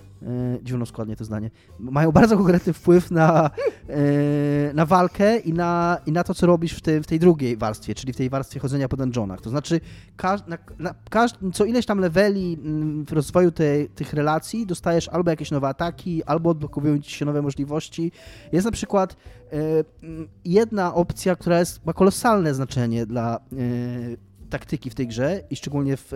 dziwno 0.62 0.87
składnie 0.87 1.16
to 1.16 1.25
zdanie, 1.25 1.51
mają 1.79 2.12
bardzo 2.12 2.37
konkretny 2.37 2.73
wpływ 2.73 3.11
na, 3.11 3.51
e, 3.89 4.75
na 4.75 4.87
walkę 4.87 5.39
i 5.39 5.53
na, 5.53 5.99
i 6.07 6.12
na 6.12 6.25
to, 6.25 6.35
co 6.35 6.47
robisz 6.47 6.73
w, 6.73 6.81
te, 6.81 7.01
w 7.01 7.07
tej 7.07 7.19
drugiej 7.19 7.57
warstwie, 7.57 7.95
czyli 7.95 8.12
w 8.12 8.16
tej 8.16 8.31
warstwie 8.31 8.61
chodzenia 8.61 8.89
po 8.89 8.97
dungeonach. 8.97 9.41
To 9.41 9.51
znaczy, 9.51 9.81
każ, 10.16 10.41
na, 10.47 10.59
na, 10.79 10.95
każ, 11.11 11.31
co 11.53 11.64
ileś 11.64 11.87
tam 11.87 11.99
leveli 11.99 12.59
mm, 12.62 13.07
w 13.07 13.12
rozwoju 13.12 13.53
tych 13.95 14.12
relacji 14.12 14.66
dostajesz 14.66 15.09
albo 15.09 15.31
jakieś 15.31 15.51
nowe 15.51 15.69
ataki, 15.69 16.25
albo 16.25 16.51
odblokowują 16.51 16.99
ci 16.99 17.11
się 17.11 17.25
nowe 17.25 17.43
możliwości. 17.43 18.12
Jest 18.53 18.64
na 18.64 18.73
przykład 18.73 19.16
e, 19.53 19.57
jedna 20.45 20.95
opcja, 20.95 21.37
która 21.37 21.59
jest, 21.59 21.87
ma 21.87 21.93
kolosalne 21.93 22.55
znaczenie 22.55 23.07
dla 23.07 23.37
e, 23.37 23.39
taktyki 24.51 24.91
w 24.91 24.95
tej 24.95 25.07
grze 25.07 25.41
i 25.51 25.57
szczególnie 25.57 25.97
w, 25.97 26.12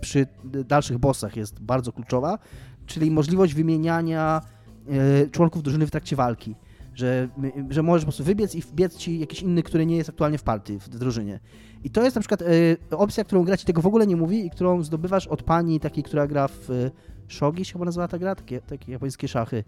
przy 0.00 0.26
dalszych 0.44 0.98
bossach 0.98 1.36
jest 1.36 1.60
bardzo 1.60 1.92
kluczowa, 1.92 2.38
czyli 2.86 3.10
możliwość 3.10 3.54
wymieniania 3.54 4.40
e, 4.88 5.28
członków 5.30 5.62
drużyny 5.62 5.86
w 5.86 5.90
trakcie 5.90 6.16
walki. 6.16 6.54
Że, 6.94 7.28
że 7.70 7.82
możesz 7.82 8.02
po 8.02 8.06
prostu 8.06 8.24
wybiec 8.24 8.54
i 8.54 8.60
wbiec 8.60 8.96
ci 8.96 9.18
jakiś 9.18 9.42
inny, 9.42 9.62
który 9.62 9.86
nie 9.86 9.96
jest 9.96 10.08
aktualnie 10.08 10.38
w 10.38 10.42
partii, 10.42 10.78
w 10.78 10.88
drużynie. 10.88 11.40
I 11.84 11.90
to 11.90 12.04
jest 12.04 12.16
na 12.16 12.20
przykład 12.20 12.42
e, 12.42 12.46
opcja, 12.90 13.24
którą 13.24 13.44
gra 13.44 13.56
ci 13.56 13.66
tego 13.66 13.82
w 13.82 13.86
ogóle 13.86 14.06
nie 14.06 14.16
mówi 14.16 14.46
i 14.46 14.50
którą 14.50 14.82
zdobywasz 14.82 15.26
od 15.26 15.42
pani 15.42 15.80
takiej, 15.80 16.04
która 16.04 16.26
gra 16.26 16.48
w 16.48 16.70
e, 16.70 16.90
Shogi, 17.28 17.64
się 17.64 17.72
chyba 17.72 17.84
nazywa 17.84 18.08
ta 18.08 18.18
gra, 18.18 18.34
takie, 18.34 18.60
takie 18.60 18.92
japońskie 18.92 19.28
szachy. 19.28 19.64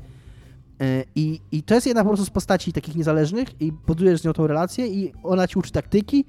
I, 1.14 1.40
I 1.52 1.62
to 1.62 1.74
jest 1.74 1.86
jedna 1.86 2.02
po 2.02 2.08
prostu 2.08 2.26
z 2.26 2.30
postaci 2.30 2.72
takich 2.72 2.96
niezależnych 2.96 3.60
i 3.60 3.72
budujesz 3.72 4.20
z 4.20 4.24
nią 4.24 4.32
tą 4.32 4.46
relację 4.46 4.86
i 4.86 5.12
ona 5.22 5.48
ci 5.48 5.58
uczy 5.58 5.72
taktyki, 5.72 6.24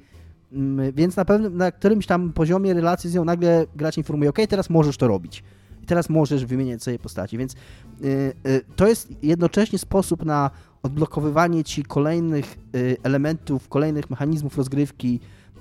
mm, 0.52 0.92
więc 0.92 1.16
na 1.16 1.26
pewnym, 1.26 1.58
na 1.58 1.72
którymś 1.72 2.06
tam 2.06 2.34
poziomie 2.34 2.74
relacji 2.74 3.10
z 3.10 3.16
nią 3.16 3.26
nagle 3.26 3.66
gracz 3.76 3.98
informuje, 3.98 4.30
ok, 4.30 4.38
teraz 4.50 4.70
możesz 4.70 4.98
to 4.98 5.08
robić 5.08 5.44
teraz 5.86 6.10
możesz 6.10 6.46
wymieniać 6.46 6.84
sobie 6.84 7.00
postaci, 7.00 7.38
więc 7.38 7.54
y, 7.54 8.34
y, 8.48 8.62
to 8.76 8.88
jest 8.88 9.24
jednocześnie 9.24 9.80
sposób 9.80 10.26
na 10.26 10.52
odblokowywanie 10.84 11.64
ci 11.64 11.84
kolejnych 11.84 12.58
y, 12.76 12.98
elementów, 13.04 13.70
kolejnych 13.70 14.10
mechanizmów 14.10 14.58
rozgrywki 14.58 15.20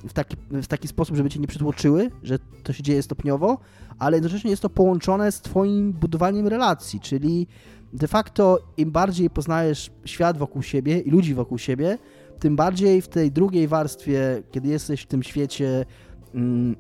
w 0.09 0.13
taki, 0.13 0.37
w 0.51 0.67
taki 0.67 0.89
sposób, 0.89 1.17
żeby 1.17 1.31
cię 1.31 1.41
nie 1.41 1.47
przytłoczyły, 1.47 2.11
że 2.23 2.39
to 2.63 2.73
się 2.73 2.83
dzieje 2.83 3.03
stopniowo, 3.03 3.59
ale 3.99 4.17
jednocześnie 4.17 4.51
jest 4.51 4.63
to 4.63 4.71
połączone 4.71 5.33
z 5.33 5.41
twoim 5.41 5.93
budowaniem 5.93 6.47
relacji, 6.47 7.01
czyli 7.01 7.47
de 7.93 8.09
facto 8.09 8.59
im 8.77 8.91
bardziej 8.91 9.31
poznajesz 9.31 9.91
świat 10.05 10.39
wokół 10.39 10.63
siebie 10.63 11.01
i 11.01 11.11
ludzi 11.11 11.35
wokół 11.35 11.59
siebie, 11.59 11.99
tym 12.39 12.57
bardziej 12.57 13.03
w 13.03 13.09
tej 13.09 13.33
drugiej 13.33 13.69
warstwie, 13.69 14.43
kiedy 14.51 14.69
jesteś 14.69 15.03
w 15.03 15.07
tym 15.07 15.23
świecie, 15.23 15.85
mm, 16.35 16.77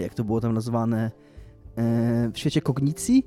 jak 0.00 0.14
to 0.14 0.24
było 0.24 0.40
tam 0.40 0.54
nazwane, 0.54 1.10
w 2.32 2.38
świecie 2.38 2.60
kognicji, 2.60 3.26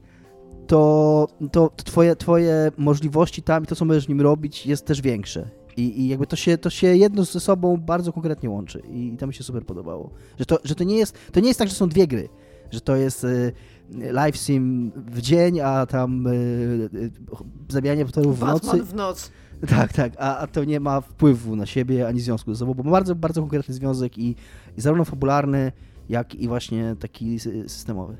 to, 0.67 1.27
to 1.51 1.69
twoje, 1.69 2.15
twoje 2.15 2.71
możliwości 2.77 3.41
tam 3.41 3.63
i 3.63 3.67
to, 3.67 3.75
co 3.75 3.85
możesz 3.85 4.07
nim 4.07 4.21
robić, 4.21 4.65
jest 4.65 4.85
też 4.85 5.01
większe. 5.01 5.49
I, 5.77 6.01
I, 6.01 6.07
jakby 6.07 6.27
to 6.27 6.35
się, 6.35 6.57
to 6.57 6.69
się 6.69 6.87
jedno 6.87 7.23
ze 7.23 7.39
sobą 7.39 7.77
bardzo 7.77 8.13
konkretnie 8.13 8.49
łączy. 8.49 8.79
I, 8.79 9.13
I 9.13 9.17
to 9.17 9.27
mi 9.27 9.33
się 9.33 9.43
super 9.43 9.65
podobało. 9.65 10.09
Że 10.39 10.45
to, 10.45 10.59
że 10.63 10.75
to 10.75 10.83
nie 10.83 10.97
jest, 10.97 11.17
to 11.31 11.39
nie 11.39 11.47
jest 11.47 11.59
tak, 11.59 11.69
że 11.69 11.75
są 11.75 11.89
dwie 11.89 12.07
gry. 12.07 12.29
Że 12.71 12.81
to 12.81 12.95
jest 12.95 13.23
y, 13.23 13.53
live 13.91 14.37
sim 14.37 14.91
w 14.95 15.21
dzień, 15.21 15.59
a 15.59 15.85
tam 15.85 16.27
y, 16.27 16.31
y, 16.93 17.11
zabijanie 17.69 18.05
potworów 18.05 18.39
w 18.39 18.41
nocy. 18.41 18.83
w 18.83 18.93
noc. 18.93 19.31
Tak, 19.69 19.93
tak, 19.93 20.13
a, 20.19 20.37
a 20.37 20.47
to 20.47 20.63
nie 20.63 20.79
ma 20.79 21.01
wpływu 21.01 21.55
na 21.55 21.65
siebie 21.65 22.07
ani 22.07 22.19
związku 22.19 22.53
ze 22.53 22.59
sobą, 22.59 22.73
bo 22.73 22.83
ma 22.83 22.91
bardzo, 22.91 23.15
bardzo 23.15 23.41
konkretny 23.41 23.73
związek 23.73 24.17
i, 24.17 24.35
i 24.77 24.81
zarówno 24.81 25.05
fabularny, 25.05 25.71
jak 26.09 26.35
i 26.35 26.47
właśnie 26.47 26.95
taki 26.99 27.39
systemowy. 27.39 28.17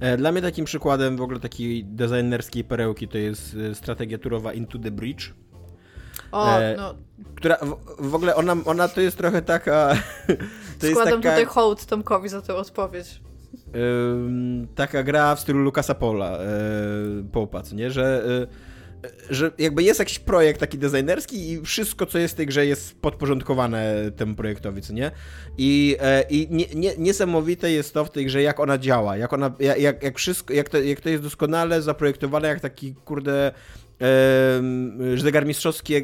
E, 0.00 0.16
dla 0.16 0.32
mnie 0.32 0.42
takim 0.42 0.64
przykładem 0.64 1.16
w 1.16 1.20
ogóle 1.20 1.40
takiej 1.40 1.84
designerskiej 1.84 2.64
perełki 2.64 3.08
to 3.08 3.18
jest 3.18 3.56
e, 3.70 3.74
strategia 3.74 4.18
turowa 4.18 4.52
Into 4.52 4.78
the 4.78 4.90
Bridge. 4.90 5.34
O, 6.32 6.58
e, 6.58 6.76
no. 6.76 6.94
Która 7.34 7.56
w, 7.56 8.08
w, 8.10 8.14
ogóle 8.14 8.34
ona, 8.34 8.56
ona 8.64 8.88
to 8.88 9.00
jest 9.00 9.16
trochę 9.16 9.42
taka. 9.42 9.96
To 10.80 10.86
Składam 10.86 11.22
taka, 11.22 11.34
tutaj 11.34 11.44
hołd 11.44 11.86
Tomkowi 11.86 12.28
za 12.28 12.42
tę 12.42 12.54
odpowiedź. 12.54 13.20
taka 14.74 15.02
gra 15.02 15.34
w 15.34 15.40
stylu 15.40 15.58
Lucasa 15.58 15.94
Pola, 15.94 16.38
yy, 17.16 17.24
Popa, 17.32 17.62
nie? 17.72 17.90
Że 17.90 18.24
że 19.30 19.50
jakby 19.58 19.82
jest 19.82 20.00
jakiś 20.00 20.18
projekt 20.18 20.60
taki 20.60 20.78
designerski 20.78 21.50
i 21.50 21.60
wszystko, 21.60 22.06
co 22.06 22.18
jest 22.18 22.34
w 22.34 22.36
tej 22.36 22.46
grze 22.46 22.66
jest 22.66 23.00
podporządkowane 23.00 24.10
temu 24.16 24.34
projektowi, 24.34 24.82
co 24.82 24.92
nie? 24.92 25.10
I, 25.58 25.96
e, 26.00 26.22
i 26.30 26.48
nie, 26.50 26.64
nie, 26.74 26.92
niesamowite 26.98 27.70
jest 27.72 27.94
to 27.94 28.04
w 28.04 28.10
tej 28.10 28.26
grze, 28.26 28.42
jak 28.42 28.60
ona 28.60 28.78
działa, 28.78 29.16
jak 29.16 29.32
ona, 29.32 29.52
jak, 29.78 30.02
jak 30.02 30.18
wszystko, 30.18 30.54
jak 30.54 30.68
to, 30.68 30.78
jak 30.78 31.00
to 31.00 31.08
jest 31.08 31.22
doskonale 31.22 31.82
zaprojektowane, 31.82 32.48
jak 32.48 32.60
taki, 32.60 32.94
kurde, 32.94 33.52
że 35.14 35.22
zegar 35.22 35.46
mistrzowski, 35.46 35.94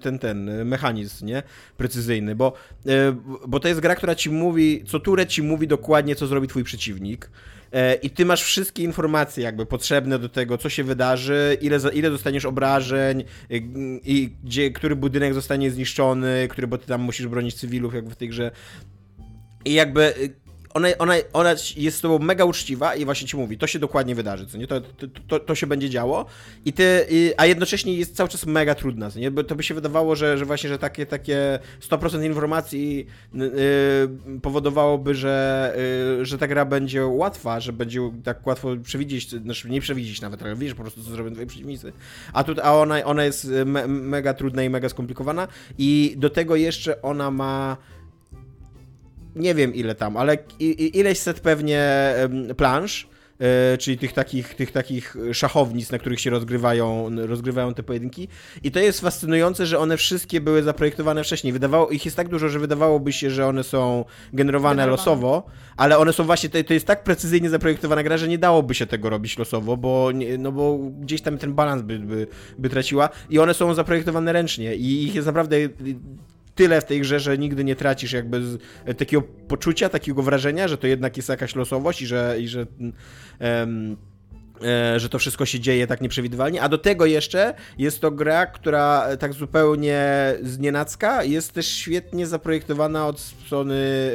ten, 0.00 0.18
ten 0.18 0.64
mechanizm, 0.64 1.26
nie? 1.26 1.42
Precyzyjny, 1.76 2.34
bo, 2.34 2.52
bo 3.48 3.60
to 3.60 3.68
jest 3.68 3.80
gra, 3.80 3.94
która 3.94 4.14
ci 4.14 4.30
mówi, 4.30 4.84
co 4.86 5.00
turę 5.00 5.26
ci 5.26 5.42
mówi 5.42 5.68
dokładnie, 5.68 6.16
co 6.16 6.26
zrobi 6.26 6.48
twój 6.48 6.64
przeciwnik. 6.64 7.30
E, 7.72 7.94
I 7.94 8.10
ty 8.10 8.24
masz 8.24 8.42
wszystkie 8.42 8.82
informacje 8.82 9.44
jakby 9.44 9.66
potrzebne 9.66 10.18
do 10.18 10.28
tego, 10.28 10.58
co 10.58 10.68
się 10.68 10.84
wydarzy, 10.84 11.56
ile, 11.60 11.78
ile 11.92 12.10
dostaniesz 12.10 12.44
obrażeń, 12.44 13.24
i 14.04 14.30
gdzie, 14.44 14.70
który 14.70 14.96
budynek 14.96 15.34
zostanie 15.34 15.70
zniszczony, 15.70 16.48
który, 16.50 16.66
bo 16.66 16.78
ty 16.78 16.86
tam 16.86 17.00
musisz 17.00 17.26
bronić 17.26 17.54
cywilów 17.54 17.94
jakby 17.94 18.10
w 18.10 18.16
tej 18.16 18.28
grze. 18.28 18.50
I 19.64 19.72
jakby 19.72 20.14
ona, 20.76 20.88
ona, 20.98 21.14
ona 21.32 21.54
jest 21.76 21.98
z 21.98 22.00
tobą 22.00 22.18
mega 22.18 22.44
uczciwa 22.44 22.94
i 22.94 23.04
właśnie 23.04 23.28
ci 23.28 23.36
mówi, 23.36 23.58
to 23.58 23.66
się 23.66 23.78
dokładnie 23.78 24.14
wydarzy, 24.14 24.46
co 24.46 24.58
nie? 24.58 24.66
To, 24.66 24.80
to, 24.80 25.06
to, 25.28 25.40
to 25.40 25.54
się 25.54 25.66
będzie 25.66 25.90
działo, 25.90 26.26
i 26.64 26.72
ty, 26.72 27.06
i, 27.10 27.32
a 27.36 27.46
jednocześnie 27.46 27.94
jest 27.94 28.16
cały 28.16 28.28
czas 28.28 28.46
mega 28.46 28.74
trudna, 28.74 29.10
co 29.10 29.18
nie? 29.18 29.30
Bo 29.30 29.44
to 29.44 29.54
by 29.56 29.62
się 29.62 29.74
wydawało, 29.74 30.16
że, 30.16 30.38
że 30.38 30.44
właśnie, 30.44 30.68
że 30.68 30.78
takie, 30.78 31.06
takie 31.06 31.58
100% 31.80 32.24
informacji 32.24 33.06
yy, 33.34 33.42
powodowałoby, 34.42 35.14
że, 35.14 35.74
yy, 36.18 36.26
że 36.26 36.38
ta 36.38 36.46
gra 36.46 36.64
będzie 36.64 37.06
łatwa, 37.06 37.60
że 37.60 37.72
będzie 37.72 38.00
tak 38.24 38.46
łatwo 38.46 38.76
przewidzieć, 38.82 39.30
znaczy 39.30 39.70
nie 39.70 39.80
przewidzieć 39.80 40.20
nawet, 40.20 40.42
ale 40.42 40.56
wiesz 40.56 40.74
po 40.74 40.82
prostu, 40.82 41.02
co 41.02 41.10
zrobią 41.10 41.32
twoi 41.32 41.46
przeciwnicy. 41.46 41.92
A, 42.32 42.44
tu, 42.44 42.54
a 42.62 42.74
ona, 42.74 43.04
ona 43.04 43.24
jest 43.24 43.50
me, 43.66 43.88
mega 43.88 44.34
trudna 44.34 44.62
i 44.62 44.70
mega 44.70 44.88
skomplikowana 44.88 45.48
i 45.78 46.14
do 46.16 46.30
tego 46.30 46.56
jeszcze 46.56 47.02
ona 47.02 47.30
ma 47.30 47.76
nie 49.36 49.54
wiem 49.54 49.74
ile 49.74 49.94
tam, 49.94 50.16
ale 50.16 50.38
ileś 50.58 51.18
set 51.18 51.40
pewnie 51.40 52.12
plansz, 52.56 53.08
e, 53.40 53.78
czyli 53.78 53.98
tych 53.98 54.12
takich, 54.12 54.54
tych 54.54 54.72
takich 54.72 55.16
szachownic, 55.32 55.90
na 55.90 55.98
których 55.98 56.20
się 56.20 56.30
rozgrywają, 56.30 57.10
rozgrywają 57.26 57.74
te 57.74 57.82
pojedynki. 57.82 58.28
I 58.62 58.70
to 58.70 58.80
jest 58.80 59.00
fascynujące, 59.00 59.66
że 59.66 59.78
one 59.78 59.96
wszystkie 59.96 60.40
były 60.40 60.62
zaprojektowane 60.62 61.24
wcześniej. 61.24 61.52
Wydawało, 61.52 61.88
ich 61.88 62.04
jest 62.04 62.16
tak 62.16 62.28
dużo, 62.28 62.48
że 62.48 62.58
wydawałoby 62.58 63.12
się, 63.12 63.30
że 63.30 63.46
one 63.46 63.64
są 63.64 64.04
generowane, 64.32 64.76
generowane. 64.76 64.86
losowo, 64.86 65.46
ale 65.76 65.98
one 65.98 66.12
są 66.12 66.24
właśnie, 66.24 66.48
to, 66.48 66.64
to, 66.64 66.74
jest 66.74 66.86
tak 66.86 67.04
precyzyjnie 67.04 67.50
zaprojektowana 67.50 68.02
gra, 68.02 68.18
że 68.18 68.28
nie 68.28 68.38
dałoby 68.38 68.74
się 68.74 68.86
tego 68.86 69.10
robić 69.10 69.38
losowo, 69.38 69.76
bo, 69.76 70.10
no 70.38 70.52
bo 70.52 70.78
gdzieś 70.78 71.22
tam 71.22 71.38
ten 71.38 71.54
balans 71.54 71.82
by, 71.82 71.98
by, 71.98 72.26
by 72.58 72.70
traciła. 72.70 73.08
I 73.30 73.38
one 73.38 73.54
są 73.54 73.74
zaprojektowane 73.74 74.32
ręcznie 74.32 74.74
i 74.74 75.04
ich 75.04 75.14
jest 75.14 75.26
naprawdę 75.26 75.56
tyle 76.56 76.80
w 76.80 76.84
tej 76.84 77.00
grze, 77.00 77.20
że 77.20 77.38
nigdy 77.38 77.64
nie 77.64 77.76
tracisz 77.76 78.12
jakby 78.12 78.42
takiego 78.96 79.22
poczucia, 79.22 79.88
takiego 79.88 80.22
wrażenia, 80.22 80.68
że 80.68 80.78
to 80.78 80.86
jednak 80.86 81.16
jest 81.16 81.28
jakaś 81.28 81.54
losowość 81.54 82.02
i 82.02 82.06
że, 82.06 82.36
i 82.40 82.48
że 82.48 82.66
um, 83.40 83.96
że 84.96 85.08
to 85.08 85.18
wszystko 85.18 85.46
się 85.46 85.60
dzieje 85.60 85.86
tak 85.86 86.00
nieprzewidywalnie, 86.00 86.62
a 86.62 86.68
do 86.68 86.78
tego 86.78 87.06
jeszcze 87.06 87.54
jest 87.78 88.00
to 88.00 88.10
gra, 88.10 88.46
która 88.46 89.16
tak 89.16 89.32
zupełnie 89.32 90.34
znienacka 90.42 91.24
jest 91.24 91.52
też 91.52 91.66
świetnie 91.66 92.26
zaprojektowana 92.26 93.06
od 93.06 93.20
strony 93.20 94.10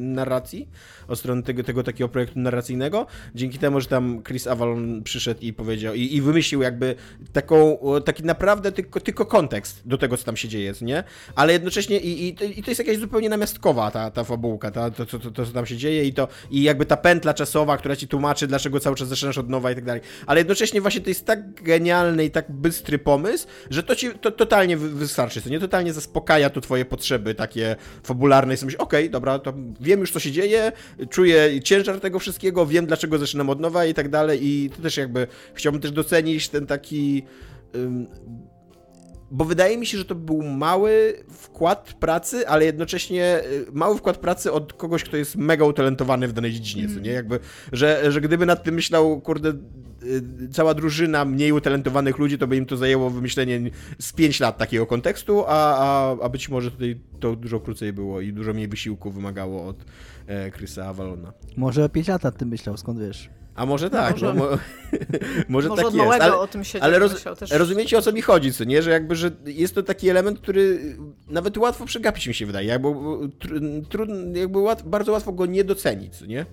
narracji, 0.00 0.68
od 1.08 1.18
strony 1.18 1.42
tego, 1.42 1.64
tego 1.64 1.82
takiego 1.82 2.08
projektu 2.08 2.38
narracyjnego, 2.38 3.06
dzięki 3.34 3.58
temu, 3.58 3.80
że 3.80 3.86
tam 3.86 4.22
Chris 4.22 4.46
Avalon 4.46 5.02
przyszedł 5.02 5.40
i 5.40 5.52
powiedział, 5.52 5.94
i, 5.94 6.16
i 6.16 6.22
wymyślił 6.22 6.62
jakby 6.62 6.94
taką, 7.32 7.78
taki 8.04 8.24
naprawdę 8.24 8.72
tylko, 8.72 9.00
tylko 9.00 9.26
kontekst 9.26 9.82
do 9.88 9.98
tego, 9.98 10.16
co 10.16 10.24
tam 10.24 10.36
się 10.36 10.48
dzieje, 10.48 10.72
nie? 10.82 11.04
Ale 11.34 11.52
jednocześnie 11.52 12.00
i, 12.00 12.28
i, 12.28 12.58
i 12.58 12.62
to 12.62 12.70
jest 12.70 12.78
jakaś 12.78 12.98
zupełnie 12.98 13.28
namiastkowa 13.28 13.90
ta, 13.90 14.10
ta 14.10 14.24
fabułka, 14.24 14.70
ta, 14.70 14.90
to, 14.90 15.06
to, 15.06 15.18
to, 15.18 15.30
to, 15.30 15.46
co 15.46 15.52
tam 15.52 15.66
się 15.66 15.76
dzieje 15.76 16.04
i 16.04 16.12
to, 16.12 16.28
i 16.50 16.62
jakby 16.62 16.86
ta 16.86 16.96
pętla 16.96 17.34
czasowa, 17.34 17.76
która 17.76 17.96
ci 17.96 18.08
tłumaczy, 18.08 18.46
dlaczego 18.46 18.80
cały 18.80 18.96
czas 18.96 19.08
zaczynasz 19.08 19.38
od 19.38 19.48
nowa 19.48 19.70
i 19.70 19.74
tak 19.74 19.84
dalej. 19.84 20.02
Ale 20.26 20.40
jednocześnie 20.40 20.80
właśnie 20.80 21.00
to 21.00 21.08
jest 21.08 21.26
tak 21.26 21.62
genialny 21.62 22.24
i 22.24 22.30
tak 22.30 22.52
bystry 22.52 22.98
pomysł, 22.98 23.46
że 23.70 23.82
to 23.82 23.96
ci 23.96 24.10
to, 24.10 24.30
totalnie 24.30 24.76
wystarczy, 24.76 25.42
to 25.42 25.48
nie 25.48 25.60
totalnie 25.60 25.92
zaspokaja 25.92 26.50
tu 26.50 26.60
twoje 26.60 26.84
potrzeby 26.84 27.34
takie 27.34 27.76
fabularne 28.02 28.54
i 28.54 28.56
sobie 28.56 28.66
myślisz, 28.66 28.80
okej, 28.80 29.04
okay, 29.04 29.10
dobra, 29.10 29.38
to 29.38 29.52
wiem 29.80 30.00
już, 30.00 30.12
co 30.12 30.20
się 30.20 30.32
dzieje, 30.32 30.72
czuję 31.10 31.62
ciężar 31.62 32.00
tego 32.00 32.18
wszystkiego, 32.18 32.66
wiem 32.66 32.86
dlaczego 32.86 33.18
zaczynam 33.18 33.50
od 33.50 33.60
nowa 33.60 33.86
i 33.86 33.94
tak 33.94 34.08
dalej 34.08 34.40
i 34.42 34.70
to 34.70 34.82
też 34.82 34.96
jakby 34.96 35.26
chciałbym 35.54 35.82
też 35.82 35.92
docenić 35.92 36.48
ten 36.48 36.66
taki 36.66 37.22
bo 39.30 39.44
wydaje 39.44 39.78
mi 39.78 39.86
się, 39.86 39.98
że 39.98 40.04
to 40.04 40.14
był 40.14 40.42
mały 40.42 41.14
wkład 41.30 41.92
pracy, 41.92 42.48
ale 42.48 42.64
jednocześnie 42.64 43.40
y, 43.44 43.66
mały 43.72 43.98
wkład 43.98 44.16
pracy 44.16 44.52
od 44.52 44.72
kogoś, 44.72 45.04
kto 45.04 45.16
jest 45.16 45.36
mega 45.36 45.64
utalentowany 45.64 46.28
w 46.28 46.32
danej 46.32 46.52
dziedzinie, 46.52 46.84
mm. 46.84 47.02
nie? 47.02 47.10
Jakby, 47.10 47.38
że, 47.72 48.12
że 48.12 48.20
gdyby 48.20 48.46
nad 48.46 48.62
tym 48.62 48.74
myślał, 48.74 49.20
kurde, 49.20 49.48
y, 49.48 50.22
cała 50.52 50.74
drużyna 50.74 51.24
mniej 51.24 51.52
utalentowanych 51.52 52.18
ludzi, 52.18 52.38
to 52.38 52.46
by 52.46 52.56
im 52.56 52.66
to 52.66 52.76
zajęło 52.76 53.10
wymyślenie 53.10 53.60
z 53.98 54.12
5 54.12 54.40
lat 54.40 54.58
takiego 54.58 54.86
kontekstu, 54.86 55.44
a, 55.46 55.76
a, 55.78 56.16
a 56.22 56.28
być 56.28 56.48
może 56.48 56.70
tutaj 56.70 57.00
to 57.20 57.36
dużo 57.36 57.60
krócej 57.60 57.92
było 57.92 58.20
i 58.20 58.32
dużo 58.32 58.54
mniej 58.54 58.68
wysiłku 58.68 59.10
wymagało 59.10 59.66
od 59.66 59.84
Chrisa 60.52 60.84
Avalona. 60.84 61.32
Może 61.56 61.88
5 61.88 62.08
lat 62.08 62.22
nad 62.22 62.38
tym 62.38 62.48
myślał, 62.48 62.76
skąd 62.76 63.00
wiesz? 63.00 63.30
A 63.56 63.66
może 63.66 63.90
tak, 63.90 64.12
może, 64.12 64.26
no, 64.26 64.34
mo, 64.34 64.44
może, 65.48 65.68
może 65.68 65.82
tak 65.82 65.94
jest. 65.94 66.22
Ale, 66.22 66.36
o 66.36 66.46
tym 66.46 66.62
ale 66.80 66.98
roz, 66.98 67.24
rozumiecie 67.50 67.98
o 67.98 68.02
co 68.02 68.12
mi 68.12 68.22
chodzi, 68.22 68.52
co 68.52 68.64
nie? 68.64 68.82
Że 68.82 68.90
jakby, 68.90 69.16
że 69.16 69.30
jest 69.44 69.74
to 69.74 69.82
taki 69.82 70.08
element, 70.08 70.38
który 70.38 70.96
nawet 71.28 71.58
łatwo 71.58 71.84
przegapić 71.84 72.26
mi 72.26 72.34
się 72.34 72.46
wydaje. 72.46 72.68
Jakby, 72.68 72.88
trud, 73.88 74.10
jakby 74.34 74.58
łat, 74.58 74.82
bardzo 74.82 75.12
łatwo 75.12 75.32
go 75.32 75.46
nie 75.46 75.64
docenić, 75.64 76.16
co 76.16 76.26
nie? 76.26 76.46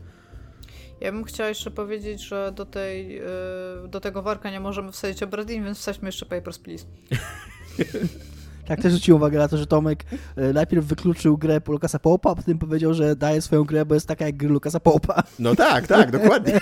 Ja 1.01 1.11
bym 1.11 1.23
chciała 1.23 1.49
jeszcze 1.49 1.71
powiedzieć, 1.71 2.21
że 2.21 2.51
do, 2.55 2.65
tej, 2.65 3.21
y, 3.21 3.87
do 3.87 3.99
tego 3.99 4.21
worka 4.21 4.51
nie 4.51 4.59
możemy 4.59 4.91
wsadzić 4.91 5.23
Obradin, 5.23 5.63
więc 5.63 5.77
wsadźmy 5.77 6.07
jeszcze 6.07 6.25
Papers, 6.25 6.59
Please. 6.59 6.85
Tak, 8.67 8.81
też 8.81 8.91
zwróciłem 8.91 9.21
uwagę 9.21 9.39
na 9.39 9.47
to, 9.47 9.57
że 9.57 9.67
Tomek 9.67 10.03
e, 10.35 10.53
najpierw 10.53 10.85
wykluczył 10.85 11.37
grę 11.37 11.61
Lukasa 11.67 11.99
Popa, 11.99 12.31
a 12.31 12.35
potem 12.35 12.57
powiedział, 12.57 12.93
że 12.93 13.15
daje 13.15 13.41
swoją 13.41 13.63
grę, 13.63 13.85
bo 13.85 13.93
jest 13.93 14.07
taka 14.07 14.25
jak 14.25 14.37
gry 14.37 14.49
Lukasa 14.49 14.79
Popa. 14.79 15.23
No 15.39 15.55
tak, 15.55 15.87
tak, 15.87 16.11
dokładnie. 16.11 16.61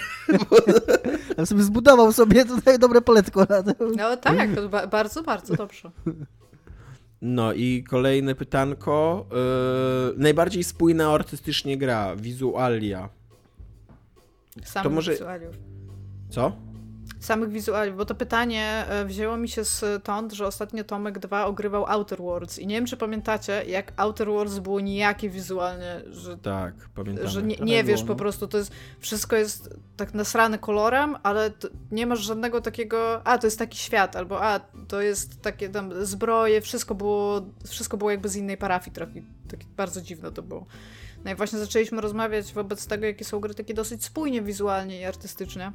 Tam 1.36 1.46
sobie 1.46 1.64
zbudował 1.64 2.12
sobie 2.12 2.46
tutaj 2.46 2.80
dobre 2.80 3.02
poletko 3.02 3.40
na 3.40 3.64
to. 3.64 3.74
No 3.98 4.18
tak, 4.18 4.50
to 4.56 4.88
bardzo, 4.88 5.24
bardzo 5.24 5.56
dobrze. 5.56 5.92
No 7.22 7.54
i 7.54 7.84
kolejne 7.90 8.36
pytanko. 8.36 9.26
Yy, 9.32 10.14
najbardziej 10.18 10.64
spójna 10.64 11.14
artystycznie 11.14 11.78
gra, 11.78 12.16
wizualia. 12.16 13.10
Sam 14.64 14.84
to 14.84 14.90
może... 14.90 15.12
Wizualiów. 15.12 15.56
Co? 16.30 16.52
Samych 17.26 17.50
wizualiów, 17.50 17.98
bo 17.98 18.06
to 18.06 18.16
pytanie 18.16 18.86
e, 18.88 19.06
wzięło 19.06 19.38
mi 19.38 19.50
się 19.50 19.62
stąd, 19.66 20.34
że 20.34 20.48
ostatnio 20.48 20.84
Tomek 20.84 21.20
2 21.20 21.46
ogrywał 21.46 21.86
Outer 21.86 22.20
Worlds 22.20 22.60
i 22.60 22.68
nie 22.68 22.76
wiem, 22.76 22.86
czy 22.86 22.98
pamiętacie, 22.98 23.64
jak 23.68 23.94
Outer 23.98 24.28
Worlds 24.28 24.60
było 24.60 24.80
nijakie 24.80 25.30
wizualnie, 25.30 26.02
że, 26.10 26.38
tak, 26.38 26.74
pamiętam. 26.96 27.28
że 27.28 27.44
nie, 27.44 27.56
nie 27.56 27.84
wiesz 27.84 28.04
po 28.04 28.16
prostu, 28.16 28.48
to 28.48 28.58
jest, 28.58 28.72
wszystko 29.00 29.36
jest 29.36 29.70
tak 29.98 30.14
nasrane 30.14 30.58
kolorem, 30.58 31.16
ale 31.24 31.52
nie 31.92 32.08
masz 32.08 32.20
żadnego 32.20 32.62
takiego, 32.62 33.28
a 33.28 33.38
to 33.38 33.48
jest 33.48 33.60
taki 33.60 33.78
świat, 33.78 34.16
albo 34.16 34.44
a 34.44 34.60
to 34.88 35.02
jest 35.02 35.42
takie 35.42 35.70
tam 35.70 36.06
zbroje, 36.06 36.62
wszystko 36.62 36.96
było, 36.96 37.42
wszystko 37.68 37.98
było 37.98 38.12
jakby 38.12 38.30
z 38.30 38.36
innej 38.36 38.58
parafii 38.58 38.96
trochę, 38.96 39.14
takie 39.48 39.66
bardzo 39.78 40.02
dziwne 40.02 40.32
to 40.32 40.42
było. 40.42 40.66
No 41.26 41.32
i 41.32 41.36
właśnie 41.36 41.60
zaczęliśmy 41.60 42.02
rozmawiać 42.02 42.54
wobec 42.54 42.88
tego, 42.88 43.06
jakie 43.06 43.26
są 43.26 43.40
gry 43.40 43.54
takie 43.54 43.74
dosyć 43.74 44.04
spójnie 44.04 44.42
wizualnie 44.42 45.02
i 45.02 45.06
artystycznie. 45.06 45.72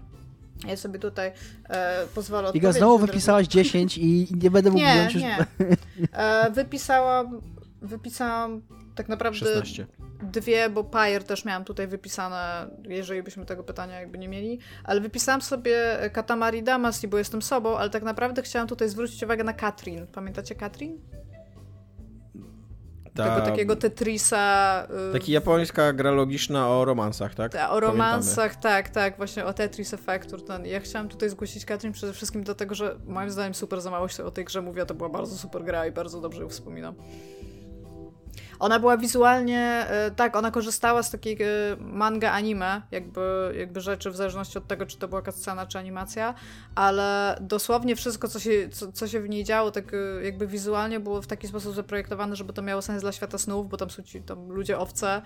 Ja 0.64 0.76
sobie 0.76 0.98
tutaj 0.98 1.32
e, 1.68 2.06
pozwolę 2.14 2.50
Iga, 2.54 2.72
znowu 2.72 2.98
wypisałaś 2.98 3.46
10 3.46 3.98
i 3.98 4.28
nie 4.42 4.50
będę 4.50 4.70
mógł 4.70 4.82
nie, 4.82 4.94
wziąć 4.94 5.14
już... 5.14 5.22
Nie, 5.22 5.46
e, 6.12 6.50
wypisałam, 6.50 7.40
wypisałam 7.82 8.62
tak 8.94 9.08
naprawdę 9.08 9.38
16. 9.38 9.86
dwie, 10.22 10.70
bo 10.70 10.84
Pyre 10.84 11.24
też 11.24 11.44
miałam 11.44 11.64
tutaj 11.64 11.86
wypisane, 11.86 12.70
jeżeli 12.84 13.22
byśmy 13.22 13.46
tego 13.46 13.64
pytania 13.64 14.00
jakby 14.00 14.18
nie 14.18 14.28
mieli, 14.28 14.58
ale 14.84 15.00
wypisałam 15.00 15.42
sobie 15.42 15.98
Katamari 16.12 16.62
Damacy, 16.62 17.08
bo 17.08 17.18
jestem 17.18 17.42
sobą, 17.42 17.76
ale 17.76 17.90
tak 17.90 18.02
naprawdę 18.02 18.42
chciałam 18.42 18.68
tutaj 18.68 18.88
zwrócić 18.88 19.22
uwagę 19.22 19.44
na 19.44 19.52
Katrin. 19.52 20.06
Pamiętacie 20.06 20.54
Katrin? 20.54 20.98
Ta, 23.16 23.34
tego 23.34 23.46
takiego 23.46 23.76
Tetrisa. 23.76 24.86
Y, 25.10 25.12
taki 25.12 25.32
japońska 25.32 25.92
gra 25.92 26.10
logiczna 26.10 26.68
o 26.68 26.84
romansach, 26.84 27.34
tak? 27.34 27.52
Ta, 27.52 27.70
o 27.70 27.80
romansach, 27.80 28.36
Pamiętamy. 28.36 28.62
tak, 28.62 28.88
tak, 28.88 29.16
właśnie 29.16 29.44
o 29.44 29.52
Tetris 29.52 29.94
Effect. 29.94 30.46
Ten. 30.46 30.66
Ja 30.66 30.80
chciałam 30.80 31.08
tutaj 31.08 31.28
zgłosić 31.30 31.64
Katrin 31.64 31.92
przede 31.92 32.12
wszystkim 32.12 32.42
dlatego, 32.42 32.74
że 32.74 32.96
moim 33.06 33.30
zdaniem 33.30 33.54
super 33.54 33.80
za 33.80 33.90
mało 33.90 34.08
się 34.08 34.24
o 34.24 34.30
tej 34.30 34.44
grze 34.44 34.62
mówi, 34.62 34.80
a 34.80 34.86
to 34.86 34.94
była 34.94 35.08
bardzo 35.08 35.36
super 35.36 35.64
gra 35.64 35.86
i 35.86 35.92
bardzo 35.92 36.20
dobrze 36.20 36.42
ją 36.42 36.48
wspominam. 36.48 36.94
Ona 38.58 38.80
była 38.80 38.96
wizualnie, 38.96 39.86
e, 39.88 40.10
tak, 40.10 40.36
ona 40.36 40.50
korzystała 40.50 41.02
z 41.02 41.10
takiej 41.10 41.42
e, 41.42 41.46
manga 41.80 42.32
anime, 42.32 42.82
jakby, 42.90 43.54
jakby 43.58 43.80
rzeczy, 43.80 44.10
w 44.10 44.16
zależności 44.16 44.58
od 44.58 44.66
tego, 44.66 44.86
czy 44.86 44.98
to 44.98 45.08
była 45.08 45.22
scena, 45.30 45.66
czy 45.66 45.78
animacja, 45.78 46.34
ale 46.74 47.38
dosłownie 47.40 47.96
wszystko, 47.96 48.28
co 48.28 48.40
się, 48.40 48.68
co, 48.68 48.92
co 48.92 49.08
się 49.08 49.20
w 49.20 49.28
niej 49.28 49.44
działo, 49.44 49.70
tak 49.70 49.94
e, 49.94 50.24
jakby 50.24 50.46
wizualnie 50.46 51.00
było 51.00 51.22
w 51.22 51.26
taki 51.26 51.48
sposób 51.48 51.74
zaprojektowane, 51.74 52.36
żeby 52.36 52.52
to 52.52 52.62
miało 52.62 52.82
sens 52.82 53.02
dla 53.02 53.12
świata 53.12 53.38
snów, 53.38 53.68
bo 53.68 53.76
tam 53.76 53.90
są 53.90 54.02
ci 54.02 54.22
tam 54.22 54.48
ludzie 54.48 54.78
owce, 54.78 55.22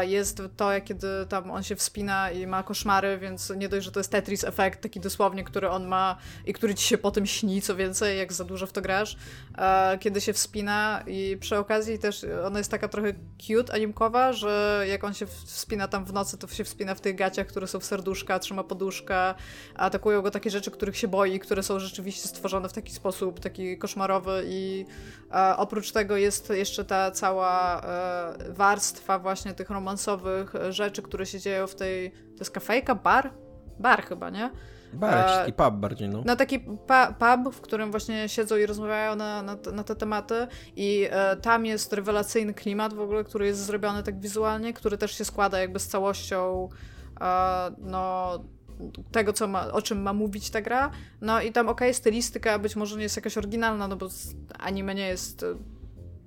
jest 0.00 0.42
to, 0.56 0.72
jak 0.72 0.84
kiedy 0.84 1.08
tam 1.28 1.50
on 1.50 1.62
się 1.62 1.76
wspina 1.76 2.30
i 2.30 2.46
ma 2.46 2.62
koszmary, 2.62 3.18
więc 3.18 3.52
nie 3.56 3.68
dość, 3.68 3.84
że 3.84 3.92
to 3.92 4.00
jest 4.00 4.10
Tetris 4.10 4.44
efekt, 4.44 4.82
taki 4.82 5.00
dosłownie, 5.00 5.44
który 5.44 5.70
on 5.70 5.86
ma 5.86 6.16
i 6.46 6.52
który 6.52 6.74
ci 6.74 6.86
się 6.86 6.98
potem 6.98 7.26
śni, 7.26 7.62
co 7.62 7.76
więcej, 7.76 8.18
jak 8.18 8.32
za 8.32 8.44
dużo 8.44 8.66
w 8.66 8.72
to 8.72 8.82
grasz, 8.82 9.16
kiedy 10.00 10.20
się 10.20 10.32
wspina 10.32 11.02
i 11.06 11.36
przy 11.40 11.58
okazji 11.58 11.98
też 11.98 12.26
ona 12.46 12.58
jest 12.58 12.70
taka 12.70 12.88
trochę 12.88 13.12
cute, 13.38 13.72
animkowa, 13.72 14.32
że 14.32 14.84
jak 14.88 15.04
on 15.04 15.14
się 15.14 15.26
wspina 15.26 15.88
tam 15.88 16.04
w 16.04 16.12
nocy, 16.12 16.38
to 16.38 16.48
się 16.48 16.64
wspina 16.64 16.94
w 16.94 17.00
tych 17.00 17.16
gaciach, 17.16 17.46
które 17.46 17.66
są 17.66 17.80
w 17.80 17.84
serduszka, 17.84 18.38
trzyma 18.38 18.64
poduszkę, 18.64 19.34
atakują 19.74 20.22
go 20.22 20.30
takie 20.30 20.50
rzeczy, 20.50 20.70
których 20.70 20.96
się 20.96 21.08
boi, 21.08 21.38
które 21.38 21.62
są 21.62 21.78
rzeczywiście 21.78 22.28
stworzone 22.28 22.68
w 22.68 22.72
taki 22.72 22.92
sposób, 22.92 23.40
taki 23.40 23.78
koszmarowy 23.78 24.44
i 24.46 24.86
oprócz 25.56 25.92
tego 25.92 26.16
jest 26.16 26.50
jeszcze 26.50 26.84
ta 26.84 27.10
cała 27.10 27.80
e, 27.80 28.52
warstwa 28.52 29.18
właśnie 29.18 29.54
tych 29.54 29.70
romansowych 29.70 30.52
rzeczy, 30.70 31.02
które 31.02 31.26
się 31.26 31.40
dzieją 31.40 31.66
w 31.66 31.74
tej, 31.74 32.10
to 32.10 32.38
jest 32.38 32.50
kafejka, 32.50 32.94
bar? 32.94 33.30
Bar 33.78 34.02
chyba, 34.02 34.30
nie? 34.30 34.50
Bar, 34.94 35.24
taki 35.24 35.52
pub 35.52 35.74
bardziej, 35.74 36.08
no. 36.08 36.22
Na 36.24 36.36
taki 36.36 36.60
pub, 36.60 37.54
w 37.54 37.60
którym 37.60 37.90
właśnie 37.90 38.28
siedzą 38.28 38.56
i 38.56 38.66
rozmawiają 38.66 39.16
na, 39.16 39.42
na, 39.42 39.56
na 39.72 39.84
te 39.84 39.96
tematy 39.96 40.46
i 40.76 41.08
e, 41.10 41.36
tam 41.36 41.66
jest 41.66 41.92
rewelacyjny 41.92 42.54
klimat 42.54 42.94
w 42.94 43.00
ogóle, 43.00 43.24
który 43.24 43.46
jest 43.46 43.60
zrobiony 43.60 44.02
tak 44.02 44.20
wizualnie, 44.20 44.72
który 44.72 44.98
też 44.98 45.18
się 45.18 45.24
składa 45.24 45.58
jakby 45.58 45.78
z 45.78 45.88
całością 45.88 46.68
e, 47.20 47.70
no 47.78 48.38
tego, 49.12 49.32
co 49.32 49.46
ma, 49.46 49.72
o 49.72 49.82
czym 49.82 50.02
ma 50.02 50.12
mówić 50.12 50.50
ta 50.50 50.60
gra. 50.62 50.90
No 51.20 51.40
i 51.40 51.52
tam 51.52 51.68
okej, 51.68 51.88
okay, 51.88 51.94
stylistyka 51.94 52.58
być 52.58 52.76
może 52.76 52.96
nie 52.96 53.02
jest 53.02 53.16
jakaś 53.16 53.38
oryginalna, 53.38 53.88
no 53.88 53.96
bo 53.96 54.08
anime 54.58 54.94
nie 54.94 55.08
jest 55.08 55.44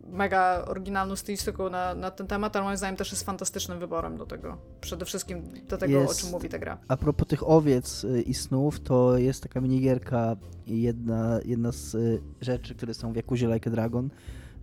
mega 0.08 0.66
oryginalną 0.68 1.16
stylistyką 1.16 1.70
na, 1.70 1.96
na 1.96 2.12
ten 2.12 2.28
temat, 2.28 2.56
ale 2.56 2.66
moim 2.66 2.78
zdaniem 2.78 2.96
też 2.96 3.12
jest 3.12 3.24
fantastycznym 3.24 3.80
wyborem 3.80 4.18
do 4.18 4.26
tego. 4.26 4.58
Przede 4.82 5.06
wszystkim 5.06 5.42
do 5.70 5.78
tego, 5.78 6.00
jest, 6.00 6.12
o 6.12 6.22
czym 6.22 6.30
mówi 6.32 6.50
ta 6.50 6.60
gra. 6.60 6.78
A 6.88 6.98
propos 6.98 7.28
tych 7.28 7.50
owiec 7.50 8.04
y, 8.04 8.22
i 8.22 8.34
snów, 8.34 8.80
to 8.80 9.18
jest 9.18 9.44
taka 9.44 9.62
minigierka, 9.62 10.36
jedna, 10.68 11.40
jedna 11.46 11.72
z 11.72 11.96
y, 11.96 12.22
rzeczy, 12.42 12.76
które 12.76 12.94
są 12.94 13.14
w 13.14 13.16
Jakuzie 13.16 13.48
Like 13.48 13.70
a 13.70 13.74
Dragon, 13.74 14.10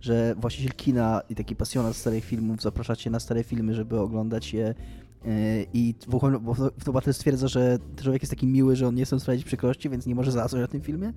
że 0.01 0.35
właściciel 0.37 0.71
kina 0.71 1.21
i 1.29 1.35
taki 1.35 1.55
pasjonat 1.55 1.95
starych 1.95 2.25
filmów 2.25 2.61
zaprasza 2.61 2.95
cię 2.95 3.09
na 3.09 3.19
stare 3.19 3.43
filmy, 3.43 3.73
żeby 3.73 3.99
oglądać 3.99 4.53
je 4.53 4.67
y, 5.25 5.65
i 5.73 5.95
w 6.07 6.15
ogóle 6.15 7.13
stwierdza, 7.13 7.47
że 7.47 7.79
człowiek 8.01 8.21
jest 8.21 8.31
taki 8.31 8.47
miły, 8.47 8.75
że 8.75 8.87
on 8.87 8.95
nie 8.95 9.05
chce 9.05 9.19
sprawić 9.19 9.43
przykrości, 9.43 9.89
więc 9.89 10.05
nie 10.05 10.15
może 10.15 10.31
zasnąć 10.31 10.61
na 10.61 10.67
tym 10.67 10.81
filmie 10.81 11.13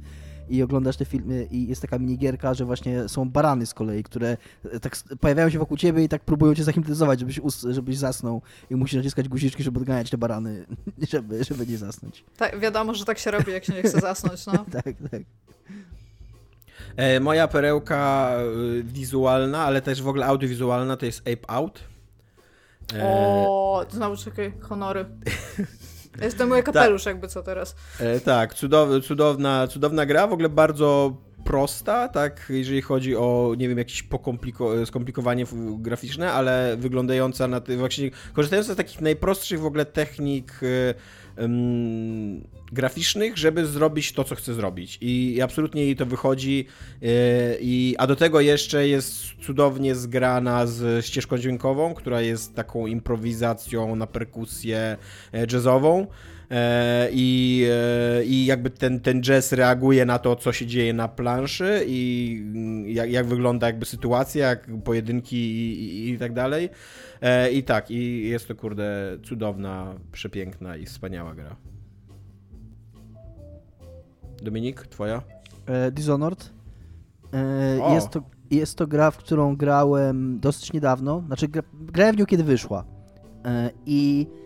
i 0.50 0.62
oglądasz 0.62 0.96
te 0.96 1.04
filmy 1.04 1.48
i 1.50 1.68
jest 1.68 1.82
taka 1.82 1.98
minigierka, 1.98 2.54
że 2.54 2.64
właśnie 2.64 3.08
są 3.08 3.30
barany 3.30 3.66
z 3.66 3.74
kolei, 3.74 4.02
które 4.02 4.36
e, 4.72 4.80
tak 4.80 4.96
pojawiają 5.20 5.50
się 5.50 5.58
wokół 5.58 5.76
ciebie 5.76 6.04
i 6.04 6.08
tak 6.08 6.22
próbują 6.22 6.54
cię 6.54 6.64
zahipnotyzować, 6.64 7.20
żebyś, 7.20 7.40
żebyś 7.70 7.98
zasnął 7.98 8.42
i 8.70 8.76
musisz 8.76 8.96
naciskać 8.96 9.28
guziczki, 9.28 9.62
żeby 9.62 9.80
odganiać 9.80 10.10
te 10.10 10.18
barany, 10.18 10.66
żeby, 11.12 11.44
żeby 11.44 11.66
nie 11.66 11.78
zasnąć. 11.78 12.24
Tak, 12.36 12.60
wiadomo, 12.60 12.94
że 12.94 13.04
tak 13.04 13.18
się 13.18 13.30
robi, 13.30 13.52
jak 13.52 13.64
się 13.64 13.72
nie 13.72 13.82
chce 13.82 14.00
zasnąć, 14.00 14.46
no. 14.46 14.52
tak, 14.82 14.94
tak. 15.10 15.22
E, 16.96 17.20
moja 17.20 17.48
perełka 17.48 18.30
e, 18.30 18.82
wizualna, 18.82 19.64
ale 19.64 19.82
też 19.82 20.02
w 20.02 20.08
ogóle 20.08 20.26
audiowizualna 20.26 20.96
to 20.96 21.06
jest 21.06 21.20
Ape 21.20 21.50
Out. 21.50 21.80
E... 22.94 23.04
O, 23.04 23.86
znowu 23.90 24.16
czekaj, 24.16 24.52
honory. 24.60 25.04
Jest 26.22 26.38
to 26.38 26.46
mój 26.46 26.62
kapelusz, 26.62 27.04
tak. 27.04 27.14
jakby 27.14 27.28
co 27.28 27.42
teraz. 27.42 27.76
E, 28.00 28.20
tak, 28.20 28.54
cudow, 28.54 29.04
cudowna, 29.04 29.66
cudowna 29.66 30.06
gra, 30.06 30.26
w 30.26 30.32
ogóle 30.32 30.48
bardzo 30.48 31.16
prosta, 31.44 32.08
tak, 32.08 32.46
jeżeli 32.48 32.82
chodzi 32.82 33.16
o, 33.16 33.54
nie 33.58 33.68
wiem, 33.68 33.78
jakieś 33.78 34.02
pokompliko- 34.02 34.86
skomplikowanie 34.86 35.44
graficzne, 35.78 36.32
ale 36.32 36.76
wyglądająca 36.76 37.48
na, 37.48 37.60
właśnie 37.78 38.10
korzystająca 38.32 38.74
z 38.74 38.76
takich 38.76 39.00
najprostszych 39.00 39.60
w 39.60 39.66
ogóle 39.66 39.84
technik 39.84 40.60
um, 41.39 42.43
graficznych, 42.73 43.39
żeby 43.39 43.66
zrobić 43.66 44.12
to, 44.12 44.24
co 44.24 44.35
chce 44.35 44.55
zrobić. 44.55 44.98
I 45.01 45.40
absolutnie 45.43 45.85
jej 45.85 45.97
to 45.97 46.06
wychodzi. 46.06 46.66
Yy, 47.01 47.09
i, 47.60 47.94
a 47.98 48.06
do 48.06 48.16
tego 48.16 48.40
jeszcze 48.40 48.89
jest 48.89 49.15
cudownie 49.47 49.94
zgrana 49.94 50.66
z 50.66 51.06
ścieżką 51.06 51.39
dźwiękową, 51.39 51.94
która 51.94 52.20
jest 52.20 52.55
taką 52.55 52.86
improwizacją 52.86 53.97
na 53.97 54.06
perkusję 54.06 54.97
e, 55.32 55.47
jazzową. 55.52 56.06
E, 56.50 57.08
I, 57.12 57.66
I 58.24 58.46
jakby 58.46 58.70
ten, 58.70 59.00
ten 59.00 59.22
jazz 59.22 59.52
reaguje 59.52 60.06
na 60.06 60.18
to, 60.18 60.36
co 60.36 60.52
się 60.52 60.66
dzieje 60.66 60.92
na 60.92 61.08
planszy 61.08 61.84
i 61.86 62.42
mm, 62.42 62.88
jak, 62.88 63.10
jak 63.10 63.26
wygląda 63.26 63.66
jakby 63.66 63.86
sytuacja, 63.86 64.48
jak 64.48 64.68
pojedynki 64.84 65.36
i, 65.36 66.08
i, 66.08 66.10
i 66.10 66.18
tak 66.18 66.32
dalej. 66.32 66.68
I 67.52 67.62
tak, 67.62 67.90
i 67.90 68.28
jest 68.28 68.48
to 68.48 68.54
kurde 68.54 69.18
cudowna, 69.22 69.94
przepiękna 70.12 70.76
i 70.76 70.86
wspaniała 70.86 71.34
gra. 71.34 71.56
Dominik, 74.42 74.86
twoja? 74.86 75.22
E, 75.66 75.90
Dishonored. 75.90 76.52
E, 77.32 77.94
jest, 77.94 78.10
to, 78.10 78.22
jest 78.50 78.74
to 78.74 78.86
gra, 78.86 79.10
w 79.10 79.16
którą 79.16 79.56
grałem 79.56 80.40
dosyć 80.40 80.72
niedawno. 80.72 81.22
Znaczy, 81.26 81.48
gra, 81.48 81.62
grałem 81.72 82.16
w 82.16 82.18
nią 82.18 82.26
kiedy 82.26 82.44
wyszła. 82.44 82.84
E, 83.44 83.70
I 83.86 84.26
e, 84.30 84.38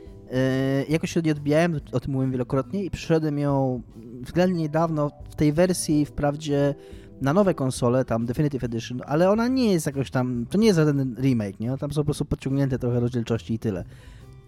jakoś 0.88 1.10
się 1.10 1.22
nie 1.22 1.32
odbijałem, 1.32 1.80
o 1.92 2.00
tym 2.00 2.12
mówiłem 2.12 2.30
wielokrotnie, 2.30 2.84
i 2.84 2.90
przyszedłem 2.90 3.38
ją 3.38 3.82
względnie 4.22 4.62
niedawno 4.62 5.10
w 5.30 5.34
tej 5.34 5.52
wersji, 5.52 6.06
wprawdzie 6.06 6.74
na 7.20 7.32
nowe 7.32 7.54
konsole, 7.54 8.04
tam 8.04 8.26
Definitive 8.26 8.64
Edition, 8.64 9.02
ale 9.06 9.30
ona 9.30 9.48
nie 9.48 9.72
jest 9.72 9.86
jakoś 9.86 10.10
tam, 10.10 10.46
to 10.50 10.58
nie 10.58 10.66
jest 10.66 10.76
żaden 10.76 11.16
remake, 11.20 11.60
nie? 11.60 11.78
Tam 11.78 11.92
są 11.92 12.00
po 12.00 12.04
prostu 12.04 12.24
podciągnięte 12.24 12.78
trochę 12.78 13.00
rozdzielczości 13.00 13.54
i 13.54 13.58
tyle. 13.58 13.84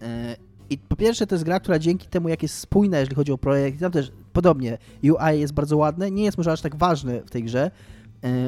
E, 0.01 0.35
I 0.69 0.77
po 0.77 0.95
pierwsze 0.95 1.27
to 1.27 1.35
jest 1.35 1.45
gra, 1.45 1.59
która 1.59 1.79
dzięki 1.79 2.07
temu, 2.07 2.29
jak 2.29 2.43
jest 2.43 2.59
spójna, 2.59 2.99
jeżeli 2.99 3.15
chodzi 3.15 3.31
o 3.31 3.37
projekt, 3.37 3.79
tam 3.79 3.91
też 3.91 4.11
podobnie. 4.33 4.77
UI 5.03 5.39
jest 5.39 5.53
bardzo 5.53 5.77
ładne, 5.77 6.11
nie 6.11 6.23
jest 6.23 6.37
może 6.37 6.51
aż 6.51 6.61
tak 6.61 6.75
ważny 6.75 7.21
w 7.25 7.29
tej 7.29 7.43
grze, 7.43 7.63
e, 7.63 7.71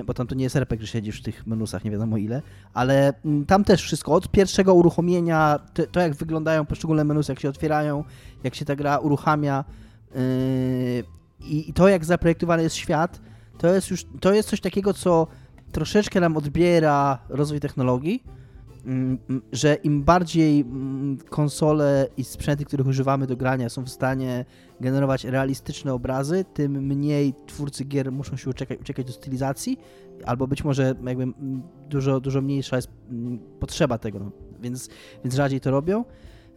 bo 0.06 0.14
tam 0.14 0.28
to 0.28 0.36
nie 0.36 0.44
jest 0.44 0.56
RPG, 0.56 0.86
że 0.86 0.92
siedzisz 0.92 1.20
w 1.20 1.24
tych 1.24 1.48
menusach 1.48 1.84
nie 1.84 1.92
wiadomo 1.92 2.18
ile, 2.18 2.42
ale 2.74 3.14
mm, 3.26 3.46
tam 3.46 3.64
też 3.64 3.82
wszystko, 3.82 4.14
od 4.14 4.32
pierwszego 4.32 4.74
uruchomienia, 4.74 5.60
to, 5.74 5.88
to 5.88 6.00
jak 6.00 6.16
wyglądają 6.16 6.66
poszczególne 6.66 7.04
menusy, 7.04 7.32
jak 7.32 7.40
się 7.40 7.50
otwierają, 7.50 8.04
jak 8.44 8.56
się 8.56 8.66
ta 8.66 8.76
gra 8.76 8.98
uruchamia 8.98 9.66
yy, 10.16 10.20
i 11.50 11.74
to 11.74 11.88
jak 11.88 12.06
zaprojektowany 12.06 12.64
jest 12.64 12.76
świat, 12.76 13.22
to 13.58 13.68
jest 13.68 13.92
już, 13.92 14.06
to 14.20 14.34
jest 14.34 14.50
coś 14.50 14.62
takiego, 14.62 14.94
co 14.94 15.28
troszeczkę 15.72 16.20
nam 16.20 16.38
odbiera 16.38 17.20
rozwój 17.30 17.60
technologii, 17.60 18.24
Mm, 18.88 19.18
mm, 19.30 19.42
że 19.52 19.76
im 19.76 20.04
bardziej 20.04 20.66
konsole 21.30 22.08
i 22.18 22.24
sprzęty, 22.24 22.66
których 22.66 22.88
używamy 22.88 23.28
do 23.28 23.38
grania 23.38 23.70
są 23.70 23.84
w 23.84 23.90
stanie 23.90 24.46
generować 24.82 25.24
realistyczne 25.24 25.94
obrazy, 25.94 26.46
tym 26.54 26.72
mniej 26.72 27.34
twórcy 27.48 27.86
gier 27.86 28.12
muszą 28.12 28.38
się 28.38 28.50
uciekać, 28.50 28.80
uciekać 28.80 29.06
do 29.06 29.14
stylizacji, 29.14 29.78
albo 30.26 30.48
być 30.48 30.64
może 30.64 30.96
jakby 31.06 31.26
dużo, 31.90 32.20
dużo 32.20 32.42
mniejsza 32.42 32.76
jest 32.76 32.90
potrzeba 33.60 33.98
tego, 33.98 34.20
no. 34.20 34.32
więc, 34.62 34.90
więc 35.24 35.36
rzadziej 35.36 35.62
to 35.62 35.72
robią. 35.72 36.06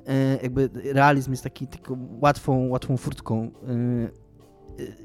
E, 0.07 0.43
jakby 0.43 0.71
realizm 0.85 1.31
jest 1.31 1.43
taki, 1.43 1.67
taką 1.67 2.19
łatwą, 2.21 2.69
łatwą 2.69 2.97
furtką 2.97 3.43
e, 3.43 3.51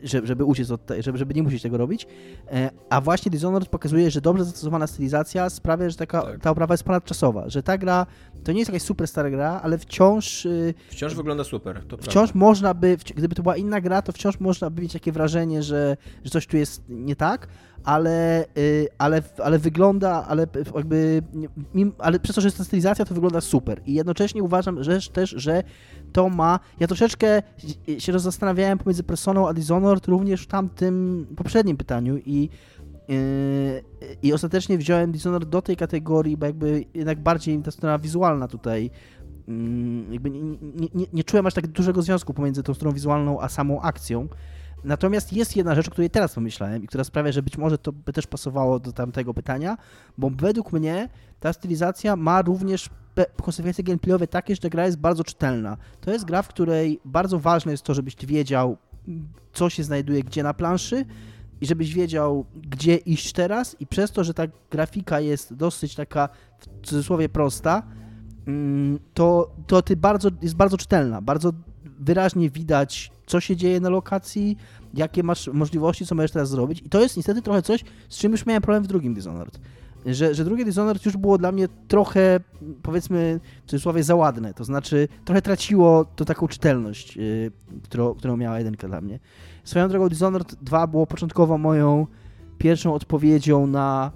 żeby 0.04 0.44
uciec 0.44 0.72
od 0.72 0.86
te, 0.86 1.04
żeby, 1.04 1.18
żeby 1.18 1.34
nie 1.34 1.44
musieć 1.44 1.62
tego 1.62 1.78
robić. 1.78 2.08
E, 2.52 2.70
a 2.90 3.02
właśnie 3.02 3.32
Dishonored 3.32 3.70
pokazuje, 3.70 4.12
że 4.12 4.22
dobrze 4.22 4.44
zastosowana 4.44 4.88
stylizacja 4.88 5.50
sprawia, 5.50 5.90
że 5.90 5.96
taka, 5.96 6.22
tak. 6.22 6.42
ta 6.42 6.52
oprawa 6.52 6.74
jest 6.74 6.84
ponadczasowa, 6.84 7.50
że 7.50 7.64
ta 7.64 7.78
gra 7.78 8.06
to 8.46 8.52
nie 8.52 8.60
jest 8.60 8.70
jakaś 8.72 8.82
super 8.82 9.08
stara 9.08 9.30
gra, 9.30 9.60
ale 9.64 9.78
wciąż... 9.78 10.46
Y, 10.46 10.74
wciąż 10.90 11.16
wygląda 11.16 11.44
super, 11.44 11.82
Wciąż 12.02 12.14
prawda. 12.14 12.40
można 12.40 12.74
by, 12.74 12.98
gdyby 13.16 13.36
to 13.36 13.44
była 13.44 13.58
inna 13.58 13.82
gra, 13.82 14.02
to 14.02 14.12
wciąż 14.12 14.40
można 14.40 14.70
by 14.70 14.82
mieć 14.82 14.94
takie 14.94 15.12
wrażenie, 15.12 15.64
że, 15.64 15.98
że 16.24 16.32
coś 16.32 16.48
tu 16.48 16.58
jest 16.58 16.84
nie 16.90 17.16
tak, 17.16 17.48
ale, 17.86 18.46
y, 18.58 18.88
ale, 18.98 19.22
ale 19.44 19.60
wygląda, 19.60 20.26
ale 20.28 20.48
jakby, 20.76 21.22
ale 21.98 22.20
przez 22.20 22.36
to, 22.36 22.42
że 22.42 22.48
jest 22.48 22.58
ta 22.58 22.64
stylizacja, 22.64 23.06
to 23.06 23.16
wygląda 23.16 23.42
super. 23.42 23.82
I 23.86 23.94
jednocześnie 23.94 24.44
uważam 24.44 24.84
że, 24.84 25.02
też, 25.02 25.30
że 25.30 25.64
to 26.14 26.30
ma, 26.30 26.60
ja 26.80 26.88
troszeczkę 26.88 27.42
się 27.98 28.20
zastanawiałem 28.20 28.78
pomiędzy 28.78 29.04
Personą 29.04 29.48
a 29.48 29.54
Dishonored 29.54 30.08
również 30.08 30.44
w 30.44 30.48
tamtym 30.48 31.28
poprzednim 31.36 31.78
pytaniu 31.78 32.18
i 32.18 32.50
yy, 33.08 33.16
i 34.24 34.34
ostatecznie 34.34 34.78
wziąłem 34.78 35.12
Dishonored 35.12 35.50
do 35.50 35.62
tej 35.62 35.76
kategorii, 35.76 36.38
bo 36.38 36.46
jakby 36.46 36.86
jednak 36.94 37.20
bardziej 37.20 37.60
ta 37.60 37.72
strona 37.72 38.00
wizualna 38.00 38.48
tutaj 38.48 38.92
mm, 39.48 40.14
jakby 40.14 40.30
nie, 40.30 40.42
nie, 40.42 40.88
nie, 40.96 41.06
nie 41.14 41.24
czułem 41.24 41.46
aż 41.46 41.54
tak 41.54 41.68
dużego 41.68 42.02
związku 42.02 42.34
pomiędzy 42.34 42.64
tą 42.64 42.74
stroną 42.74 42.94
wizualną 42.94 43.42
a 43.42 43.50
samą 43.50 43.82
akcją, 43.82 44.28
Natomiast 44.86 45.34
jest 45.34 45.56
jedna 45.56 45.76
rzecz, 45.76 45.88
o 45.88 45.92
której 45.92 46.10
teraz 46.10 46.34
pomyślałem 46.34 46.84
i 46.84 46.88
która 46.88 47.04
sprawia, 47.04 47.32
że 47.32 47.44
być 47.44 47.58
może 47.58 47.78
to 47.78 47.92
by 47.92 48.14
też 48.14 48.28
pasowało 48.28 48.80
do 48.80 48.92
tamtego 48.92 49.34
pytania, 49.34 49.78
bo 50.18 50.30
według 50.30 50.74
mnie 50.74 51.10
ta 51.40 51.54
stylizacja 51.54 52.16
ma 52.16 52.42
również 52.42 52.90
konsekwencje 53.44 53.84
gameplayowe 53.84 54.28
takie, 54.28 54.56
że 54.56 54.62
ta 54.62 54.70
gra 54.70 54.86
jest 54.86 54.98
bardzo 54.98 55.24
czytelna. 55.24 55.78
To 56.02 56.12
jest 56.12 56.26
gra, 56.26 56.42
w 56.42 56.48
której 56.48 57.00
bardzo 57.06 57.40
ważne 57.40 57.72
jest 57.72 57.84
to, 57.84 57.94
żebyś 57.94 58.16
wiedział, 58.16 58.78
co 59.54 59.70
się 59.70 59.84
znajduje 59.84 60.24
gdzie 60.24 60.44
na 60.44 60.54
planszy 60.54 61.06
i 61.62 61.66
żebyś 61.66 61.94
wiedział, 61.94 62.46
gdzie 62.56 62.96
iść 62.96 63.34
teraz 63.34 63.76
i 63.80 63.88
przez 63.88 64.12
to, 64.12 64.24
że 64.24 64.34
ta 64.34 64.44
grafika 64.72 65.20
jest 65.20 65.54
dosyć 65.54 65.96
taka 65.96 66.30
w 66.60 66.88
cudzysłowie 66.88 67.30
prosta, 67.30 67.84
mm, 68.48 69.00
to, 69.14 69.56
to 69.68 69.82
ty 69.82 69.96
bardzo, 69.96 70.30
jest 70.42 70.56
bardzo 70.56 70.78
czytelna, 70.78 71.22
bardzo 71.22 71.52
wyraźnie 72.00 72.50
widać, 72.50 73.12
co 73.26 73.40
się 73.40 73.56
dzieje 73.56 73.80
na 73.80 73.90
lokacji, 73.90 74.58
jakie 74.94 75.24
masz 75.24 75.48
możliwości, 75.48 76.06
co 76.06 76.16
możesz 76.16 76.32
teraz 76.32 76.50
zrobić. 76.50 76.82
I 76.86 76.90
to 76.90 77.02
jest 77.02 77.18
niestety 77.18 77.42
trochę 77.42 77.62
coś, 77.62 77.84
z 78.10 78.18
czym 78.18 78.32
już 78.32 78.46
miałem 78.46 78.62
problem 78.62 78.84
w 78.84 78.88
drugim 78.88 79.14
Dishonored. 79.14 79.60
Że, 80.06 80.36
że 80.36 80.46
drugie 80.46 80.66
Dishonored 80.66 81.06
już 81.06 81.18
było 81.18 81.38
dla 81.38 81.52
mnie 81.52 81.68
trochę, 81.88 82.40
powiedzmy, 82.82 83.40
w 83.66 83.70
cudzysłowie 83.70 84.04
załadne. 84.04 84.54
To 84.54 84.64
znaczy, 84.64 85.08
trochę 85.26 85.42
traciło 85.42 86.06
to 86.16 86.26
taką 86.26 86.48
czytelność, 86.48 87.18
yy, 87.18 87.52
którą, 87.84 88.16
którą 88.16 88.38
miała 88.38 88.58
jedynka 88.58 88.88
dla 88.88 89.02
mnie. 89.02 89.20
Swoją 89.64 89.90
drogą 89.90 90.10
Dishonored 90.10 90.56
2 90.56 90.88
było 90.88 91.08
początkowo 91.08 91.58
moją 91.58 92.08
pierwszą 92.58 92.94
odpowiedzią 92.94 93.68
na, 93.68 94.12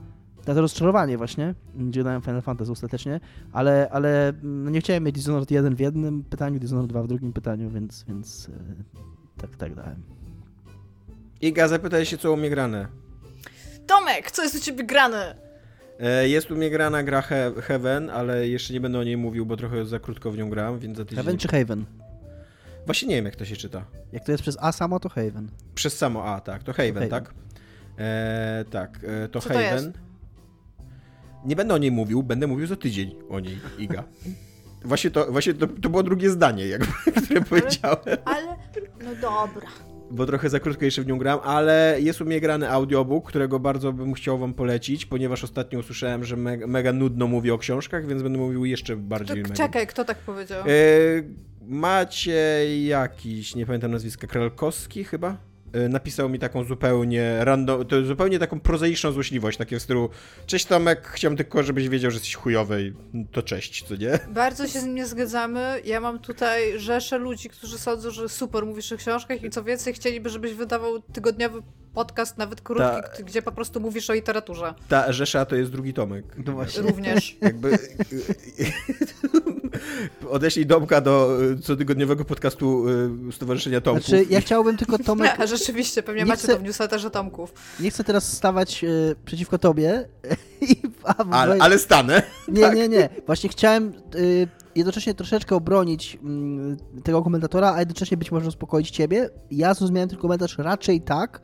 na 0.48 0.54
to 0.54 0.62
rozczarowanie 0.62 1.18
właśnie, 1.18 1.56
gdzie 1.76 2.04
dałem 2.04 2.22
Final 2.22 2.42
Fantasy 2.42 2.72
ostatecznie, 2.72 3.20
ale, 3.52 3.90
ale 3.92 4.34
no 4.44 4.70
nie 4.70 4.80
chciałem 4.82 5.04
mieć 5.04 5.16
Dishonored 5.16 5.52
1 5.52 5.76
w 5.76 5.80
jednym 5.80 6.24
pytaniu, 6.24 6.60
Dishonored 6.60 6.90
2 6.90 7.04
w 7.04 7.08
drugim 7.08 7.34
pytaniu, 7.34 7.70
więc, 7.70 8.06
więc 8.08 8.48
yy, 8.48 8.54
tak, 9.38 9.56
tak 9.56 9.76
dałem. 9.76 10.04
Iga, 11.42 11.68
zapytaj 11.68 12.06
się, 12.06 12.18
co 12.18 12.34
u 12.34 12.38
mnie 12.38 12.50
grane. 12.50 12.88
Tomek, 13.88 14.32
co 14.32 14.44
jest 14.44 14.56
u 14.56 14.60
ciebie 14.60 14.84
grane? 14.84 15.36
E, 16.00 16.30
jest 16.30 16.52
u 16.52 16.56
mnie 16.56 16.70
grana 16.70 17.04
gra 17.04 17.22
He 17.22 17.52
Heaven, 17.62 18.10
ale 18.10 18.48
jeszcze 18.48 18.74
nie 18.74 18.82
będę 18.82 19.00
o 19.00 19.04
niej 19.04 19.18
mówił, 19.18 19.46
bo 19.46 19.58
trochę 19.58 19.86
za 19.86 20.00
krótko 20.00 20.32
w 20.32 20.38
nią 20.38 20.50
gram, 20.50 20.80
więc 20.80 20.98
za 20.98 21.06
tydzień... 21.06 21.18
Heaven 21.18 21.38
czy 21.38 21.48
Haven? 21.48 21.86
Właśnie 22.86 23.08
nie 23.08 23.16
wiem, 23.16 23.26
jak 23.26 23.36
to 23.36 23.46
się 23.46 23.56
czyta. 23.56 23.86
Jak 24.12 24.24
to 24.24 24.32
jest 24.32 24.42
przez 24.42 24.58
A 24.60 24.72
samo, 24.72 25.00
to 25.00 25.10
Haven. 25.10 25.50
Przez 25.76 25.98
samo 25.98 26.26
A, 26.26 26.40
tak. 26.42 26.64
To 26.64 26.74
Haven, 26.74 26.94
Haven. 26.94 27.10
tak? 27.10 27.34
E, 27.98 28.66
tak, 28.72 29.00
e, 29.04 29.28
to 29.28 29.42
Co 29.42 29.50
to 29.50 29.56
Haven. 29.56 29.86
jest? 29.86 30.09
Nie 31.46 31.56
będę 31.56 31.74
o 31.74 31.78
niej 31.78 31.92
mówił, 31.92 32.24
będę 32.24 32.48
mówił 32.48 32.68
za 32.68 32.76
tydzień 32.76 33.16
o 33.30 33.40
niej, 33.40 33.58
Iga. 33.78 34.04
Właśnie 34.86 35.12
to, 35.12 35.32
właśnie 35.32 35.54
to, 35.54 35.68
to 35.68 35.90
było 35.90 36.04
drugie 36.04 36.30
zdanie, 36.30 36.68
jakby, 36.68 36.88
które 37.26 37.42
powiedziałem. 37.42 37.98
Ale, 38.26 38.56
no 39.04 39.16
dobra. 39.22 39.68
bo 40.12 40.26
trochę 40.26 40.50
za 40.50 40.60
krótko 40.60 40.86
jeszcze 40.86 41.02
w 41.02 41.08
nią 41.08 41.18
gram, 41.18 41.40
ale 41.44 41.98
jest 42.00 42.22
u 42.22 42.26
mnie 42.26 42.42
grany 42.42 42.70
audiobook, 42.72 43.28
którego 43.28 43.60
bardzo 43.60 43.94
bym 43.94 44.14
chciał 44.14 44.38
wam 44.38 44.54
polecić, 44.54 45.06
ponieważ 45.06 45.44
ostatnio 45.44 45.80
usłyszałem, 45.80 46.24
że 46.24 46.36
me 46.36 46.58
mega 46.58 46.94
nudno 46.94 47.28
mówię 47.28 47.54
o 47.54 47.58
książkach, 47.58 48.08
więc 48.08 48.24
będę 48.24 48.40
mówił 48.40 48.66
jeszcze 48.66 48.94
To, 48.96 49.00
bardziej 49.02 49.42
mega. 49.42 49.56
czekaj, 49.56 49.88
kto 49.88 50.06
tak 50.06 50.18
powiedział? 50.18 50.62
E, 50.62 50.66
macie 51.68 52.78
jakiś, 52.86 53.56
nie 53.56 53.66
pamiętam 53.66 53.92
nazwiska, 53.92 54.28
Kralkowski 54.28 55.04
chyba? 55.04 55.38
E, 55.74 55.90
napisał 55.90 56.30
mi 56.30 56.40
taką 56.40 56.64
zupełnie 56.64 57.38
random, 57.40 57.86
zupełnie 58.04 58.40
taką 58.40 58.60
prozaiczną 58.60 59.12
złośliwość, 59.12 59.58
takie 59.58 59.80
w 59.80 59.82
stylu 59.82 60.10
Cześć 60.46 60.66
Tomek, 60.66 61.08
chciałem 61.08 61.38
tylko, 61.38 61.64
żebyś 61.64 61.90
wiedział, 61.90 62.12
że 62.12 62.16
jesteś 62.16 62.36
chujowy 62.36 62.94
to 63.32 63.44
cześć, 63.44 63.84
co 63.84 63.96
nie? 63.96 64.20
Bardzo 64.34 64.68
się 64.68 64.80
z 64.80 64.84
nim 64.86 64.96
nie 64.96 65.06
zgadzamy. 65.06 65.82
Ja 65.86 66.00
mam 66.00 66.20
tutaj 66.20 66.80
rzeszę 66.80 67.18
ludzi, 67.18 67.50
którzy 67.50 67.78
sądzą, 67.78 68.12
że 68.12 68.30
super 68.30 68.66
mówisz 68.66 68.92
o 68.92 68.98
książkach 68.98 69.44
i 69.44 69.50
co 69.50 69.64
więcej, 69.64 69.94
chcieliby, 69.94 70.30
żebyś 70.30 70.54
wydawał 70.54 71.00
tygodniowy 71.02 71.62
podcast, 71.94 72.38
nawet 72.38 72.62
krótki, 72.62 72.84
Ta- 73.18 73.24
gdzie 73.24 73.42
po 73.42 73.52
prostu 73.52 73.80
mówisz 73.80 74.10
o 74.10 74.14
literaturze. 74.14 74.74
Ta 74.88 75.12
Rzesza 75.12 75.46
to 75.46 75.56
jest 75.56 75.72
drugi 75.72 75.94
Tomek. 75.94 76.26
No 76.46 76.54
właśnie. 76.54 76.82
Również. 76.90 77.38
Jakby 77.42 77.72
odeślij 80.30 80.66
Domka 80.66 81.02
do 81.02 81.42
y, 81.44 81.58
cotygodniowego 81.62 82.26
podcastu 82.26 82.90
y, 83.30 83.32
Stowarzyszenia 83.32 83.82
Tomków. 83.82 84.08
Znaczy, 84.08 84.26
ja 84.30 84.42
chciałbym 84.42 84.78
tylko 84.78 85.00
Tomek, 85.10 85.40
A 85.40 85.48
rzeczywiście, 85.48 86.04
pewnie 86.04 86.22
Nie 86.22 86.26
macie 86.28 86.44
chcę- 86.44 86.54
to 86.54 86.60
w 86.60 86.64
newsletterze 86.64 87.12
Tomków. 87.12 87.54
nie 87.80 87.92
chcę 87.92 88.04
teraz 88.04 88.34
stawać 88.34 88.84
e, 88.84 88.88
przeciwko 89.26 89.58
tobie, 89.58 90.08
i, 90.62 90.76
a, 91.04 91.26
ale, 91.32 91.56
ale 91.60 91.80
stanę. 91.80 92.22
Nie, 92.48 92.62
tak. 92.62 92.76
nie, 92.76 92.88
nie. 92.90 93.10
Właśnie 93.26 93.50
chciałem 93.50 93.94
y, 94.16 94.48
jednocześnie 94.76 95.14
troszeczkę 95.14 95.56
obronić 95.56 96.18
mm, 96.24 96.78
tego 97.04 97.24
komentatora, 97.24 97.74
a 97.74 97.80
jednocześnie 97.80 98.18
być 98.18 98.32
może 98.32 98.48
uspokoić 98.48 98.92
ciebie. 98.92 99.30
Ja 99.52 99.74
zrozumiałem 99.74 100.10
ten 100.10 100.20
komentarz 100.20 100.58
raczej 100.58 101.02
tak, 101.02 101.42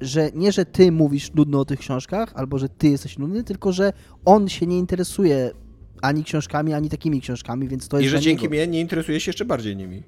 że 0.00 0.30
nie, 0.34 0.52
że 0.52 0.64
ty 0.64 0.92
mówisz 0.92 1.34
nudno 1.34 1.60
o 1.60 1.64
tych 1.64 1.78
książkach, 1.78 2.32
albo 2.34 2.58
że 2.58 2.68
ty 2.68 2.88
jesteś 2.88 3.18
nudny, 3.18 3.44
tylko 3.44 3.72
że 3.72 3.92
on 4.24 4.48
się 4.48 4.66
nie 4.66 4.78
interesuje 4.78 5.50
ani 6.02 6.24
książkami, 6.24 6.74
ani 6.74 6.88
takimi 6.90 7.20
książkami, 7.20 7.68
więc 7.68 7.88
to 7.88 7.96
jest 7.98 8.06
I 8.06 8.08
że 8.10 8.20
dzięki 8.20 8.42
niego. 8.42 8.54
mnie 8.54 8.66
nie 8.66 8.80
interesuje 8.80 9.20
się 9.20 9.28
jeszcze 9.28 9.44
bardziej 9.44 9.76
nimi. 9.76 10.02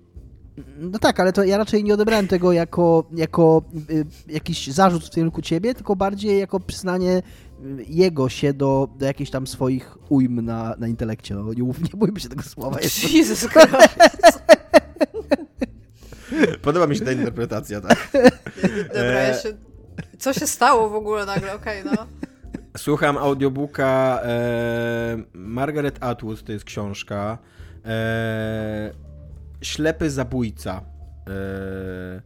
No 0.79 0.99
tak, 0.99 1.21
ale 1.21 1.33
to 1.33 1.45
ja 1.45 1.59
raczej 1.59 1.85
nie 1.85 1.95
odebrałem 1.95 2.29
tego 2.29 2.53
jako, 2.53 3.09
jako 3.17 3.63
y, 3.91 4.07
jakiś 4.29 4.67
zarzut 4.67 5.07
w 5.07 5.11
kierunku 5.11 5.43
ciebie, 5.43 5.75
tylko 5.75 5.97
bardziej 5.97 6.39
jako 6.41 6.61
przyznanie 6.61 7.23
y, 7.65 7.85
jego 7.89 8.29
się 8.29 8.53
do, 8.55 8.89
do 8.99 9.07
jakichś 9.07 9.31
tam 9.31 9.47
swoich 9.47 9.99
ujm 10.09 10.45
na, 10.45 10.75
na 10.79 10.89
intelekcie. 10.89 11.35
No, 11.35 11.55
nie, 11.55 11.63
mów- 11.63 11.83
nie 11.83 11.99
bójmy 11.99 12.21
się 12.21 12.29
tego 12.29 12.43
słowa. 12.43 12.79
Jezus. 13.13 13.47
Podoba 16.63 16.87
mi 16.87 16.97
się 16.97 17.05
ta 17.05 17.13
interpretacja, 17.13 17.81
tak. 17.81 18.11
Dobra, 18.89 19.03
ja 19.23 19.35
się... 19.35 19.53
Co 20.23 20.33
się 20.33 20.47
stało 20.47 20.89
w 20.89 20.95
ogóle 20.95 21.27
nagle? 21.27 21.55
Okej, 21.55 21.83
no. 21.85 22.07
Słucham 22.77 23.19
audiobooka 23.19 24.21
e, 24.23 25.23
Margaret 25.33 25.97
Atwood, 26.01 26.43
to 26.43 26.53
jest 26.53 26.65
książka. 26.65 27.39
E, 27.85 28.93
Ślepy 29.63 30.11
zabójca. 30.11 30.81
E, 31.29 32.23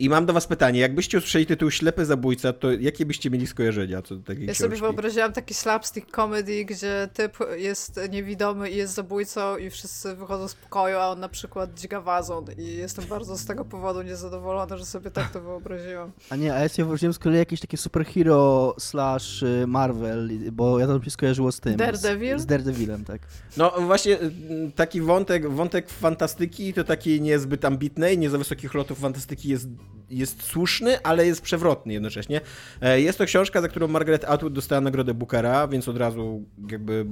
I 0.00 0.08
mam 0.08 0.26
do 0.26 0.32
was 0.32 0.46
pytanie, 0.46 0.80
jakbyście 0.80 1.18
usłyszeli 1.18 1.46
tytuł 1.46 1.70
Ślepy 1.70 2.04
zabójca, 2.06 2.52
to 2.52 2.72
jakie 2.72 3.06
byście 3.06 3.30
mieli 3.30 3.46
skojarzenia 3.46 4.02
co 4.02 4.16
do 4.16 4.22
takiej 4.22 4.46
Ja 4.46 4.52
książki? 4.52 4.62
sobie 4.62 4.76
wyobraziłam 4.76 5.32
taki 5.32 5.54
slapstick 5.54 6.10
comedy, 6.10 6.64
gdzie 6.64 7.08
typ 7.14 7.38
jest 7.56 8.00
niewidomy 8.10 8.70
i 8.70 8.76
jest 8.76 8.94
zabójcą 8.94 9.56
i 9.56 9.70
wszyscy 9.70 10.16
wychodzą 10.16 10.48
z 10.48 10.54
pokoju, 10.54 10.96
a 10.96 11.08
on 11.08 11.20
na 11.20 11.28
przykład 11.28 11.80
dźga 11.80 12.00
wazon 12.00 12.44
i 12.58 12.64
jestem 12.76 13.04
bardzo 13.04 13.38
z 13.38 13.44
tego 13.44 13.64
powodu 13.64 14.02
niezadowolona, 14.02 14.76
że 14.76 14.86
sobie 14.86 15.10
tak 15.10 15.30
to 15.32 15.40
wyobraziłam. 15.40 16.12
A 16.30 16.36
nie, 16.36 16.54
a 16.54 16.60
ja 16.60 16.68
sobie 16.68 16.84
wyobraziłem 16.84 17.12
z 17.12 17.18
kolei 17.18 17.38
jakieś 17.38 17.60
takie 17.60 17.76
superhero 17.76 18.74
slash 18.78 19.42
y, 19.42 19.64
Marvel, 19.66 20.30
bo 20.52 20.78
ja 20.78 20.86
to 20.86 20.98
mi 20.98 21.04
się 21.04 21.10
skojarzyło 21.10 21.52
z 21.52 21.60
tym. 21.60 21.76
Daredevil? 21.76 22.38
Z, 22.38 22.42
z 22.42 22.46
Daredevilem, 22.46 23.04
tak. 23.04 23.20
No 23.56 23.70
właśnie 23.80 24.22
y, 24.22 24.32
taki 24.76 25.00
wątek, 25.00 25.50
wątek 25.50 25.90
fantastyki 25.90 26.74
to 26.74 26.84
taki 26.84 27.20
niezbyt 27.20 27.64
ambitny, 27.64 28.16
nie 28.16 28.30
za 28.30 28.38
wysokich 28.38 28.74
lotów 28.74 28.98
fantastyki 28.98 29.48
jest, 29.48 29.68
jest 30.10 30.42
słuszny, 30.42 31.02
ale 31.02 31.26
jest 31.26 31.42
przewrotny 31.42 31.92
jednocześnie. 31.92 32.40
E, 32.80 33.00
Jest 33.00 33.18
to 33.18 33.24
książka, 33.24 33.60
za 33.60 33.68
którą 33.68 33.88
Margaret 33.88 34.24
Atwood 34.24 34.52
dostała 34.52 34.80
nagrodę 34.80 35.14
Bookera, 35.14 35.68
więc 35.68 35.88
od 35.88 35.96
razu 35.96 36.44
jakby 36.70 37.06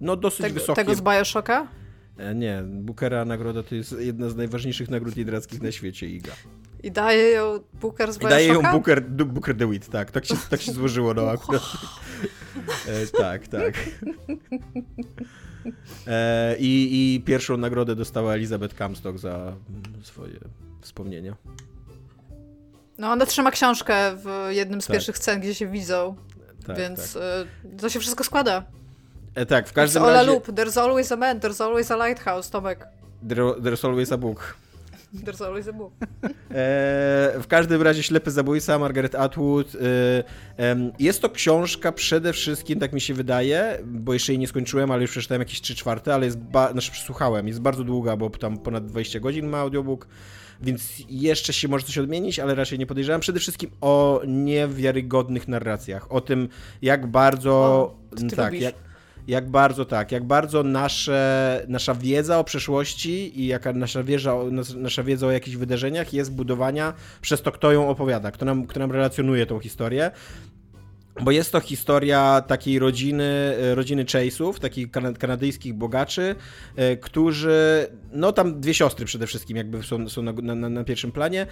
no 0.00 0.16
dosyć 0.16 0.40
Tego, 0.40 0.54
wysokie. 0.54 0.76
tego 0.82 0.94
z 0.94 1.00
Bioshocka? 1.00 1.66
E, 2.18 2.34
Nie, 2.34 2.62
Bookera 2.66 3.24
nagroda 3.24 3.62
to 3.62 3.74
jest 3.74 3.94
jedna 4.00 4.28
z 4.28 4.36
najważniejszych 4.36 4.90
nagród 4.90 5.16
literackich 5.16 5.62
na 5.62 5.72
świecie, 5.72 6.06
Iga. 6.06 6.32
I 6.82 6.90
daje 6.90 7.28
ją 7.30 7.60
Booker 7.80 8.12
z 8.12 8.16
I 8.16 8.18
Bioshocka? 8.18 8.28
daje 8.36 8.46
ją 8.48 8.62
Booker, 8.62 9.02
Booker 9.10 9.56
DeWitt, 9.56 9.88
tak. 9.88 10.10
Tak 10.10 10.26
się, 10.26 10.34
tak 10.50 10.60
się 10.62 10.72
złożyło, 10.72 11.14
no 11.14 11.30
akurat. 11.30 11.62
E, 12.88 13.06
tak, 13.06 13.48
tak. 13.48 13.74
E, 16.06 16.56
i, 16.58 17.14
I 17.16 17.20
pierwszą 17.20 17.56
nagrodę 17.56 17.96
dostała 17.96 18.34
Elizabeth 18.34 18.76
Comstock 18.78 19.18
za 19.18 19.56
swoje 20.02 20.38
wspomnienia. 20.80 21.36
No 23.00 23.12
ona 23.12 23.26
trzyma 23.26 23.50
książkę 23.50 23.94
w 24.16 24.48
jednym 24.50 24.80
z 24.80 24.86
Tak. 24.86 24.94
pierwszych 24.94 25.18
scen, 25.18 25.40
gdzie 25.40 25.54
się 25.54 25.66
widzą, 25.66 26.16
Tak, 26.66 26.78
więc 26.78 27.12
tak. 27.14 27.22
y, 27.74 27.76
to 27.76 27.88
się 27.88 28.00
wszystko 28.00 28.24
składa. 28.24 28.62
E, 29.34 29.46
tak, 29.46 29.66
w 29.68 29.70
It's 29.70 29.74
każdym 29.74 30.02
a 30.04 30.10
razie... 30.12 30.26
loop. 30.30 30.48
There's 30.48 30.80
always 30.80 31.12
a 31.12 31.16
man, 31.16 31.40
there's 31.40 31.64
always 31.64 31.90
a 31.90 31.96
lighthouse, 32.08 32.50
Tomek. 32.50 32.86
There- 33.28 33.60
There's 33.62 33.86
always 33.88 34.12
a 34.12 34.16
book. 34.18 34.54
There's 35.24 35.44
always 35.46 35.68
a 35.68 35.72
book. 35.72 35.92
E, 36.50 37.32
w 37.40 37.44
każdym 37.48 37.82
razie 37.82 38.02
Ślepy 38.02 38.30
Zabójca, 38.30 38.78
Margaret 38.78 39.14
Atwood. 39.14 39.66
E, 40.58 40.74
jest 40.98 41.22
to 41.22 41.30
książka 41.30 41.92
przede 41.92 42.32
wszystkim, 42.32 42.80
tak 42.80 42.92
mi 42.92 43.00
się 43.00 43.14
wydaje, 43.14 43.78
bo 43.84 44.12
jeszcze 44.12 44.32
jej 44.32 44.38
nie 44.38 44.46
skończyłem, 44.48 44.90
ale 44.90 45.02
już 45.02 45.10
przeczytałem 45.10 45.40
jakieś 45.40 45.60
3 45.60 45.74
czwarte, 45.74 46.14
ale 46.14 46.26
jest, 46.26 46.38
ba- 46.38 46.72
znaczy 46.72 46.92
przesłuchałem, 46.92 47.48
jest 47.48 47.60
bardzo 47.60 47.84
długa, 47.84 48.16
bo 48.16 48.30
tam 48.30 48.58
ponad 48.58 48.86
20 48.86 49.20
godzin 49.20 49.46
ma 49.48 49.58
audiobook, 49.58 50.06
więc 50.62 50.92
jeszcze 51.08 51.52
się 51.52 51.68
może 51.68 51.86
coś 51.86 51.98
odmienić, 51.98 52.38
ale 52.38 52.54
raczej 52.54 52.78
nie 52.78 52.86
podejrzewam. 52.86 53.20
Przede 53.20 53.40
wszystkim 53.40 53.70
o 53.80 54.22
niewiarygodnych 54.26 55.48
narracjach, 55.48 56.12
o 56.12 56.20
tym 56.20 56.48
jak 56.82 57.06
bardzo... 57.06 57.52
O, 57.52 57.96
tak, 58.36 58.60
jak, 58.60 58.74
jak 59.28 59.50
bardzo 59.50 59.84
tak, 59.84 60.12
jak 60.12 60.24
bardzo 60.24 60.62
nasze, 60.62 61.64
nasza 61.68 61.94
wiedza 61.94 62.38
o 62.38 62.44
przeszłości 62.44 63.40
i 63.40 63.46
jaka 63.46 63.72
nasza 63.72 64.02
wiedza, 64.02 64.34
nasza 64.76 65.02
wiedza 65.02 65.26
o 65.26 65.30
jakichś 65.30 65.56
wydarzeniach 65.56 66.12
jest 66.12 66.32
budowania 66.32 66.94
przez 67.20 67.42
to, 67.42 67.52
kto 67.52 67.72
ją 67.72 67.88
opowiada, 67.88 68.30
kto 68.30 68.44
nam, 68.44 68.66
kto 68.66 68.80
nam 68.80 68.92
relacjonuje 68.92 69.46
tą 69.46 69.58
historię. 69.58 70.10
Bo 71.22 71.30
jest 71.30 71.52
to 71.52 71.60
historia 71.60 72.42
takiej 72.46 72.78
rodziny, 72.78 73.24
e, 73.24 73.74
rodziny 73.74 74.04
Chase'ów, 74.04 74.58
takich 74.58 74.90
kanadyjskich 75.18 75.74
bogaczy, 75.74 76.34
e, 76.76 76.96
którzy, 76.96 77.86
no 78.12 78.32
tam 78.32 78.60
dwie 78.60 78.74
siostry 78.74 79.06
przede 79.06 79.26
wszystkim 79.26 79.56
jakby 79.56 79.82
są, 79.82 80.08
są 80.08 80.22
na, 80.22 80.32
na, 80.32 80.68
na 80.68 80.84
pierwszym 80.84 81.12
planie. 81.12 81.46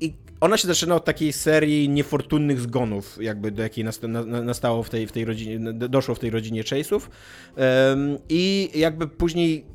I 0.00 0.14
ona 0.40 0.56
się 0.56 0.68
zaczyna 0.68 0.94
od 0.94 1.04
takiej 1.04 1.32
serii 1.32 1.88
niefortunnych 1.88 2.60
zgonów, 2.60 3.18
jakby 3.20 3.50
do 3.50 3.62
jakiej 3.62 3.84
nasta, 3.84 4.08
na, 4.08 4.22
nastało 4.24 4.82
w 4.82 4.90
tej, 4.90 5.06
w 5.06 5.12
tej 5.12 5.24
rodzinie, 5.24 5.72
doszło 5.72 6.14
w 6.14 6.18
tej 6.18 6.30
rodzinie 6.30 6.62
Chase'ów. 6.62 7.00
I 8.28 8.70
jakby 8.74 9.08
później 9.08 9.73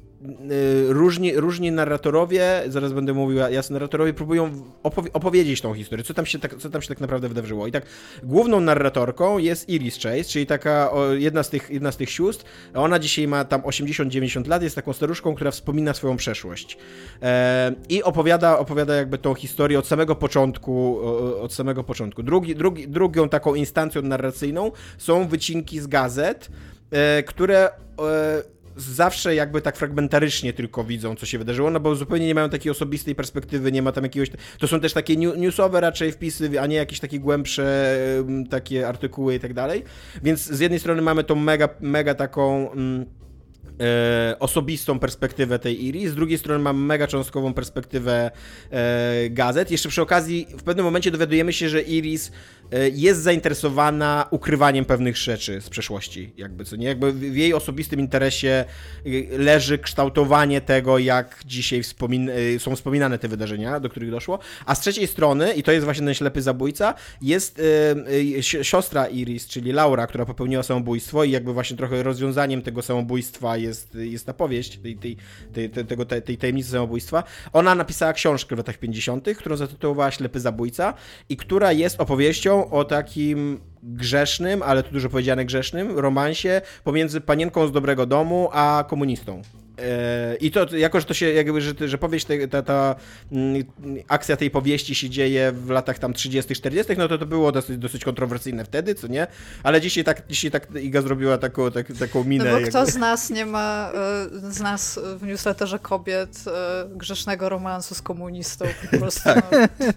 różni, 0.87 1.35
różni 1.35 1.71
narratorowie, 1.71 2.63
zaraz 2.67 2.93
będę 2.93 3.13
mówił 3.13 3.37
jasno, 3.37 3.73
narratorowie 3.73 4.13
próbują 4.13 4.51
opowie 4.83 5.13
opowiedzieć 5.13 5.61
tą 5.61 5.73
historię, 5.73 6.03
co 6.03 6.13
tam, 6.13 6.25
się 6.25 6.39
tak, 6.39 6.55
co 6.55 6.69
tam 6.69 6.81
się 6.81 6.87
tak 6.87 6.99
naprawdę 6.99 7.27
wydarzyło. 7.27 7.67
I 7.67 7.71
tak 7.71 7.85
główną 8.23 8.59
narratorką 8.59 9.37
jest 9.37 9.69
Iris 9.69 9.95
Chase, 9.95 10.23
czyli 10.23 10.45
taka 10.45 10.91
o, 10.91 11.11
jedna, 11.11 11.43
z 11.43 11.49
tych, 11.49 11.69
jedna 11.69 11.91
z 11.91 11.97
tych 11.97 12.09
sióstr. 12.09 12.45
Ona 12.73 12.99
dzisiaj 12.99 13.27
ma 13.27 13.45
tam 13.45 13.61
80-90 13.61 14.47
lat, 14.47 14.63
jest 14.63 14.75
taką 14.75 14.93
staruszką, 14.93 15.35
która 15.35 15.51
wspomina 15.51 15.93
swoją 15.93 16.17
przeszłość. 16.17 16.77
E, 17.21 17.73
I 17.89 18.03
opowiada, 18.03 18.59
opowiada 18.59 18.95
jakby 18.95 19.17
tą 19.17 19.33
historię 19.33 19.79
od 19.79 19.87
samego 19.87 20.15
początku, 20.15 20.99
od 21.41 21.53
samego 21.53 21.83
początku. 21.83 22.23
Drugi, 22.23 22.55
drugi, 22.55 22.87
drugą 22.87 23.29
taką 23.29 23.55
instancją 23.55 24.01
narracyjną 24.01 24.71
są 24.97 25.27
wycinki 25.27 25.79
z 25.79 25.87
gazet, 25.87 26.49
e, 26.91 27.23
które 27.23 27.69
e, 27.69 28.58
zawsze 28.79 29.35
jakby 29.35 29.61
tak 29.61 29.77
fragmentarycznie 29.77 30.53
tylko 30.53 30.83
widzą, 30.83 31.15
co 31.15 31.25
się 31.25 31.37
wydarzyło, 31.37 31.69
no 31.69 31.79
bo 31.79 31.95
zupełnie 31.95 32.27
nie 32.27 32.35
mają 32.35 32.49
takiej 32.49 32.71
osobistej 32.71 33.15
perspektywy, 33.15 33.71
nie 33.71 33.81
ma 33.81 33.91
tam 33.91 34.03
jakiegoś... 34.03 34.29
To 34.59 34.67
są 34.67 34.79
też 34.79 34.93
takie 34.93 35.15
newsowe 35.15 35.81
raczej 35.81 36.11
wpisy, 36.11 36.61
a 36.61 36.67
nie 36.67 36.75
jakieś 36.75 36.99
takie 36.99 37.19
głębsze 37.19 37.97
takie 38.49 38.87
artykuły 38.87 39.35
i 39.35 39.39
tak 39.39 39.53
dalej. 39.53 39.83
Więc 40.23 40.45
z 40.45 40.59
jednej 40.59 40.79
strony 40.79 41.01
mamy 41.01 41.23
tą 41.23 41.35
mega, 41.35 41.69
mega 41.81 42.13
taką... 42.13 42.71
Mm, 42.71 43.05
e, 43.79 44.35
osobistą 44.39 44.99
perspektywę 44.99 45.59
tej 45.59 45.85
Iris, 45.85 46.11
z 46.11 46.15
drugiej 46.15 46.37
strony 46.37 46.63
mam 46.63 46.85
mega 46.85 47.07
cząstkową 47.07 47.53
perspektywę 47.53 48.31
e, 48.71 49.29
gazet. 49.29 49.71
Jeszcze 49.71 49.89
przy 49.89 50.01
okazji 50.01 50.47
w 50.57 50.63
pewnym 50.63 50.85
momencie 50.85 51.11
dowiadujemy 51.11 51.53
się, 51.53 51.69
że 51.69 51.81
Iris 51.81 52.31
jest 52.93 53.21
zainteresowana 53.21 54.27
ukrywaniem 54.31 54.85
pewnych 54.85 55.17
rzeczy 55.17 55.61
z 55.61 55.69
przeszłości, 55.69 56.33
jakby 56.37 56.65
co 56.65 56.75
nie, 56.75 56.87
jakby 56.87 57.13
w 57.13 57.37
jej 57.37 57.53
osobistym 57.53 57.99
interesie 57.99 58.65
e, 59.05 59.37
leży 59.37 59.77
kształtowanie 59.77 60.61
tego, 60.61 60.97
jak 60.97 61.41
dzisiaj 61.45 61.83
wspomin 61.83 62.29
e, 62.29 62.59
są 62.59 62.75
wspominane 62.75 63.19
te 63.19 63.27
wydarzenia, 63.27 63.79
do 63.79 63.89
których 63.89 64.11
doszło, 64.11 64.39
a 64.65 64.75
z 64.75 64.79
trzeciej 64.79 65.07
strony, 65.07 65.53
i 65.53 65.63
to 65.63 65.71
jest 65.71 65.85
właśnie 65.85 66.05
ten 66.05 66.13
ślepy 66.13 66.41
zabójca, 66.41 66.93
jest 67.21 67.61
siostra 68.41 69.07
Iris, 69.07 69.47
czyli 69.47 69.71
Laura, 69.71 70.07
która 70.07 70.25
popełniła 70.25 70.63
samobójstwo 70.63 71.23
i 71.23 71.31
jakby 71.31 71.53
właśnie 71.53 71.77
trochę 71.77 72.03
rozwiązaniem 72.03 72.61
tego 72.61 72.81
samobójstwa 72.81 73.57
jest, 73.57 73.95
jest 73.95 74.25
ta 74.25 74.33
powieść, 74.33 74.77
tej, 74.77 74.97
tej, 74.97 75.17
tej, 75.53 75.69
tego, 75.69 76.05
tej, 76.05 76.21
tej 76.21 76.37
tajemnicy 76.37 76.69
samobójstwa. 76.69 77.23
Ona 77.53 77.75
napisała 77.75 78.13
książkę 78.13 78.55
w 78.55 78.57
latach 78.57 78.77
50., 78.77 79.27
którą 79.37 79.55
zatytułowała 79.55 80.11
Ślepy 80.11 80.39
zabójca 80.39 80.93
i 81.29 81.37
która 81.37 81.71
jest 81.71 82.01
opowieścią 82.01 82.58
o 82.71 82.85
takim 82.85 83.59
grzesznym, 83.83 84.63
ale 84.63 84.83
tu 84.83 84.91
dużo 84.91 85.09
powiedziane 85.09 85.45
grzesznym, 85.45 85.99
romansie 85.99 86.61
pomiędzy 86.83 87.21
panienką 87.21 87.67
z 87.67 87.71
dobrego 87.71 88.05
domu 88.05 88.49
a 88.51 88.85
komunistą. 88.87 89.41
E, 89.81 90.35
I 90.35 90.51
to, 90.51 90.75
jako 90.75 90.99
że 90.99 91.05
to 91.05 91.13
się, 91.13 91.31
jakby, 91.31 91.61
że, 91.61 91.73
że 91.85 91.97
powieść, 91.97 92.27
ta, 92.51 92.61
ta 92.61 92.95
mm, 93.31 93.63
akcja 94.07 94.37
tej 94.37 94.51
powieści 94.51 94.95
się 94.95 95.09
dzieje 95.09 95.51
w 95.51 95.69
latach 95.69 95.99
tam 95.99 96.13
30 96.13 96.55
40 96.55 96.93
no 96.97 97.07
to 97.07 97.17
to 97.17 97.25
było 97.25 97.51
dosyć, 97.51 97.77
dosyć 97.77 98.03
kontrowersyjne 98.03 98.65
wtedy, 98.65 98.95
co 98.95 99.07
nie? 99.07 99.27
Ale 99.63 99.81
dzisiaj 99.81 100.03
tak, 100.03 100.27
dzisiaj 100.29 100.51
tak 100.51 100.67
Iga 100.75 101.01
zrobiła 101.01 101.37
taką, 101.37 101.71
tak, 101.71 101.87
taką 101.99 102.23
minę. 102.23 102.43
No 102.43 102.51
bo 102.51 102.55
jakby. 102.55 102.69
kto 102.69 102.85
z 102.85 102.95
nas 102.95 103.29
nie 103.29 103.45
ma, 103.45 103.91
e, 104.45 104.51
z 104.51 104.59
nas 104.59 104.99
w 105.17 105.23
newsletterze 105.23 105.79
kobiet 105.79 106.43
e, 106.47 106.89
grzesznego 106.95 107.49
romansu 107.49 107.95
z 107.95 108.01
komunistą, 108.01 108.65
po 108.91 108.97
prostu. 109.01 109.23
tak. 109.23 109.51
no. 109.51 109.87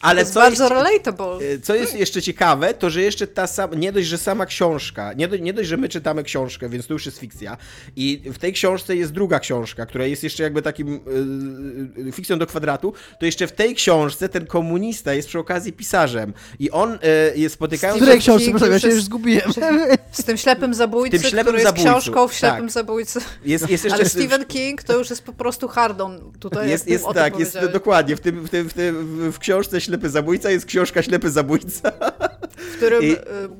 Ale 0.00 0.14
to 0.14 0.20
jest 0.20 0.34
bardzo 0.34 0.68
relatable. 0.68 1.38
Co 1.62 1.74
jest 1.74 1.94
jeszcze 1.94 2.22
ciekawe, 2.22 2.74
to 2.74 2.90
że 2.90 3.02
jeszcze 3.02 3.26
ta 3.26 3.46
sama, 3.46 3.74
nie 3.74 3.92
dość, 3.92 4.08
że 4.08 4.18
sama 4.18 4.46
książka, 4.46 5.12
nie, 5.12 5.28
do, 5.28 5.36
nie 5.36 5.52
dość, 5.52 5.68
że 5.68 5.76
my 5.76 5.88
czytamy 5.88 6.22
książkę, 6.22 6.68
więc 6.68 6.86
to 6.86 6.92
już 6.92 7.06
jest 7.06 7.18
fikcja 7.18 7.56
i 7.96 8.22
w 8.32 8.38
tej 8.38 8.52
książce 8.52 8.77
książce 8.78 8.96
jest 8.96 9.12
druga 9.12 9.40
książka, 9.40 9.86
która 9.86 10.06
jest 10.06 10.22
jeszcze 10.22 10.42
jakby 10.42 10.62
takim 10.62 11.00
yy, 11.96 12.12
fikcją 12.12 12.38
do 12.38 12.46
kwadratu, 12.46 12.92
to 13.20 13.26
jeszcze 13.26 13.46
w 13.46 13.52
tej 13.52 13.74
książce 13.74 14.28
ten 14.28 14.46
komunista 14.46 15.14
jest 15.14 15.28
przy 15.28 15.38
okazji 15.38 15.72
pisarzem 15.72 16.32
i 16.58 16.70
on 16.70 16.92
yy, 16.92 17.40
jest 17.40 17.54
spotykając... 17.54 17.98
W 17.98 18.02
której 18.02 18.20
książce? 18.20 18.68
Ja 18.70 18.78
się 18.78 18.88
już 18.88 19.02
zgubiłem. 19.02 19.52
Z 20.12 20.24
tym 20.24 20.36
ślepym 20.36 20.74
zabójcą, 20.74 21.18
tym 21.18 21.30
ślepym 21.30 21.54
który 21.54 21.62
jest 21.62 21.72
książką 21.72 22.28
w 22.28 22.34
ślepym 22.34 22.64
tak. 22.64 22.70
zabójcy. 22.70 23.20
Jest, 23.44 23.68
jest 23.68 23.84
jeszcze... 23.84 23.98
Ale 23.98 24.08
Stephen 24.08 24.44
King 24.44 24.82
to 24.82 24.98
już 24.98 25.10
jest 25.10 25.22
po 25.22 25.32
prostu 25.32 25.68
hardon. 25.68 26.32
Tutaj 26.40 26.70
jest, 26.70 26.88
jest 26.88 27.04
tak, 27.14 27.38
jest 27.38 27.58
dokładnie. 27.72 28.16
W, 28.16 28.20
tym, 28.20 28.44
w, 28.44 28.50
tym, 28.50 28.68
w, 28.68 28.74
tym, 28.74 29.32
w 29.32 29.38
książce 29.38 29.80
Ślepy 29.80 30.10
Zabójca 30.10 30.50
jest 30.50 30.66
książka 30.66 31.02
Ślepy 31.02 31.30
Zabójca. 31.30 31.92
W 32.58 32.76
którym 32.76 33.02
I... 33.02 33.12
Y, 33.12 33.18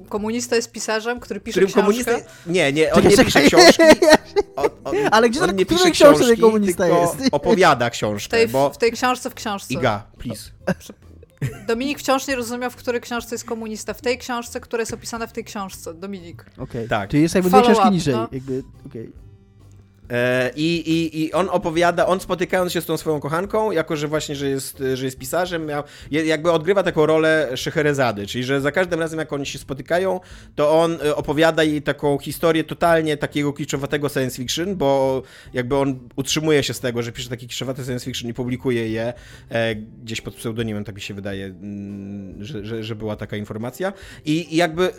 komunista 0.09 0.57
jest 0.57 0.73
pisarzem, 0.73 1.21
który 1.21 1.41
pisze 1.41 1.61
książkę. 1.61 1.81
Komunista... 1.81 2.13
Nie, 2.47 2.73
nie, 2.73 2.93
on 2.93 3.03
nie 3.03 3.17
pisze 3.17 3.25
książki. 3.25 3.83
On, 4.57 4.69
on, 4.85 4.95
ale 5.11 5.31
gdzie 5.31 5.41
on 5.41 5.57
nie 5.57 5.67
pisze 5.67 5.91
książki, 5.91 6.41
komunista 6.41 6.87
jest? 6.89 7.17
opowiada 7.33 7.91
książkę, 7.91 8.37
w 8.37 8.41
tej, 8.41 8.49
bo... 8.49 8.71
w 8.71 8.79
tej 8.79 8.93
książce 8.93 9.31
w 9.31 9.35
książce. 9.35 9.75
Iga, 9.75 10.07
please. 10.19 10.51
Dominik 11.69 11.99
wciąż 11.99 12.27
nie 12.27 12.37
rozumiał, 12.37 12.71
w 12.71 12.77
której 12.77 13.01
książce 13.01 13.35
jest 13.35 13.45
komunista. 13.45 13.95
W 13.95 14.01
tej 14.01 14.19
książce, 14.19 14.61
która 14.61 14.81
jest 14.81 14.95
opisana 14.95 15.27
w 15.27 15.33
tej 15.33 15.45
książce. 15.45 15.95
Dominik. 15.95 16.43
Okej, 16.43 16.65
okay. 16.65 16.89
tak. 16.89 17.11
Czyli 17.11 17.23
jest 17.23 17.35
jakby 17.35 17.51
dwie 17.51 17.63
książki 17.63 17.91
niżej. 17.91 18.15
No. 18.15 18.29
Jakby, 18.33 18.63
okay. 18.87 19.13
E, 20.11 20.51
I, 20.57 20.91
i, 20.91 21.25
I 21.25 21.33
on 21.33 21.49
opowiada, 21.51 22.07
on 22.07 22.21
spotykając 22.21 22.73
się 22.73 22.81
z 22.81 22.87
tą 22.87 22.97
swoją 22.97 23.21
kochanką, 23.21 23.73
jako 23.73 23.97
że 23.97 24.09
właśnie, 24.09 24.35
że 24.35 24.49
jest, 24.49 24.83
że 24.95 25.05
jest 25.05 25.19
pisarzem, 25.19 25.67
miał, 25.67 25.83
jakby 26.11 26.53
odgrywa 26.53 26.83
taką 26.83 27.07
rolę 27.07 27.51
Szeherezady, 27.55 28.27
czyli 28.27 28.45
że 28.45 28.61
za 28.61 28.73
każdym 28.73 29.01
razem, 29.01 29.19
jak 29.19 29.33
oni 29.33 29.47
się 29.47 29.59
spotykają, 29.59 30.21
to 30.55 30.81
on 30.81 30.99
e, 31.05 31.17
opowiada 31.17 31.63
jej 31.63 31.83
taką 31.83 32.19
historię 32.19 32.65
totalnie 32.65 33.17
takiego 33.17 33.53
kiczowatego 33.53 34.09
science 34.09 34.37
fiction, 34.37 34.77
bo 34.77 35.23
jakby 35.55 35.77
on 35.77 36.09
utrzymuje 36.17 36.63
się 36.63 36.75
z 36.75 36.81
tego, 36.81 37.03
że 37.03 37.13
pisze 37.13 37.29
takie 37.29 37.47
kiczowate 37.47 37.85
science 37.85 38.05
fiction 38.05 38.31
i 38.31 38.35
publikuje 38.35 38.89
je 38.89 39.13
e, 39.49 39.75
gdzieś 39.75 40.21
pod 40.21 40.35
pseudonimem, 40.35 40.85
tak 40.85 40.95
mi 40.95 41.01
się 41.01 41.15
wydaje, 41.15 41.47
mm, 41.47 42.45
że, 42.45 42.65
że, 42.65 42.85
że 42.85 42.97
była 42.97 43.17
taka 43.17 43.37
informacja. 43.37 43.93
I, 44.25 44.55
i 44.55 44.57
jakby 44.57 44.91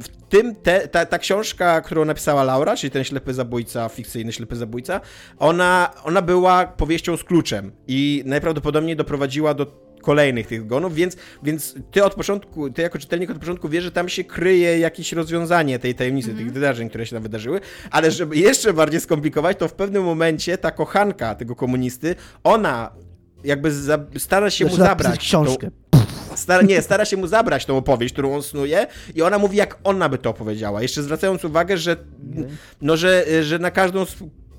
w 0.00 0.08
tym 0.28 0.54
te, 0.54 0.88
ta, 0.88 1.06
ta, 1.06 1.18
książka, 1.18 1.80
którą 1.80 2.04
napisała 2.04 2.44
Laura, 2.44 2.76
czyli 2.76 2.90
ten 2.90 3.04
ślepy 3.04 3.34
zabójca, 3.34 3.88
fikcyjny 3.88 4.32
ślepy 4.32 4.56
zabójca, 4.56 5.00
ona, 5.38 5.90
ona 6.04 6.22
była 6.22 6.66
powieścią 6.66 7.16
z 7.16 7.24
kluczem 7.24 7.72
i 7.86 8.22
najprawdopodobniej 8.26 8.96
doprowadziła 8.96 9.54
do 9.54 9.84
kolejnych 10.02 10.46
tych 10.46 10.66
gonów, 10.66 10.94
więc, 10.94 11.16
więc 11.42 11.74
ty 11.90 12.04
od 12.04 12.14
początku, 12.14 12.70
ty 12.70 12.82
jako 12.82 12.98
czytelnik 12.98 13.30
od 13.30 13.38
początku 13.38 13.68
wiesz, 13.68 13.84
że 13.84 13.92
tam 13.92 14.08
się 14.08 14.24
kryje 14.24 14.78
jakieś 14.78 15.12
rozwiązanie 15.12 15.78
tej 15.78 15.94
tajemnicy, 15.94 16.30
mm 16.30 16.42
-hmm. 16.42 16.44
tych 16.44 16.54
wydarzeń, 16.54 16.88
które 16.88 17.06
się 17.06 17.16
tam 17.16 17.22
wydarzyły, 17.22 17.60
ale 17.90 18.10
żeby 18.10 18.36
jeszcze 18.36 18.72
bardziej 18.72 19.00
skomplikować, 19.00 19.58
to 19.58 19.68
w 19.68 19.74
pewnym 19.74 20.04
momencie 20.04 20.58
ta 20.58 20.70
kochanka 20.70 21.34
tego 21.34 21.56
komunisty, 21.56 22.14
ona 22.44 22.92
jakby 23.44 23.72
za, 23.72 23.98
stara 24.18 24.50
się 24.50 24.64
mu 24.64 24.76
zabrać 24.76 25.18
książkę. 25.18 25.70
Tą, 25.70 25.83
Stara, 26.36 26.62
nie, 26.62 26.82
stara 26.82 27.04
się 27.04 27.16
mu 27.16 27.26
zabrać 27.26 27.64
tą 27.66 27.76
opowieść, 27.76 28.12
którą 28.12 28.34
on 28.34 28.42
snuje 28.42 28.86
i 29.14 29.22
ona 29.22 29.38
mówi, 29.38 29.56
jak 29.56 29.78
ona 29.84 30.08
by 30.08 30.18
to 30.18 30.30
opowiedziała. 30.30 30.82
Jeszcze 30.82 31.02
zwracając 31.02 31.44
uwagę, 31.44 31.78
że, 31.78 31.96
no, 32.82 32.96
że, 32.96 33.24
że 33.44 33.58
na 33.58 33.70
każdą 33.70 34.04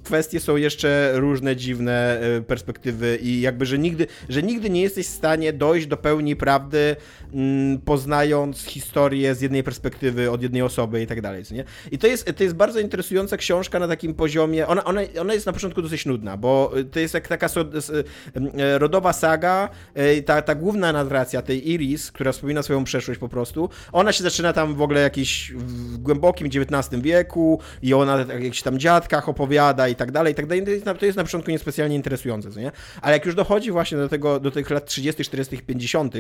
kwestie 0.06 0.40
są 0.40 0.56
jeszcze 0.56 1.12
różne 1.14 1.56
dziwne 1.56 2.20
e, 2.20 2.42
perspektywy 2.42 3.20
i 3.22 3.42
jakby, 3.42 3.66
że 3.66 3.78
nigdy, 3.78 4.08
że 4.30 4.44
nigdy 4.44 4.70
nie 4.70 4.82
jesteś 4.82 5.08
w 5.08 5.10
stanie 5.10 5.54
dojść 5.54 5.88
do 5.88 5.98
pełni 5.98 6.36
prawdy, 6.36 6.96
mm, 7.34 7.82
poznając 7.82 8.64
historię 8.64 9.36
z 9.36 9.42
jednej 9.42 9.64
perspektywy, 9.64 10.32
od 10.32 10.42
jednej 10.42 10.62
osoby 10.62 11.02
i 11.02 11.08
tak 11.08 11.22
dalej, 11.22 11.44
nie? 11.52 11.64
I 11.92 11.98
to 11.98 12.08
jest, 12.08 12.34
to 12.38 12.44
jest 12.44 12.56
bardzo 12.56 12.80
interesująca 12.80 13.38
książka 13.38 13.80
na 13.80 13.88
takim 13.88 14.14
poziomie, 14.14 14.68
ona, 14.68 14.84
ona, 14.84 15.02
ona 15.22 15.34
jest 15.34 15.46
na 15.46 15.54
początku 15.54 15.82
dosyć 15.82 16.06
nudna, 16.06 16.38
bo 16.38 16.72
to 16.92 17.00
jest 17.00 17.14
jak 17.14 17.28
taka 17.28 17.48
so, 17.48 17.62
e, 17.62 18.80
rodowa 18.80 19.14
saga, 19.14 19.70
e, 19.94 20.22
ta, 20.22 20.42
ta 20.42 20.56
główna 20.56 20.94
narracja 20.94 21.42
tej 21.42 21.72
Iris, 21.72 22.12
która 22.12 22.32
wspomina 22.32 22.64
swoją 22.64 22.84
przeszłość 22.84 23.20
po 23.20 23.30
prostu, 23.30 23.70
ona 23.92 24.12
się 24.12 24.24
zaczyna 24.24 24.54
tam 24.54 24.76
w 24.76 24.82
ogóle 24.82 25.02
jakiś 25.02 25.52
w 25.56 25.98
głębokim 25.98 26.48
XIX 26.48 27.04
wieku 27.04 27.60
i 27.82 27.94
ona 27.94 28.16
o 28.16 28.20
jakichś 28.20 28.62
tam 28.62 28.80
dziadkach 28.80 29.30
opowiada 29.30 29.88
i 29.88 29.95
i 29.96 29.98
tak 29.98 30.12
dalej, 30.12 30.34
i 30.34 30.36
tak 30.36 30.46
dalej. 30.46 30.64
To 31.00 31.06
jest, 31.06 31.18
na, 31.18 31.24
początku 31.24 31.52
niespecjalnie 31.52 31.96
interesujące, 31.96 32.52
co 32.52 32.60
nie? 32.60 32.72
Ale 33.02 33.14
jak 33.14 33.26
już 33.26 33.36
dochodzi 33.36 33.72
właśnie 33.72 33.98
do 33.98 34.10
tego, 34.10 34.40
do 34.40 34.52
tych 34.52 34.70
lat 34.70 34.86
30., 34.86 35.24
40., 35.24 35.58
50., 35.58 36.16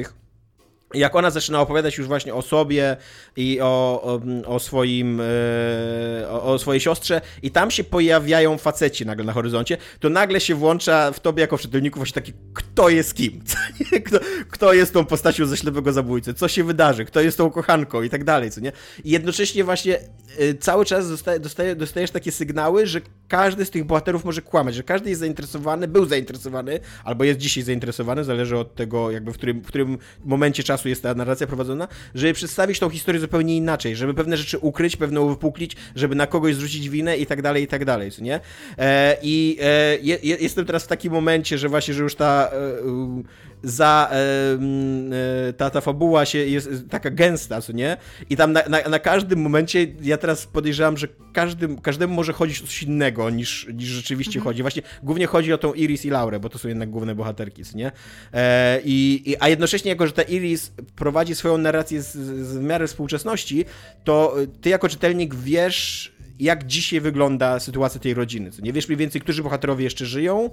jak 0.94 1.16
ona 1.16 1.30
zaczyna 1.30 1.62
opowiadać 1.62 1.98
już 1.98 2.08
właśnie 2.08 2.34
o 2.34 2.42
sobie 2.42 2.98
i 3.36 3.60
o, 3.62 4.02
o, 4.04 4.22
o 4.48 4.60
swoim, 4.60 5.22
e, 5.22 6.30
o, 6.30 6.44
o, 6.44 6.60
swojej 6.60 6.80
siostrze 6.80 7.22
i 7.42 7.52
tam 7.52 7.72
się 7.72 7.84
pojawiają 7.84 8.58
faceci 8.58 9.06
nagle 9.06 9.26
na 9.26 9.34
horyzoncie, 9.34 9.78
to 10.00 10.10
nagle 10.10 10.42
się 10.42 10.56
włącza 10.56 11.12
w 11.12 11.20
tobie 11.20 11.42
jako 11.42 11.58
w 11.58 11.62
czytelniku 11.62 12.00
właśnie 12.00 12.14
taki, 12.14 12.34
kto 12.54 12.90
jest 12.90 13.14
kim, 13.14 13.42
kto, 14.06 14.20
kto 14.50 14.74
jest 14.74 14.94
tą 14.94 15.06
postacią 15.06 15.46
ze 15.46 15.58
ślepego 15.58 15.94
zabójcy, 15.94 16.34
co 16.34 16.48
się 16.48 16.64
wydarzy, 16.64 17.06
kto 17.06 17.22
jest 17.22 17.38
tą 17.38 17.52
kochanką 17.52 18.02
i 18.02 18.10
tak 18.10 18.24
dalej, 18.24 18.52
co 18.52 18.62
nie? 18.62 18.72
I 19.04 19.10
jednocześnie 19.12 19.64
właśnie 19.64 20.00
e, 20.40 20.54
cały 20.54 20.86
czas 20.86 21.10
dostaje, 21.40 21.76
dostajesz 21.76 22.12
takie 22.12 22.32
sygnały, 22.32 22.88
że 22.88 23.02
każdy 23.28 23.66
z 23.66 23.70
tych 23.70 23.84
bohaterów 23.86 24.26
może 24.26 24.42
kłamać, 24.42 24.76
że 24.76 24.84
każdy 24.84 25.10
jest 25.10 25.20
zainteresowany, 25.20 25.88
był 25.88 26.06
zainteresowany, 26.06 26.80
albo 27.04 27.24
jest 27.24 27.40
dzisiaj 27.40 27.64
zainteresowany, 27.64 28.24
zależy 28.24 28.58
od 28.58 28.76
tego 28.76 29.12
jakby 29.12 29.34
w 29.34 29.38
którym, 29.38 29.62
w 29.62 29.68
którym 29.68 29.98
momencie 30.26 30.64
czasu 30.64 30.90
jest 30.90 31.04
ta 31.04 31.14
narracja 31.14 31.48
prowadzona, 31.48 31.88
żeby 32.16 32.34
przedstawić 32.34 32.80
tą 32.80 32.90
historię 32.90 33.22
zupełnie 33.22 33.58
inaczej, 33.58 33.96
żeby 33.96 34.14
pewne 34.14 34.38
rzeczy 34.38 34.58
ukryć, 34.58 34.98
pewne 34.98 35.22
uwypuklić, 35.22 35.76
żeby 35.96 36.16
na 36.16 36.28
kogoś 36.28 36.56
zrzucić 36.56 36.90
winę 36.90 37.18
i 37.18 37.26
tak 37.26 37.42
dalej, 37.42 37.64
i 37.64 37.68
tak 37.68 37.86
dalej, 37.86 38.12
nie? 38.22 38.40
E, 38.78 39.18
I 39.22 39.58
e, 39.62 39.98
je, 39.98 40.18
jestem 40.22 40.66
teraz 40.66 40.84
w 40.84 40.88
takim 40.88 41.14
momencie, 41.14 41.58
że 41.58 41.70
właśnie, 41.70 41.94
że 41.94 42.04
już 42.04 42.16
ta 42.16 42.50
e, 42.52 43.24
za 43.66 44.10
e, 44.12 45.54
ta, 45.54 45.70
ta 45.70 45.82
fabuła 45.82 46.26
się 46.26 46.38
jest 46.38 46.70
taka 46.90 47.10
gęsta, 47.10 47.62
co 47.62 47.74
nie? 47.74 47.98
I 48.30 48.38
tam 48.38 48.54
na, 48.54 48.62
na, 48.70 48.82
na 48.90 49.00
każdym 49.00 49.40
momencie 49.40 49.88
ja 50.02 50.18
teraz 50.18 50.46
podejrzewam, 50.46 50.98
że 50.98 51.08
każdym, 51.34 51.82
każdemu 51.82 52.14
może 52.14 52.34
chodzić 52.34 52.62
o 52.62 52.66
coś 52.66 52.84
innego 52.84 53.30
niż, 53.30 53.68
niż 53.74 53.88
rzeczywiście 53.88 54.40
mhm. 54.40 54.44
chodzi. 54.44 54.62
Właśnie 54.62 54.82
głównie 55.04 55.28
chodzi 55.28 55.54
o 55.54 55.58
tą 55.58 55.74
Iris 55.74 56.06
i 56.06 56.10
Laurę, 56.10 56.40
bo 56.40 56.50
to 56.50 56.58
są 56.60 56.68
jednak 56.68 56.90
główne 56.90 57.16
bohaterki, 57.16 57.66
co 57.66 57.78
nie? 57.78 57.92
E, 58.34 58.82
i, 58.86 59.22
i, 59.26 59.36
a 59.40 59.50
jednocześnie 59.50 59.90
jako, 59.90 60.08
że 60.08 60.14
ta 60.14 60.22
Iris 60.22 60.72
prowadzi 60.96 61.36
swoją 61.36 61.58
narrację 61.58 62.02
z, 62.02 62.12
z 62.48 62.58
w 62.58 62.62
miarę 62.62 62.88
współczesności, 62.88 63.66
to 64.04 64.36
ty 64.62 64.70
jako 64.70 64.90
czytelnik 64.90 65.36
wiesz 65.36 66.15
jak 66.40 66.66
dzisiaj 66.66 67.02
wygląda 67.02 67.60
sytuacja 67.60 68.02
tej 68.02 68.14
rodziny. 68.14 68.50
Nie 68.62 68.74
wiesz 68.74 68.88
mniej 68.88 68.98
więcej, 68.98 69.22
którzy 69.22 69.44
bohaterowie 69.44 69.84
jeszcze 69.84 70.06
żyją, 70.06 70.50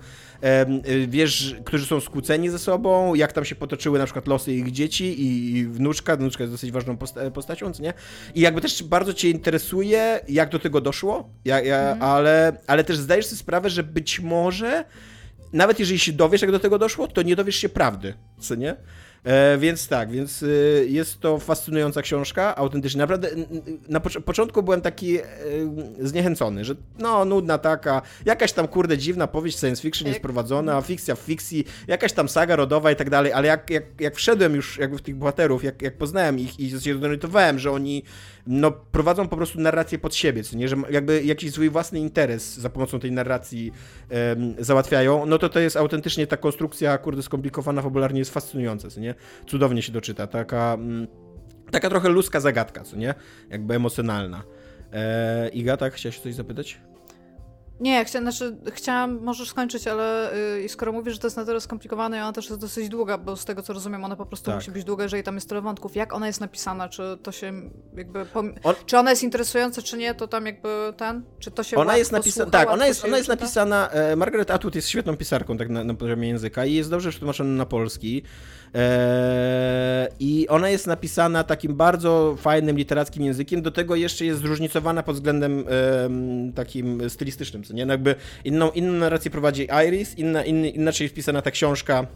y, 0.88 1.06
wiesz, 1.06 1.56
którzy 1.64 1.86
są 1.86 2.00
skłóceni 2.00 2.50
ze 2.50 2.58
sobą, 2.58 3.14
jak 3.14 3.32
tam 3.32 3.44
się 3.44 3.54
potoczyły 3.54 3.98
na 3.98 4.04
przykład 4.04 4.26
losy 4.26 4.52
ich 4.52 4.72
dzieci 4.72 5.26
i 5.26 5.66
wnuczka, 5.66 6.16
wnuczka 6.16 6.44
jest 6.44 6.54
dosyć 6.54 6.72
ważną 6.72 6.96
posta 6.96 7.30
postacią, 7.30 7.72
co 7.72 7.82
nie? 7.82 7.94
I 8.34 8.40
jakby 8.40 8.60
też 8.60 8.82
bardzo 8.82 9.14
cię 9.14 9.30
interesuje, 9.30 10.20
jak 10.28 10.50
do 10.50 10.58
tego 10.58 10.80
doszło, 10.80 11.30
ja, 11.44 11.60
ja, 11.60 11.78
mhm. 11.78 12.02
ale, 12.02 12.56
ale 12.66 12.84
też 12.84 12.98
zdajesz 12.98 13.26
sobie 13.26 13.38
sprawę, 13.38 13.70
że 13.70 13.82
być 13.82 14.20
może 14.20 14.84
nawet 15.52 15.80
jeżeli 15.80 15.98
się 15.98 16.12
dowiesz, 16.12 16.42
jak 16.42 16.50
do 16.50 16.58
tego 16.58 16.78
doszło, 16.78 17.08
to 17.08 17.22
nie 17.22 17.36
dowiesz 17.36 17.56
się 17.56 17.68
prawdy, 17.68 18.14
co 18.38 18.54
nie? 18.54 18.76
E, 19.24 19.58
więc 19.58 19.88
tak, 19.88 20.10
więc 20.10 20.42
y, 20.42 20.86
jest 20.88 21.20
to 21.20 21.38
fascynująca 21.38 22.02
książka, 22.02 22.56
autentycznie. 22.56 22.98
Naprawdę 22.98 23.28
na 23.88 24.00
początku 24.00 24.62
byłem 24.62 24.80
taki 24.80 25.18
y, 25.18 25.22
zniechęcony, 26.00 26.64
że 26.64 26.74
no, 26.98 27.24
nudna 27.24 27.58
taka, 27.58 28.02
jakaś 28.24 28.52
tam 28.52 28.68
kurde 28.68 28.98
dziwna 28.98 29.26
powieść 29.26 29.58
science 29.58 29.82
fiction 29.82 30.08
jest 30.08 30.20
prowadzona, 30.20 30.80
fikcja 30.80 31.14
w 31.14 31.18
fikcji, 31.18 31.64
jakaś 31.86 32.12
tam 32.12 32.28
saga 32.28 32.56
rodowa 32.56 32.90
i 32.90 32.96
tak 32.96 33.10
dalej, 33.10 33.32
ale 33.32 33.48
jak, 33.48 33.70
jak, 33.70 33.84
jak 34.00 34.14
wszedłem 34.14 34.54
już 34.54 34.78
jakby 34.78 34.98
w 34.98 35.02
tych 35.02 35.16
bohaterów, 35.16 35.64
jak, 35.64 35.82
jak 35.82 35.96
poznałem 35.96 36.38
ich 36.38 36.60
i 36.60 36.70
się 36.70 36.98
zorientowałem, 36.98 37.58
że 37.58 37.70
oni 37.70 38.02
no, 38.46 38.70
prowadzą 38.70 39.28
po 39.28 39.36
prostu 39.36 39.60
narrację 39.60 39.98
pod 39.98 40.14
siebie, 40.14 40.42
co 40.42 40.56
nie, 40.56 40.68
że 40.68 40.76
jakby 40.90 41.24
jakiś 41.24 41.52
swój 41.52 41.70
własny 41.70 41.98
interes 41.98 42.56
za 42.56 42.70
pomocą 42.70 43.00
tej 43.00 43.12
narracji 43.12 43.72
um, 44.10 44.54
załatwiają, 44.58 45.26
no 45.26 45.38
to 45.38 45.48
to 45.48 45.60
jest 45.60 45.76
autentycznie 45.76 46.26
ta 46.26 46.36
konstrukcja, 46.36 46.98
kurde, 46.98 47.22
skomplikowana 47.22 47.82
fabularnie 47.82 48.18
jest 48.18 48.34
fascynująca, 48.34 48.90
co 48.90 49.00
nie? 49.00 49.14
Cudownie 49.46 49.82
się 49.82 49.92
doczyta, 49.92 50.26
taka, 50.26 50.74
mm, 50.74 51.06
taka 51.70 51.90
trochę 51.90 52.08
ludzka 52.08 52.40
zagadka, 52.40 52.84
co 52.84 52.96
nie? 52.96 53.14
Jakby 53.50 53.74
emocjonalna. 53.74 54.42
Eee, 54.92 55.58
Iga, 55.58 55.76
tak, 55.76 55.94
chciałaś 55.94 56.18
coś 56.18 56.34
zapytać? 56.34 56.80
Nie, 57.82 58.04
chcia, 58.04 58.20
znaczy, 58.20 58.56
chciałam, 58.72 59.20
możesz 59.22 59.48
skończyć, 59.48 59.86
ale 59.86 60.30
yy, 60.62 60.68
skoro 60.68 60.92
mówisz, 60.92 61.14
że 61.14 61.20
to 61.20 61.26
jest 61.26 61.36
na 61.36 61.44
tyle 61.44 61.60
skomplikowane 61.60 62.18
i 62.18 62.20
ona 62.20 62.32
też 62.32 62.48
jest 62.48 62.60
dosyć 62.60 62.88
długa, 62.88 63.18
bo 63.18 63.36
z 63.36 63.44
tego 63.44 63.62
co 63.62 63.72
rozumiem, 63.72 64.04
ona 64.04 64.16
po 64.16 64.26
prostu 64.26 64.46
tak. 64.46 64.54
musi 64.54 64.70
być 64.70 64.84
długa, 64.84 65.02
jeżeli 65.02 65.22
tam 65.22 65.34
jest 65.34 65.48
tyle 65.48 65.60
wątków. 65.60 65.96
Jak 65.96 66.14
ona 66.14 66.26
jest 66.26 66.40
napisana? 66.40 66.88
Czy 66.88 67.18
to 67.22 67.32
się 67.32 67.52
jakby. 67.96 68.26
On... 68.34 68.54
Czy 68.86 68.98
ona 68.98 69.10
jest 69.10 69.22
interesująca, 69.22 69.82
czy 69.82 69.98
nie, 69.98 70.14
to 70.14 70.28
tam 70.28 70.46
jakby 70.46 70.68
ten? 70.96 71.24
Czy 71.38 71.50
to 71.50 71.62
się 71.62 71.76
Ona 71.76 71.96
jest 71.96 72.12
napisana. 72.12 72.50
Tak, 72.50 72.70
ona 72.70 72.86
jest, 72.86 73.04
ona 73.04 73.16
jest 73.16 73.28
napisana. 73.28 73.88
E, 73.88 74.16
Margaret 74.16 74.50
Atwood 74.50 74.74
jest 74.74 74.88
świetną 74.88 75.16
pisarką 75.16 75.56
tak 75.56 75.68
na, 75.68 75.84
na 75.84 75.94
poziomie 75.94 76.28
języka 76.28 76.64
i 76.64 76.74
jest 76.74 76.90
dobrze 76.90 77.10
przetłumaczona 77.10 77.50
na 77.50 77.66
polski. 77.66 78.22
E, 78.74 80.08
I 80.20 80.48
ona 80.48 80.70
jest 80.70 80.86
napisana 80.86 81.44
takim 81.44 81.74
bardzo 81.74 82.36
fajnym 82.38 82.76
literackim 82.76 83.24
językiem. 83.24 83.62
Do 83.62 83.70
tego 83.70 83.96
jeszcze 83.96 84.24
jest 84.24 84.40
zróżnicowana 84.40 85.02
pod 85.02 85.16
względem 85.16 85.64
takim 86.54 87.10
stylistycznym 87.10 87.62
nie? 87.74 87.86
No 87.86 87.92
jakby 87.92 88.14
inną, 88.44 88.70
inną 88.70 88.92
narrację 88.92 89.30
prowadzi 89.30 89.68
Iris, 89.88 90.18
inna, 90.18 90.44
in, 90.44 90.64
inaczej 90.64 91.08
wpisana 91.08 91.42
ta 91.42 91.50
książka 91.50 92.06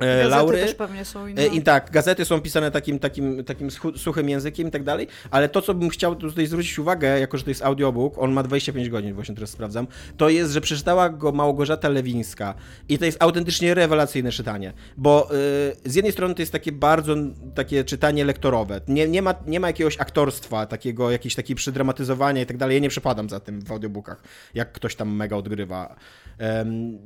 gazety 0.00 0.28
Laury. 0.28 0.58
też 0.58 0.74
pewnie 0.74 1.04
są 1.04 1.26
inne. 1.26 1.46
I 1.46 1.62
tak, 1.62 1.90
gazety 1.90 2.24
są 2.24 2.40
pisane 2.40 2.70
takim, 2.70 2.98
takim, 2.98 3.44
takim 3.44 3.68
suchym 3.96 4.28
językiem 4.28 4.68
i 4.68 4.70
tak 4.70 4.82
dalej, 4.82 5.06
ale 5.30 5.48
to, 5.48 5.62
co 5.62 5.74
bym 5.74 5.88
chciał 5.88 6.16
tutaj 6.16 6.46
zwrócić 6.46 6.78
uwagę, 6.78 7.20
jako 7.20 7.38
że 7.38 7.44
to 7.44 7.50
jest 7.50 7.64
audiobook, 7.64 8.18
on 8.18 8.32
ma 8.32 8.42
25 8.42 8.88
godzin, 8.88 9.14
właśnie 9.14 9.34
teraz 9.34 9.50
sprawdzam, 9.50 9.86
to 10.16 10.28
jest, 10.28 10.52
że 10.52 10.60
przeczytała 10.60 11.10
go 11.10 11.32
Małgorzata 11.32 11.88
Lewińska 11.88 12.54
i 12.88 12.98
to 12.98 13.04
jest 13.04 13.22
autentycznie 13.22 13.74
rewelacyjne 13.74 14.32
czytanie, 14.32 14.72
bo 14.96 15.28
yy, 15.30 15.90
z 15.90 15.94
jednej 15.94 16.12
strony 16.12 16.34
to 16.34 16.42
jest 16.42 16.52
takie 16.52 16.72
bardzo 16.72 17.14
takie 17.54 17.84
czytanie 17.84 18.24
lektorowe, 18.24 18.80
nie, 18.88 19.08
nie, 19.08 19.22
ma, 19.22 19.34
nie 19.46 19.60
ma 19.60 19.66
jakiegoś 19.66 20.00
aktorstwa, 20.00 20.66
takiego, 20.66 21.10
jakiegoś 21.10 21.34
takiej 21.34 21.56
przydramatyzowania 21.56 22.42
i 22.42 22.46
tak 22.46 22.56
dalej, 22.56 22.74
ja 22.74 22.80
nie 22.80 22.88
przepadam 22.88 23.28
za 23.28 23.40
tym 23.40 23.60
w 23.60 23.72
audiobookach, 23.72 24.22
jak 24.54 24.72
ktoś 24.72 24.94
tam 24.94 25.16
mega 25.16 25.36
odgrywa. 25.36 25.96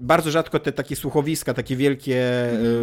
bardzo 0.00 0.30
rzadko 0.30 0.58
te 0.58 0.72
takie 0.72 0.96
słuchowiska, 0.96 1.54
takie 1.54 1.76
wielkie... 1.76 2.50
Mm 2.50 2.81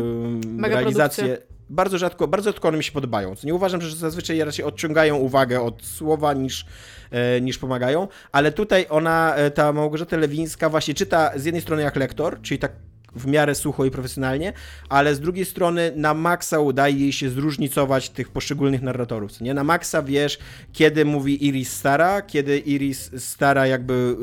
realizacje 0.61 1.37
bardzo 1.69 1.97
rzadko, 1.97 2.27
bardzo 2.27 2.49
rzadko 2.49 2.67
one 2.67 2.77
mi 2.77 2.83
się 2.83 2.91
podobają. 2.91 3.35
Co 3.35 3.47
nie 3.47 3.53
uważam, 3.53 3.81
że 3.81 3.95
zazwyczaj 3.95 4.39
raczej 4.39 4.65
odciągają 4.65 5.17
uwagę 5.17 5.61
od 5.61 5.85
słowa 5.85 6.33
niż, 6.33 6.65
e, 7.11 7.41
niż 7.41 7.57
pomagają, 7.57 8.07
ale 8.31 8.51
tutaj 8.51 8.85
ona, 8.89 9.35
e, 9.35 9.51
ta 9.51 9.73
Małgorzata 9.73 10.17
Lewińska 10.17 10.69
właśnie 10.69 10.93
czyta 10.93 11.31
z 11.35 11.45
jednej 11.45 11.61
strony 11.61 11.81
jak 11.81 11.95
lektor, 11.95 12.41
czyli 12.41 12.59
tak 12.59 12.71
w 13.15 13.27
miarę 13.27 13.55
sucho 13.55 13.85
i 13.85 13.91
profesjonalnie, 13.91 14.53
ale 14.89 15.15
z 15.15 15.19
drugiej 15.19 15.45
strony 15.45 15.91
na 15.95 16.13
maksa 16.13 16.59
udaje 16.59 16.99
jej 16.99 17.13
się 17.13 17.29
zróżnicować 17.29 18.09
tych 18.09 18.29
poszczególnych 18.29 18.81
narratorów. 18.81 19.41
Nie? 19.41 19.53
Na 19.53 19.63
maksa 19.63 20.03
wiesz, 20.03 20.39
kiedy 20.73 21.05
mówi 21.05 21.47
Iris 21.47 21.73
stara, 21.73 22.21
kiedy 22.21 22.57
Iris 22.59 23.11
stara 23.17 23.67
jakby 23.67 24.15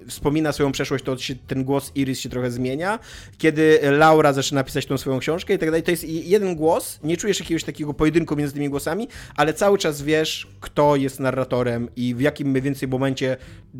yy, 0.00 0.08
wspomina 0.08 0.52
swoją 0.52 0.72
przeszłość, 0.72 1.04
to 1.04 1.18
się, 1.18 1.34
ten 1.46 1.64
głos 1.64 1.92
Iris 1.94 2.20
się 2.20 2.28
trochę 2.28 2.50
zmienia, 2.50 2.98
kiedy 3.38 3.80
Laura 3.90 4.32
zaczyna 4.32 4.64
pisać 4.64 4.86
tą 4.86 4.98
swoją 4.98 5.18
książkę 5.18 5.54
i 5.54 5.58
tak 5.58 5.68
dalej. 5.68 5.82
To 5.82 5.90
jest 5.90 6.04
jeden 6.04 6.56
głos, 6.56 7.00
nie 7.04 7.16
czujesz 7.16 7.40
jakiegoś 7.40 7.64
takiego 7.64 7.94
pojedynku 7.94 8.36
między 8.36 8.54
tymi 8.54 8.68
głosami, 8.68 9.08
ale 9.36 9.54
cały 9.54 9.78
czas 9.78 10.02
wiesz, 10.02 10.48
kto 10.60 10.96
jest 10.96 11.20
narratorem 11.20 11.88
i 11.96 12.14
w 12.14 12.20
jakim 12.20 12.48
mniej 12.48 12.62
więcej 12.62 12.88
momencie 12.88 13.36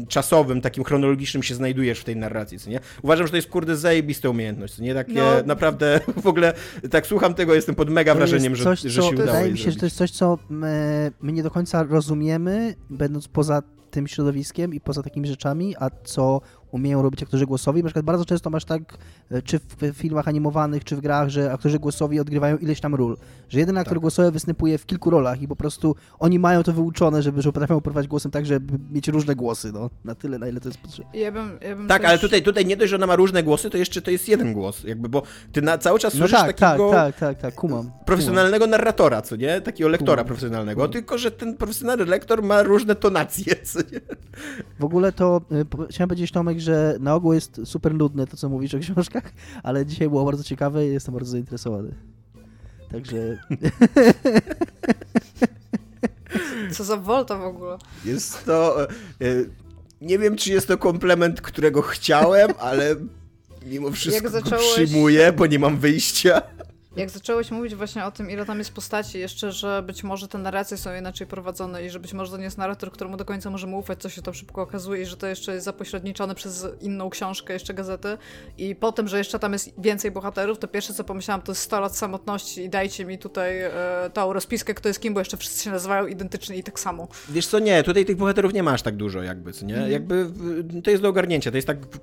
czasowym, 0.08 0.60
takim 0.60 0.84
chronologicznym 0.84 1.42
się 1.42 1.54
znajdujesz 1.54 2.00
w 2.00 2.04
tej 2.04 2.16
narracji. 2.16 2.58
Co 2.58 2.70
nie? 2.70 2.80
Uważam, 3.02 3.26
że 3.26 3.30
to 3.30 3.36
jest 3.36 3.48
kurde 3.48 3.76
zajebiste 4.22 4.30
umiejętność. 4.30 4.78
Nie 4.78 4.94
takie 4.94 5.14
no. 5.14 5.42
naprawdę 5.46 6.00
w 6.22 6.26
ogóle 6.26 6.52
tak 6.90 7.06
słucham 7.06 7.34
tego, 7.34 7.54
jestem 7.54 7.74
pod 7.74 7.90
mega 7.90 8.14
wrażeniem, 8.14 8.56
coś, 8.56 8.80
że, 8.80 8.90
że 8.90 9.02
się 9.02 9.08
udało. 9.08 9.26
Wydaje 9.26 9.52
mi 9.52 9.58
się, 9.58 9.70
że 9.70 9.78
to 9.78 9.86
jest 9.86 9.96
coś, 9.96 10.10
co 10.10 10.38
my, 10.48 11.10
my 11.20 11.32
nie 11.32 11.42
do 11.42 11.50
końca 11.50 11.82
rozumiemy, 11.82 12.74
będąc 12.90 13.28
poza 13.28 13.62
tym 13.90 14.08
środowiskiem 14.08 14.74
i 14.74 14.80
poza 14.80 15.02
takimi 15.02 15.28
rzeczami, 15.28 15.74
a 15.78 15.90
co 16.04 16.40
umieją 16.72 17.02
robić 17.02 17.22
aktorzy 17.22 17.46
głosowi. 17.46 17.82
Na 17.82 17.88
przykład 17.88 18.04
bardzo 18.04 18.24
często 18.24 18.50
masz 18.50 18.64
tak, 18.64 18.98
e, 19.30 19.42
czy 19.42 19.58
w 19.58 19.92
filmach 19.94 20.28
animowanych, 20.28 20.84
czy 20.84 20.96
w 20.96 21.00
grach, 21.00 21.28
że 21.28 21.52
aktorzy 21.52 21.78
głosowi 21.78 22.20
odgrywają 22.20 22.56
ileś 22.56 22.80
tam 22.80 22.94
ról. 22.94 23.16
Że 23.48 23.58
jeden 23.58 23.78
aktor 23.78 23.94
tak. 23.94 24.00
głosowy 24.00 24.30
występuje 24.30 24.78
w 24.78 24.86
kilku 24.86 25.10
rolach 25.10 25.42
i 25.42 25.48
po 25.48 25.56
prostu 25.56 25.96
oni 26.18 26.38
mają 26.38 26.62
to 26.62 26.72
wyuczone, 26.72 27.22
żeby, 27.22 27.42
że 27.42 27.52
potrafią 27.52 27.76
operować 27.76 28.08
głosem 28.08 28.30
tak, 28.30 28.46
żeby 28.46 28.78
mieć 28.92 29.08
różne 29.08 29.34
głosy, 29.34 29.72
no. 29.72 29.90
Na 30.04 30.14
tyle, 30.14 30.38
na 30.38 30.48
ile 30.48 30.60
to 30.60 30.68
jest 30.68 30.80
potrzebne. 30.80 31.18
Ja 31.18 31.32
bym, 31.32 31.58
ja 31.60 31.76
bym 31.76 31.88
tak, 31.88 32.02
też... 32.02 32.10
ale 32.10 32.18
tutaj, 32.18 32.42
tutaj 32.42 32.66
nie 32.66 32.76
dość, 32.76 32.90
że 32.90 32.96
ona 32.96 33.06
ma 33.06 33.16
różne 33.16 33.42
głosy, 33.42 33.70
to 33.70 33.78
jeszcze 33.78 34.02
to 34.02 34.10
jest 34.10 34.28
jeden 34.28 34.52
głos, 34.52 34.84
jakby, 34.84 35.08
bo 35.08 35.22
ty 35.52 35.62
na, 35.62 35.78
cały 35.78 35.98
czas 35.98 36.14
no 36.14 36.18
słyszysz 36.18 36.38
tak, 36.38 36.56
takiego 36.56 36.90
tak, 36.90 37.16
tak, 37.16 37.20
tak, 37.20 37.40
tak, 37.40 37.54
kumam. 37.54 37.90
profesjonalnego 38.06 38.64
kumam. 38.64 38.70
narratora, 38.70 39.22
co 39.22 39.36
nie? 39.36 39.60
Takiego 39.60 39.88
lektora 39.88 40.16
kumam. 40.16 40.26
profesjonalnego, 40.26 40.78
kumam. 40.80 40.92
tylko, 40.92 41.18
że 41.18 41.30
ten 41.30 41.56
profesjonalny 41.56 42.04
lektor 42.04 42.42
ma 42.42 42.62
różne 42.62 42.94
tonacje, 42.94 43.56
co 43.62 43.78
nie? 43.78 44.00
W 44.78 44.84
ogóle 44.84 45.12
to, 45.12 45.40
y, 45.52 45.88
chciałem 45.90 46.08
powiedzieć 46.08 46.32
Tomek, 46.32 46.60
że 46.62 46.96
na 47.00 47.14
ogół 47.14 47.32
jest 47.32 47.60
super 47.64 47.94
nudne 47.94 48.26
to, 48.26 48.36
co 48.36 48.48
mówisz 48.48 48.74
o 48.74 48.78
książkach, 48.78 49.32
ale 49.62 49.86
dzisiaj 49.86 50.08
było 50.08 50.24
bardzo 50.24 50.44
ciekawe 50.44 50.86
i 50.86 50.92
jestem 50.92 51.14
bardzo 51.14 51.30
zainteresowany. 51.30 51.94
Także... 52.90 53.16
Co 56.72 56.84
za 56.84 56.96
wolta 56.96 57.38
w 57.38 57.42
ogóle. 57.42 57.78
Jest 58.04 58.44
to... 58.44 58.82
E, 58.82 58.86
nie 60.00 60.18
wiem, 60.18 60.36
czy 60.36 60.52
jest 60.52 60.68
to 60.68 60.78
komplement, 60.78 61.40
którego 61.40 61.82
chciałem, 61.82 62.50
ale 62.58 62.96
mimo 63.66 63.90
wszystko 63.90 64.28
zacząłeś... 64.28 64.72
przyjmuję, 64.72 65.32
bo 65.32 65.46
nie 65.46 65.58
mam 65.58 65.78
wyjścia. 65.78 66.42
Jak 66.96 67.10
zacząłeś 67.10 67.50
mówić 67.50 67.74
właśnie 67.74 68.04
o 68.04 68.10
tym, 68.10 68.30
ile 68.30 68.46
tam 68.46 68.58
jest 68.58 68.72
postaci, 68.72 69.18
jeszcze, 69.18 69.52
że 69.52 69.82
być 69.82 70.04
może 70.04 70.28
te 70.28 70.38
narracje 70.38 70.76
są 70.76 70.94
inaczej 70.94 71.26
prowadzone 71.26 71.86
i 71.86 71.90
że 71.90 72.00
być 72.00 72.12
może 72.12 72.30
to 72.30 72.36
nie 72.36 72.44
jest 72.44 72.58
narrator, 72.58 72.92
któremu 72.92 73.16
do 73.16 73.24
końca 73.24 73.50
możemy 73.50 73.76
ufać, 73.76 74.00
co 74.02 74.08
się 74.08 74.22
to 74.22 74.32
szybko 74.32 74.62
okazuje 74.62 75.02
i 75.02 75.06
że 75.06 75.16
to 75.16 75.26
jeszcze 75.26 75.52
jest 75.54 75.64
zapośredniczone 75.64 76.34
przez 76.34 76.66
inną 76.80 77.10
książkę, 77.10 77.52
jeszcze 77.52 77.74
gazety 77.74 78.18
i 78.58 78.74
potem, 78.74 79.08
że 79.08 79.18
jeszcze 79.18 79.38
tam 79.38 79.52
jest 79.52 79.70
więcej 79.78 80.10
bohaterów, 80.10 80.58
to 80.58 80.68
pierwsze 80.68 80.94
co 80.94 81.04
pomyślałam 81.04 81.42
to 81.42 81.52
jest 81.52 81.62
100 81.62 81.80
lat 81.80 81.96
samotności 81.96 82.62
i 82.62 82.68
dajcie 82.68 83.04
mi 83.04 83.18
tutaj 83.18 83.60
e, 83.60 83.70
tą 84.12 84.32
rozpiskę, 84.32 84.74
kto 84.74 84.88
jest 84.88 85.00
kim, 85.00 85.14
bo 85.14 85.20
jeszcze 85.20 85.36
wszyscy 85.36 85.64
się 85.64 85.70
nazywają 85.70 86.06
identycznie 86.06 86.56
i 86.56 86.62
tak 86.62 86.80
samo. 86.80 87.08
Wiesz 87.28 87.46
co, 87.46 87.58
nie, 87.58 87.82
tutaj 87.82 88.04
tych 88.04 88.16
bohaterów 88.16 88.52
nie 88.52 88.62
masz 88.62 88.82
tak 88.82 88.96
dużo 88.96 89.22
jakby, 89.22 89.52
co 89.52 89.66
nie? 89.66 89.76
Mm. 89.76 89.90
Jakby 89.90 90.26
to 90.84 90.90
jest 90.90 91.02
do 91.02 91.08
ogarnięcia, 91.08 91.50
to 91.50 91.56
jest 91.56 91.66
tak 91.66 91.78
w, 91.86 91.98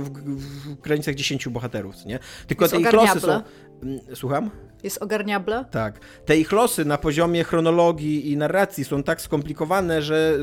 w, 0.00 0.10
w 0.10 0.80
granicach 0.80 1.14
10 1.14 1.48
bohaterów, 1.48 1.96
co 1.96 2.08
nie? 2.08 2.18
Tylko 2.46 2.68
te 2.68 2.80
ich 2.80 2.92
losy 2.92 3.20
są... 3.20 3.42
Mm, 3.84 4.00
słucham? 4.14 4.50
Jest 4.82 5.02
ogarniable? 5.02 5.64
Tak. 5.70 6.00
Te 6.24 6.36
ich 6.36 6.52
losy 6.52 6.84
na 6.84 6.98
poziomie 6.98 7.44
chronologii 7.44 8.32
i 8.32 8.36
narracji 8.36 8.84
są 8.84 9.02
tak 9.02 9.20
skomplikowane, 9.20 10.02
że 10.02 10.38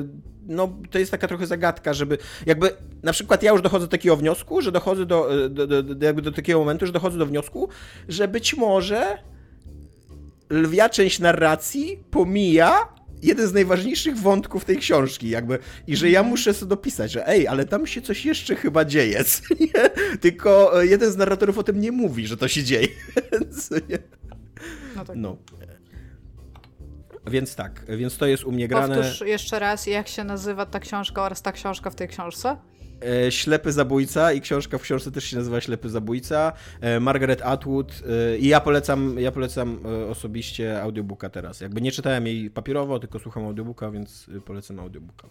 no, 0.47 0.69
to 0.91 0.99
jest 0.99 1.11
taka 1.11 1.27
trochę 1.27 1.47
zagadka, 1.47 1.93
żeby 1.93 2.18
jakby 2.45 2.69
na 3.03 3.11
przykład 3.11 3.43
ja 3.43 3.51
już 3.51 3.61
dochodzę 3.61 3.85
do 3.85 3.91
takiego 3.91 4.18
wniosku, 4.18 4.61
że 4.61 4.72
dochodzę 4.72 5.05
do, 5.05 5.49
do, 5.49 5.68
do, 5.68 5.84
do, 5.84 6.05
jakby 6.05 6.22
do 6.22 6.31
takiego 6.31 6.59
momentu, 6.59 6.85
że 6.85 6.91
dochodzę 6.91 7.18
do 7.18 7.26
wniosku, 7.26 7.69
że 8.07 8.27
być 8.27 8.57
może 8.57 9.18
lwia 10.49 10.89
część 10.89 11.19
narracji 11.19 12.03
pomija 12.11 12.88
jeden 13.22 13.48
z 13.48 13.53
najważniejszych 13.53 14.18
wątków 14.18 14.65
tej 14.65 14.77
książki, 14.77 15.30
jakby, 15.30 15.60
i 15.88 15.95
że 15.95 16.10
ja 16.10 16.23
muszę 16.23 16.53
sobie 16.53 16.69
dopisać, 16.69 17.11
że 17.11 17.27
ej, 17.27 17.48
ale 17.48 17.65
tam 17.65 17.88
się 17.88 18.02
coś 18.02 18.26
jeszcze 18.26 18.56
chyba 18.56 18.85
dzieje, 18.85 19.23
tylko 20.22 20.81
jeden 20.81 21.11
z 21.11 21.18
narratorów 21.18 21.57
o 21.57 21.64
tym 21.64 21.81
nie 21.81 21.91
mówi, 21.91 22.27
że 22.27 22.38
to 22.38 22.48
się 22.48 22.64
dzieje. 22.64 22.88
no 24.95 25.06
tak. 25.06 25.15
No. 25.15 25.38
Więc 27.27 27.56
tak, 27.56 27.85
więc 27.98 28.18
to 28.18 28.26
jest 28.26 28.43
u 28.43 28.52
mnie 28.52 28.68
grane. 28.68 28.95
Powtórz 28.95 29.22
jeszcze 29.22 29.60
raz, 29.60 29.88
jak 29.88 30.07
się 30.07 30.23
nazywa 30.23 30.65
ta 30.65 30.80
książka 30.80 31.23
oraz 31.23 31.41
ta 31.41 31.52
książka 31.52 31.89
w 31.89 31.95
tej 31.95 32.07
książce? 32.07 32.57
E, 33.06 33.32
Ślepy 33.32 33.72
Zabójca 33.72 34.34
i 34.34 34.41
książka 34.41 34.78
w 34.78 34.82
książce 34.82 35.11
też 35.11 35.23
się 35.23 35.38
nazywa 35.38 35.61
Ślepy 35.61 35.90
Zabójca. 35.90 36.53
E, 36.82 36.99
Margaret 36.99 37.41
Atwood 37.41 38.03
e, 38.34 38.38
i 38.38 38.48
ja 38.48 38.60
polecam, 38.60 39.19
ja 39.19 39.32
polecam 39.32 39.80
osobiście 40.10 40.82
audiobooka 40.82 41.30
teraz. 41.30 41.61
Jakby 41.61 41.82
nie 41.82 41.91
czytałem 41.91 42.28
jej 42.28 42.49
papierowo, 42.49 42.99
tylko 42.99 43.19
słucham 43.19 43.45
audiobooka, 43.45 43.91
więc 43.91 44.30
polecam 44.45 44.80
audiobooka. 44.80 45.28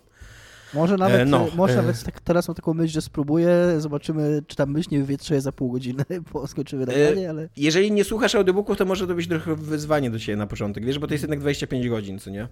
Może 0.75 0.97
nawet, 0.97 1.29
no, 1.29 1.49
może 1.57 1.77
nawet 1.77 2.05
tak, 2.05 2.21
teraz 2.21 2.49
mam 2.49 2.55
taką 2.55 2.75
myśl, 2.75 2.93
że 2.95 3.03
spróbuję, 3.03 3.75
zobaczymy, 3.79 4.43
czy 4.47 4.57
tam 4.57 4.71
myśl 4.71 4.89
nie 4.93 4.99
wywietrzeje 4.99 5.41
za 5.41 5.53
pół 5.53 5.73
godziny, 5.73 6.05
bo 6.33 6.47
skończymy 6.47 6.87
nagranie, 6.87 7.31
ale... 7.31 7.49
Jeżeli 7.57 7.93
nie 7.93 8.05
słuchasz 8.05 8.35
audiobooków, 8.35 8.77
to 8.77 8.85
może 8.85 9.07
to 9.07 9.15
być 9.15 9.29
trochę 9.29 9.57
wyzwanie 9.57 10.11
do 10.11 10.19
ciebie 10.19 10.37
na 10.37 10.47
początek, 10.47 10.85
wiesz, 10.85 10.99
bo 10.99 11.07
to 11.07 11.15
jest 11.15 11.23
jednak 11.23 11.41
25 11.41 11.89
godzin, 11.89 12.19
co 12.19 12.31
nie? 12.31 12.49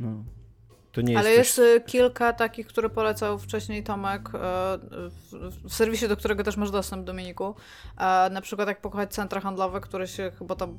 No. 0.00 0.24
To 0.92 1.00
nie 1.00 1.12
jest 1.12 1.26
Ale 1.26 1.34
jest 1.34 1.54
coś... 1.54 1.64
Y, 1.64 1.80
kilka 1.80 2.32
takich, 2.32 2.66
które 2.66 2.90
polecał 2.90 3.38
wcześniej 3.38 3.82
Tomek 3.82 4.28
y, 4.28 4.38
w 5.68 5.74
serwisie, 5.74 6.08
do 6.08 6.16
którego 6.16 6.44
też 6.44 6.56
masz 6.56 6.70
dostęp, 6.70 7.04
Dominiku. 7.06 7.54
Na 8.30 8.40
przykład 8.40 8.68
jak 8.68 8.80
pokochać 8.80 9.14
centra 9.14 9.40
handlowe, 9.40 9.80
które 9.80 10.08
się 10.08 10.32
chyba 10.38 10.54
tam 10.54 10.78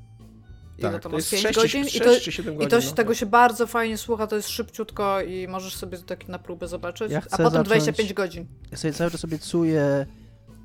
tak, 0.82 0.92
ile 0.92 1.00
to, 1.00 1.10
to 1.10 1.16
jest 1.16 1.32
5 1.32 1.44
6, 1.44 1.56
godzin 1.56 1.84
6, 1.84 1.96
i 1.96 2.00
to, 2.00 2.20
6, 2.20 2.42
godzin, 2.42 2.62
i 2.62 2.68
to 2.68 2.80
no. 2.86 2.92
tego 2.92 3.14
się 3.14 3.26
bardzo 3.26 3.68
fajnie 3.68 3.98
słucha, 3.98 4.28
to 4.28 4.36
jest 4.36 4.50
szybciutko 4.50 5.22
i 5.22 5.48
możesz 5.48 5.76
sobie 5.76 5.98
tak 5.98 6.28
na 6.28 6.40
próbę 6.40 6.68
zobaczyć, 6.68 7.12
ja 7.12 7.22
a 7.32 7.38
potem 7.38 7.46
zacząć, 7.46 7.68
25 7.68 8.14
godzin. 8.14 8.46
Ja 8.72 8.78
sobie 8.78 8.94
cały 8.94 9.12
czas 9.12 9.26
obiecuję, 9.26 10.06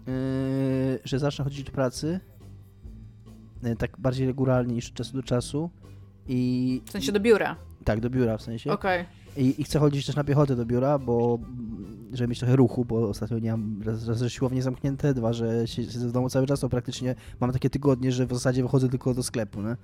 yy, 0.06 0.12
że 1.04 1.18
zacznę 1.18 1.44
chodzić 1.44 1.62
do 1.64 1.72
pracy 1.72 2.20
yy, 3.62 3.76
tak 3.76 3.98
bardziej 3.98 4.26
regularnie 4.26 4.74
niż 4.74 4.88
od 4.88 4.94
czasu 4.94 5.12
do 5.16 5.22
czasu 5.22 5.70
i... 6.28 6.82
W 6.86 6.90
sensie 6.90 7.12
do 7.12 7.20
biura? 7.20 7.56
Tak, 7.84 8.00
do 8.00 8.10
biura 8.10 8.38
w 8.38 8.42
sensie. 8.42 8.72
Okej. 8.72 9.00
Okay. 9.00 9.17
I, 9.38 9.60
I, 9.60 9.64
chcę 9.64 9.78
chodzić 9.78 10.06
też 10.06 10.16
na 10.16 10.24
piechotę 10.24 10.56
do 10.56 10.66
biura, 10.66 10.98
bo 10.98 11.38
żeby 12.12 12.28
mieć 12.28 12.38
trochę 12.38 12.56
ruchu, 12.56 12.84
bo 12.84 13.08
ostatnio 13.08 13.38
nie 13.38 13.50
mam 13.50 13.82
raz, 13.82 14.08
raz 14.08 14.18
że 14.18 14.30
siłownie 14.30 14.62
zamknięte, 14.62 15.14
dwa, 15.14 15.32
że 15.32 15.68
siedzę 15.68 16.08
w 16.08 16.12
domu 16.12 16.30
cały 16.30 16.46
czas, 16.46 16.60
to 16.60 16.68
praktycznie 16.68 17.14
mam 17.40 17.52
takie 17.52 17.70
tygodnie, 17.70 18.12
że 18.12 18.26
w 18.26 18.32
zasadzie 18.32 18.62
wychodzę 18.62 18.88
tylko 18.88 19.14
do 19.14 19.22
sklepu, 19.22 19.62
nie? 19.62 19.76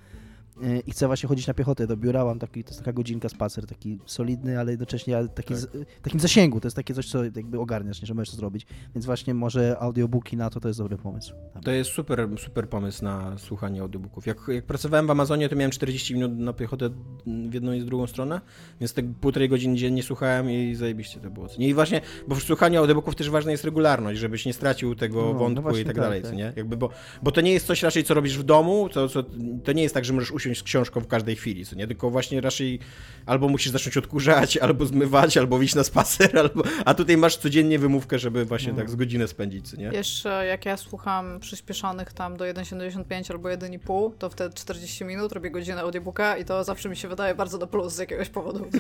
I 0.87 0.91
chcę 0.91 1.07
właśnie 1.07 1.29
chodzić 1.29 1.47
na 1.47 1.55
piechotę 1.55 1.87
do 1.87 1.97
biura, 1.97 2.25
mam 2.25 2.39
taki, 2.39 2.65
to 2.65 2.71
jest 2.71 2.79
taka 2.79 2.93
godzinka 2.93 3.29
spacer, 3.29 3.67
taki 3.67 3.99
solidny, 4.07 4.61
ale 4.61 4.71
jednocześnie 4.71 5.29
taki 5.35 5.55
tak. 5.55 5.63
z, 5.63 5.69
takim 6.03 6.21
zasięgu, 6.21 6.61
to 6.61 6.67
jest 6.67 6.77
takie 6.77 6.95
coś, 6.95 7.09
co 7.09 7.25
jakby 7.25 7.61
ogarniasz, 7.61 8.03
nie, 8.03 8.07
że 8.07 8.15
możesz 8.15 8.31
to 8.31 8.37
zrobić, 8.37 8.67
więc 8.95 9.07
właśnie 9.07 9.35
może 9.35 9.77
audiobooki 9.79 10.37
na 10.37 10.51
to 10.51 10.61
to 10.61 10.69
jest 10.69 10.81
dobry 10.81 10.97
pomysł. 10.97 11.35
Tam. 11.53 11.63
To 11.63 11.71
jest 11.71 11.91
super, 11.91 12.29
super 12.39 12.69
pomysł 12.69 13.05
na 13.05 13.39
słuchanie 13.39 13.81
audiobooków. 13.81 14.27
Jak, 14.27 14.39
jak 14.49 14.65
pracowałem 14.65 15.07
w 15.07 15.11
Amazonie, 15.11 15.49
to 15.49 15.57
miałem 15.57 15.71
40 15.71 16.15
minut 16.15 16.39
na 16.39 16.53
piechotę 16.53 16.91
w 17.27 17.55
jedną 17.55 17.73
i 17.73 17.81
z 17.81 17.85
drugą 17.85 18.07
stronę, 18.07 18.41
więc 18.81 18.95
tak 18.95 19.05
półtorej 19.21 19.49
godziny 19.49 19.77
dziennie 19.77 20.03
słuchałem 20.03 20.51
i 20.51 20.75
zajebiście 20.75 21.21
to 21.21 21.31
było. 21.31 21.47
I 21.59 21.75
właśnie, 21.75 22.01
bo 22.29 22.35
w 22.35 22.43
słuchaniu 22.43 22.81
audiobooków 22.81 23.15
też 23.15 23.31
ważna 23.31 23.51
jest 23.51 23.65
regularność, 23.65 24.21
żebyś 24.21 24.47
nie 24.47 24.53
stracił 24.53 24.95
tego 24.95 25.23
no, 25.23 25.33
no 25.33 25.39
wątku 25.39 25.71
no 25.71 25.79
i 25.79 25.85
tak, 25.85 25.87
tak 25.87 26.05
dalej, 26.05 26.23
tak. 26.23 26.33
nie? 26.33 26.53
Jakby, 26.57 26.77
bo, 26.77 26.91
bo 27.23 27.31
to 27.33 27.41
nie 27.41 27.53
jest 27.53 27.67
coś 27.67 27.83
raczej, 27.83 28.05
co 28.05 28.15
robisz 28.15 28.39
w 28.39 28.43
domu, 28.43 28.89
to, 28.89 29.09
co, 29.09 29.23
to 29.65 29.73
nie 29.73 29.83
jest 29.83 29.95
tak, 29.95 30.05
że 30.05 30.13
możesz 30.13 30.31
usiąść 30.31 30.44
usiąść 30.45 30.61
z 30.61 30.62
książką 30.62 31.01
w 31.01 31.07
każdej 31.07 31.37
chwili, 31.37 31.66
co 31.66 31.77
nie? 31.77 31.87
Tylko 31.87 32.11
właśnie 32.11 32.41
raczej 32.41 32.79
albo 33.27 33.49
musisz 33.49 33.73
zacząć 33.73 33.97
odkurzać, 33.97 34.57
albo 34.66 34.87
zmywać, 34.87 35.37
albo 35.37 35.62
iść 35.62 35.75
na 35.75 35.85
spacer, 35.85 36.39
albo... 36.39 36.62
a 36.85 36.95
tutaj 36.95 37.16
masz 37.16 37.37
codziennie 37.37 37.79
wymówkę, 37.79 38.19
żeby 38.19 38.45
właśnie 38.45 38.73
no. 38.73 38.79
tak 38.79 38.91
z 38.91 38.97
godzinę 38.97 39.29
spędzić, 39.29 39.71
co 39.71 39.77
nie? 39.77 39.87
Jeszcze 39.87 40.47
jak 40.47 40.66
ja 40.66 40.77
słucham 40.77 41.41
przyspieszonych 41.41 42.12
tam 42.12 42.37
do 42.37 42.45
1,75 42.45 43.33
albo 43.33 43.49
1,5, 43.49 44.12
to 44.19 44.31
wtedy 44.31 44.55
40 44.55 45.05
minut 45.05 45.33
robię 45.33 45.51
godzinę 45.51 45.81
audiobooka 45.81 46.37
i 46.37 46.45
to 46.45 46.65
zawsze 46.65 46.89
mi 46.89 46.97
się 46.97 47.09
wydaje 47.09 47.35
bardzo 47.35 47.59
do 47.59 47.66
plus 47.66 47.95
z 47.95 47.99
jakiegoś 47.99 48.29
powodu. 48.29 48.66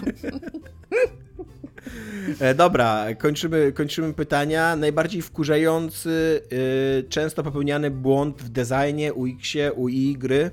E, 2.40 2.54
dobra, 2.54 3.06
kończymy, 3.18 3.72
kończymy 3.72 4.14
pytania. 4.14 4.76
Najbardziej 4.76 5.22
wkurzający, 5.22 6.42
y, 6.52 7.08
często 7.08 7.42
popełniany 7.42 7.90
błąd 7.90 8.42
w 8.42 8.48
designie, 8.48 9.14
UX-ie, 9.14 9.72
UI 9.72 10.16
gry. 10.18 10.50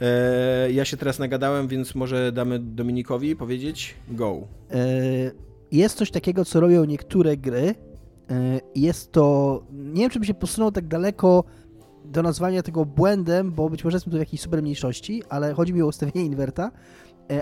E, 0.00 0.72
ja 0.72 0.84
się 0.84 0.96
teraz 0.96 1.18
nagadałem, 1.18 1.68
więc 1.68 1.94
może 1.94 2.32
damy 2.32 2.58
Dominikowi 2.58 3.36
powiedzieć 3.36 3.94
go. 4.08 4.40
E, 4.70 4.76
jest 5.72 5.96
coś 5.98 6.10
takiego, 6.10 6.44
co 6.44 6.60
robią 6.60 6.84
niektóre 6.84 7.36
gry. 7.36 7.74
E, 8.30 8.60
jest 8.74 9.12
to. 9.12 9.62
Nie 9.72 10.00
wiem, 10.00 10.10
czy 10.10 10.20
by 10.20 10.26
się 10.26 10.34
posunął 10.34 10.72
tak 10.72 10.88
daleko 10.88 11.44
do 12.04 12.22
nazwania 12.22 12.62
tego 12.62 12.84
błędem, 12.84 13.52
bo 13.52 13.70
być 13.70 13.84
może 13.84 13.96
jestem 13.96 14.10
tu 14.10 14.16
w 14.16 14.20
jakiejś 14.20 14.40
super 14.40 14.62
mniejszości, 14.62 15.22
ale 15.28 15.54
chodzi 15.54 15.74
mi 15.74 15.82
o 15.82 15.86
ustawienie 15.86 16.26
inwerta. 16.26 16.70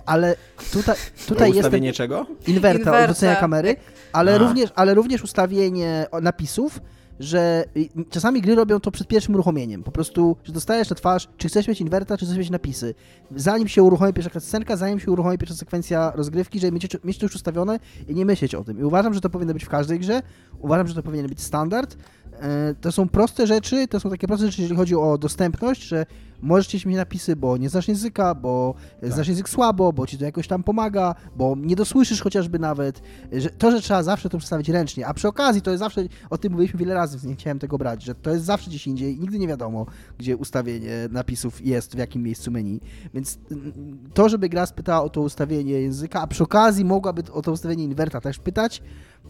Ale 0.06 0.36
tutaj, 0.72 0.96
tutaj 1.28 1.48
jest. 1.48 1.60
Ustawienie 1.60 1.92
czego? 1.92 2.26
Inwerta, 2.46 2.78
inwerta. 2.78 3.00
odwrócenia 3.00 3.36
kamery, 3.36 3.76
ale 4.12 4.38
również, 4.38 4.70
ale 4.74 4.94
również 4.94 5.22
ustawienie 5.24 6.06
napisów 6.22 6.80
że 7.20 7.64
czasami 8.10 8.40
gry 8.40 8.54
robią 8.54 8.80
to 8.80 8.90
przed 8.90 9.08
pierwszym 9.08 9.34
uruchomieniem. 9.34 9.82
Po 9.82 9.92
prostu, 9.92 10.36
że 10.44 10.52
dostajesz 10.52 10.90
na 10.90 10.96
twarz, 10.96 11.28
czy 11.36 11.48
chcesz 11.48 11.68
mieć 11.68 11.80
inwerta, 11.80 12.16
czy 12.16 12.24
chcesz 12.26 12.38
mieć 12.38 12.50
napisy. 12.50 12.94
Zanim 13.36 13.68
się 13.68 13.82
uruchomi 13.82 14.12
pierwsza 14.12 14.40
scenka, 14.40 14.76
zanim 14.76 15.00
się 15.00 15.10
uruchomi 15.10 15.38
pierwsza 15.38 15.56
sekwencja 15.56 16.12
rozgrywki, 16.14 16.60
żeby 16.60 16.72
mieć, 16.72 16.96
mieć 17.04 17.18
to 17.18 17.24
już 17.24 17.34
ustawione 17.34 17.78
i 18.08 18.14
nie 18.14 18.26
myśleć 18.26 18.54
o 18.54 18.64
tym. 18.64 18.80
I 18.80 18.82
uważam, 18.84 19.14
że 19.14 19.20
to 19.20 19.30
powinno 19.30 19.52
być 19.52 19.64
w 19.64 19.68
każdej 19.68 19.98
grze. 19.98 20.22
Uważam, 20.60 20.88
że 20.88 20.94
to 20.94 21.02
powinien 21.02 21.26
być 21.26 21.40
standard. 21.40 21.96
E, 22.40 22.74
to 22.80 22.92
są 22.92 23.08
proste 23.08 23.46
rzeczy, 23.46 23.88
to 23.88 24.00
są 24.00 24.10
takie 24.10 24.26
proste 24.26 24.46
rzeczy, 24.46 24.62
jeżeli 24.62 24.78
chodzi 24.78 24.94
o 24.94 25.18
dostępność, 25.18 25.82
że 25.82 26.06
możesz 26.42 26.66
chcieć 26.66 26.86
mieć 26.86 26.96
napisy, 26.96 27.36
bo 27.36 27.56
nie 27.56 27.68
znasz 27.68 27.88
języka, 27.88 28.34
bo 28.34 28.74
tak. 29.00 29.12
znasz 29.12 29.28
język 29.28 29.48
słabo, 29.48 29.92
bo 29.92 30.06
ci 30.06 30.18
to 30.18 30.24
jakoś 30.24 30.48
tam 30.48 30.62
pomaga, 30.62 31.14
bo 31.36 31.56
nie 31.58 31.76
dosłyszysz 31.76 32.22
chociażby 32.22 32.58
nawet. 32.58 33.02
Że 33.32 33.50
to, 33.50 33.70
że 33.70 33.80
trzeba 33.80 34.02
zawsze 34.02 34.28
to 34.28 34.38
przedstawić 34.38 34.68
ręcznie, 34.68 35.06
a 35.06 35.14
przy 35.14 35.28
okazji 35.28 35.62
to 35.62 35.70
jest 35.70 35.78
zawsze, 35.78 36.02
o 36.30 36.38
tym 36.38 36.52
mówiliśmy 36.52 36.80
wiele 36.80 36.94
razy, 36.94 37.18
więc 37.18 37.24
nie 37.24 37.34
chciałem 37.34 37.58
tego 37.58 37.78
brać, 37.78 38.02
że 38.02 38.14
to 38.14 38.30
jest 38.30 38.44
zawsze 38.44 38.70
gdzieś 38.70 38.86
indziej, 38.86 39.18
nigdy 39.18 39.38
nie 39.38 39.48
wiadomo, 39.48 39.86
gdzie 40.18 40.36
ustawienie 40.36 41.08
napisów 41.10 41.66
jest, 41.66 41.94
w 41.94 41.98
jakim 41.98 42.22
miejscu 42.22 42.50
menu. 42.50 42.80
Więc 43.14 43.38
mm, 43.50 43.98
to, 44.14 44.28
żeby 44.28 44.48
gra 44.48 44.66
spytała 44.66 45.02
o 45.02 45.08
to 45.08 45.20
ustawienie 45.20 45.72
języka, 45.72 46.20
a 46.20 46.26
przy 46.26 46.42
okazji 46.42 46.84
mogłaby 46.84 47.22
o 47.32 47.42
to 47.42 47.52
ustawienie 47.52 47.84
inwerta 47.84 48.20
też 48.20 48.38
pytać, 48.38 48.82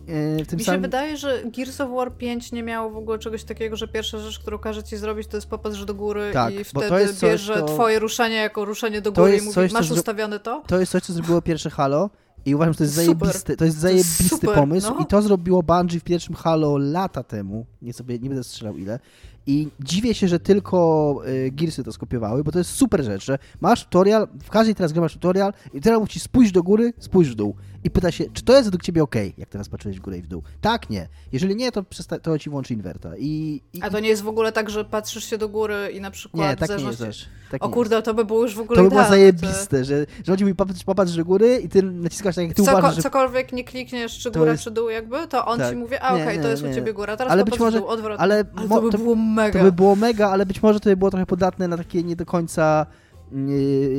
E, 0.09 0.45
w 0.45 0.49
tym 0.49 0.59
Mi 0.59 0.65
samym... 0.65 0.79
się 0.79 0.83
wydaje, 0.83 1.17
że 1.17 1.43
Gears 1.57 1.81
of 1.81 1.91
War 1.91 2.17
5 2.17 2.53
nie 2.53 2.63
miało 2.63 2.91
w 2.91 2.97
ogóle 2.97 3.19
czegoś 3.19 3.45
takiego, 3.45 3.77
że 3.77 3.89
pierwsza 3.89 4.19
rzecz, 4.19 4.39
którą 4.39 4.59
każe 4.59 4.83
ci 4.83 4.97
zrobić, 4.97 5.27
to 5.27 5.37
jest 5.37 5.47
popatrz 5.47 5.85
do 5.85 5.95
góry 5.95 6.31
tak, 6.33 6.55
i 6.55 6.65
wtedy 6.65 7.02
bierze 7.23 7.55
to... 7.55 7.65
twoje 7.67 7.99
ruszenie 7.99 8.37
jako 8.37 8.65
ruszenie 8.65 9.01
do 9.01 9.13
góry 9.13 9.37
i 9.37 9.41
mówi, 9.41 9.55
coś, 9.55 9.73
masz 9.73 9.91
ustawione 9.91 10.41
to? 10.41 10.63
To 10.67 10.81
jest 10.81 10.93
coś, 10.93 11.03
co 11.03 11.13
zrobiło 11.13 11.43
pierwsze 11.43 11.71
Halo 11.71 12.11
i 12.45 12.55
uważam, 12.55 12.73
że 12.73 12.79
to 12.79 12.85
jest 12.85 12.95
zajebisty, 12.95 13.57
to 13.57 13.65
jest 13.65 13.77
zajebisty 13.77 14.25
jest 14.25 14.55
pomysł 14.55 14.95
no. 14.95 15.01
i 15.01 15.07
to 15.07 15.23
zrobiło 15.23 15.63
Bungie 15.63 16.01
w 16.01 16.05
pierwszym 16.05 16.35
Halo 16.35 16.79
lata 16.79 17.23
temu, 17.23 17.67
nie 17.83 17.93
sobie, 17.93 18.19
nie 18.19 18.29
będę 18.29 18.45
strzelał 18.45 18.77
ile 18.77 18.99
I 19.47 19.69
dziwię 19.81 20.15
się, 20.15 20.29
że 20.29 20.41
tylko 20.41 21.23
y, 21.27 21.51
Gearsy 21.53 21.85
to 21.85 21.93
skopiowały, 21.93 22.45
bo 22.45 22.53
to 22.53 22.59
jest 22.59 22.71
super 22.71 23.05
rzecz, 23.05 23.25
że 23.25 23.39
masz 23.61 23.85
tutorial, 23.85 24.29
w 24.45 24.51
każdej 24.51 24.75
teraz 24.75 24.93
grze 24.93 25.01
masz 25.01 25.13
tutorial 25.13 25.53
i 25.75 25.81
teraz 25.81 26.01
mówi 26.01 26.13
ci 26.13 26.21
spójrz 26.21 26.53
do 26.53 26.63
góry, 26.63 26.93
spójrz 26.99 27.29
w 27.31 27.35
dół. 27.35 27.55
I 27.85 27.91
pyta 27.91 28.11
się, 28.11 28.25
czy 28.33 28.43
to 28.43 28.53
jest 28.53 28.65
według 28.65 28.83
ciebie 28.83 29.03
ok, 29.03 29.15
jak 29.39 29.49
teraz 29.49 29.69
patrzyłeś 29.69 29.99
w 29.99 30.01
górę 30.01 30.19
i 30.19 30.23
w 30.23 30.27
dół. 30.27 30.43
Tak, 30.61 30.91
nie. 30.91 31.09
Jeżeli 31.33 31.57
nie, 31.57 31.73
to, 31.73 31.83
przesta- 31.83 32.19
to 32.21 32.39
ci 32.39 32.51
włączy 32.51 32.75
inwerta. 32.75 33.11
I, 33.19 33.63
i 33.73 33.83
A 33.83 33.91
to 33.91 34.01
nie 34.01 34.09
jest 34.09 34.23
w 34.23 34.29
ogóle 34.29 34.53
tak, 34.53 34.71
że 34.71 34.85
patrzysz 34.85 35.25
się 35.25 35.39
do 35.39 35.49
góry 35.49 35.91
i 35.95 36.01
na 36.01 36.11
przykład 36.11 36.51
nie, 36.51 36.57
tak 36.57 36.79
nie 36.79 36.85
jest 36.85 36.99
też. 36.99 37.29
Tak 37.51 37.65
o 37.65 37.69
nie 37.69 37.75
kurde, 37.75 38.03
to 38.03 38.15
by 38.15 38.25
było 38.25 38.43
już 38.43 38.55
w 38.55 38.61
ogóle 38.61 38.77
To 38.77 38.83
by 38.83 38.89
było 38.91 39.01
idealne, 39.03 39.33
to- 39.33 39.39
zajebiste, 39.41 39.85
że, 39.85 40.07
że 40.27 40.33
on 40.33 40.39
ci 40.39 40.45
mówi 40.45 40.55
popatrz, 40.55 40.85
popatrz 40.85 41.13
do 41.17 41.25
góry 41.25 41.61
i 41.65 41.69
ty 41.69 41.83
naciskasz 41.83 42.35
tak, 42.35 42.45
jak 42.47 42.57
ty 42.57 42.63
Coko- 42.63 42.79
uważasz, 42.79 42.97
że... 42.97 43.03
Cokolwiek 43.03 43.53
nie 43.53 43.65
klikniesz, 43.65 44.19
czy 44.19 44.31
góra, 44.31 44.53
jest- 44.53 44.65
czy 44.65 44.71
dół 44.71 44.89
jakby, 44.91 45.29
to 45.29 45.47
on 45.47 45.59
Tak. 45.59 45.71
ci 45.71 45.77
mówi, 45.77 45.97
a 46.01 46.15
okej, 46.15 46.37
nie, 46.37 46.43
to 46.43 46.49
jest 46.49 46.63
nie. 46.63 46.71
u 46.71 46.75
ciebie 46.75 46.93
góra, 46.93 47.17
teraz 47.17 47.33
Ale 47.33 47.41
popatrz 47.45 47.59
być 47.59 47.61
może- 47.61 47.79
dół, 47.79 47.89
odwrotnie. 47.89 48.23
Ale, 48.23 48.45
Ale 48.57 48.69
mo- 48.69 48.81
to 48.81 48.91
by 48.91 48.99
było 48.99 49.15
mega. 49.33 49.59
To 49.59 49.65
by 49.65 49.73
było 49.73 49.97
mega, 49.97 50.31
ale 50.31 50.47
być 50.47 50.63
może 50.63 50.81
to 50.81 50.91
by 50.91 50.97
było 50.97 51.11
trochę 51.11 51.27
podatne 51.27 51.69
na 51.69 51.77
takie 51.77 52.03
nie 52.03 52.17
do 52.17 52.27
końca 52.27 52.87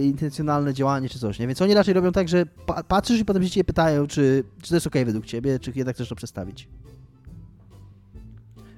intencjonalne 0.03 0.73
działanie 0.73 1.09
czy 1.09 1.19
coś, 1.19 1.39
nie? 1.39 1.47
Więc 1.47 1.61
oni 1.61 1.73
raczej 1.73 1.93
robią 1.93 2.11
tak, 2.11 2.29
że 2.29 2.45
pa 2.45 2.83
patrzysz 2.83 3.19
i 3.19 3.25
potem 3.25 3.43
się 3.43 3.49
cię 3.49 3.63
pytają, 3.63 4.07
czy, 4.07 4.43
czy 4.61 4.69
to 4.69 4.75
jest 4.75 4.87
okej 4.87 5.05
według 5.05 5.25
ciebie, 5.25 5.59
czy 5.59 5.71
jednak 5.75 5.95
chcesz 5.95 6.09
to 6.09 6.15
przestawić. 6.15 6.67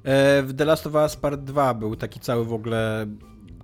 E, 0.04 0.44
W 0.44 0.54
The 0.54 0.66
Last 0.66 0.88
of 0.88 0.94
Us 0.94 1.16
Part 1.16 1.42
2 1.42 1.74
był 1.74 1.96
taki 1.96 2.20
cały 2.20 2.46
w 2.46 2.54
ogóle 2.54 3.06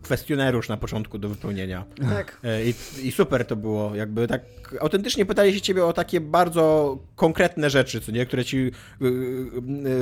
kwestionariusz 0.02 0.70
na 0.70 0.78
początku 0.78 1.18
do 1.18 1.30
wypełnienia. 1.30 1.86
Tak. 2.10 2.38
E, 2.44 2.66
I, 2.66 2.74
I 3.04 3.12
super 3.12 3.46
to 3.46 3.56
było, 3.56 3.96
jakby 3.96 4.28
tak 4.28 4.42
autentycznie 4.80 5.26
pytali 5.26 5.54
się 5.54 5.62
ciebie 5.62 5.86
o 5.86 5.94
takie 5.94 6.22
bardzo 6.22 6.98
konkretne 7.16 7.70
rzeczy, 7.70 8.02
co 8.02 8.12
nie, 8.12 8.26
które 8.26 8.46
ci 8.46 8.58
y, 8.58 9.06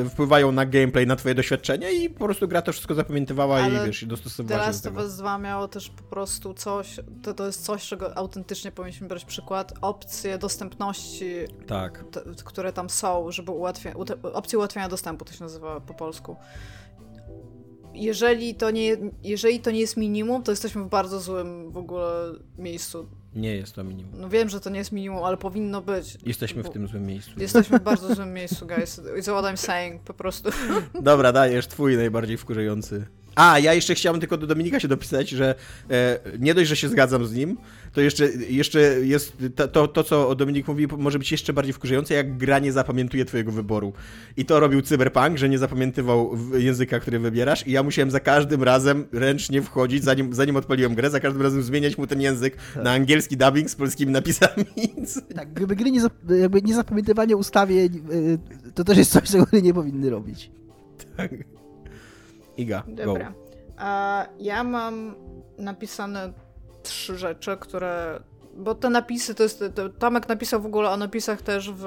y, 0.05 0.09
wpływają 0.09 0.51
na 0.51 0.65
gameplay, 0.65 1.07
na 1.07 1.15
twoje 1.15 1.35
doświadczenie 1.35 1.91
i 1.91 2.09
po 2.09 2.25
prostu 2.25 2.47
gra 2.47 2.61
to 2.61 2.71
wszystko 2.71 2.95
zapamiętywała 2.95 3.57
Ale 3.57 3.83
i 3.83 3.87
wiesz, 3.87 4.03
i 4.03 4.07
dostosowywała 4.07 4.65
się 4.65 4.77
do 4.77 4.83
tego. 4.83 5.01
Us 5.01 5.17
2 5.17 5.37
miało 5.37 5.67
też 5.67 5.89
po 5.89 6.03
prostu 6.03 6.53
coś, 6.53 6.99
to, 7.23 7.33
to 7.33 7.45
jest 7.45 7.65
coś, 7.65 7.87
czego 7.87 8.17
autentycznie 8.17 8.71
powinniśmy 8.71 9.07
brać 9.07 9.25
przykład, 9.25 9.73
opcje 9.81 10.37
dostępności, 10.37 11.33
Tak. 11.67 12.03
które 12.45 12.73
tam 12.73 12.89
są, 12.89 13.31
żeby 13.31 13.51
ułatwiać, 13.51 13.95
opcje 14.33 14.57
ułatwiania 14.57 14.89
dostępu, 14.89 15.25
to 15.25 15.33
się 15.33 15.43
nazywa 15.43 15.79
po 15.79 15.93
polsku. 15.93 16.35
Jeżeli 17.99 18.55
to, 18.55 18.71
nie, 18.71 18.97
jeżeli 19.23 19.59
to 19.59 19.71
nie 19.71 19.79
jest 19.79 19.97
minimum, 19.97 20.43
to 20.43 20.51
jesteśmy 20.51 20.83
w 20.83 20.89
bardzo 20.89 21.19
złym 21.19 21.71
w 21.71 21.77
ogóle 21.77 22.33
miejscu. 22.57 23.07
Nie 23.35 23.55
jest 23.55 23.75
to 23.75 23.83
minimum. 23.83 24.11
No 24.17 24.29
wiem, 24.29 24.49
że 24.49 24.59
to 24.59 24.69
nie 24.69 24.79
jest 24.79 24.91
minimum, 24.91 25.23
ale 25.23 25.37
powinno 25.37 25.81
być. 25.81 26.17
Jesteśmy 26.25 26.63
w 26.63 26.69
tym 26.69 26.87
złym 26.87 27.05
miejscu. 27.05 27.31
Jesteśmy 27.37 27.79
w 27.79 27.83
bardzo 27.83 28.15
złym 28.15 28.33
miejscu, 28.39 28.67
guys. 28.67 28.99
It's 28.99 29.23
what 29.23 29.45
I'm 29.45 29.57
saying, 29.57 30.01
po 30.01 30.13
prostu. 30.13 30.49
Dobra, 31.01 31.31
dajesz 31.31 31.67
twój 31.67 31.97
najbardziej 31.97 32.37
wkurzający. 32.37 33.05
A, 33.35 33.59
ja 33.59 33.73
jeszcze 33.73 33.95
chciałem 33.95 34.19
tylko 34.19 34.37
do 34.37 34.47
Dominika 34.47 34.79
się 34.79 34.87
dopisać, 34.87 35.29
że 35.29 35.55
e, 35.91 36.19
nie 36.39 36.53
dość, 36.53 36.69
że 36.69 36.75
się 36.75 36.89
zgadzam 36.89 37.25
z 37.25 37.33
nim, 37.33 37.57
to 37.93 38.01
jeszcze, 38.01 38.29
jeszcze 38.49 38.79
jest 38.81 39.33
to, 39.55 39.67
to, 39.67 39.87
to, 39.87 40.03
co 40.03 40.35
Dominik 40.35 40.67
mówi, 40.67 40.87
może 40.97 41.19
być 41.19 41.31
jeszcze 41.31 41.53
bardziej 41.53 41.73
wkurzające, 41.73 42.13
jak 42.13 42.37
gra 42.37 42.59
nie 42.59 42.71
zapamiętuje 42.71 43.25
twojego 43.25 43.51
wyboru. 43.51 43.93
I 44.37 44.45
to 44.45 44.59
robił 44.59 44.81
Cyberpunk, 44.81 45.37
że 45.37 45.49
nie 45.49 45.57
zapamiętywał 45.57 46.37
języka, 46.57 46.99
który 46.99 47.19
wybierasz 47.19 47.67
i 47.67 47.71
ja 47.71 47.83
musiałem 47.83 48.11
za 48.11 48.19
każdym 48.19 48.63
razem 48.63 49.05
ręcznie 49.11 49.61
wchodzić, 49.61 50.03
zanim, 50.03 50.33
zanim 50.33 50.55
odpaliłem 50.55 50.95
grę, 50.95 51.09
za 51.09 51.19
każdym 51.19 51.41
razem 51.41 51.63
zmieniać 51.63 51.97
mu 51.97 52.07
ten 52.07 52.21
język 52.21 52.57
na 52.83 52.91
angielski 52.91 53.37
dubbing 53.37 53.69
z 53.69 53.75
polskimi 53.75 54.11
napisami. 54.11 54.65
Tak, 55.35 55.53
gdyby 55.53 55.75
gry 55.75 55.91
nie, 55.91 56.01
jakby 56.41 56.61
nie 56.61 56.75
zapamiętywanie 56.75 57.37
ustawień, 57.37 58.01
y, 58.11 58.39
to 58.73 58.83
też 58.83 58.97
jest 58.97 59.11
coś, 59.11 59.23
czego 59.23 59.45
gry 59.45 59.61
nie 59.61 59.73
powinny 59.73 60.09
robić. 60.09 60.51
Tak. 61.17 61.58
Iga, 62.59 62.83
go. 62.87 63.05
Dobra. 63.05 63.33
A 63.77 64.25
ja 64.39 64.63
mam 64.63 65.15
napisane 65.57 66.33
trzy 66.83 67.17
rzeczy, 67.17 67.57
które. 67.57 68.19
Bo 68.55 68.75
te 68.75 68.89
napisy 68.89 69.35
to 69.35 69.43
jest. 69.43 69.63
To, 69.75 69.89
Tomek 69.89 70.29
napisał 70.29 70.61
w 70.61 70.65
ogóle 70.65 70.89
o 70.89 70.97
napisach 70.97 71.41
też 71.41 71.71
w, 71.71 71.83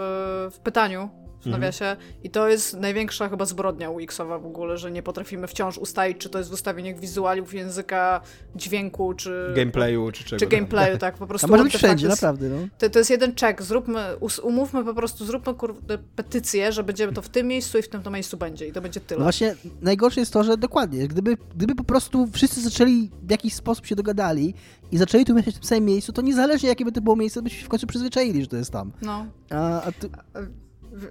w 0.53 0.59
pytaniu 0.59 1.22
w 1.43 1.47
Mhm. 1.47 1.60
nawiasie. 1.60 1.97
I 2.24 2.31
to 2.31 2.48
jest 2.48 2.77
największa 2.77 3.28
chyba 3.28 3.44
zbrodnia 3.44 3.90
UX-owa 3.90 4.39
w 4.39 4.47
ogóle, 4.47 4.78
że 4.78 4.90
nie 4.90 5.02
potrafimy 5.02 5.47
wciąż 5.47 5.78
ustalić, 5.78 6.19
czy 6.19 6.28
to 6.28 6.39
jest 6.39 6.51
w 6.51 6.52
ustawieniach 6.52 7.01
wizualiów, 7.01 7.55
języka, 7.55 8.20
dźwięku, 8.56 9.14
czy. 9.14 9.52
Gameplayu 9.56 10.12
czy 10.12 10.24
czego. 10.24 10.40
Czy 10.40 10.47
gameplayu, 10.47 10.98
tak, 11.06 11.14
po 11.19 11.27
prostu. 11.27 11.47
A 11.47 11.51
może 11.51 11.64
być 11.64 11.77
wszędzie, 11.77 12.06
is- 12.06 12.10
naprawdę, 12.10 12.48
no. 12.48 12.56
to, 12.78 12.90
to 12.90 12.98
jest 12.98 13.10
jeden 13.10 13.35
czek. 13.35 13.62
Zróbmy, 13.62 14.01
umówmy 14.43 14.85
po 14.85 14.94
prostu, 14.94 15.24
zróbmy 15.24 15.55
kurde, 15.55 15.98
petycję, 16.16 16.73
że 16.73 16.85
będziemy 16.85 17.12
to 17.12 17.23
w 17.23 17.28
tym 17.28 17.47
miejscu 17.47 17.78
i 17.78 17.82
w 17.82 17.89
tym 17.89 18.02
to 18.02 18.10
miejscu 18.10 18.36
będzie. 18.36 18.66
I 18.69 18.73
to 18.73 18.81
będzie 18.81 19.01
tyle. 19.01 19.19
No 19.19 19.24
właśnie, 19.24 19.55
najgorsze 19.82 20.20
jest 20.20 20.32
to, 20.32 20.44
że 20.44 20.56
dokładnie, 20.56 21.09
gdyby, 21.09 21.36
gdyby 21.56 21.74
po 21.74 21.85
prostu 21.85 22.27
wszyscy 22.32 22.60
zaczęli 22.62 23.10
w 23.23 23.31
jakiś 23.31 23.55
sposób 23.55 23.86
się 23.86 23.97
dogadali 23.97 24.55
i 24.93 24.98
zaczęli 24.98 25.24
tu 25.24 25.35
mieszkać 25.35 25.55
w 25.55 25.59
tym 25.59 25.69
samym 25.69 25.85
miejscu, 25.85 26.12
to 26.12 26.23
niezależnie 26.23 26.69
jakie 26.69 26.85
by 26.85 26.93
to 26.93 27.01
było 27.01 27.16
miejsce, 27.16 27.43
byśmy 27.43 27.59
się 27.59 27.64
w 27.66 27.69
końcu 27.69 27.86
przyzwyczaili, 27.86 28.40
że 28.43 28.47
to 28.47 28.56
jest 28.56 28.70
tam. 28.70 28.93
No. 29.02 29.27
A, 29.51 29.82
a 29.82 29.93
tu, 29.93 30.09
W- 30.35 30.62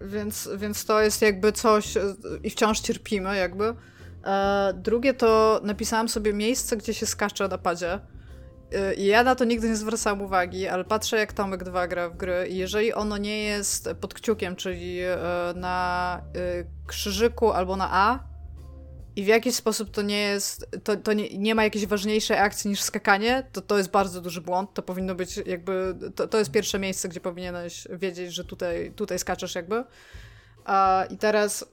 Więc, 0.01 0.49
więc 0.57 0.85
to 0.85 1.01
jest 1.01 1.21
jakby 1.21 1.51
coś 1.51 1.93
i 2.43 2.49
wciąż 2.49 2.79
cierpimy 2.79 3.37
jakby. 3.37 3.75
E, 4.25 4.73
drugie 4.75 5.13
to 5.13 5.61
napisałam 5.63 6.09
sobie 6.09 6.33
miejsce, 6.33 6.77
gdzie 6.77 6.93
się 6.93 7.05
skacze 7.05 7.47
na 7.47 7.57
padzie. 7.57 7.99
E, 8.73 8.93
I 8.93 9.05
ja 9.05 9.23
na 9.23 9.35
to 9.35 9.45
nigdy 9.45 9.69
nie 9.69 9.75
zwracałam 9.75 10.21
uwagi, 10.21 10.67
ale 10.67 10.83
patrzę 10.83 11.17
jak 11.17 11.33
Tomek 11.33 11.63
2 11.63 11.87
gra 11.87 12.09
w 12.09 12.17
gry 12.17 12.47
i 12.49 12.57
jeżeli 12.57 12.93
ono 12.93 13.17
nie 13.17 13.43
jest 13.43 13.89
pod 14.01 14.13
kciukiem, 14.13 14.55
czyli 14.55 14.99
e, 14.99 15.17
na 15.55 16.21
krzyżyku 16.87 17.51
albo 17.51 17.75
na 17.75 17.89
A 17.91 18.30
i 19.15 19.23
w 19.23 19.27
jakiś 19.27 19.55
sposób 19.55 19.91
to 19.91 20.01
nie 20.01 20.19
jest, 20.19 20.67
to, 20.83 20.95
to 20.95 21.13
nie, 21.13 21.37
nie 21.37 21.55
ma 21.55 21.63
jakiejś 21.63 21.85
ważniejszej 21.85 22.37
akcji 22.37 22.69
niż 22.69 22.81
skakanie, 22.81 23.43
to 23.51 23.61
to 23.61 23.77
jest 23.77 23.91
bardzo 23.91 24.21
duży 24.21 24.41
błąd. 24.41 24.73
To 24.73 24.81
powinno 24.81 25.15
być 25.15 25.37
jakby, 25.45 25.95
to, 26.15 26.27
to 26.27 26.37
jest 26.37 26.51
pierwsze 26.51 26.79
miejsce, 26.79 27.09
gdzie 27.09 27.19
powinieneś 27.19 27.87
wiedzieć, 27.89 28.33
że 28.33 28.43
tutaj, 28.43 28.91
tutaj 28.95 29.19
skaczesz 29.19 29.55
jakby. 29.55 29.83
A, 30.65 31.05
I 31.09 31.17
teraz 31.17 31.65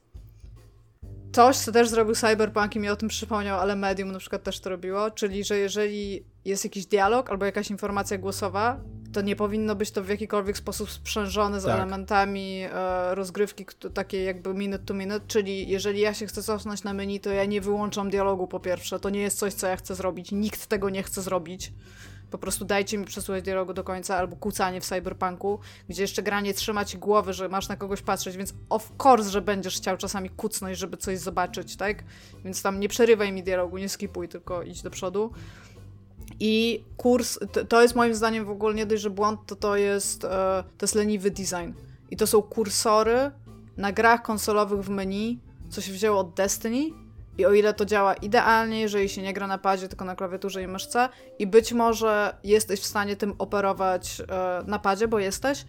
coś, 1.31 1.57
co 1.57 1.71
też 1.71 1.89
zrobił 1.89 2.15
Cyberpunk 2.15 2.75
i 2.75 2.79
mi 2.79 2.89
o 2.89 2.95
tym 2.95 3.09
przypomniał, 3.09 3.59
ale 3.59 3.75
Medium 3.75 4.11
na 4.11 4.19
przykład 4.19 4.43
też 4.43 4.59
to 4.59 4.69
robiło, 4.69 5.11
czyli, 5.11 5.43
że 5.43 5.57
jeżeli 5.57 6.23
jest 6.45 6.63
jakiś 6.63 6.85
dialog 6.85 7.29
albo 7.29 7.45
jakaś 7.45 7.69
informacja 7.69 8.17
głosowa, 8.17 8.79
to 9.13 9.21
nie 9.21 9.35
powinno 9.35 9.75
być 9.75 9.91
to 9.91 10.03
w 10.03 10.09
jakikolwiek 10.09 10.57
sposób 10.57 10.91
sprzężone 10.91 11.61
z 11.61 11.63
Tak. 11.63 11.75
elementami 11.75 12.61
e, 12.73 13.15
rozgrywki, 13.15 13.65
takiej 13.93 14.25
jakby 14.25 14.53
minute 14.53 14.83
to 14.85 14.93
minute, 14.93 15.25
czyli 15.27 15.69
jeżeli 15.69 15.99
ja 15.99 16.13
się 16.13 16.27
chcę 16.27 16.43
cofnąć 16.43 16.83
na 16.83 16.93
menu, 16.93 17.19
to 17.19 17.29
ja 17.29 17.45
nie 17.45 17.61
wyłączam 17.61 18.09
dialogu 18.09 18.47
po 18.47 18.59
pierwsze, 18.59 18.99
to 18.99 19.09
nie 19.09 19.21
jest 19.21 19.37
coś, 19.37 19.53
co 19.53 19.67
ja 19.67 19.75
chcę 19.75 19.95
zrobić, 19.95 20.31
nikt 20.31 20.67
tego 20.67 20.89
nie 20.89 21.03
chce 21.03 21.21
zrobić. 21.21 21.71
Po 22.31 22.37
prostu 22.37 22.65
dajcie 22.65 22.97
mi 22.97 23.05
przesłuchać 23.05 23.43
dialogu 23.43 23.73
do 23.73 23.83
końca, 23.83 24.17
albo 24.17 24.35
kłócanie 24.35 24.81
w 24.81 24.85
cyberpunku, 24.85 25.59
gdzie 25.89 26.01
jeszcze 26.01 26.23
gra 26.23 26.41
nie 26.41 26.53
trzyma 26.53 26.85
ci 26.85 26.97
głowy, 26.97 27.33
że 27.33 27.49
masz 27.49 27.69
na 27.69 27.75
kogoś 27.75 28.01
patrzeć, 28.01 28.37
więc 28.37 28.53
of 28.69 28.91
course, 29.03 29.29
że 29.29 29.41
będziesz 29.41 29.77
chciał 29.77 29.97
czasami 29.97 30.29
kucnąć, 30.29 30.77
żeby 30.77 30.97
coś 30.97 31.19
zobaczyć, 31.19 31.75
tak? 31.75 32.03
Więc 32.45 32.61
tam 32.61 32.79
nie 32.79 32.89
przerywaj 32.89 33.31
mi 33.31 33.43
dialogu, 33.43 33.77
nie 33.77 33.89
skipuj, 33.89 34.27
tylko 34.27 34.63
idź 34.63 34.81
do 34.81 34.89
przodu. 34.89 35.31
I 36.39 36.83
kurs, 36.97 37.39
to, 37.51 37.65
to 37.65 37.81
jest 37.81 37.95
moim 37.95 38.15
zdaniem 38.15 38.45
w 38.45 38.49
ogóle 38.49 38.75
nie 38.75 38.85
dość, 38.85 39.01
że 39.01 39.09
błąd, 39.09 39.39
to 39.45 39.55
to 39.55 39.75
jest, 39.75 40.23
e, 40.23 40.63
to 40.77 40.83
jest 40.83 40.95
leniwy 40.95 41.31
design. 41.31 41.73
I 42.11 42.17
to 42.17 42.27
są 42.27 42.41
kursory 42.41 43.31
na 43.77 43.91
grach 43.91 44.21
konsolowych 44.21 44.81
w 44.81 44.89
menu, 44.89 45.39
co 45.69 45.81
się 45.81 45.91
wzięło 45.91 46.19
od 46.19 46.33
Destiny. 46.33 47.08
I 47.39 47.45
o 47.45 47.53
ile 47.53 47.73
to 47.73 47.85
działa 47.85 48.13
idealnie, 48.13 48.81
jeżeli 48.81 49.09
się 49.09 49.21
nie 49.21 49.33
gra 49.33 49.47
na 49.47 49.57
padzie, 49.57 49.87
tylko 49.87 50.05
na 50.05 50.15
klawiaturze 50.15 50.63
i 50.63 50.67
myszce, 50.67 51.09
i 51.39 51.47
być 51.47 51.73
może 51.73 52.35
jesteś 52.43 52.79
w 52.79 52.85
stanie 52.85 53.15
tym 53.15 53.33
operować 53.37 54.21
e, 54.29 54.63
na 54.67 54.79
padzie, 54.79 55.07
bo 55.07 55.19
jesteś, 55.19 55.65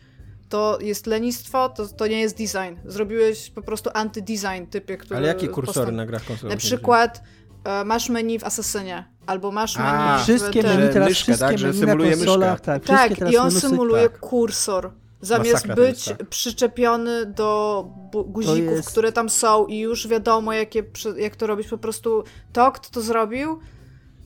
to 0.48 0.78
jest 0.80 1.06
lenistwo, 1.06 1.68
to, 1.68 1.88
to 1.88 2.06
nie 2.06 2.20
jest 2.20 2.36
design. 2.36 2.76
Zrobiłeś 2.84 3.50
po 3.50 3.62
prostu 3.62 3.90
anty-design 3.90 4.66
typie, 4.70 4.96
który... 4.96 5.16
Ale 5.16 5.28
jakie 5.28 5.48
kursory 5.48 5.92
postęp- 5.92 5.96
na 5.96 6.06
grach 6.06 6.24
konsolowych? 6.24 6.56
Na 6.56 6.60
przykład 6.60 7.22
e, 7.64 7.84
masz 7.84 8.08
menu 8.08 8.38
w 8.38 8.44
Assassinie, 8.44 9.04
albo 9.26 9.50
masz 9.50 9.76
menu 9.76 9.88
A, 9.88 10.18
w 10.18 10.22
wszystkie 10.22 10.62
menu 10.62 10.92
teraz, 10.92 11.08
myszkę, 11.08 11.24
wszystkie 11.24 11.46
tak, 11.48 11.58
że 11.58 11.72
menu 11.72 12.10
na 12.10 12.16
konsolach, 12.16 12.60
tak, 12.60 12.84
Tak, 12.84 13.32
i 13.32 13.36
on 13.36 13.50
symuluje 13.50 14.08
tak. 14.08 14.20
kursor. 14.20 14.90
Zamiast 15.22 15.52
Masakra 15.52 15.74
to 15.76 15.82
być 15.82 16.06
jest, 16.06 16.18
tak. 16.18 16.28
przyczepiony 16.28 17.26
do 17.26 17.84
guzików, 18.26 18.72
jest- 18.76 18.88
które 18.90 19.12
tam 19.12 19.30
są 19.30 19.66
i 19.66 19.78
już 19.78 20.08
wiadomo, 20.08 20.52
jakie, 20.52 20.82
jak 21.16 21.36
to 21.36 21.46
robić, 21.46 21.68
po 21.68 21.78
prostu 21.78 22.24
to, 22.52 22.72
kto 22.72 22.90
to 22.90 23.00
zrobił, 23.00 23.58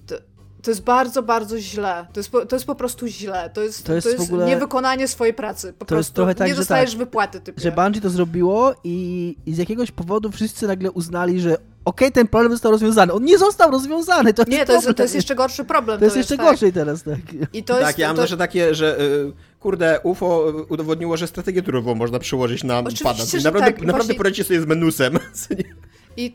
to, 0.06 0.14
to 0.62 0.70
jest 0.70 0.82
bardzo, 0.82 1.22
bardzo 1.22 1.60
źle. 1.60 2.06
To 2.12 2.20
jest, 2.20 2.30
po, 2.30 2.46
to 2.46 2.56
jest 2.56 2.66
po 2.66 2.74
prostu 2.74 3.06
źle. 3.06 3.50
To 3.54 3.62
jest, 3.62 3.86
To 3.86 3.94
jest 3.94 4.16
w 4.16 4.20
ogóle- 4.20 4.46
niewykonanie 4.46 5.08
swojej 5.08 5.34
pracy. 5.34 5.72
Po 5.78 5.84
To 5.84 5.94
jest 5.94 6.06
prostu 6.08 6.14
trochę 6.14 6.34
tak, 6.34 6.48
nie 6.48 6.54
że 6.54 6.60
dostajesz 6.60 6.90
tak, 6.90 6.98
wypłaty 6.98 7.40
typie. 7.40 7.60
że 7.62 7.72
Bungie 7.72 8.00
to 8.00 8.10
zrobiło 8.10 8.74
i, 8.84 9.36
i 9.46 9.54
z 9.54 9.58
jakiegoś 9.58 9.90
powodu 9.90 10.30
wszyscy 10.30 10.66
nagle 10.66 10.90
uznali, 10.90 11.40
że 11.40 11.56
okej, 11.85 12.12
ten 12.12 12.28
problem 12.28 12.52
został 12.52 12.73
rozwiązany. 12.73 13.12
On 13.12 13.24
nie 13.24 13.39
został 13.39 13.70
rozwiązany, 13.70 14.35
to 14.35 14.43
jest 14.43 14.52
Nie, 14.52 14.66
to 14.66 14.73
jest, 14.73 14.89
to 14.97 15.02
jest 15.02 15.15
jeszcze 15.15 15.35
gorszy 15.35 15.65
problem. 15.65 15.98
To 15.98 16.05
jest 16.05 16.16
jeszcze 16.16 16.36
tak. 16.36 16.47
gorzej 16.47 16.73
teraz, 16.73 17.02
tak. 17.02 17.19
I 17.52 17.65
to 17.65 17.74
tak, 17.74 17.86
jest, 17.86 17.98
ja 17.98 18.06
mam 18.06 18.16
to, 18.16 18.23
zawsze 18.23 18.36
takie, 18.36 18.74
że 18.74 19.01
y, 19.01 19.32
kurde, 19.61 20.01
UFO 20.02 20.52
udowodniło, 20.69 21.16
że 21.16 21.27
strategię 21.27 21.62
turową 21.62 21.94
można 21.94 22.19
przełożyć 22.19 22.65
na 22.65 22.78
Oczywiście, 22.78 23.05
pada. 23.05 23.24
Naprawdę, 23.44 23.61
tak, 23.61 23.81
naprawdę 23.81 23.93
właśnie- 23.93 24.15
poradzicie 24.15 24.44
sobie 24.44 24.61
z 24.61 24.66
menusem. 24.66 25.19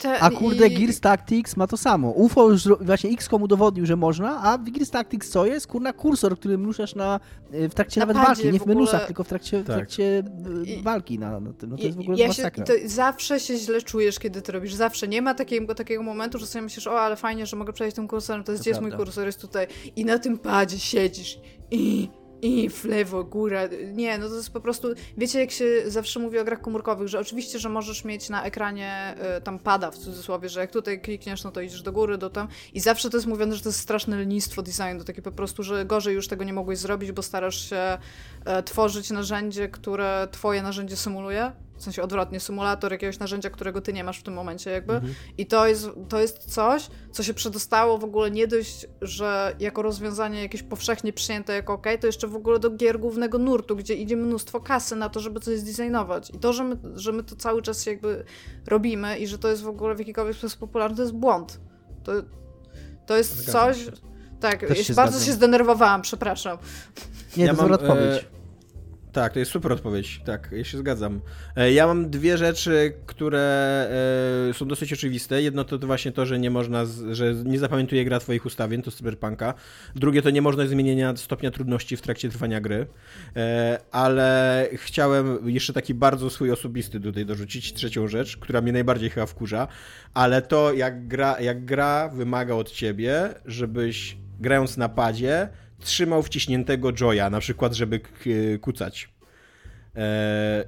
te, 0.00 0.18
A 0.20 0.30
kurde, 0.30 0.66
i... 0.66 0.78
Gears 0.78 1.00
Tactics 1.00 1.56
ma 1.56 1.66
to 1.66 1.76
samo. 1.76 2.10
UFO 2.10 2.50
już 2.50 2.68
właśnie 2.80 3.10
XCOM 3.10 3.42
udowodnił, 3.42 3.86
że 3.86 3.96
można, 3.96 4.42
a 4.42 4.58
w 4.58 4.70
Gears 4.70 4.90
Tactics 4.90 5.28
co 5.30 5.46
jest? 5.46 5.66
Kurna 5.66 5.92
kursor, 5.92 6.38
którym 6.38 6.64
ruszasz 6.64 6.94
na, 6.94 7.20
y, 7.54 7.68
w 7.68 7.74
trakcie 7.74 8.00
Na 8.00 8.06
nawet 8.06 8.26
walki, 8.26 8.44
nie 8.44 8.52
w 8.52 8.58
w 8.58 8.62
ogóle. 8.62 8.74
menusach, 8.74 9.06
tylko 9.06 9.24
w 9.24 9.28
trakcie, 9.28 9.62
w 9.62 9.66
Tak. 9.66 9.76
trakcie 9.76 10.22
y, 10.66 10.66
I- 10.66 10.82
walki 10.82 11.18
na, 11.18 11.40
na 11.40 11.52
tym. 11.52 11.70
No 11.70 11.76
to 11.76 11.82
jest 11.82 11.96
w 11.96 12.00
ogóle 12.00 12.18
ja 12.18 12.32
się, 12.32 12.42
masakra. 12.42 12.64
zawsze 12.86 13.40
się 13.40 13.56
źle 13.56 13.82
czujesz, 13.82 14.18
kiedy 14.18 14.42
to 14.42 14.52
robisz. 14.52 14.74
Zawsze. 14.74 15.08
Nie 15.08 15.22
ma 15.22 15.34
takiego, 15.34 15.74
takiego 15.74 16.02
momentu, 16.02 16.38
że 16.38 16.46
sobie 16.46 16.62
myślisz, 16.62 16.86
o, 16.86 17.00
ale 17.00 17.16
fajnie, 17.16 17.46
że 17.46 17.56
mogę 17.56 17.72
przejść 17.72 17.96
tym 17.96 18.08
kursorem, 18.08 18.44
to 18.44 18.52
jest, 18.52 18.60
To 18.60 18.62
gdzie 18.62 18.70
jest 18.70 18.80
mój 18.80 18.92
kursor, 18.92 19.26
jest 19.26 19.40
tutaj. 19.40 19.66
I 19.96 20.04
na 20.04 20.18
tym 20.18 20.38
padzie 20.38 20.78
siedzisz 20.78 21.38
i, 21.70 22.08
i 22.42 22.70
w 22.70 22.84
lewo, 22.84 23.24
góra. 23.24 23.60
Nie, 23.92 24.18
no 24.18 24.28
to 24.28 24.34
jest 24.34 24.52
po 24.52 24.60
prostu, 24.60 24.88
wiecie, 25.18 25.40
jak 25.40 25.50
się 25.50 25.64
zawsze 25.86 26.20
mówi 26.20 26.38
o 26.38 26.44
grach 26.44 26.60
komórkowych, 26.60 27.08
że 27.08 27.20
oczywiście, 27.20 27.58
że 27.58 27.68
możesz 27.68 28.04
mieć 28.04 28.28
na 28.28 28.44
ekranie 28.44 29.14
y, 29.38 29.40
tam 29.40 29.58
pada, 29.58 29.90
w 29.90 29.98
cudzysłowie, 29.98 30.48
że 30.48 30.60
jak 30.60 30.70
tutaj 30.70 31.00
klikniesz, 31.00 31.44
no 31.44 31.52
to 31.52 31.60
idziesz 31.60 31.82
do 31.82 31.92
góry, 31.92 32.18
do 32.18 32.30
tam. 32.30 32.48
I 32.74 32.80
zawsze 32.80 33.10
to 33.10 33.16
jest 33.16 33.26
mówione, 33.26 33.56
że 33.56 33.62
to 33.62 33.68
jest 33.68 33.80
straszne 33.80 34.16
lenistwo 34.16 34.62
designu, 34.62 35.04
takie 35.04 35.22
po 35.22 35.32
prostu, 35.32 35.62
że 35.62 35.84
gorzej 35.84 36.14
już 36.14 36.28
tego 36.28 36.44
nie 36.44 36.52
mogłeś 36.52 36.78
zrobić, 36.78 37.12
bo 37.12 37.22
starasz 37.22 37.70
się 37.70 37.98
e, 38.44 38.62
tworzyć 38.62 39.10
narzędzie, 39.10 39.68
które 39.68 40.28
twoje 40.30 40.62
narzędzie 40.62 40.96
symuluje. 40.96 41.52
W 41.80 41.82
sensie 41.82 42.02
odwrotnie, 42.02 42.40
symulator 42.40 42.92
jakiegoś 42.92 43.18
narzędzia, 43.18 43.50
którego 43.50 43.80
ty 43.80 43.92
nie 43.92 44.04
masz 44.04 44.18
w 44.18 44.22
tym 44.22 44.34
momencie, 44.34 44.70
jakby. 44.70 45.00
I 45.38 45.46
to 45.46 45.66
jest, 45.66 45.88
to 46.08 46.20
jest 46.20 46.38
coś, 46.54 46.86
co 47.12 47.22
się 47.22 47.34
przedostało 47.34 47.98
w 47.98 48.04
ogóle 48.04 48.30
nie 48.30 48.46
dość, 48.46 48.86
że 49.02 49.56
jako 49.60 49.82
rozwiązanie 49.82 50.42
jakieś 50.42 50.62
powszechnie 50.62 51.12
przyjęte 51.12 51.52
jako 51.54 51.72
ok, 51.72 51.86
to 52.00 52.06
jeszcze 52.06 52.28
w 52.28 52.36
ogóle 52.36 52.58
do 52.58 52.70
gier 52.70 52.98
głównego 53.00 53.38
nurtu, 53.38 53.76
gdzie 53.76 53.94
idzie 53.94 54.16
mnóstwo 54.16 54.60
kasy 54.60 54.96
na 54.96 55.08
to, 55.08 55.20
żeby 55.20 55.40
coś 55.40 55.58
zdesignować. 55.58 56.30
I 56.30 56.38
to, 56.38 56.52
że 56.52 56.64
my, 56.64 56.76
że 56.94 57.12
my 57.12 57.22
to 57.22 57.36
cały 57.36 57.62
czas 57.62 57.86
jakby 57.86 58.24
robimy 58.66 59.18
i 59.18 59.26
że 59.26 59.38
to 59.38 59.48
jest 59.48 59.62
w 59.62 59.68
ogóle 59.68 59.94
w 59.94 59.98
jakikolwiek 59.98 60.36
sposób 60.36 60.60
popularne, 60.60 60.96
to 60.96 61.02
jest 61.02 61.14
błąd. 61.14 61.60
To, 62.04 62.12
to 63.06 63.16
jest 63.16 63.36
Zgadzam 63.36 63.74
coś. 63.74 63.84
się. 63.84 63.90
Tak, 64.40 64.60
Też 64.66 64.86
się 64.86 64.94
bardzo 64.94 65.12
zgadzam. 65.12 65.26
się 65.26 65.32
zdenerwowałam, 65.32 66.02
przepraszam. 66.02 66.58
Nie, 67.36 67.44
Ja 67.44 67.54
to 67.54 67.62
mam, 67.62 67.70
dobra 67.70 67.88
odpowiedź. 67.88 68.22
e, 68.24 68.39
Tak, 69.12 69.32
to 69.32 69.38
jest 69.38 69.50
super 69.50 69.72
odpowiedź. 69.72 70.20
Tak, 70.24 70.48
ja 70.52 70.64
się 70.64 70.78
zgadzam. 70.78 71.20
E, 71.56 71.72
Ja 71.72 71.86
mam 71.86 72.10
dwie 72.10 72.38
rzeczy, 72.38 72.92
które 73.06 73.40
e, 74.50 74.54
są 74.54 74.68
dosyć 74.68 74.92
oczywiste. 74.92 75.42
Jedno 75.42 75.64
to, 75.64 75.78
właśnie 75.78 76.12
to, 76.12 76.26
że 76.26 76.38
nie 76.38 76.50
można, 76.50 76.84
że 77.12 77.34
nie 77.34 77.58
zapamiętuje 77.58 78.04
gra 78.04 78.20
twoich 78.20 78.46
ustawień, 78.46 78.82
to 78.82 78.90
z 78.90 78.96
cyberpunka. 78.96 79.54
Drugie 79.94 80.22
to 80.22 80.30
niemożność 80.30 80.70
zmienienia 80.70 81.16
stopnia 81.16 81.50
trudności 81.50 81.96
w 81.96 82.02
trakcie 82.02 82.28
trwania 82.28 82.60
gry. 82.60 82.86
E, 83.36 83.78
Ale 83.92 84.68
chciałem 84.74 85.38
jeszcze 85.50 85.72
taki 85.72 85.94
bardzo 85.94 86.30
swój 86.30 86.50
osobisty 86.50 87.00
tutaj 87.00 87.26
dorzucić, 87.26 87.72
trzecią 87.74 88.08
rzecz, 88.08 88.36
która 88.36 88.60
mnie 88.60 88.72
najbardziej 88.72 89.10
chyba 89.10 89.26
wkurza, 89.26 89.68
ale 90.14 90.42
to 90.42 90.72
jak 90.72 91.08
gra, 91.08 91.40
jak 91.40 91.64
gra 91.64 92.08
wymaga 92.08 92.54
od 92.54 92.70
ciebie, 92.70 93.28
żebyś 93.46 94.16
grając 94.40 94.76
na 94.76 94.88
padzie 94.88 95.48
trzymał 95.80 96.22
wciśniętego 96.22 96.92
joya, 97.00 97.30
na 97.30 97.40
przykład, 97.40 97.74
żeby 97.74 98.00
k- 98.00 98.08
kucać. 98.60 99.08
E, 99.96 100.64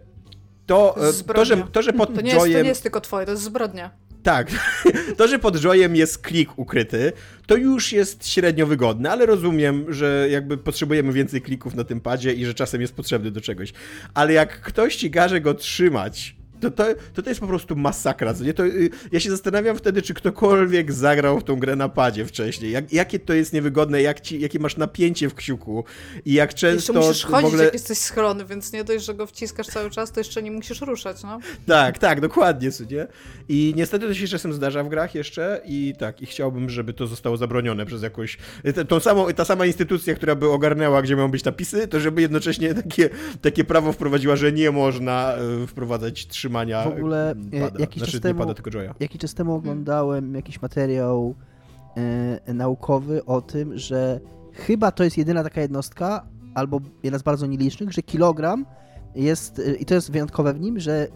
to, 0.66 0.96
e, 1.08 1.34
to, 1.34 1.44
że, 1.44 1.56
to, 1.72 1.82
że 1.82 1.92
pod 1.92 2.14
To 2.14 2.20
nie, 2.20 2.30
jest, 2.30 2.40
to 2.40 2.46
joyem... 2.46 2.62
nie 2.62 2.68
jest 2.68 2.82
tylko 2.82 3.00
twoje, 3.00 3.26
to 3.26 3.32
jest 3.32 3.42
zbrodnia. 3.44 3.90
Tak, 4.22 4.50
to, 5.18 5.28
że 5.28 5.38
pod 5.38 5.56
joyem 5.56 5.96
jest 5.96 6.18
klik 6.18 6.58
ukryty, 6.58 7.12
to 7.46 7.56
już 7.56 7.92
jest 7.92 8.28
średnio 8.28 8.66
wygodne, 8.66 9.10
ale 9.10 9.26
rozumiem, 9.26 9.92
że 9.92 10.26
jakby 10.30 10.58
potrzebujemy 10.58 11.12
więcej 11.12 11.42
klików 11.42 11.74
na 11.74 11.84
tym 11.84 12.00
padzie 12.00 12.32
i 12.32 12.44
że 12.44 12.54
czasem 12.54 12.80
jest 12.80 12.94
potrzebny 12.94 13.30
do 13.30 13.40
czegoś. 13.40 13.72
Ale 14.14 14.32
jak 14.32 14.60
ktoś 14.60 14.96
ci 14.96 15.10
każe 15.10 15.40
go 15.40 15.54
trzymać, 15.54 16.36
to 16.62 16.70
to, 16.70 16.84
to, 17.14 17.22
to 17.22 17.30
jest 17.30 17.40
po 17.40 17.46
prostu 17.46 17.76
masakra. 17.76 18.34
Nie? 18.40 18.54
To, 18.54 18.66
y, 18.66 18.90
ja 19.12 19.20
się 19.20 19.30
zastanawiam 19.30 19.76
wtedy, 19.76 20.02
czy 20.02 20.14
ktokolwiek 20.14 20.92
zagrał 20.92 21.40
w 21.40 21.44
tą 21.44 21.56
grę 21.56 21.76
na 21.76 21.88
padzie 21.88 22.26
wcześniej. 22.26 22.72
Jak, 22.72 22.92
jakie 22.92 23.18
to 23.18 23.34
jest 23.34 23.52
niewygodne, 23.52 24.02
jak 24.02 24.20
ci, 24.20 24.40
jakie 24.40 24.58
masz 24.58 24.76
napięcie 24.76 25.28
w 25.28 25.34
kciuku 25.34 25.84
i 26.24 26.32
jak 26.32 26.50
Jeszcze 26.52 26.70
często 26.70 26.92
musisz 26.92 27.22
w 27.22 27.26
chodzić, 27.26 27.46
ogóle... 27.46 27.64
jak 27.64 27.72
jesteś 27.72 27.98
schrony, 27.98 28.44
więc 28.44 28.72
nie 28.72 28.84
dość, 28.84 29.04
że 29.04 29.14
go 29.14 29.26
wciskasz 29.26 29.66
cały 29.66 29.90
czas, 29.90 30.12
to 30.12 30.20
jeszcze 30.20 30.42
nie 30.42 30.50
musisz 30.50 30.80
ruszać, 30.80 31.22
no. 31.22 31.38
Tak, 31.66 31.98
tak, 31.98 32.20
dokładnie, 32.20 32.70
nie? 32.90 33.06
I 33.48 33.72
niestety 33.76 34.06
to 34.06 34.14
się 34.14 34.28
czasem 34.28 34.52
zdarza 34.52 34.84
w 34.84 34.88
grach 34.88 35.14
jeszcze 35.14 35.60
i 35.64 35.94
tak, 35.98 36.22
i 36.22 36.26
chciałbym, 36.26 36.70
żeby 36.70 36.92
to 36.92 37.06
zostało 37.06 37.36
zabronione 37.36 37.86
przez 37.86 38.02
jakąś, 38.02 38.38
t- 38.74 38.84
tą 38.84 39.00
samą, 39.00 39.32
ta 39.32 39.44
sama 39.44 39.66
instytucja, 39.66 40.14
która 40.14 40.34
by 40.34 40.48
ogarnęła, 40.48 41.02
gdzie 41.02 41.16
mają 41.16 41.30
być 41.30 41.44
napisy, 41.44 41.88
to 41.88 42.00
żeby 42.00 42.22
jednocześnie 42.22 42.74
takie, 42.74 43.10
takie 43.40 43.64
prawo 43.64 43.92
wprowadziła, 43.92 44.36
że 44.36 44.52
nie 44.52 44.70
można 44.70 45.34
e, 45.34 45.66
wprowadzać 45.66 46.26
trzymania 46.26 46.51
W 46.84 46.96
ogóle, 46.98 47.30
e, 47.30 47.60
pada. 47.60 47.80
jakiś 47.80 47.98
znaczy, 47.98 48.12
czas 48.12 48.24
nie 48.24 48.30
temu- 48.30 48.40
pada, 48.40 48.54
tylko 48.54 48.70
joya. 48.70 48.94
Jakiś 49.00 49.20
czas 49.20 49.34
temu 49.34 49.54
oglądałem 49.54 50.34
jakiś 50.34 50.62
materiał 50.62 51.34
e, 52.46 52.54
naukowy 52.54 53.24
o 53.24 53.40
tym, 53.40 53.78
że 53.78 54.20
chyba 54.52 54.92
to 54.92 55.04
jest 55.04 55.18
jedyna 55.18 55.42
taka 55.42 55.60
jednostka, 55.60 56.26
albo 56.54 56.80
jedna 57.02 57.18
z 57.18 57.22
bardzo 57.22 57.46
nielicznych, 57.46 57.92
że 57.92 58.02
kilogram 58.02 58.66
jest, 59.14 59.58
e, 59.58 59.74
i 59.74 59.84
to 59.84 59.94
jest 59.94 60.10
wyjątkowe 60.10 60.54
w 60.54 60.60
nim, 60.60 60.80
że 60.80 61.08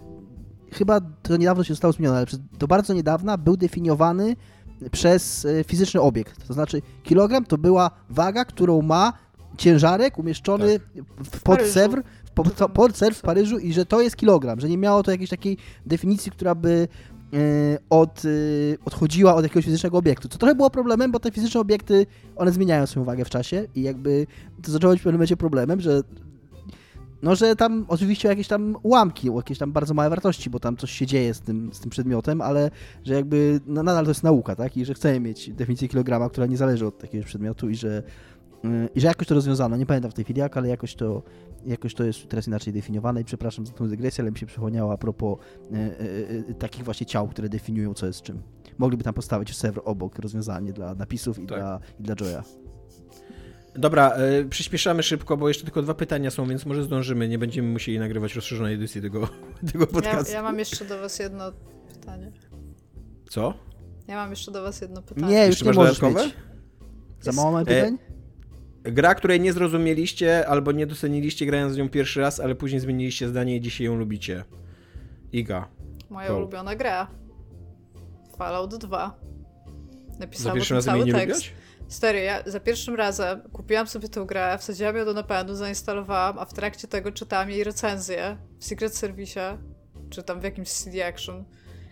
chyba 0.73 1.01
to 1.23 1.37
niedawno 1.37 1.65
się 1.65 1.75
zostało 1.75 1.93
zmienione, 1.93 2.17
ale 2.17 2.27
do 2.59 2.67
bardzo 2.67 2.95
niedawna 2.95 3.39
był 3.39 3.57
definiowany 3.57 4.37
przez 4.93 5.45
e, 5.45 5.65
fizyczny 5.65 6.01
obiekt. 6.01 6.47
To 6.47 6.55
znaczy 6.55 6.83
kilogram 7.03 7.45
to 7.45 7.59
była 7.59 7.91
waga, 8.11 8.45
którą 8.45 8.83
ma 8.83 9.13
ciężarek 9.57 10.19
umieszczony 10.19 10.79
w 11.25 11.31
pod 11.31 11.43
Paryżu. 11.43 11.73
Sewr, 11.73 12.03
Sewr 12.95 13.15
w 13.15 13.23
Paryżu 13.23 13.59
i 13.59 13.73
że 13.73 13.87
to 13.87 14.01
jest 14.01 14.17
kilogram, 14.17 14.61
że 14.61 14.69
nie 14.69 14.79
miało 14.79 15.03
to 15.03 15.11
jakiejś 15.11 15.31
takiej 15.31 15.57
definicji, 15.87 16.33
która 16.33 16.55
by 16.55 16.89
e, 17.33 17.39
od, 17.91 18.23
e, 18.25 18.29
odchodziła 18.85 19.35
od 19.35 19.43
jakiegoś 19.43 19.65
fizycznego 19.65 19.99
obiektu. 19.99 20.29
Co 20.29 20.39
trochę 20.39 20.55
było 20.55 20.71
problemem, 20.71 21.13
bo 21.13 21.21
te 21.21 21.31
fizyczne 21.31 21.61
obiekty, 21.61 22.07
one 22.37 22.53
zmieniają 22.53 22.87
swoją 22.87 23.05
wagę 23.05 23.25
w 23.25 23.31
czasie 23.31 23.67
i 23.75 23.83
jakby 23.83 24.27
to 24.63 24.73
zaczęło 24.73 24.93
być 24.93 25.01
w 25.01 25.05
pewnym 25.05 25.19
momencie 25.19 25.37
problemem, 25.37 25.81
że 25.81 26.03
no, 27.23 27.37
że 27.37 27.57
tam 27.57 27.85
oczywiście 27.89 28.29
jakieś 28.29 28.49
tam 28.49 28.77
ułamki, 28.83 29.29
jakieś 29.37 29.59
tam 29.59 29.73
bardzo 29.73 29.95
małe 29.95 30.11
wartości, 30.11 30.51
bo 30.51 30.61
tam 30.61 30.77
coś 30.77 30.91
się 30.91 31.07
dzieje 31.07 31.35
z 31.35 31.41
tym, 31.41 31.71
z 31.73 31.81
tym 31.81 31.91
przedmiotem, 31.91 32.41
ale 32.41 32.71
że 33.05 33.15
jakby 33.15 33.61
no, 33.67 33.83
nadal 33.83 34.05
to 34.05 34.11
jest 34.11 34.23
nauka, 34.23 34.57
tak? 34.57 34.77
I 34.77 34.85
że 34.85 34.95
chcemy 34.95 35.21
mieć 35.21 35.51
definicję 35.51 35.89
kilograma, 35.89 36.29
która 36.29 36.47
nie 36.47 36.57
zależy 36.57 36.87
od 36.87 37.03
jakiegoś 37.03 37.27
przedmiotu 37.27 37.71
i 37.71 37.77
że, 37.77 38.03
i 38.95 39.01
że 39.01 39.07
jakoś 39.07 39.27
to 39.27 39.35
rozwiązano. 39.35 39.77
Nie 39.77 39.87
pamiętam 39.87 40.11
w 40.11 40.15
tej 40.15 40.25
chwili 40.25 40.41
jak, 40.41 40.57
ale 40.57 40.69
jakoś 40.69 40.95
to, 40.95 41.23
jakoś 41.67 41.95
to 41.95 42.05
jest 42.05 42.29
teraz 42.29 42.47
inaczej 42.47 42.73
definiowane 42.73 43.21
i 43.21 43.25
przepraszam 43.25 43.67
za 43.67 43.73
tą 43.73 43.89
dygresję, 43.89 44.23
ale 44.23 44.31
mi 44.31 44.39
się 44.39 44.47
przypomniało 44.47 44.93
a 44.93 44.97
propos 44.99 45.39
yy, 45.71 45.79
yy, 46.49 46.55
takich 46.55 46.85
właśnie 46.85 47.07
ciał, 47.07 47.29
które 47.29 47.49
definiują 47.49 47.95
co 47.95 48.07
jest 48.07 48.23
czym. 48.23 48.43
Mogliby 48.79 49.05
tam 49.05 49.15
postawić 49.15 49.57
serwer 49.57 49.83
obok 49.87 50.19
rozwiązanie 50.19 50.73
dla 50.73 50.95
napisów 50.95 51.39
i, 51.39 51.47
Tak. 51.47 51.59
dla, 51.59 51.81
i 52.01 52.03
dla 52.03 52.15
Joya. 52.21 52.43
Dobra, 53.75 54.11
e, 54.11 54.45
przyspieszamy 54.45 55.03
szybko, 55.03 55.37
bo 55.37 55.49
jeszcze 55.49 55.65
tylko 55.65 55.83
dwa 55.83 55.95
pytania 55.95 56.31
są, 56.31 56.49
więc 56.49 56.67
może 56.67 56.83
zdążymy, 56.83 57.29
nie 57.29 57.39
będziemy 57.39 57.69
musieli 57.69 57.99
nagrywać 57.99 58.35
rozszerzonej 58.35 58.75
edycji 58.75 59.03
tego, 59.03 59.29
tego 59.73 59.81
Ja, 59.85 59.87
podcastu. 59.87 60.33
ja 60.33 60.43
mam 60.43 60.59
jeszcze 60.59 60.85
do 60.85 61.01
was 61.01 61.19
jedno 61.19 61.53
pytanie. 61.95 62.33
Co? 63.31 63.55
Ja 64.09 64.17
mam 64.17 64.31
jeszcze 64.31 64.53
do 64.53 64.63
was 64.63 64.81
jedno 64.81 65.03
pytanie. 65.03 65.27
Nie, 65.35 65.39
już 65.39 65.47
Jeszcze 65.49 65.65
nie 65.65 65.73
możesz 65.73 65.99
dodatkowe? 66.01 66.27
mieć. 66.27 66.35
Za 67.21 67.33
mało 67.33 67.53
mam 67.53 67.63
E, 67.63 67.65
pytań? 67.65 67.99
Gra, 68.87 69.15
której 69.15 69.41
nie 69.41 69.53
zrozumieliście 69.53 70.49
albo 70.49 70.73
nie 70.73 70.87
doceniliście 70.87 71.47
grając 71.47 71.73
z 71.73 71.77
nią 71.77 71.89
pierwszy 71.89 72.21
raz, 72.21 72.41
ale 72.41 72.55
później 72.55 72.81
zmieniliście 72.81 73.29
zdanie 73.29 73.57
i 73.57 73.61
dzisiaj 73.61 73.87
ją 73.87 73.97
lubicie. 73.97 74.45
Iga. 75.33 75.69
Moja 76.11 76.35
ulubiona 76.35 76.77
gra. 76.77 77.11
Fallout 78.39 78.77
2. 78.77 79.21
Za 80.09 80.19
Napisałam 80.19 80.53
o 80.53 80.55
pierwszym 80.55 80.75
razem 80.75 80.95
cały 80.95 81.05
nie 81.05 81.13
tekst. 81.13 81.29
lubiłaś? 81.29 81.53
Stary, 81.89 82.21
ja 82.21 82.43
za 82.47 82.61
pierwszym 82.61 82.95
razem 82.95 83.41
kupiłam 83.53 83.87
sobie 83.87 84.09
tę 84.09 84.25
grę, 84.27 84.59
wsadziłam 84.59 84.97
ją 84.97 85.05
do 85.05 85.13
napędu, 85.13 85.55
zainstalowałam, 85.55 86.39
a 86.39 86.45
w 86.45 86.53
trakcie 86.53 86.89
tego 86.89 87.13
czytałam 87.13 87.51
jej 87.51 87.65
recenzję 87.65 88.37
w 88.59 88.65
Secret 88.65 88.97
Service, 88.97 89.59
czy 90.11 90.23
tam 90.23 90.41
w 90.41 90.45
jakimś 90.45 90.69
CD 90.69 91.07
Action, 91.07 91.45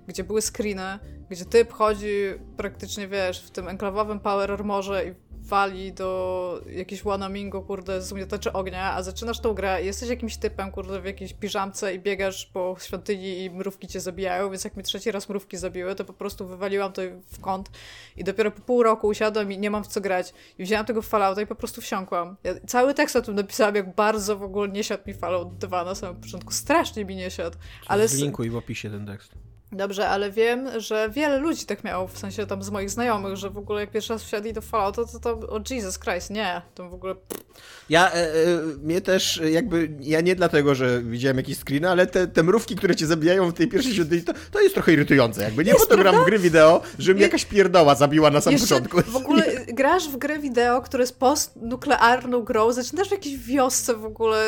gdzie 0.08 0.24
były 0.24 0.42
screeny, 0.42 0.98
gdzie 1.30 1.44
typ 1.44 1.72
chodzi 1.72 2.12
praktycznie, 2.56 3.08
wiesz, 3.08 3.40
w 3.40 3.50
tym 3.50 3.68
enklawowym 3.68 4.20
Power 4.20 4.52
Armorze 4.52 5.06
i 5.06 5.14
wali 5.44 5.92
do 5.92 6.60
jakiejś 6.66 7.02
Wanamingo, 7.02 7.62
kurde, 7.62 8.02
z 8.02 8.12
umiataczy 8.12 8.52
ognia, 8.52 8.92
a 8.92 9.02
zaczynasz 9.02 9.40
tą 9.40 9.54
grę 9.54 9.82
jesteś 9.82 10.08
jakimś 10.08 10.36
typem, 10.36 10.70
kurde, 10.70 11.00
w 11.00 11.04
jakiejś 11.04 11.32
piżamce 11.32 11.94
i 11.94 11.98
biegasz 11.98 12.46
po 12.46 12.76
świątyni 12.80 13.44
i 13.44 13.50
mrówki 13.50 13.88
cię 13.88 14.00
zabijają, 14.00 14.50
więc 14.50 14.64
jak 14.64 14.76
mi 14.76 14.82
trzeci 14.82 15.10
raz 15.10 15.28
mrówki 15.28 15.56
zabiły, 15.56 15.94
to 15.94 16.04
po 16.04 16.12
prostu 16.12 16.46
wywaliłam 16.46 16.92
to 16.92 17.02
w 17.32 17.40
kąt 17.40 17.70
i 18.16 18.24
dopiero 18.24 18.50
po 18.50 18.60
pół 18.60 18.82
roku 18.82 19.06
usiadłam 19.06 19.52
i 19.52 19.58
nie 19.58 19.70
mam 19.70 19.84
w 19.84 19.86
co 19.86 20.00
grać. 20.00 20.32
I 20.58 20.64
wzięłam 20.64 20.86
tego 20.86 21.02
Fallouta 21.02 21.42
i 21.42 21.46
po 21.46 21.54
prostu 21.54 21.80
wsiąkłam. 21.80 22.36
Ja 22.44 22.54
cały 22.66 22.94
tekst 22.94 23.16
o 23.16 23.22
tym 23.22 23.34
napisałam, 23.34 23.74
jak 23.74 23.94
bardzo 23.94 24.36
w 24.36 24.42
ogóle 24.42 24.68
nie 24.68 24.84
siadł 24.84 25.02
mi 25.06 25.14
Fallout 25.14 25.58
2 25.58 25.84
na 25.84 25.94
samym 25.94 26.20
początku. 26.20 26.52
Strasznie 26.52 27.04
mi 27.04 27.16
nie 27.16 27.30
siadł. 27.30 27.56
Ale 27.86 28.08
Zlinkuj 28.08 28.50
w 28.50 28.56
opisie 28.56 28.90
ten 28.90 29.06
tekst. 29.06 29.32
Dobrze, 29.74 30.08
ale 30.08 30.30
wiem, 30.30 30.80
że 30.80 31.10
wiele 31.10 31.38
ludzi 31.38 31.66
tak 31.66 31.84
miało, 31.84 32.08
w 32.08 32.18
sensie 32.18 32.46
tam 32.46 32.62
z 32.62 32.70
moich 32.70 32.90
znajomych, 32.90 33.36
że 33.36 33.50
w 33.50 33.58
ogóle 33.58 33.80
jak 33.80 33.90
pierwszy 33.90 34.12
raz 34.12 34.24
wsiadli 34.24 34.52
do 34.52 34.60
Fallouta, 34.60 35.02
to 35.04 35.20
to, 35.20 35.30
o 35.30 35.60
Jesus 35.70 35.98
Christ, 35.98 36.30
nie, 36.30 36.62
to 36.74 36.88
w 36.88 36.94
ogóle... 36.94 37.14
Ja, 37.88 38.12
e, 38.12 38.14
e, 38.14 38.32
mnie 38.82 39.00
też 39.00 39.40
jakby, 39.50 39.90
ja 40.00 40.20
nie 40.20 40.34
dlatego, 40.36 40.74
że 40.74 41.02
widziałem 41.02 41.36
jakieś 41.36 41.58
screeny, 41.58 41.90
ale 41.90 42.06
te, 42.06 42.26
te 42.26 42.42
mrówki, 42.42 42.76
które 42.76 42.96
cię 42.96 43.06
zabijają 43.06 43.50
w 43.50 43.54
tej 43.54 43.68
pierwszej 43.68 43.94
świątyni, 43.94 44.22
to, 44.22 44.32
to 44.50 44.60
jest 44.60 44.74
trochę 44.74 44.92
irytujące, 44.92 45.42
jakby. 45.42 45.64
Nie 45.64 45.72
Jest, 45.72 45.88
po 45.88 45.96
to 45.96 46.02
gram 46.02 46.22
w 46.22 46.24
gry 46.24 46.38
wideo, 46.38 46.82
że 46.98 47.14
mnie 47.14 47.22
jakaś 47.22 47.44
pierdoła 47.44 47.94
zabiła 47.94 48.30
na 48.30 48.36
Jeszcze 48.38 48.58
początku. 48.58 49.02
w 49.02 49.16
ogóle 49.16 49.53
grasz 49.74 50.08
w 50.08 50.16
grę 50.16 50.38
wideo, 50.38 50.82
która 50.82 51.00
jest 51.00 51.18
postnuklearną 51.18 52.42
grą, 52.42 52.72
zaczynasz 52.72 53.08
w 53.08 53.12
jakiejś 53.12 53.36
wiosce 53.36 53.94
w 53.94 54.04
ogóle, 54.04 54.46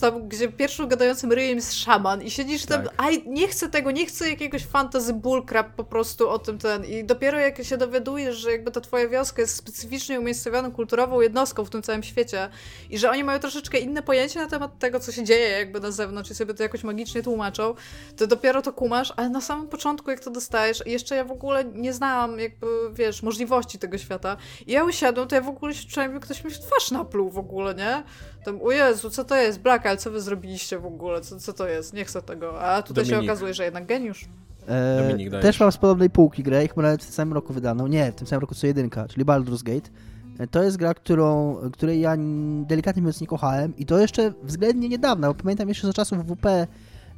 tam, 0.00 0.28
gdzie 0.28 0.48
pierwszym 0.48 0.88
gadającym 0.88 1.32
ryjem 1.32 1.56
jest 1.56 1.74
szaman 1.74 2.22
i 2.22 2.30
siedzisz 2.30 2.66
tam, 2.66 2.84
Tak. 2.84 2.94
aj, 2.96 3.24
nie 3.26 3.48
chcę 3.48 3.68
tego, 3.68 3.90
nie 3.90 4.06
chcę 4.06 4.30
jakiegoś 4.30 4.66
fantasy 4.66 5.12
bullcrap 5.12 5.74
po 5.74 5.84
prostu 5.84 6.28
o 6.28 6.38
tym 6.38 6.58
ten 6.58 6.84
i 6.84 7.04
dopiero 7.04 7.38
jak 7.38 7.64
się 7.64 7.76
dowiadujesz, 7.76 8.36
że 8.36 8.52
jakby 8.52 8.70
ta 8.70 8.80
twoja 8.80 9.08
wioska 9.08 9.42
jest 9.42 9.56
specyficznie 9.56 10.20
umiejscowioną 10.20 10.72
kulturową 10.72 11.20
jednostką 11.20 11.64
w 11.64 11.70
tym 11.70 11.82
całym 11.82 12.02
świecie 12.02 12.48
i 12.90 12.98
że 12.98 13.10
oni 13.10 13.24
mają 13.24 13.38
troszeczkę 13.38 13.78
inne 13.78 14.02
pojęcie 14.02 14.40
na 14.40 14.46
temat 14.46 14.78
tego, 14.78 15.00
co 15.00 15.12
się 15.12 15.24
dzieje 15.24 15.48
jakby 15.48 15.80
na 15.80 15.90
zewnątrz 15.90 16.30
i 16.30 16.34
sobie 16.34 16.54
to 16.54 16.62
jakoś 16.62 16.84
magicznie 16.84 17.22
tłumaczą, 17.22 17.74
to 18.16 18.26
dopiero 18.26 18.62
to 18.62 18.72
kumasz, 18.72 19.12
ale 19.16 19.28
na 19.28 19.40
samym 19.40 19.68
początku 19.68 20.10
jak 20.10 20.20
to 20.20 20.30
dostajesz, 20.30 20.82
jeszcze 20.86 21.16
ja 21.16 21.24
w 21.24 21.30
ogóle 21.32 21.64
nie 21.64 21.92
znałam 21.92 22.38
jakby, 22.38 22.66
wiesz, 22.92 23.22
możliwości 23.22 23.78
tego 23.78 23.98
świata 23.98 24.36
i 24.66 24.72
ja 24.72 24.84
usiadłam, 24.84 25.28
to 25.28 25.34
ja 25.36 25.42
w 25.42 25.48
ogóle 25.48 25.74
się 25.74 25.88
czułem, 25.88 26.10
jakby 26.12 26.24
ktoś 26.26 26.44
mi 26.44 26.50
w 26.50 26.58
twarz 26.58 26.90
napluł 26.90 27.30
w 27.30 27.38
ogóle, 27.38 27.74
nie? 27.74 28.02
Tam, 28.44 28.58
o 28.62 28.70
Jezu, 28.70 29.10
co 29.10 29.24
to 29.24 29.36
jest? 29.36 29.60
Black, 29.60 29.86
ale 29.86 29.96
co 29.96 30.10
wy 30.10 30.20
zrobiliście 30.20 30.78
w 30.78 30.86
ogóle? 30.86 31.20
Co, 31.20 31.40
co 31.40 31.52
to 31.52 31.68
jest? 31.68 31.92
Nie 31.94 32.04
chcę 32.04 32.22
tego. 32.22 32.60
A 32.62 32.82
tutaj 32.82 33.04
się 33.04 33.10
Dominik. 33.10 33.30
okazuje, 33.30 33.54
że 33.54 33.64
jednak 33.64 33.86
geniusz. 33.86 34.24
E, 34.68 35.02
Dominik, 35.08 35.30
też 35.42 35.60
mam 35.60 35.72
z 35.72 35.76
podobnej 35.76 36.10
półki 36.10 36.42
grę, 36.42 36.64
i 36.64 36.68
chyba 36.68 36.82
nawet 36.82 37.02
w 37.02 37.06
tym 37.06 37.14
samym 37.14 37.34
roku 37.34 37.52
wydaną. 37.52 37.86
Nie, 37.86 38.12
w 38.12 38.14
tym 38.14 38.26
samym 38.26 38.40
roku 38.40 38.54
co 38.54 38.66
jedynka, 38.66 39.08
czyli 39.08 39.24
Baldur's 39.24 39.62
Gate. 39.62 39.90
E, 40.38 40.46
To 40.46 40.62
jest 40.62 40.76
gra, 40.76 40.94
którą, 40.94 41.56
której 41.72 42.00
ja 42.00 42.16
delikatnie 42.62 43.02
mówiąc 43.02 43.20
nie 43.20 43.26
kochałem 43.26 43.76
i 43.76 43.86
to 43.86 43.98
jeszcze 43.98 44.32
względnie 44.42 44.88
niedawno, 44.88 45.34
bo 45.34 45.42
pamiętam 45.42 45.68
jeszcze 45.68 45.86
za 45.86 45.92
czasów 45.92 46.18
WP 46.18 46.46
e, 46.46 46.66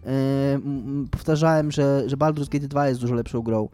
m, 0.06 0.62
m, 0.64 1.09
powtarzałem, 1.10 1.72
że, 1.72 2.02
że 2.06 2.16
Baldur's 2.16 2.48
Gate 2.48 2.68
2 2.68 2.88
jest 2.88 3.00
dużo 3.00 3.14
lepszą 3.14 3.42
grą, 3.42 3.64
e, 3.64 3.68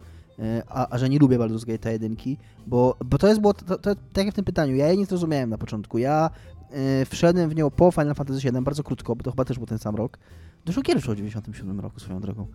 a, 0.69 0.89
a 0.91 0.99
że 0.99 1.09
nie 1.09 1.19
lubię 1.19 1.39
Baldur's 1.39 1.67
Gate 1.67 1.93
1, 1.93 2.17
bo, 2.67 2.97
bo 3.05 3.19
to 3.19 3.29
jest 3.29 3.41
było, 3.41 3.55
to, 3.55 3.79
to, 3.79 3.95
tak 4.13 4.25
jak 4.25 4.35
w 4.35 4.37
tym 4.37 4.45
pytaniu, 4.45 4.77
ja 4.77 4.89
jej 4.89 4.99
nie 4.99 5.07
zrozumiałem 5.07 5.51
na 5.51 5.59
początku. 5.59 5.99
Ja 5.99 6.31
e, 6.71 7.05
wszedłem 7.05 7.51
w 7.51 7.55
nią 7.55 7.71
po 7.71 7.91
Final 7.91 8.15
Fantasy 8.15 8.41
VII 8.51 8.63
bardzo 8.63 8.83
krótko, 8.83 9.17
bo 9.17 9.23
to 9.25 9.31
chyba 9.31 9.45
też 9.45 9.59
był 9.59 9.67
ten 9.67 9.79
sam 9.79 9.97
rok. 9.97 10.19
Dużo 10.65 10.83
gier 10.83 10.97
wyszło 10.97 11.15
w 11.15 11.17
97 11.17 11.81
roku 11.81 12.01
swoją 12.01 12.21
drogą. 12.21 12.47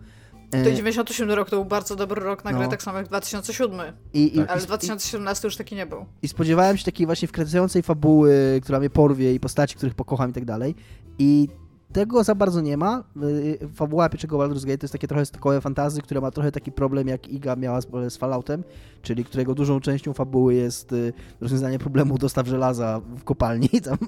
E, 0.52 0.64
To 0.64 0.70
97 0.70 1.30
rok 1.30 1.50
to 1.50 1.56
był 1.56 1.64
bardzo 1.64 1.96
dobry 1.96 2.22
rok 2.22 2.44
na 2.44 2.52
grę, 2.52 2.62
No. 2.64 2.70
tak 2.70 2.82
samo 2.82 2.98
jak 2.98 3.08
2007. 3.08 3.80
i, 4.14 4.36
i, 4.36 4.40
Ale 4.40 4.62
i, 4.62 4.66
2017 4.66 5.48
już 5.48 5.56
taki 5.56 5.74
nie 5.74 5.86
był. 5.86 6.06
I 6.22 6.28
spodziewałem 6.28 6.76
się 6.76 6.84
takiej 6.84 7.06
właśnie 7.06 7.28
wkręcającej 7.28 7.82
fabuły, 7.82 8.60
która 8.62 8.78
mnie 8.78 8.90
porwie 8.90 9.34
i 9.34 9.40
postaci, 9.40 9.76
których 9.76 9.94
pokocham 9.94 10.30
i 10.30 10.32
tak 10.32 10.44
dalej. 10.44 10.74
I 11.18 11.48
tego 11.94 12.24
za 12.24 12.34
bardzo 12.34 12.60
nie 12.60 12.76
ma. 12.76 13.04
Y, 13.22 13.68
Fabuła 13.74 14.08
pierwszego 14.08 14.38
Baldur's 14.38 14.64
Gate 14.66 14.78
to 14.78 14.84
jest 14.84 14.92
takie 14.92 15.08
trochę 15.08 15.26
stokowe 15.26 15.60
fantazy, 15.60 16.02
które 16.02 16.20
ma 16.20 16.30
trochę 16.30 16.52
taki 16.52 16.72
problem 16.72 17.08
jak 17.08 17.28
Iga 17.28 17.56
miała 17.56 17.80
z, 17.80 17.86
z 18.08 18.16
Falloutem, 18.16 18.64
czyli 19.02 19.24
którego 19.24 19.54
dużą 19.54 19.80
częścią 19.80 20.12
fabuły 20.12 20.54
jest 20.54 20.92
y, 20.92 21.12
rozwiązanie 21.40 21.78
problemu 21.78 22.18
dostaw 22.18 22.46
żelaza 22.46 23.00
w 23.16 23.24
kopalni. 23.24 23.68
Tam, 23.84 23.98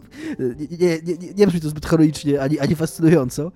y, 0.40 0.56
nie, 0.70 0.88
nie, 0.88 1.16
nie, 1.18 1.34
nie 1.36 1.46
brzmi 1.46 1.60
to 1.60 1.68
zbyt 1.68 1.86
heroicznie 1.86 2.42
ani, 2.42 2.58
ani 2.58 2.74
fascynująco. 2.74 3.52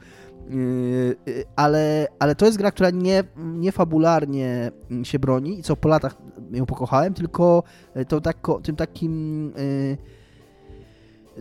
Ale, 1.56 2.06
ale 2.18 2.34
to 2.34 2.46
jest 2.46 2.58
gra, 2.58 2.70
która 2.70 2.90
nie, 2.90 3.24
nie 3.36 3.72
fabularnie 3.72 4.70
się 5.02 5.18
broni 5.18 5.58
i 5.58 5.62
co 5.62 5.76
po 5.76 5.88
latach 5.88 6.16
ją 6.52 6.66
pokochałem, 6.66 7.14
tylko 7.14 7.62
to 8.08 8.20
tak, 8.20 8.46
tym 8.62 8.76
takim 8.76 9.52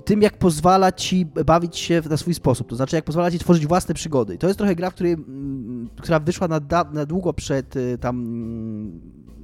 tym, 0.06 0.22
jak 0.22 0.38
pozwala 0.38 0.92
ci 0.92 1.26
bawić 1.26 1.78
się 1.78 2.02
na 2.10 2.18
swój 2.18 2.34
sposób, 2.34 2.70
to 2.70 2.76
znaczy 2.76 2.96
jak 2.96 3.06
pozwala 3.06 3.32
ci 3.32 3.40
tworzyć 3.40 3.68
własne 3.68 3.94
przygody. 3.94 4.36
I 4.36 4.38
to 4.38 4.48
jest 4.48 4.58
trochę 4.58 4.76
gra, 4.76 4.90
w 4.90 4.94
której, 4.94 5.14
mm, 5.14 5.90
która 6.02 6.20
wyszła 6.20 6.48
na, 6.48 6.60
na 6.94 7.06
długo 7.06 7.34
przed 7.34 7.76
y, 7.76 7.98
tam 7.98 8.16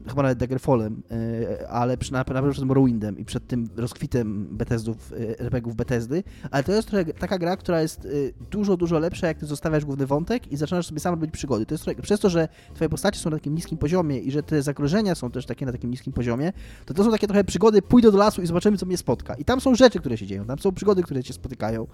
chyba 0.08 0.24
nawet 0.24 0.38
Daggerfallem, 0.38 1.04
y, 1.12 1.70
ale 1.70 1.98
przy, 1.98 2.12
na, 2.14 2.20
na 2.20 2.26
pewno 2.26 2.52
przed 2.52 2.66
Morrowindem 2.66 3.18
i 3.18 3.26
przed 3.26 3.48
tym 3.48 3.70
rozkwitem 3.76 4.48
Bethesdów, 4.52 5.12
y, 5.12 5.40
RPGów 5.40 5.76
Bethesdy, 5.76 6.24
ale 6.52 6.64
to 6.64 6.72
jest 6.72 6.88
trochę 6.88 7.06
taka 7.06 7.38
gra, 7.38 7.58
która 7.58 7.82
jest 7.82 8.06
y, 8.06 8.34
dużo, 8.52 8.78
dużo 8.78 9.00
lepsza, 9.00 9.28
jak 9.28 9.38
ty 9.38 9.46
zostawiasz 9.46 9.86
główny 9.86 10.06
wątek 10.06 10.52
i 10.52 10.58
zaczynasz 10.58 10.88
sobie 10.88 11.00
sam 11.00 11.14
robić 11.14 11.32
przygody. 11.32 11.66
To 11.66 11.74
jest 11.74 11.84
trochę, 11.84 12.02
przez 12.02 12.20
to, 12.20 12.30
że 12.30 12.48
twoje 12.74 12.90
postacie 12.90 13.20
są 13.20 13.30
na 13.30 13.38
takim 13.38 13.56
niskim 13.56 13.78
poziomie 13.78 14.20
i 14.20 14.32
że 14.32 14.44
te 14.44 14.62
zagrożenia 14.62 15.16
są 15.16 15.32
też 15.32 15.46
takie 15.46 15.66
na 15.66 15.72
takim 15.72 15.92
niskim 15.92 16.14
poziomie, 16.14 16.54
to 16.86 16.94
to 16.94 17.04
są 17.04 17.12
takie 17.12 17.28
trochę 17.28 17.44
przygody, 17.44 17.82
pójdę 17.82 18.12
do 18.12 18.18
lasu 18.18 18.42
i 18.42 18.48
zobaczymy, 18.48 18.78
co 18.78 18.86
mnie 18.86 18.98
spotka. 18.98 19.36
I 19.36 19.46
tam 19.46 19.62
są 19.62 19.76
rzeczy, 19.76 20.00
które 20.00 20.18
się 20.18 20.26
dzieją, 20.26 20.46
tam 20.46 20.60
są 20.60 20.72
przygody, 20.72 21.04
które 21.04 21.24
cię 21.24 21.34
spotykają. 21.34 21.88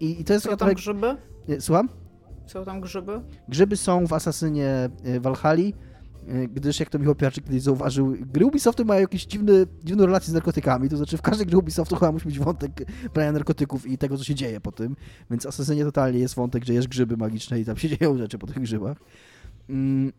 I, 0.00 0.20
i 0.20 0.24
to 0.24 0.32
jest 0.32 0.44
Są 0.44 0.50
taka 0.50 0.56
tam 0.56 0.68
trochę... 0.68 0.74
grzyby? 0.74 1.16
Słucham? 1.60 1.88
Są 2.46 2.64
tam 2.64 2.80
grzyby? 2.80 3.20
Grzyby 3.48 3.76
są 3.76 4.06
w 4.06 4.12
Asasynie 4.12 4.90
Valhalla, 5.20 5.62
y, 5.62 5.72
gdyż 6.54 6.80
jak 6.80 6.90
to 6.90 6.98
Michał 6.98 7.14
Piarczyk 7.14 7.44
kiedyś 7.44 7.62
zauważył, 7.62 8.16
gry 8.20 8.46
Ubisoftu 8.46 8.84
mają 8.84 9.00
jakieś 9.00 9.26
dziwne, 9.26 9.52
dziwną 9.84 10.06
relację 10.06 10.30
z 10.30 10.34
narkotykami, 10.34 10.88
to 10.88 10.96
znaczy 10.96 11.16
w 11.16 11.22
każdej 11.22 11.46
grze 11.46 11.58
Ubisoftu 11.58 11.96
chyba 11.96 12.12
musi 12.12 12.26
być 12.26 12.38
wątek 12.38 12.72
brania 13.14 13.32
narkotyków 13.32 13.86
i 13.86 13.98
tego, 13.98 14.18
co 14.18 14.24
się 14.24 14.34
dzieje 14.34 14.60
po 14.60 14.72
tym, 14.72 14.96
więc 15.30 15.42
w 15.42 15.46
Asasynie 15.46 15.84
totalnie 15.84 16.18
jest 16.18 16.34
wątek, 16.34 16.64
że 16.64 16.74
jest 16.74 16.88
grzyby 16.88 17.16
magiczne 17.16 17.60
i 17.60 17.64
tam 17.64 17.76
się 17.76 17.88
dzieją 17.96 18.18
rzeczy 18.18 18.38
po 18.38 18.46
tych 18.46 18.58
grzybach. 18.58 18.96
Mm, 19.68 20.12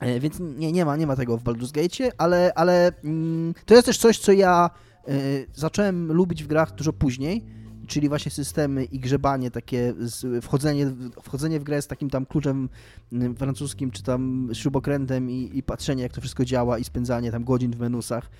e, 0.00 0.20
Więc 0.20 0.40
nie, 0.40 0.72
nie, 0.72 0.84
ma, 0.84 0.96
nie 0.96 1.06
ma 1.06 1.16
tego 1.16 1.36
w 1.36 1.42
Baldur's 1.42 1.72
Gate, 1.72 2.12
ale, 2.18 2.52
ale 2.54 2.92
mm, 3.04 3.54
to 3.66 3.74
jest 3.74 3.86
też 3.86 3.98
coś, 3.98 4.18
co 4.18 4.32
ja 4.32 4.70
e, 5.08 5.12
zacząłem 5.54 6.12
lubić 6.12 6.44
w 6.44 6.46
grach 6.46 6.74
dużo 6.74 6.92
później, 6.92 7.59
czyli 7.90 8.08
właśnie 8.08 8.30
systemy 8.30 8.84
i 8.84 8.98
grzebanie, 8.98 9.50
takie 9.50 9.94
wchodzenie, 10.42 10.90
wchodzenie 11.22 11.60
w 11.60 11.64
grę 11.64 11.82
z 11.82 11.86
takim 11.86 12.10
tam 12.10 12.26
kluczem 12.26 12.68
mm, 13.12 13.36
francuskim, 13.36 13.90
czy 13.90 14.02
tam 14.02 14.50
śrubokrętem 14.52 15.30
i, 15.30 15.50
i 15.54 15.62
patrzenie, 15.62 16.02
jak 16.02 16.12
to 16.12 16.20
wszystko 16.20 16.44
działa 16.44 16.78
i 16.78 16.84
spędzanie 16.84 17.32
tam 17.32 17.44
godzin 17.44 17.72
w 17.72 17.80
menusach. 17.80 18.30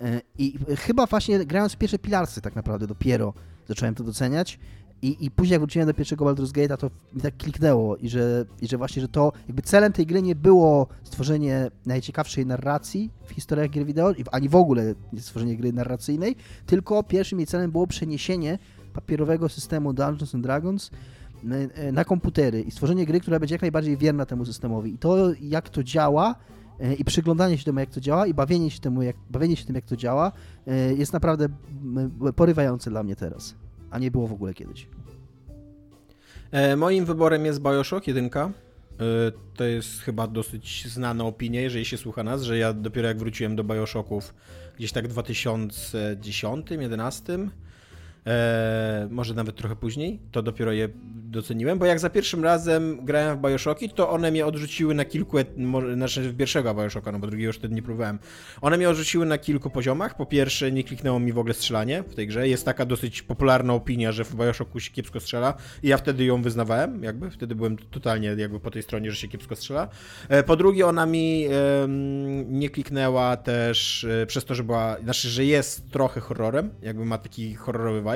E, 0.00 0.20
I 0.38 0.58
chyba 0.78 1.06
właśnie 1.06 1.44
grając 1.44 1.72
w 1.72 1.76
pierwsze 1.76 1.98
Pilarsy 1.98 2.40
tak 2.40 2.56
naprawdę 2.56 2.86
dopiero 2.86 3.34
zacząłem 3.68 3.94
to 3.94 4.04
doceniać. 4.04 4.58
I, 5.02 5.24
I 5.24 5.30
później 5.30 5.52
jak 5.52 5.60
wróciłem 5.60 5.88
do 5.88 5.94
pierwszego 5.94 6.24
Baldur's 6.24 6.52
Gate'a, 6.52 6.76
to 6.76 6.90
mi 7.12 7.20
tak 7.20 7.36
kliknęło 7.36 7.96
i 7.96 8.08
że, 8.08 8.44
i 8.60 8.68
że 8.68 8.78
właśnie, 8.78 9.02
że 9.02 9.08
to 9.08 9.32
jakby 9.48 9.62
celem 9.62 9.92
tej 9.92 10.06
gry 10.06 10.22
nie 10.22 10.34
było 10.34 10.86
stworzenie 11.04 11.70
najciekawszej 11.86 12.46
narracji 12.46 13.10
w 13.26 13.30
historiach 13.30 13.70
gier 13.70 13.86
wideo, 13.86 14.12
ani 14.32 14.48
w 14.48 14.56
ogóle 14.56 14.94
nie 15.12 15.20
stworzenie 15.20 15.56
gry 15.56 15.72
narracyjnej, 15.72 16.36
tylko 16.66 17.02
pierwszym 17.02 17.38
jej 17.38 17.46
celem 17.46 17.70
było 17.70 17.86
przeniesienie 17.86 18.58
papierowego 18.92 19.48
systemu 19.48 19.92
Dungeons 19.92 20.34
and 20.34 20.44
Dragons 20.44 20.90
na, 21.42 21.56
na 21.92 22.04
komputery 22.04 22.60
i 22.60 22.70
stworzenie 22.70 23.06
gry, 23.06 23.20
która 23.20 23.38
będzie 23.38 23.54
jak 23.54 23.62
najbardziej 23.62 23.96
wierna 23.96 24.26
temu 24.26 24.44
systemowi. 24.44 24.94
I 24.94 24.98
to, 24.98 25.16
jak 25.40 25.68
to 25.68 25.82
działa, 25.82 26.34
e, 26.80 26.94
i 26.94 27.04
przyglądanie 27.04 27.58
się 27.58 27.64
temu, 27.64 27.80
jak 27.80 27.90
to 27.90 28.00
działa, 28.00 28.26
i 28.26 28.34
bawienie 28.34 28.70
się, 28.70 28.80
temu, 28.80 29.02
jak, 29.02 29.16
bawienie 29.30 29.56
się 29.56 29.64
tym, 29.64 29.74
jak 29.74 29.84
to 29.84 29.96
działa, 29.96 30.32
e, 30.66 30.94
jest 30.94 31.12
naprawdę 31.12 31.48
porywające 32.36 32.90
dla 32.90 33.02
mnie 33.02 33.16
teraz, 33.16 33.54
a 33.90 33.98
nie 33.98 34.10
było 34.10 34.28
w 34.28 34.32
ogóle 34.32 34.54
kiedyś. 34.54 34.86
E, 36.50 36.76
moim 36.76 37.04
wyborem 37.04 37.44
jest 37.44 37.60
Bioshock 37.60 38.06
1. 38.06 38.30
E, 38.34 38.52
to 39.54 39.64
jest 39.64 40.00
chyba 40.00 40.26
dosyć 40.26 40.86
znana 40.88 41.24
opinia, 41.24 41.60
jeżeli 41.60 41.84
się 41.84 41.96
słucha 41.96 42.22
nas, 42.22 42.42
że 42.42 42.58
ja 42.58 42.72
dopiero 42.72 43.08
jak 43.08 43.18
wróciłem 43.18 43.56
do 43.56 43.64
Bioshocków 43.64 44.34
gdzieś 44.76 44.92
tak 44.92 45.08
w 45.08 45.10
2010, 45.10 46.66
2011, 48.24 48.26
e, 48.26 49.08
może 49.10 49.34
nawet 49.34 49.56
trochę 49.56 49.76
później, 49.76 50.20
to 50.32 50.42
dopiero 50.42 50.72
je 50.72 50.88
doceniłem, 51.32 51.78
bo 51.78 51.86
jak 51.86 51.98
za 52.00 52.10
pierwszym 52.10 52.44
razem 52.44 53.04
grałem 53.04 53.38
w 53.38 53.40
Bioshocki, 53.40 53.88
to 53.90 54.10
one 54.10 54.30
mnie 54.30 54.46
odrzuciły 54.46 54.94
na 54.94 55.04
kilku, 55.04 55.36
znaczy 55.94 56.22
w 56.32 56.36
pierwszego 56.36 56.74
Bioshocka, 56.74 57.12
no 57.12 57.18
bo 57.18 57.26
drugiego 57.26 57.46
już 57.46 57.56
wtedy 57.56 57.74
nie 57.74 57.82
próbowałem. 57.82 58.18
One 58.60 58.76
mnie 58.76 58.88
odrzuciły 58.90 59.26
na 59.26 59.38
kilku 59.38 59.70
poziomach. 59.70 60.16
Po 60.16 60.26
pierwsze, 60.26 60.72
nie 60.72 60.84
kliknęło 60.84 61.20
mi 61.20 61.32
w 61.32 61.38
ogóle 61.38 61.54
strzelanie 61.54 62.02
w 62.02 62.14
tej 62.14 62.26
grze. 62.26 62.48
Jest 62.48 62.64
taka 62.64 62.86
dosyć 62.86 63.22
popularna 63.22 63.74
opinia, 63.74 64.12
że 64.12 64.24
w 64.24 64.34
Bioshocku 64.36 64.80
się 64.80 64.90
kiepsko 64.90 65.20
strzela 65.20 65.54
i 65.82 65.88
ja 65.88 65.96
wtedy 65.96 66.24
ją 66.24 66.42
wyznawałem, 66.42 67.02
jakby. 67.02 67.30
Wtedy 67.30 67.54
byłem 67.54 67.78
totalnie 67.78 68.28
jakby 68.38 68.60
po 68.60 68.70
tej 68.70 68.82
stronie, 68.82 69.10
że 69.10 69.16
się 69.16 69.28
kiepsko 69.28 69.56
strzela. 69.56 69.88
E, 70.28 70.42
Po 70.42 70.56
drugie, 70.56 70.86
ona 70.86 71.06
mi 71.06 71.46
nie 72.48 72.70
kliknęła 72.70 73.36
też 73.36 74.04
e, 74.04 74.26
przez 74.26 74.44
to, 74.44 74.54
że 74.54 74.64
była, 74.64 74.96
znaczy, 75.02 75.28
że 75.28 75.44
jest 75.44 75.90
trochę 75.90 76.20
horrorem, 76.20 76.70
jakby 76.82 77.04
ma 77.04 77.18
taki 77.18 77.54
horrorowy 77.54 78.00
vibe. 78.00 78.11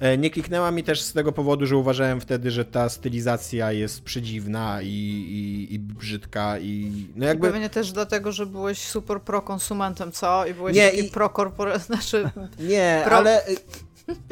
E, 0.00 0.18
Nie 0.18 0.30
kliknęła 0.30 0.70
mi 0.70 0.84
też 0.84 1.02
z 1.02 1.12
tego 1.12 1.32
powodu, 1.32 1.66
że 1.66 1.76
uważałem 1.76 2.20
wtedy, 2.20 2.50
że 2.50 2.64
ta 2.64 2.88
stylizacja 2.88 3.72
jest 3.72 4.02
przedziwna 4.02 4.82
i, 4.82 4.86
i, 4.88 5.74
i 5.74 5.78
brzydka 5.78 6.58
i 6.58 6.92
no 7.16 7.26
jakby... 7.26 7.50
Pewnie 7.50 7.70
też 7.70 7.92
dlatego, 7.92 8.32
że 8.32 8.46
byłeś 8.46 8.78
super 8.78 9.20
pro 9.22 9.42
konsumentem, 9.42 10.12
co? 10.12 10.46
I 10.46 10.54
byłeś 10.54 10.76
Nie, 10.76 10.90
taki 10.90 11.06
i- 11.06 11.10
pro 11.10 11.28
korporacyjny, 11.30 11.86
znaczy 11.96 12.30
Nie, 12.58 13.02
Pro- 13.04 13.16
ale 13.16 13.48
y, 13.48 13.56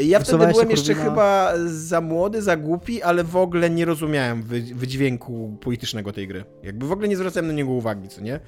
Ja 0.04 0.20
wtedy 0.20 0.46
byłem 0.46 0.70
jeszcze 0.70 0.94
chyba 0.94 1.52
za 1.66 2.00
młody, 2.00 2.42
za 2.42 2.56
głupi, 2.56 3.02
ale 3.02 3.24
w 3.24 3.36
ogóle 3.36 3.70
nie 3.70 3.84
rozumiałem 3.84 4.42
wy, 4.42 4.60
wydźwięku 4.62 5.56
politycznego 5.60 6.12
tej 6.12 6.28
gry. 6.28 6.44
Jakby 6.62 6.86
w 6.86 6.92
ogóle 6.92 7.08
nie 7.08 7.16
zwracałem 7.16 7.46
na 7.46 7.52
niego 7.52 7.70
uwagi, 7.70 8.08
co 8.08 8.20
nie? 8.20 8.40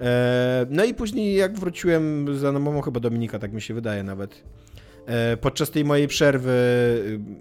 E, 0.00 0.66
no 0.70 0.84
i 0.84 0.94
później 0.94 1.34
jak 1.34 1.58
wróciłem 1.58 2.26
za 2.38 2.52
namową 2.52 2.80
chyba 2.80 3.00
Dominika, 3.00 3.38
tak 3.38 3.52
mi 3.52 3.62
się 3.62 3.74
wydaje 3.74 4.02
nawet. 4.02 4.42
E, 5.06 5.36
podczas 5.36 5.70
tej 5.70 5.84
mojej 5.84 6.08
przerwy 6.08 6.50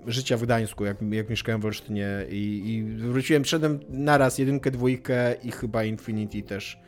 y, 0.08 0.12
życia 0.12 0.38
w 0.38 0.44
Gdańsku, 0.44 0.86
jak, 0.86 0.98
jak 1.12 1.30
mieszkałem 1.30 1.62
w 1.62 1.66
Olsztynie 1.66 2.26
i, 2.30 2.62
i 2.66 2.84
wróciłem, 2.84 3.44
przedem 3.44 3.80
naraz 3.90 4.38
jedynkę, 4.38 4.72
dwójkę 4.72 5.36
i 5.44 5.52
chyba 5.52 5.84
Infinity 5.84 6.42
też. 6.42 6.80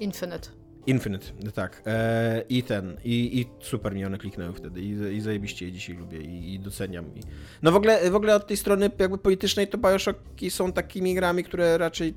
Infinite. 0.00 0.48
Infinite, 0.86 1.26
no 1.44 1.50
tak. 1.50 1.82
E, 1.86 2.42
I 2.48 2.62
ten, 2.62 2.96
i, 3.04 3.40
i 3.40 3.46
super 3.60 3.94
mi 3.94 4.04
one 4.04 4.18
kliknęły 4.18 4.52
wtedy 4.52 4.80
i, 4.80 5.16
i 5.16 5.20
zajebiście 5.20 5.66
je 5.66 5.72
dzisiaj 5.72 5.96
lubię 5.96 6.18
i, 6.18 6.54
i 6.54 6.60
doceniam. 6.60 7.04
I... 7.14 7.20
No 7.62 7.72
w 7.72 7.76
ogóle, 7.76 8.10
w 8.10 8.14
ogóle 8.14 8.34
od 8.34 8.46
tej 8.46 8.56
strony 8.56 8.90
jakby 8.98 9.18
politycznej 9.18 9.68
to 9.68 9.78
Bioshocki 9.78 10.50
są 10.50 10.72
takimi 10.72 11.14
grami, 11.14 11.44
które 11.44 11.78
raczej 11.78 12.14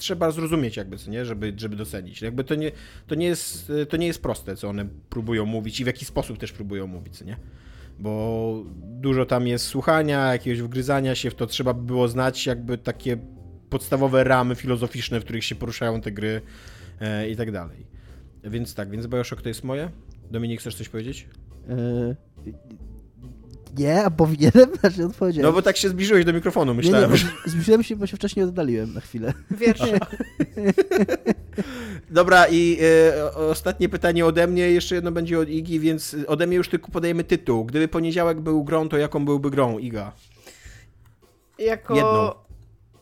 trzeba 0.00 0.30
zrozumieć 0.30 0.76
jakby, 0.76 0.98
co 0.98 1.10
nie, 1.10 1.24
żeby, 1.24 1.52
żeby 1.56 1.76
docenić. 1.76 2.22
Jakby 2.22 2.44
to 2.44 2.54
nie, 2.54 2.72
to, 3.06 3.14
nie 3.14 3.26
jest, 3.26 3.72
to 3.88 3.96
nie 3.96 4.06
jest 4.06 4.22
proste, 4.22 4.56
co 4.56 4.68
one 4.68 4.88
próbują 5.10 5.46
mówić 5.46 5.80
i 5.80 5.84
w 5.84 5.86
jaki 5.86 6.04
sposób 6.04 6.38
też 6.38 6.52
próbują 6.52 6.86
mówić, 6.86 7.18
co 7.18 7.24
nie? 7.24 7.36
Bo 7.98 8.64
dużo 8.80 9.26
tam 9.26 9.46
jest 9.46 9.66
słuchania, 9.66 10.32
jakiegoś 10.32 10.62
wgryzania 10.62 11.14
się 11.14 11.30
w 11.30 11.34
to, 11.34 11.46
trzeba 11.46 11.74
by 11.74 11.82
było 11.82 12.08
znać 12.08 12.46
jakby 12.46 12.78
takie 12.78 13.18
podstawowe 13.70 14.24
ramy 14.24 14.54
filozoficzne, 14.54 15.20
w 15.20 15.24
których 15.24 15.44
się 15.44 15.54
poruszają 15.54 16.00
te 16.00 16.12
gry 16.12 16.40
e, 17.00 17.30
i 17.30 17.36
tak 17.36 17.52
dalej. 17.52 17.86
Więc 18.44 18.74
tak, 18.74 18.90
więc 18.90 19.06
Bioshock 19.06 19.42
to 19.42 19.48
jest 19.48 19.64
moje. 19.64 19.90
Dominik, 20.30 20.60
chcesz 20.60 20.74
coś 20.74 20.88
powiedzieć? 20.88 21.28
E, 21.68 22.16
nie, 23.78 24.04
a 24.04 24.10
powinienem? 24.10 24.76
Znaczy 24.80 25.06
odpowiedziałem. 25.06 25.50
No 25.50 25.52
bo 25.52 25.62
tak 25.62 25.76
się 25.76 25.88
zbliżyłeś 25.88 26.24
do 26.24 26.32
mikrofonu, 26.32 26.72
nie, 26.72 26.76
myślałem. 26.76 27.10
nie, 27.10 27.16
że... 27.16 27.26
zbliżyłem 27.46 27.82
się, 27.82 27.96
bo 27.96 28.06
się 28.06 28.16
wcześniej 28.16 28.44
oddaliłem 28.44 28.94
na 28.94 29.00
chwilę. 29.00 29.32
Wierszyk. 29.50 30.00
Dobra, 32.10 32.46
i 32.50 32.78
e, 32.82 33.34
ostatnie 33.34 33.88
pytanie 33.88 34.26
ode 34.26 34.46
mnie, 34.46 34.70
jeszcze 34.70 34.94
jedno 34.94 35.12
będzie 35.12 35.38
od 35.38 35.48
Igi, 35.48 35.80
więc 35.80 36.16
ode 36.26 36.46
mnie 36.46 36.56
już 36.56 36.68
tylko 36.68 36.92
podajemy 36.92 37.24
tytuł. 37.24 37.64
Gdyby 37.64 37.88
poniedziałek 37.88 38.40
był 38.40 38.64
grą, 38.64 38.88
to 38.88 38.96
jaką 38.96 39.24
byłby 39.24 39.50
grą, 39.50 39.78
Iga? 39.78 40.12
Jako... 41.58 41.94
Jedną. 41.94 42.30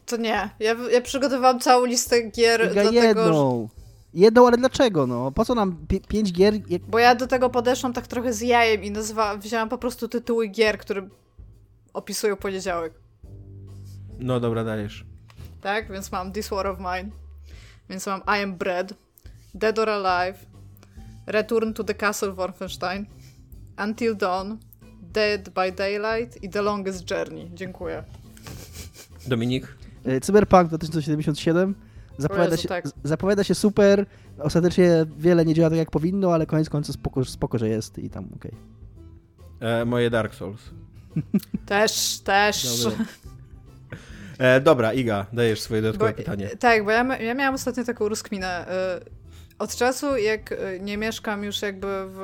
To 0.06 0.16
nie. 0.16 0.50
Ja, 0.60 0.76
ja 0.92 1.00
przygotowałam 1.02 1.60
całą 1.60 1.84
listę 1.84 2.22
gier, 2.22 2.72
Iga 2.72 2.84
że... 2.84 2.92
jedną. 2.92 3.68
Jedną, 4.14 4.46
ale 4.46 4.56
dlaczego, 4.56 5.06
no? 5.06 5.32
Po 5.32 5.44
co 5.44 5.54
nam 5.54 5.86
pi- 5.86 6.00
pięć 6.00 6.32
gier? 6.32 6.54
Jak... 6.70 6.82
Bo 6.82 6.98
ja 6.98 7.14
do 7.14 7.26
tego 7.26 7.50
podeszłam 7.50 7.92
tak 7.92 8.06
trochę 8.06 8.32
z 8.32 8.40
jajem 8.40 8.84
i 8.84 8.90
nazwa... 8.90 9.36
wzięłam 9.36 9.68
po 9.68 9.78
prostu 9.78 10.08
tytuły 10.08 10.48
gier, 10.48 10.78
które 10.78 11.08
opisują 11.94 12.36
poniedziałek. 12.36 12.92
No 14.18 14.40
dobra, 14.40 14.64
dajesz. 14.64 15.04
Tak? 15.60 15.92
Więc 15.92 16.12
mam 16.12 16.32
This 16.32 16.48
War 16.48 16.66
of 16.66 16.78
Mine. 16.78 17.10
Więc 17.90 18.06
mam 18.06 18.20
I 18.20 18.42
Am 18.42 18.54
Bread. 18.54 18.94
Dead 19.54 19.78
or 19.78 19.90
Alive. 19.90 20.38
Return 21.26 21.72
to 21.72 21.84
the 21.84 21.94
Castle 21.94 22.32
Wolfenstein. 22.32 23.06
Until 23.84 24.16
Dawn. 24.16 24.58
Dead 25.02 25.48
by 25.48 25.72
Daylight 25.72 26.44
i 26.44 26.48
The 26.50 26.62
Longest 26.62 27.10
Journey. 27.10 27.50
Dziękuję. 27.54 28.04
Dominik? 29.26 29.74
E, 30.04 30.20
Cyberpunk 30.20 30.68
2077 30.68 31.74
zapowiada, 32.18 32.50
Jezu, 32.50 32.62
się, 32.62 32.68
tak. 32.68 32.84
zapowiada 33.04 33.44
się 33.44 33.54
super. 33.54 34.06
Ostatecznie 34.38 35.06
wiele 35.18 35.44
nie 35.44 35.54
działa 35.54 35.68
tak 35.70 35.78
jak 35.78 35.90
powinno, 35.90 36.34
ale 36.34 36.46
koniec 36.46 36.68
końców 36.70 36.94
spoko, 36.94 37.24
spoko 37.24 37.58
że 37.58 37.68
jest 37.68 37.98
i 37.98 38.10
tam 38.10 38.28
okej. 38.36 38.52
E, 39.60 39.84
moje 39.84 40.10
Dark 40.10 40.34
Souls. 40.34 40.60
Też, 41.66 42.20
też. 42.24 42.84
Dobra. 42.84 43.04
E, 44.38 44.60
dobra, 44.60 44.92
Iga, 44.92 45.26
dajesz 45.32 45.60
swoje 45.60 45.82
dodatkowe 45.82 46.10
Bo- 46.10 46.16
pytanie. 46.16 46.48
Tak, 46.48 46.84
bo 46.84 46.90
ja, 46.90 47.16
ja 47.16 47.34
miałam 47.34 47.54
ostatnio 47.54 47.84
taką 47.84 48.08
rozkminę. 48.08 48.66
y, 49.06 49.17
Od 49.58 49.76
czasu, 49.76 50.16
jak 50.16 50.52
y, 50.52 50.78
nie 50.82 50.96
mieszkam 50.96 51.44
już 51.44 51.62
jakby 51.62 51.86
w, 51.86 52.18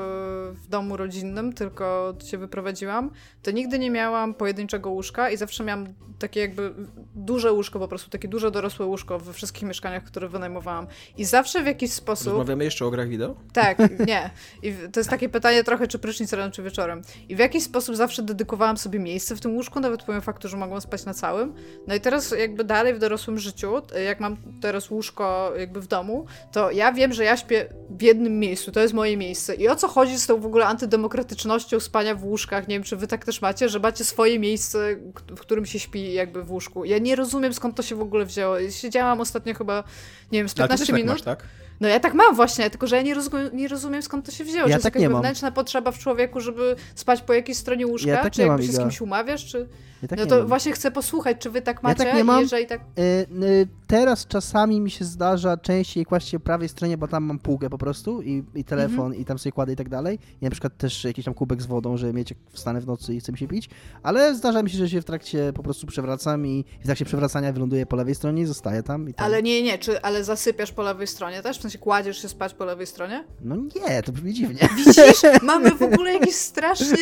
w 0.63 0.69
domu 0.69 0.97
rodzinnym, 0.97 1.53
tylko 1.53 2.15
się 2.25 2.39
wyprowadziłam, 2.39 3.11
to 3.43 3.51
nigdy 3.51 3.79
nie 3.79 3.91
miałam 3.91 4.35
pojedynczego 4.35 4.91
łóżka 4.91 5.31
i 5.31 5.37
zawsze 5.37 5.65
miałam 5.65 5.87
takie 6.19 6.41
jakby 6.41 6.75
duże 7.15 7.53
łóżko, 7.53 7.79
po 7.79 7.89
prostu 7.89 8.11
takie 8.11 8.29
duże 8.29 8.51
dorosłe 8.51 8.87
łóżko 8.87 9.19
we 9.19 9.33
wszystkich 9.33 9.63
mieszkaniach, 9.63 10.05
które 10.05 10.29
wynajmowałam. 10.29 10.87
I 11.17 11.25
zawsze 11.25 11.63
w 11.63 11.67
jakiś 11.67 11.93
sposób... 11.93 12.27
Rozmawiamy 12.27 12.65
jeszcze 12.65 12.87
o 12.87 12.91
grach 12.91 13.09
wideo? 13.09 13.37
Tak, 13.53 13.79
nie. 14.09 14.31
I 14.63 14.75
to 14.93 15.01
jest 15.01 15.11
takie 15.11 15.29
pytanie 15.29 15.65
trochę, 15.65 15.89
czy 15.89 15.99
prysznic 15.99 16.33
rano, 16.33 16.53
czy 16.53 16.63
wieczorem. 16.63 17.03
I 17.29 17.37
w 17.37 17.39
jakiś 17.39 17.63
sposób 17.63 17.97
zawsze 17.97 18.23
dedykowałam 18.23 18.77
sobie 18.77 18.99
miejsce 18.99 19.37
w 19.37 19.41
tym 19.41 19.55
łóżku, 19.55 19.81
nawet 19.81 20.03
pomimo 20.03 20.23
faktu, 20.23 20.49
że 20.49 20.57
mogłam 20.57 20.81
spać 20.81 21.05
na 21.05 21.15
całym. 21.15 21.55
No 21.87 21.95
i 21.95 22.01
teraz 22.01 22.31
jakby 22.39 22.65
dalej 22.65 22.95
w 22.95 22.99
dorosłym 22.99 23.39
życiu, 23.39 23.73
jak 24.07 24.21
mam 24.21 24.37
teraz 24.61 24.91
łóżko 24.91 25.53
jakby 25.59 25.81
w 25.81 25.87
domu, 25.87 26.27
to 26.53 26.71
ja 26.71 26.93
wiem, 26.93 27.13
że 27.13 27.24
ja 27.25 27.37
śpię 27.37 27.67
w 27.91 28.03
jednym 28.03 28.39
miejscu, 28.39 28.73
to 28.73 28.81
jest 28.81 28.95
moje 28.95 29.17
miejsce. 29.17 29.55
I 29.55 29.69
o 29.69 29.77
co 29.77 29.89
chodzi 29.89 30.19
z 30.19 30.27
tą 30.27 30.41
w 30.41 30.47
ogóle 30.47 30.67
antydemokratycznością 30.67 31.81
spania 31.81 32.15
w 32.15 32.25
łóżkach? 32.25 32.69
Nie 32.69 32.75
wiem, 32.75 32.83
czy 32.83 32.97
wy 32.97 33.07
tak 33.07 33.25
też 33.25 33.43
macie, 33.43 33.69
że 33.69 33.81
macie 33.81 34.05
swoje 34.05 34.39
miejsce, 34.39 34.97
w 35.29 35.41
którym 35.41 35.67
się 35.67 35.79
śpi 35.79 36.13
jakby 36.13 36.43
w 36.43 36.51
łóżku. 36.51 36.85
Ja 36.85 36.99
nie 36.99 37.17
rozumiem, 37.17 37.55
skąd 37.55 37.77
to 37.77 37.83
się 37.83 37.95
w 37.97 38.01
ogóle 38.01 38.25
wzięło. 38.25 38.57
Siedziałam 38.71 39.21
ostatnio 39.21 39.55
chyba, 39.55 39.85
nie 40.33 40.39
wiem, 40.39 40.49
z 40.49 40.61
Ale 40.61 40.69
ty 40.69 40.75
15 40.75 40.79
też 40.79 40.87
tak 40.87 40.97
minut. 40.97 41.13
masz, 41.13 41.23
tak? 41.23 41.45
No 41.81 41.89
ja 41.89 42.01
tak 42.01 42.15
mam 42.15 42.37
właśnie, 42.37 42.71
tylko 42.71 42.87
że 42.87 42.97
ja 42.97 43.03
nie 43.03 43.15
rozumiem, 43.15 43.51
nie 43.53 43.69
rozumiem 43.69 44.03
skąd 44.03 44.27
to 44.27 44.33
się 44.33 44.45
wzięło. 44.45 44.61
Ja 44.61 44.65
czy 44.65 44.71
jest 44.71 44.83
tak 44.83 44.95
jakaś 44.95 45.03
nie 45.03 45.09
mam. 45.09 45.23
wewnętrzna 45.23 45.51
potrzeba 45.51 45.93
w 45.93 45.99
człowieku, 45.99 46.41
żeby 46.41 46.77
spać 46.95 47.23
po 47.23 47.33
jakiejś 47.33 47.59
stronie 47.59 47.87
łóżka? 47.87 48.11
Ja 48.11 48.23
tak 48.23 48.33
czy 48.33 48.41
jakby 48.41 48.57
mam, 48.57 48.67
się 48.67 48.73
z 48.73 48.79
kimś 48.79 49.01
umawiasz? 49.01 49.45
Czy... 49.45 49.69
Ja 50.05 50.09
tak 50.09 50.19
no 50.19 50.27
to 50.27 50.39
mam. 50.39 50.47
właśnie 50.47 50.73
chcę 50.73 50.91
posłuchać, 50.91 51.37
czy 51.41 51.51
wy 51.51 51.63
tak 51.63 51.77
Ja 51.77 51.89
macie? 51.89 52.05
tak 52.05 52.15
nie 52.15 52.25
mam. 52.25 52.41
Jeżeli 52.41 52.67
tak... 52.67 52.81
Y, 52.81 53.03
y, 53.45 53.69
teraz 53.87 54.27
czasami 54.27 54.81
mi 54.81 54.91
się 54.91 55.05
zdarza 55.05 55.57
częściej 55.57 56.05
kłaść 56.05 56.29
się 56.29 56.39
po 56.39 56.45
prawej 56.45 56.69
stronie, 56.69 56.97
bo 56.99 57.09
tam 57.09 57.25
mam 57.25 57.39
półkę 57.39 57.71
po 57.71 57.79
prostu 57.79 58.23
i, 58.23 58.45
i 58.55 58.65
telefon 58.65 58.95
Mhm. 59.05 59.15
i 59.23 59.25
tam 59.25 59.39
sobie 59.39 59.53
kładę 59.53 59.73
i 59.73 59.77
tak 59.77 59.89
dalej. 59.89 60.19
I 60.41 60.45
na 60.45 60.51
przykład 60.51 60.77
też 60.77 61.05
jakiś 61.05 61.25
tam 61.25 61.35
kubek 61.35 61.63
z 61.63 61.67
wodą, 61.67 61.97
żeby 61.97 62.13
mieć 62.13 62.35
wstanę 62.53 62.81
w 62.81 62.87
nocy 62.87 63.15
i 63.15 63.21
chcę 63.21 63.33
mi 63.33 63.39
się 63.39 63.49
pić. 63.49 63.71
Ale 64.03 64.35
zdarza 64.35 64.63
mi 64.63 64.71
się, 64.71 64.79
że 64.79 64.89
się 64.89 65.01
w 65.01 65.05
trakcie 65.05 65.53
po 65.53 65.63
prostu 65.63 65.87
przewracam 65.87 66.47
i 66.47 66.65
w 66.81 66.85
trakcie 66.85 67.05
przewracania 67.05 67.53
wyląduję 67.53 67.87
po 67.87 67.97
lewej 67.97 68.15
stronie 68.15 68.43
i 68.43 68.47
zostaję 68.47 68.83
tam. 68.83 69.09
I 69.09 69.15
tam. 69.15 69.27
Ale 69.27 69.43
nie, 69.43 69.63
nie, 69.63 69.79
czy, 69.79 70.03
ale 70.03 70.25
zasypiasz 70.25 70.73
po 70.73 70.83
lewej 70.83 71.07
stronie 71.07 71.43
też? 71.43 71.59
W 71.59 71.63
sensie 71.63 71.79
kładziesz 71.79 72.23
się 72.23 72.29
spać 72.29 72.55
po 72.55 72.65
lewej 72.65 72.87
stronie? 72.87 73.25
No 73.41 73.57
nie, 73.57 74.03
to 74.03 74.13
brzmi 74.13 74.33
dziwnie. 74.35 74.69
Widzisz, 74.77 75.23
mamy 75.43 75.71
w 75.71 75.83
ogóle 75.83 76.13
jakiś 76.13 76.35
strasznie, 76.35 76.97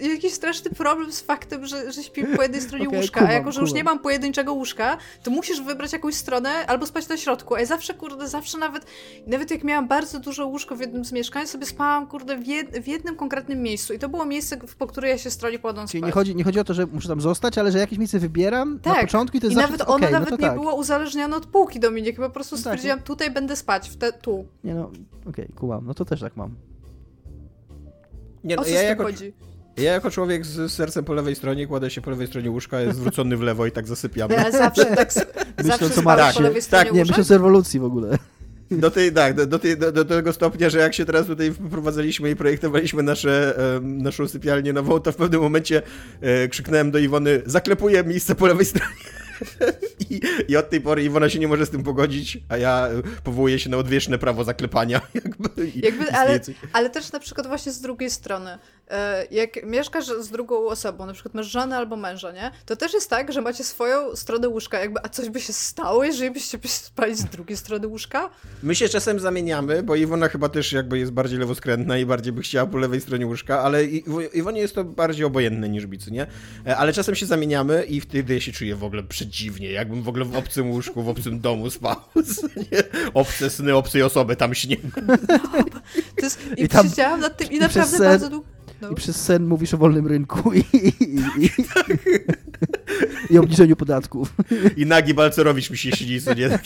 jakiś 0.00 0.32
straszny 0.32 0.70
problem 0.70 1.12
z 1.12 1.20
faktem, 1.20 1.66
że, 1.66 1.92
że 1.92 2.02
po 2.36 2.42
jednej 2.42 2.60
stronie 2.60 2.86
Okej, 2.88 3.00
łóżka, 3.00 3.20
kumam, 3.20 3.30
a 3.30 3.34
jako, 3.34 3.52
że 3.52 3.60
już 3.60 3.70
kumam. 3.70 3.76
nie 3.76 3.84
mam 3.84 3.98
pojedynczego 3.98 4.52
łóżka, 4.52 4.96
to 5.22 5.30
musisz 5.30 5.60
wybrać 5.62 5.92
jakąś 5.92 6.14
stronę 6.14 6.50
albo 6.66 6.86
spać 6.86 7.08
na 7.08 7.16
środku, 7.16 7.54
a 7.54 7.60
ja 7.60 7.66
zawsze, 7.66 7.94
kurde, 7.94 8.28
zawsze 8.28 8.58
nawet, 8.58 8.86
nawet 9.26 9.50
jak 9.50 9.64
miałam 9.64 9.88
bardzo 9.88 10.20
duże 10.20 10.44
łóżko 10.44 10.76
w 10.76 10.80
jednym 10.80 11.04
z 11.04 11.12
mieszkań, 11.12 11.46
sobie 11.46 11.66
spałam, 11.66 12.06
kurde, 12.06 12.36
w, 12.36 12.46
jed, 12.46 12.78
w 12.78 12.86
jednym 12.86 13.16
konkretnym 13.16 13.62
miejscu 13.62 13.92
i 13.94 13.98
to 13.98 14.08
było 14.08 14.24
miejsce, 14.24 14.56
po 14.78 14.86
której 14.86 15.10
ja 15.10 15.18
się 15.18 15.30
stronie 15.30 15.58
kładłam 15.58 15.86
Czyli 15.86 16.00
spać. 16.00 16.08
nie 16.08 16.12
chodzi, 16.12 16.36
nie 16.36 16.44
chodzi 16.44 16.60
o 16.60 16.64
to, 16.64 16.74
że 16.74 16.86
muszę 16.86 17.08
tam 17.08 17.20
zostać, 17.20 17.58
ale 17.58 17.72
że 17.72 17.78
jakieś 17.78 17.98
miejsce 17.98 18.18
wybieram 18.18 18.74
na 18.74 18.94
Tak. 18.94 19.00
początku 19.00 19.36
i 19.36 19.40
to 19.40 19.46
jest 19.46 19.52
I 19.52 19.54
zawsze... 19.60 19.70
nawet 19.72 19.88
ono 19.88 19.96
okej, 19.96 20.12
nawet 20.12 20.30
no 20.30 20.36
to 20.36 20.42
nie 20.42 20.48
tak. 20.48 20.58
było 20.58 20.74
uzależnione 20.74 21.36
od 21.36 21.46
półki, 21.46 21.80
Dominik. 21.80 22.16
Po 22.16 22.30
prostu 22.30 22.56
No 22.56 22.62
tak, 22.62 22.72
stwierdziłam, 22.72 23.00
tutaj 23.02 23.30
będę 23.30 23.56
spać, 23.56 23.90
w 23.90 23.96
te, 23.96 24.12
tu. 24.12 24.46
Nie 24.64 24.74
no, 24.74 24.90
okej, 25.28 25.48
kumam. 25.56 25.86
No 25.86 25.94
to 25.94 26.04
też 26.04 26.20
tak 26.20 26.36
mam. 26.36 26.54
Nie, 28.44 28.56
O 28.56 28.58
no, 28.60 28.64
co 28.64 28.70
ja, 28.70 28.76
z 28.76 28.80
tym 28.80 28.88
jako, 28.88 29.02
chodzi? 29.02 29.32
Ja 29.80 29.92
jako 29.92 30.10
człowiek 30.10 30.46
z 30.46 30.72
sercem 30.72 31.04
po 31.04 31.14
lewej 31.14 31.36
stronie 31.36 31.66
kładę 31.66 31.90
się 31.90 32.00
po 32.00 32.10
lewej 32.10 32.26
stronie 32.26 32.50
łóżka, 32.50 32.80
jest 32.80 32.98
zwrócony 32.98 33.36
w 33.36 33.40
lewo 33.40 33.66
i 33.66 33.72
tak 33.72 33.86
zasypiam. 33.86 34.30
Ja 34.30 34.50
zawsze 34.68 34.84
tak 34.84 35.12
zawsze 35.58 35.90
co 35.90 36.00
spałam 36.00 36.18
Marek. 36.18 36.34
po 36.34 36.42
lewej 36.42 36.62
stronie 36.62 36.84
Tak, 36.84 36.94
Nie, 36.94 37.04
myślę 37.04 37.24
o 37.24 37.26
rewolucji 37.30 37.80
w 37.80 37.84
ogóle. 37.84 38.18
Do, 38.70 38.90
tej, 38.90 39.12
tak, 39.12 39.34
do, 39.34 39.46
do, 39.46 39.58
tej, 39.58 39.76
do, 39.76 39.92
do 39.92 40.04
tego 40.04 40.32
stopnia, 40.32 40.70
że 40.70 40.78
jak 40.78 40.94
się 40.94 41.04
teraz 41.04 41.26
tutaj 41.26 41.52
wprowadzaliśmy 41.52 42.30
i 42.30 42.36
projektowaliśmy 42.36 43.02
nasze, 43.02 43.58
em, 43.76 44.02
naszą 44.02 44.28
sypialnię 44.28 44.72
nową, 44.72 45.00
to 45.00 45.12
w 45.12 45.16
pewnym 45.16 45.40
momencie 45.40 45.82
e, 46.20 46.48
krzyknąłem 46.48 46.90
do 46.90 46.98
Iwony, 46.98 47.42
zaklepuję 47.46 48.04
miejsce 48.04 48.34
po 48.34 48.46
lewej 48.46 48.66
stronie. 48.66 48.94
I, 50.10 50.20
I 50.48 50.56
od 50.56 50.70
tej 50.70 50.80
pory 50.80 51.04
Iwona 51.04 51.28
się 51.28 51.38
nie 51.38 51.48
może 51.48 51.66
z 51.66 51.70
tym 51.70 51.82
pogodzić, 51.82 52.38
a 52.48 52.56
ja 52.56 52.88
e, 52.88 53.02
powołuję 53.24 53.58
się 53.58 53.70
na 53.70 53.76
odwieczne 53.76 54.18
prawo 54.18 54.44
zaklepania. 54.44 55.00
Jakby, 55.14 55.66
i 55.66 55.80
Jakby, 55.80 56.12
ale, 56.12 56.40
ale 56.72 56.90
też 56.90 57.12
na 57.12 57.20
przykład 57.20 57.46
właśnie 57.46 57.72
z 57.72 57.80
drugiej 57.80 58.10
strony, 58.10 58.58
jak 59.30 59.66
mieszkasz 59.66 60.06
z 60.06 60.28
drugą 60.28 60.66
osobą, 60.66 61.06
na 61.06 61.12
przykład 61.12 61.34
masz 61.34 61.46
żonę 61.46 61.76
albo 61.76 61.96
męża, 61.96 62.32
nie? 62.32 62.50
To 62.66 62.76
też 62.76 62.94
jest 62.94 63.10
tak, 63.10 63.32
że 63.32 63.40
macie 63.40 63.64
swoją 63.64 64.16
stronę 64.16 64.48
łóżka, 64.48 64.78
jakby, 64.80 65.00
a 65.02 65.08
coś 65.08 65.28
by 65.28 65.40
się 65.40 65.52
stało, 65.52 66.04
jeżeli 66.04 66.30
byście 66.30 66.58
spali 66.66 67.14
z 67.16 67.24
drugiej 67.24 67.56
strony 67.56 67.86
łóżka? 67.86 68.30
My 68.62 68.74
się 68.74 68.88
czasem 68.88 69.20
zamieniamy, 69.20 69.82
bo 69.82 69.96
Iwona 69.96 70.28
chyba 70.28 70.48
też 70.48 70.72
jakby 70.72 70.98
jest 70.98 71.12
bardziej 71.12 71.38
lewoskrętna 71.38 71.98
i 71.98 72.06
bardziej 72.06 72.32
by 72.32 72.42
chciała 72.42 72.66
po 72.66 72.78
lewej 72.78 73.00
stronie 73.00 73.26
łóżka, 73.26 73.60
ale 73.60 73.84
Iwonie 74.34 74.60
jest 74.60 74.74
to 74.74 74.84
bardziej 74.84 75.24
obojętne 75.24 75.68
niż 75.68 75.86
Bicu, 75.86 76.10
nie? 76.10 76.26
E, 76.66 76.76
Ale 76.76 76.92
czasem 76.92 77.14
się 77.14 77.26
zamieniamy 77.26 77.84
i 77.84 78.00
wtedy 78.00 78.34
ja 78.34 78.40
się 78.40 78.52
czuję 78.52 78.76
w 78.76 78.84
ogóle 78.84 79.02
przedziwnie, 79.02 79.72
jakbym 79.72 80.02
w 80.02 80.08
ogóle 80.08 80.24
w 80.24 80.36
obcym 80.36 80.70
łóżku, 80.70 81.02
w 81.02 81.08
obcym 81.08 81.40
domu 81.40 81.70
spał. 81.70 81.96
Nie? 82.72 82.82
Obce 83.14 83.50
sny, 83.50 83.74
obcej 83.76 84.02
osoby 84.02 84.36
tam 84.36 84.54
śnię. 84.54 84.76
To 86.16 86.26
jest, 86.26 86.40
I, 86.56 86.62
I 86.62 86.68
tam- 86.68 86.88
siedziałam 86.88 87.20
nad 87.20 87.36
tym 87.36 87.50
i 87.50 87.58
naprawdę 87.58 87.90
przez 87.90 88.00
bardzo 88.00 88.30
długo... 88.30 88.46
No. 88.82 88.90
I 88.90 88.94
przez 88.94 89.16
sen 89.24 89.46
mówisz 89.46 89.74
o 89.74 89.78
wolnym 89.78 90.06
rynku 90.06 90.52
i, 90.52 90.58
i, 90.58 91.04
i, 91.04 91.44
i, 91.44 91.50
i 93.30 93.38
obniżeniu 93.38 93.76
podatków. 93.76 94.34
I 94.76 94.86
nagi 94.86 95.14
Balcerowicz 95.14 95.70
mi 95.70 95.78
się 95.78 95.90
śni, 95.92 96.20
co 96.20 96.34
nie? 96.34 96.58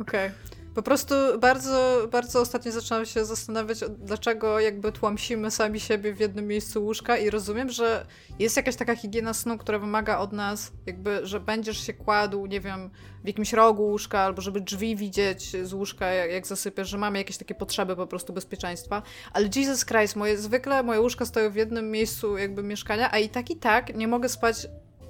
Okej. 0.00 0.30
Po 0.76 0.82
prostu 0.82 1.14
bardzo, 1.40 2.08
bardzo 2.12 2.40
ostatnio 2.40 2.72
zaczynam 2.72 3.06
się 3.06 3.24
zastanawiać, 3.24 3.78
dlaczego 3.98 4.60
jakby 4.60 4.92
tłamsimy 4.92 5.50
sami 5.50 5.80
siebie 5.80 6.14
w 6.14 6.20
jednym 6.20 6.46
miejscu 6.46 6.84
łóżka 6.84 7.16
i 7.16 7.30
rozumiem, 7.30 7.70
że 7.70 8.06
jest 8.38 8.56
jakaś 8.56 8.76
taka 8.76 8.96
higiena 8.96 9.34
snu, 9.34 9.58
która 9.58 9.78
wymaga 9.78 10.18
od 10.18 10.32
nas 10.32 10.72
jakby, 10.86 11.26
że 11.26 11.40
będziesz 11.40 11.86
się 11.86 11.92
kładł, 11.92 12.46
nie 12.46 12.60
wiem, 12.60 12.90
w 13.24 13.26
jakimś 13.26 13.52
rogu 13.52 13.82
łóżka, 13.82 14.20
albo 14.20 14.42
żeby 14.42 14.60
drzwi 14.60 14.96
widzieć 14.96 15.56
z 15.62 15.72
łóżka, 15.72 16.06
jak, 16.06 16.30
jak 16.30 16.46
zasypiasz, 16.46 16.88
że 16.88 16.98
mamy 16.98 17.18
jakieś 17.18 17.36
takie 17.36 17.54
potrzeby 17.54 17.96
po 17.96 18.06
prostu 18.06 18.32
bezpieczeństwa. 18.32 19.02
Ale 19.32 19.48
Jesus 19.56 19.84
Christ, 19.84 20.16
moje, 20.16 20.38
zwykle 20.38 20.82
moje 20.82 21.00
łóżka 21.00 21.26
stoją 21.26 21.50
w 21.50 21.56
jednym 21.56 21.90
miejscu 21.90 22.38
jakby 22.38 22.62
mieszkania, 22.62 23.12
a 23.12 23.18
i 23.18 23.28
tak 23.28 23.50
i 23.50 23.56
tak 23.56 23.94
nie 23.94 24.08
mogę 24.08 24.28
spać 24.28 24.68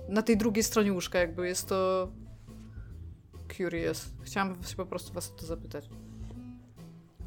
na 0.08 0.22
tej 0.22 0.36
drugiej 0.36 0.64
stronie 0.64 0.92
łóżka, 0.92 1.18
jakby 1.18 1.48
jest 1.48 1.68
to 1.68 2.08
curious. 3.56 4.08
Chciałam 4.22 4.56
się 4.64 4.76
po 4.76 4.86
prostu 4.86 5.12
was 5.12 5.32
o 5.32 5.40
to 5.40 5.46
zapytać. 5.46 5.88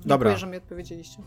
Dobra. 0.05 0.29
Dziękuję, 0.29 0.37
że 0.37 0.47
mi 0.47 0.57
odpowiedzieliście. 0.57 1.17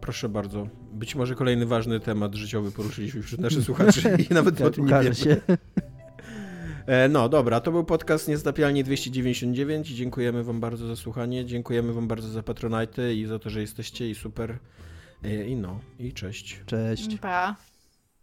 Proszę 0.00 0.28
bardzo. 0.28 0.68
Być 0.92 1.14
może 1.14 1.34
kolejny 1.34 1.66
ważny 1.66 2.00
temat 2.00 2.34
życiowy 2.34 2.72
poruszyliśmy 2.72 3.22
wśród 3.22 3.40
naszych 3.40 3.64
słuchaczy 3.64 4.16
i 4.30 4.34
nawet 4.34 4.60
o 4.60 4.64
Tak, 4.64 4.74
tym 4.74 4.86
nie 4.86 5.00
wiemy. 5.00 5.14
się. 5.14 5.36
E, 6.86 7.08
No 7.08 7.28
dobra, 7.28 7.60
to 7.60 7.72
był 7.72 7.84
podcast 7.84 8.28
Niezdapialnie 8.28 8.84
299 8.84 9.90
i 9.90 9.94
dziękujemy 9.94 10.44
wam 10.44 10.60
bardzo 10.60 10.86
za 10.86 10.96
słuchanie, 10.96 11.44
dziękujemy 11.44 11.92
wam 11.92 12.08
bardzo 12.08 12.28
za 12.28 12.42
Patronite 12.42 13.14
i 13.14 13.26
za 13.26 13.38
to, 13.38 13.50
że 13.50 13.60
jesteście 13.60 14.10
i 14.10 14.14
super. 14.14 14.58
E, 15.24 15.46
I 15.46 15.56
no, 15.56 15.80
i 15.98 16.12
cześć. 16.12 16.60
Cześć. 16.66 17.18
Pa. 17.18 17.56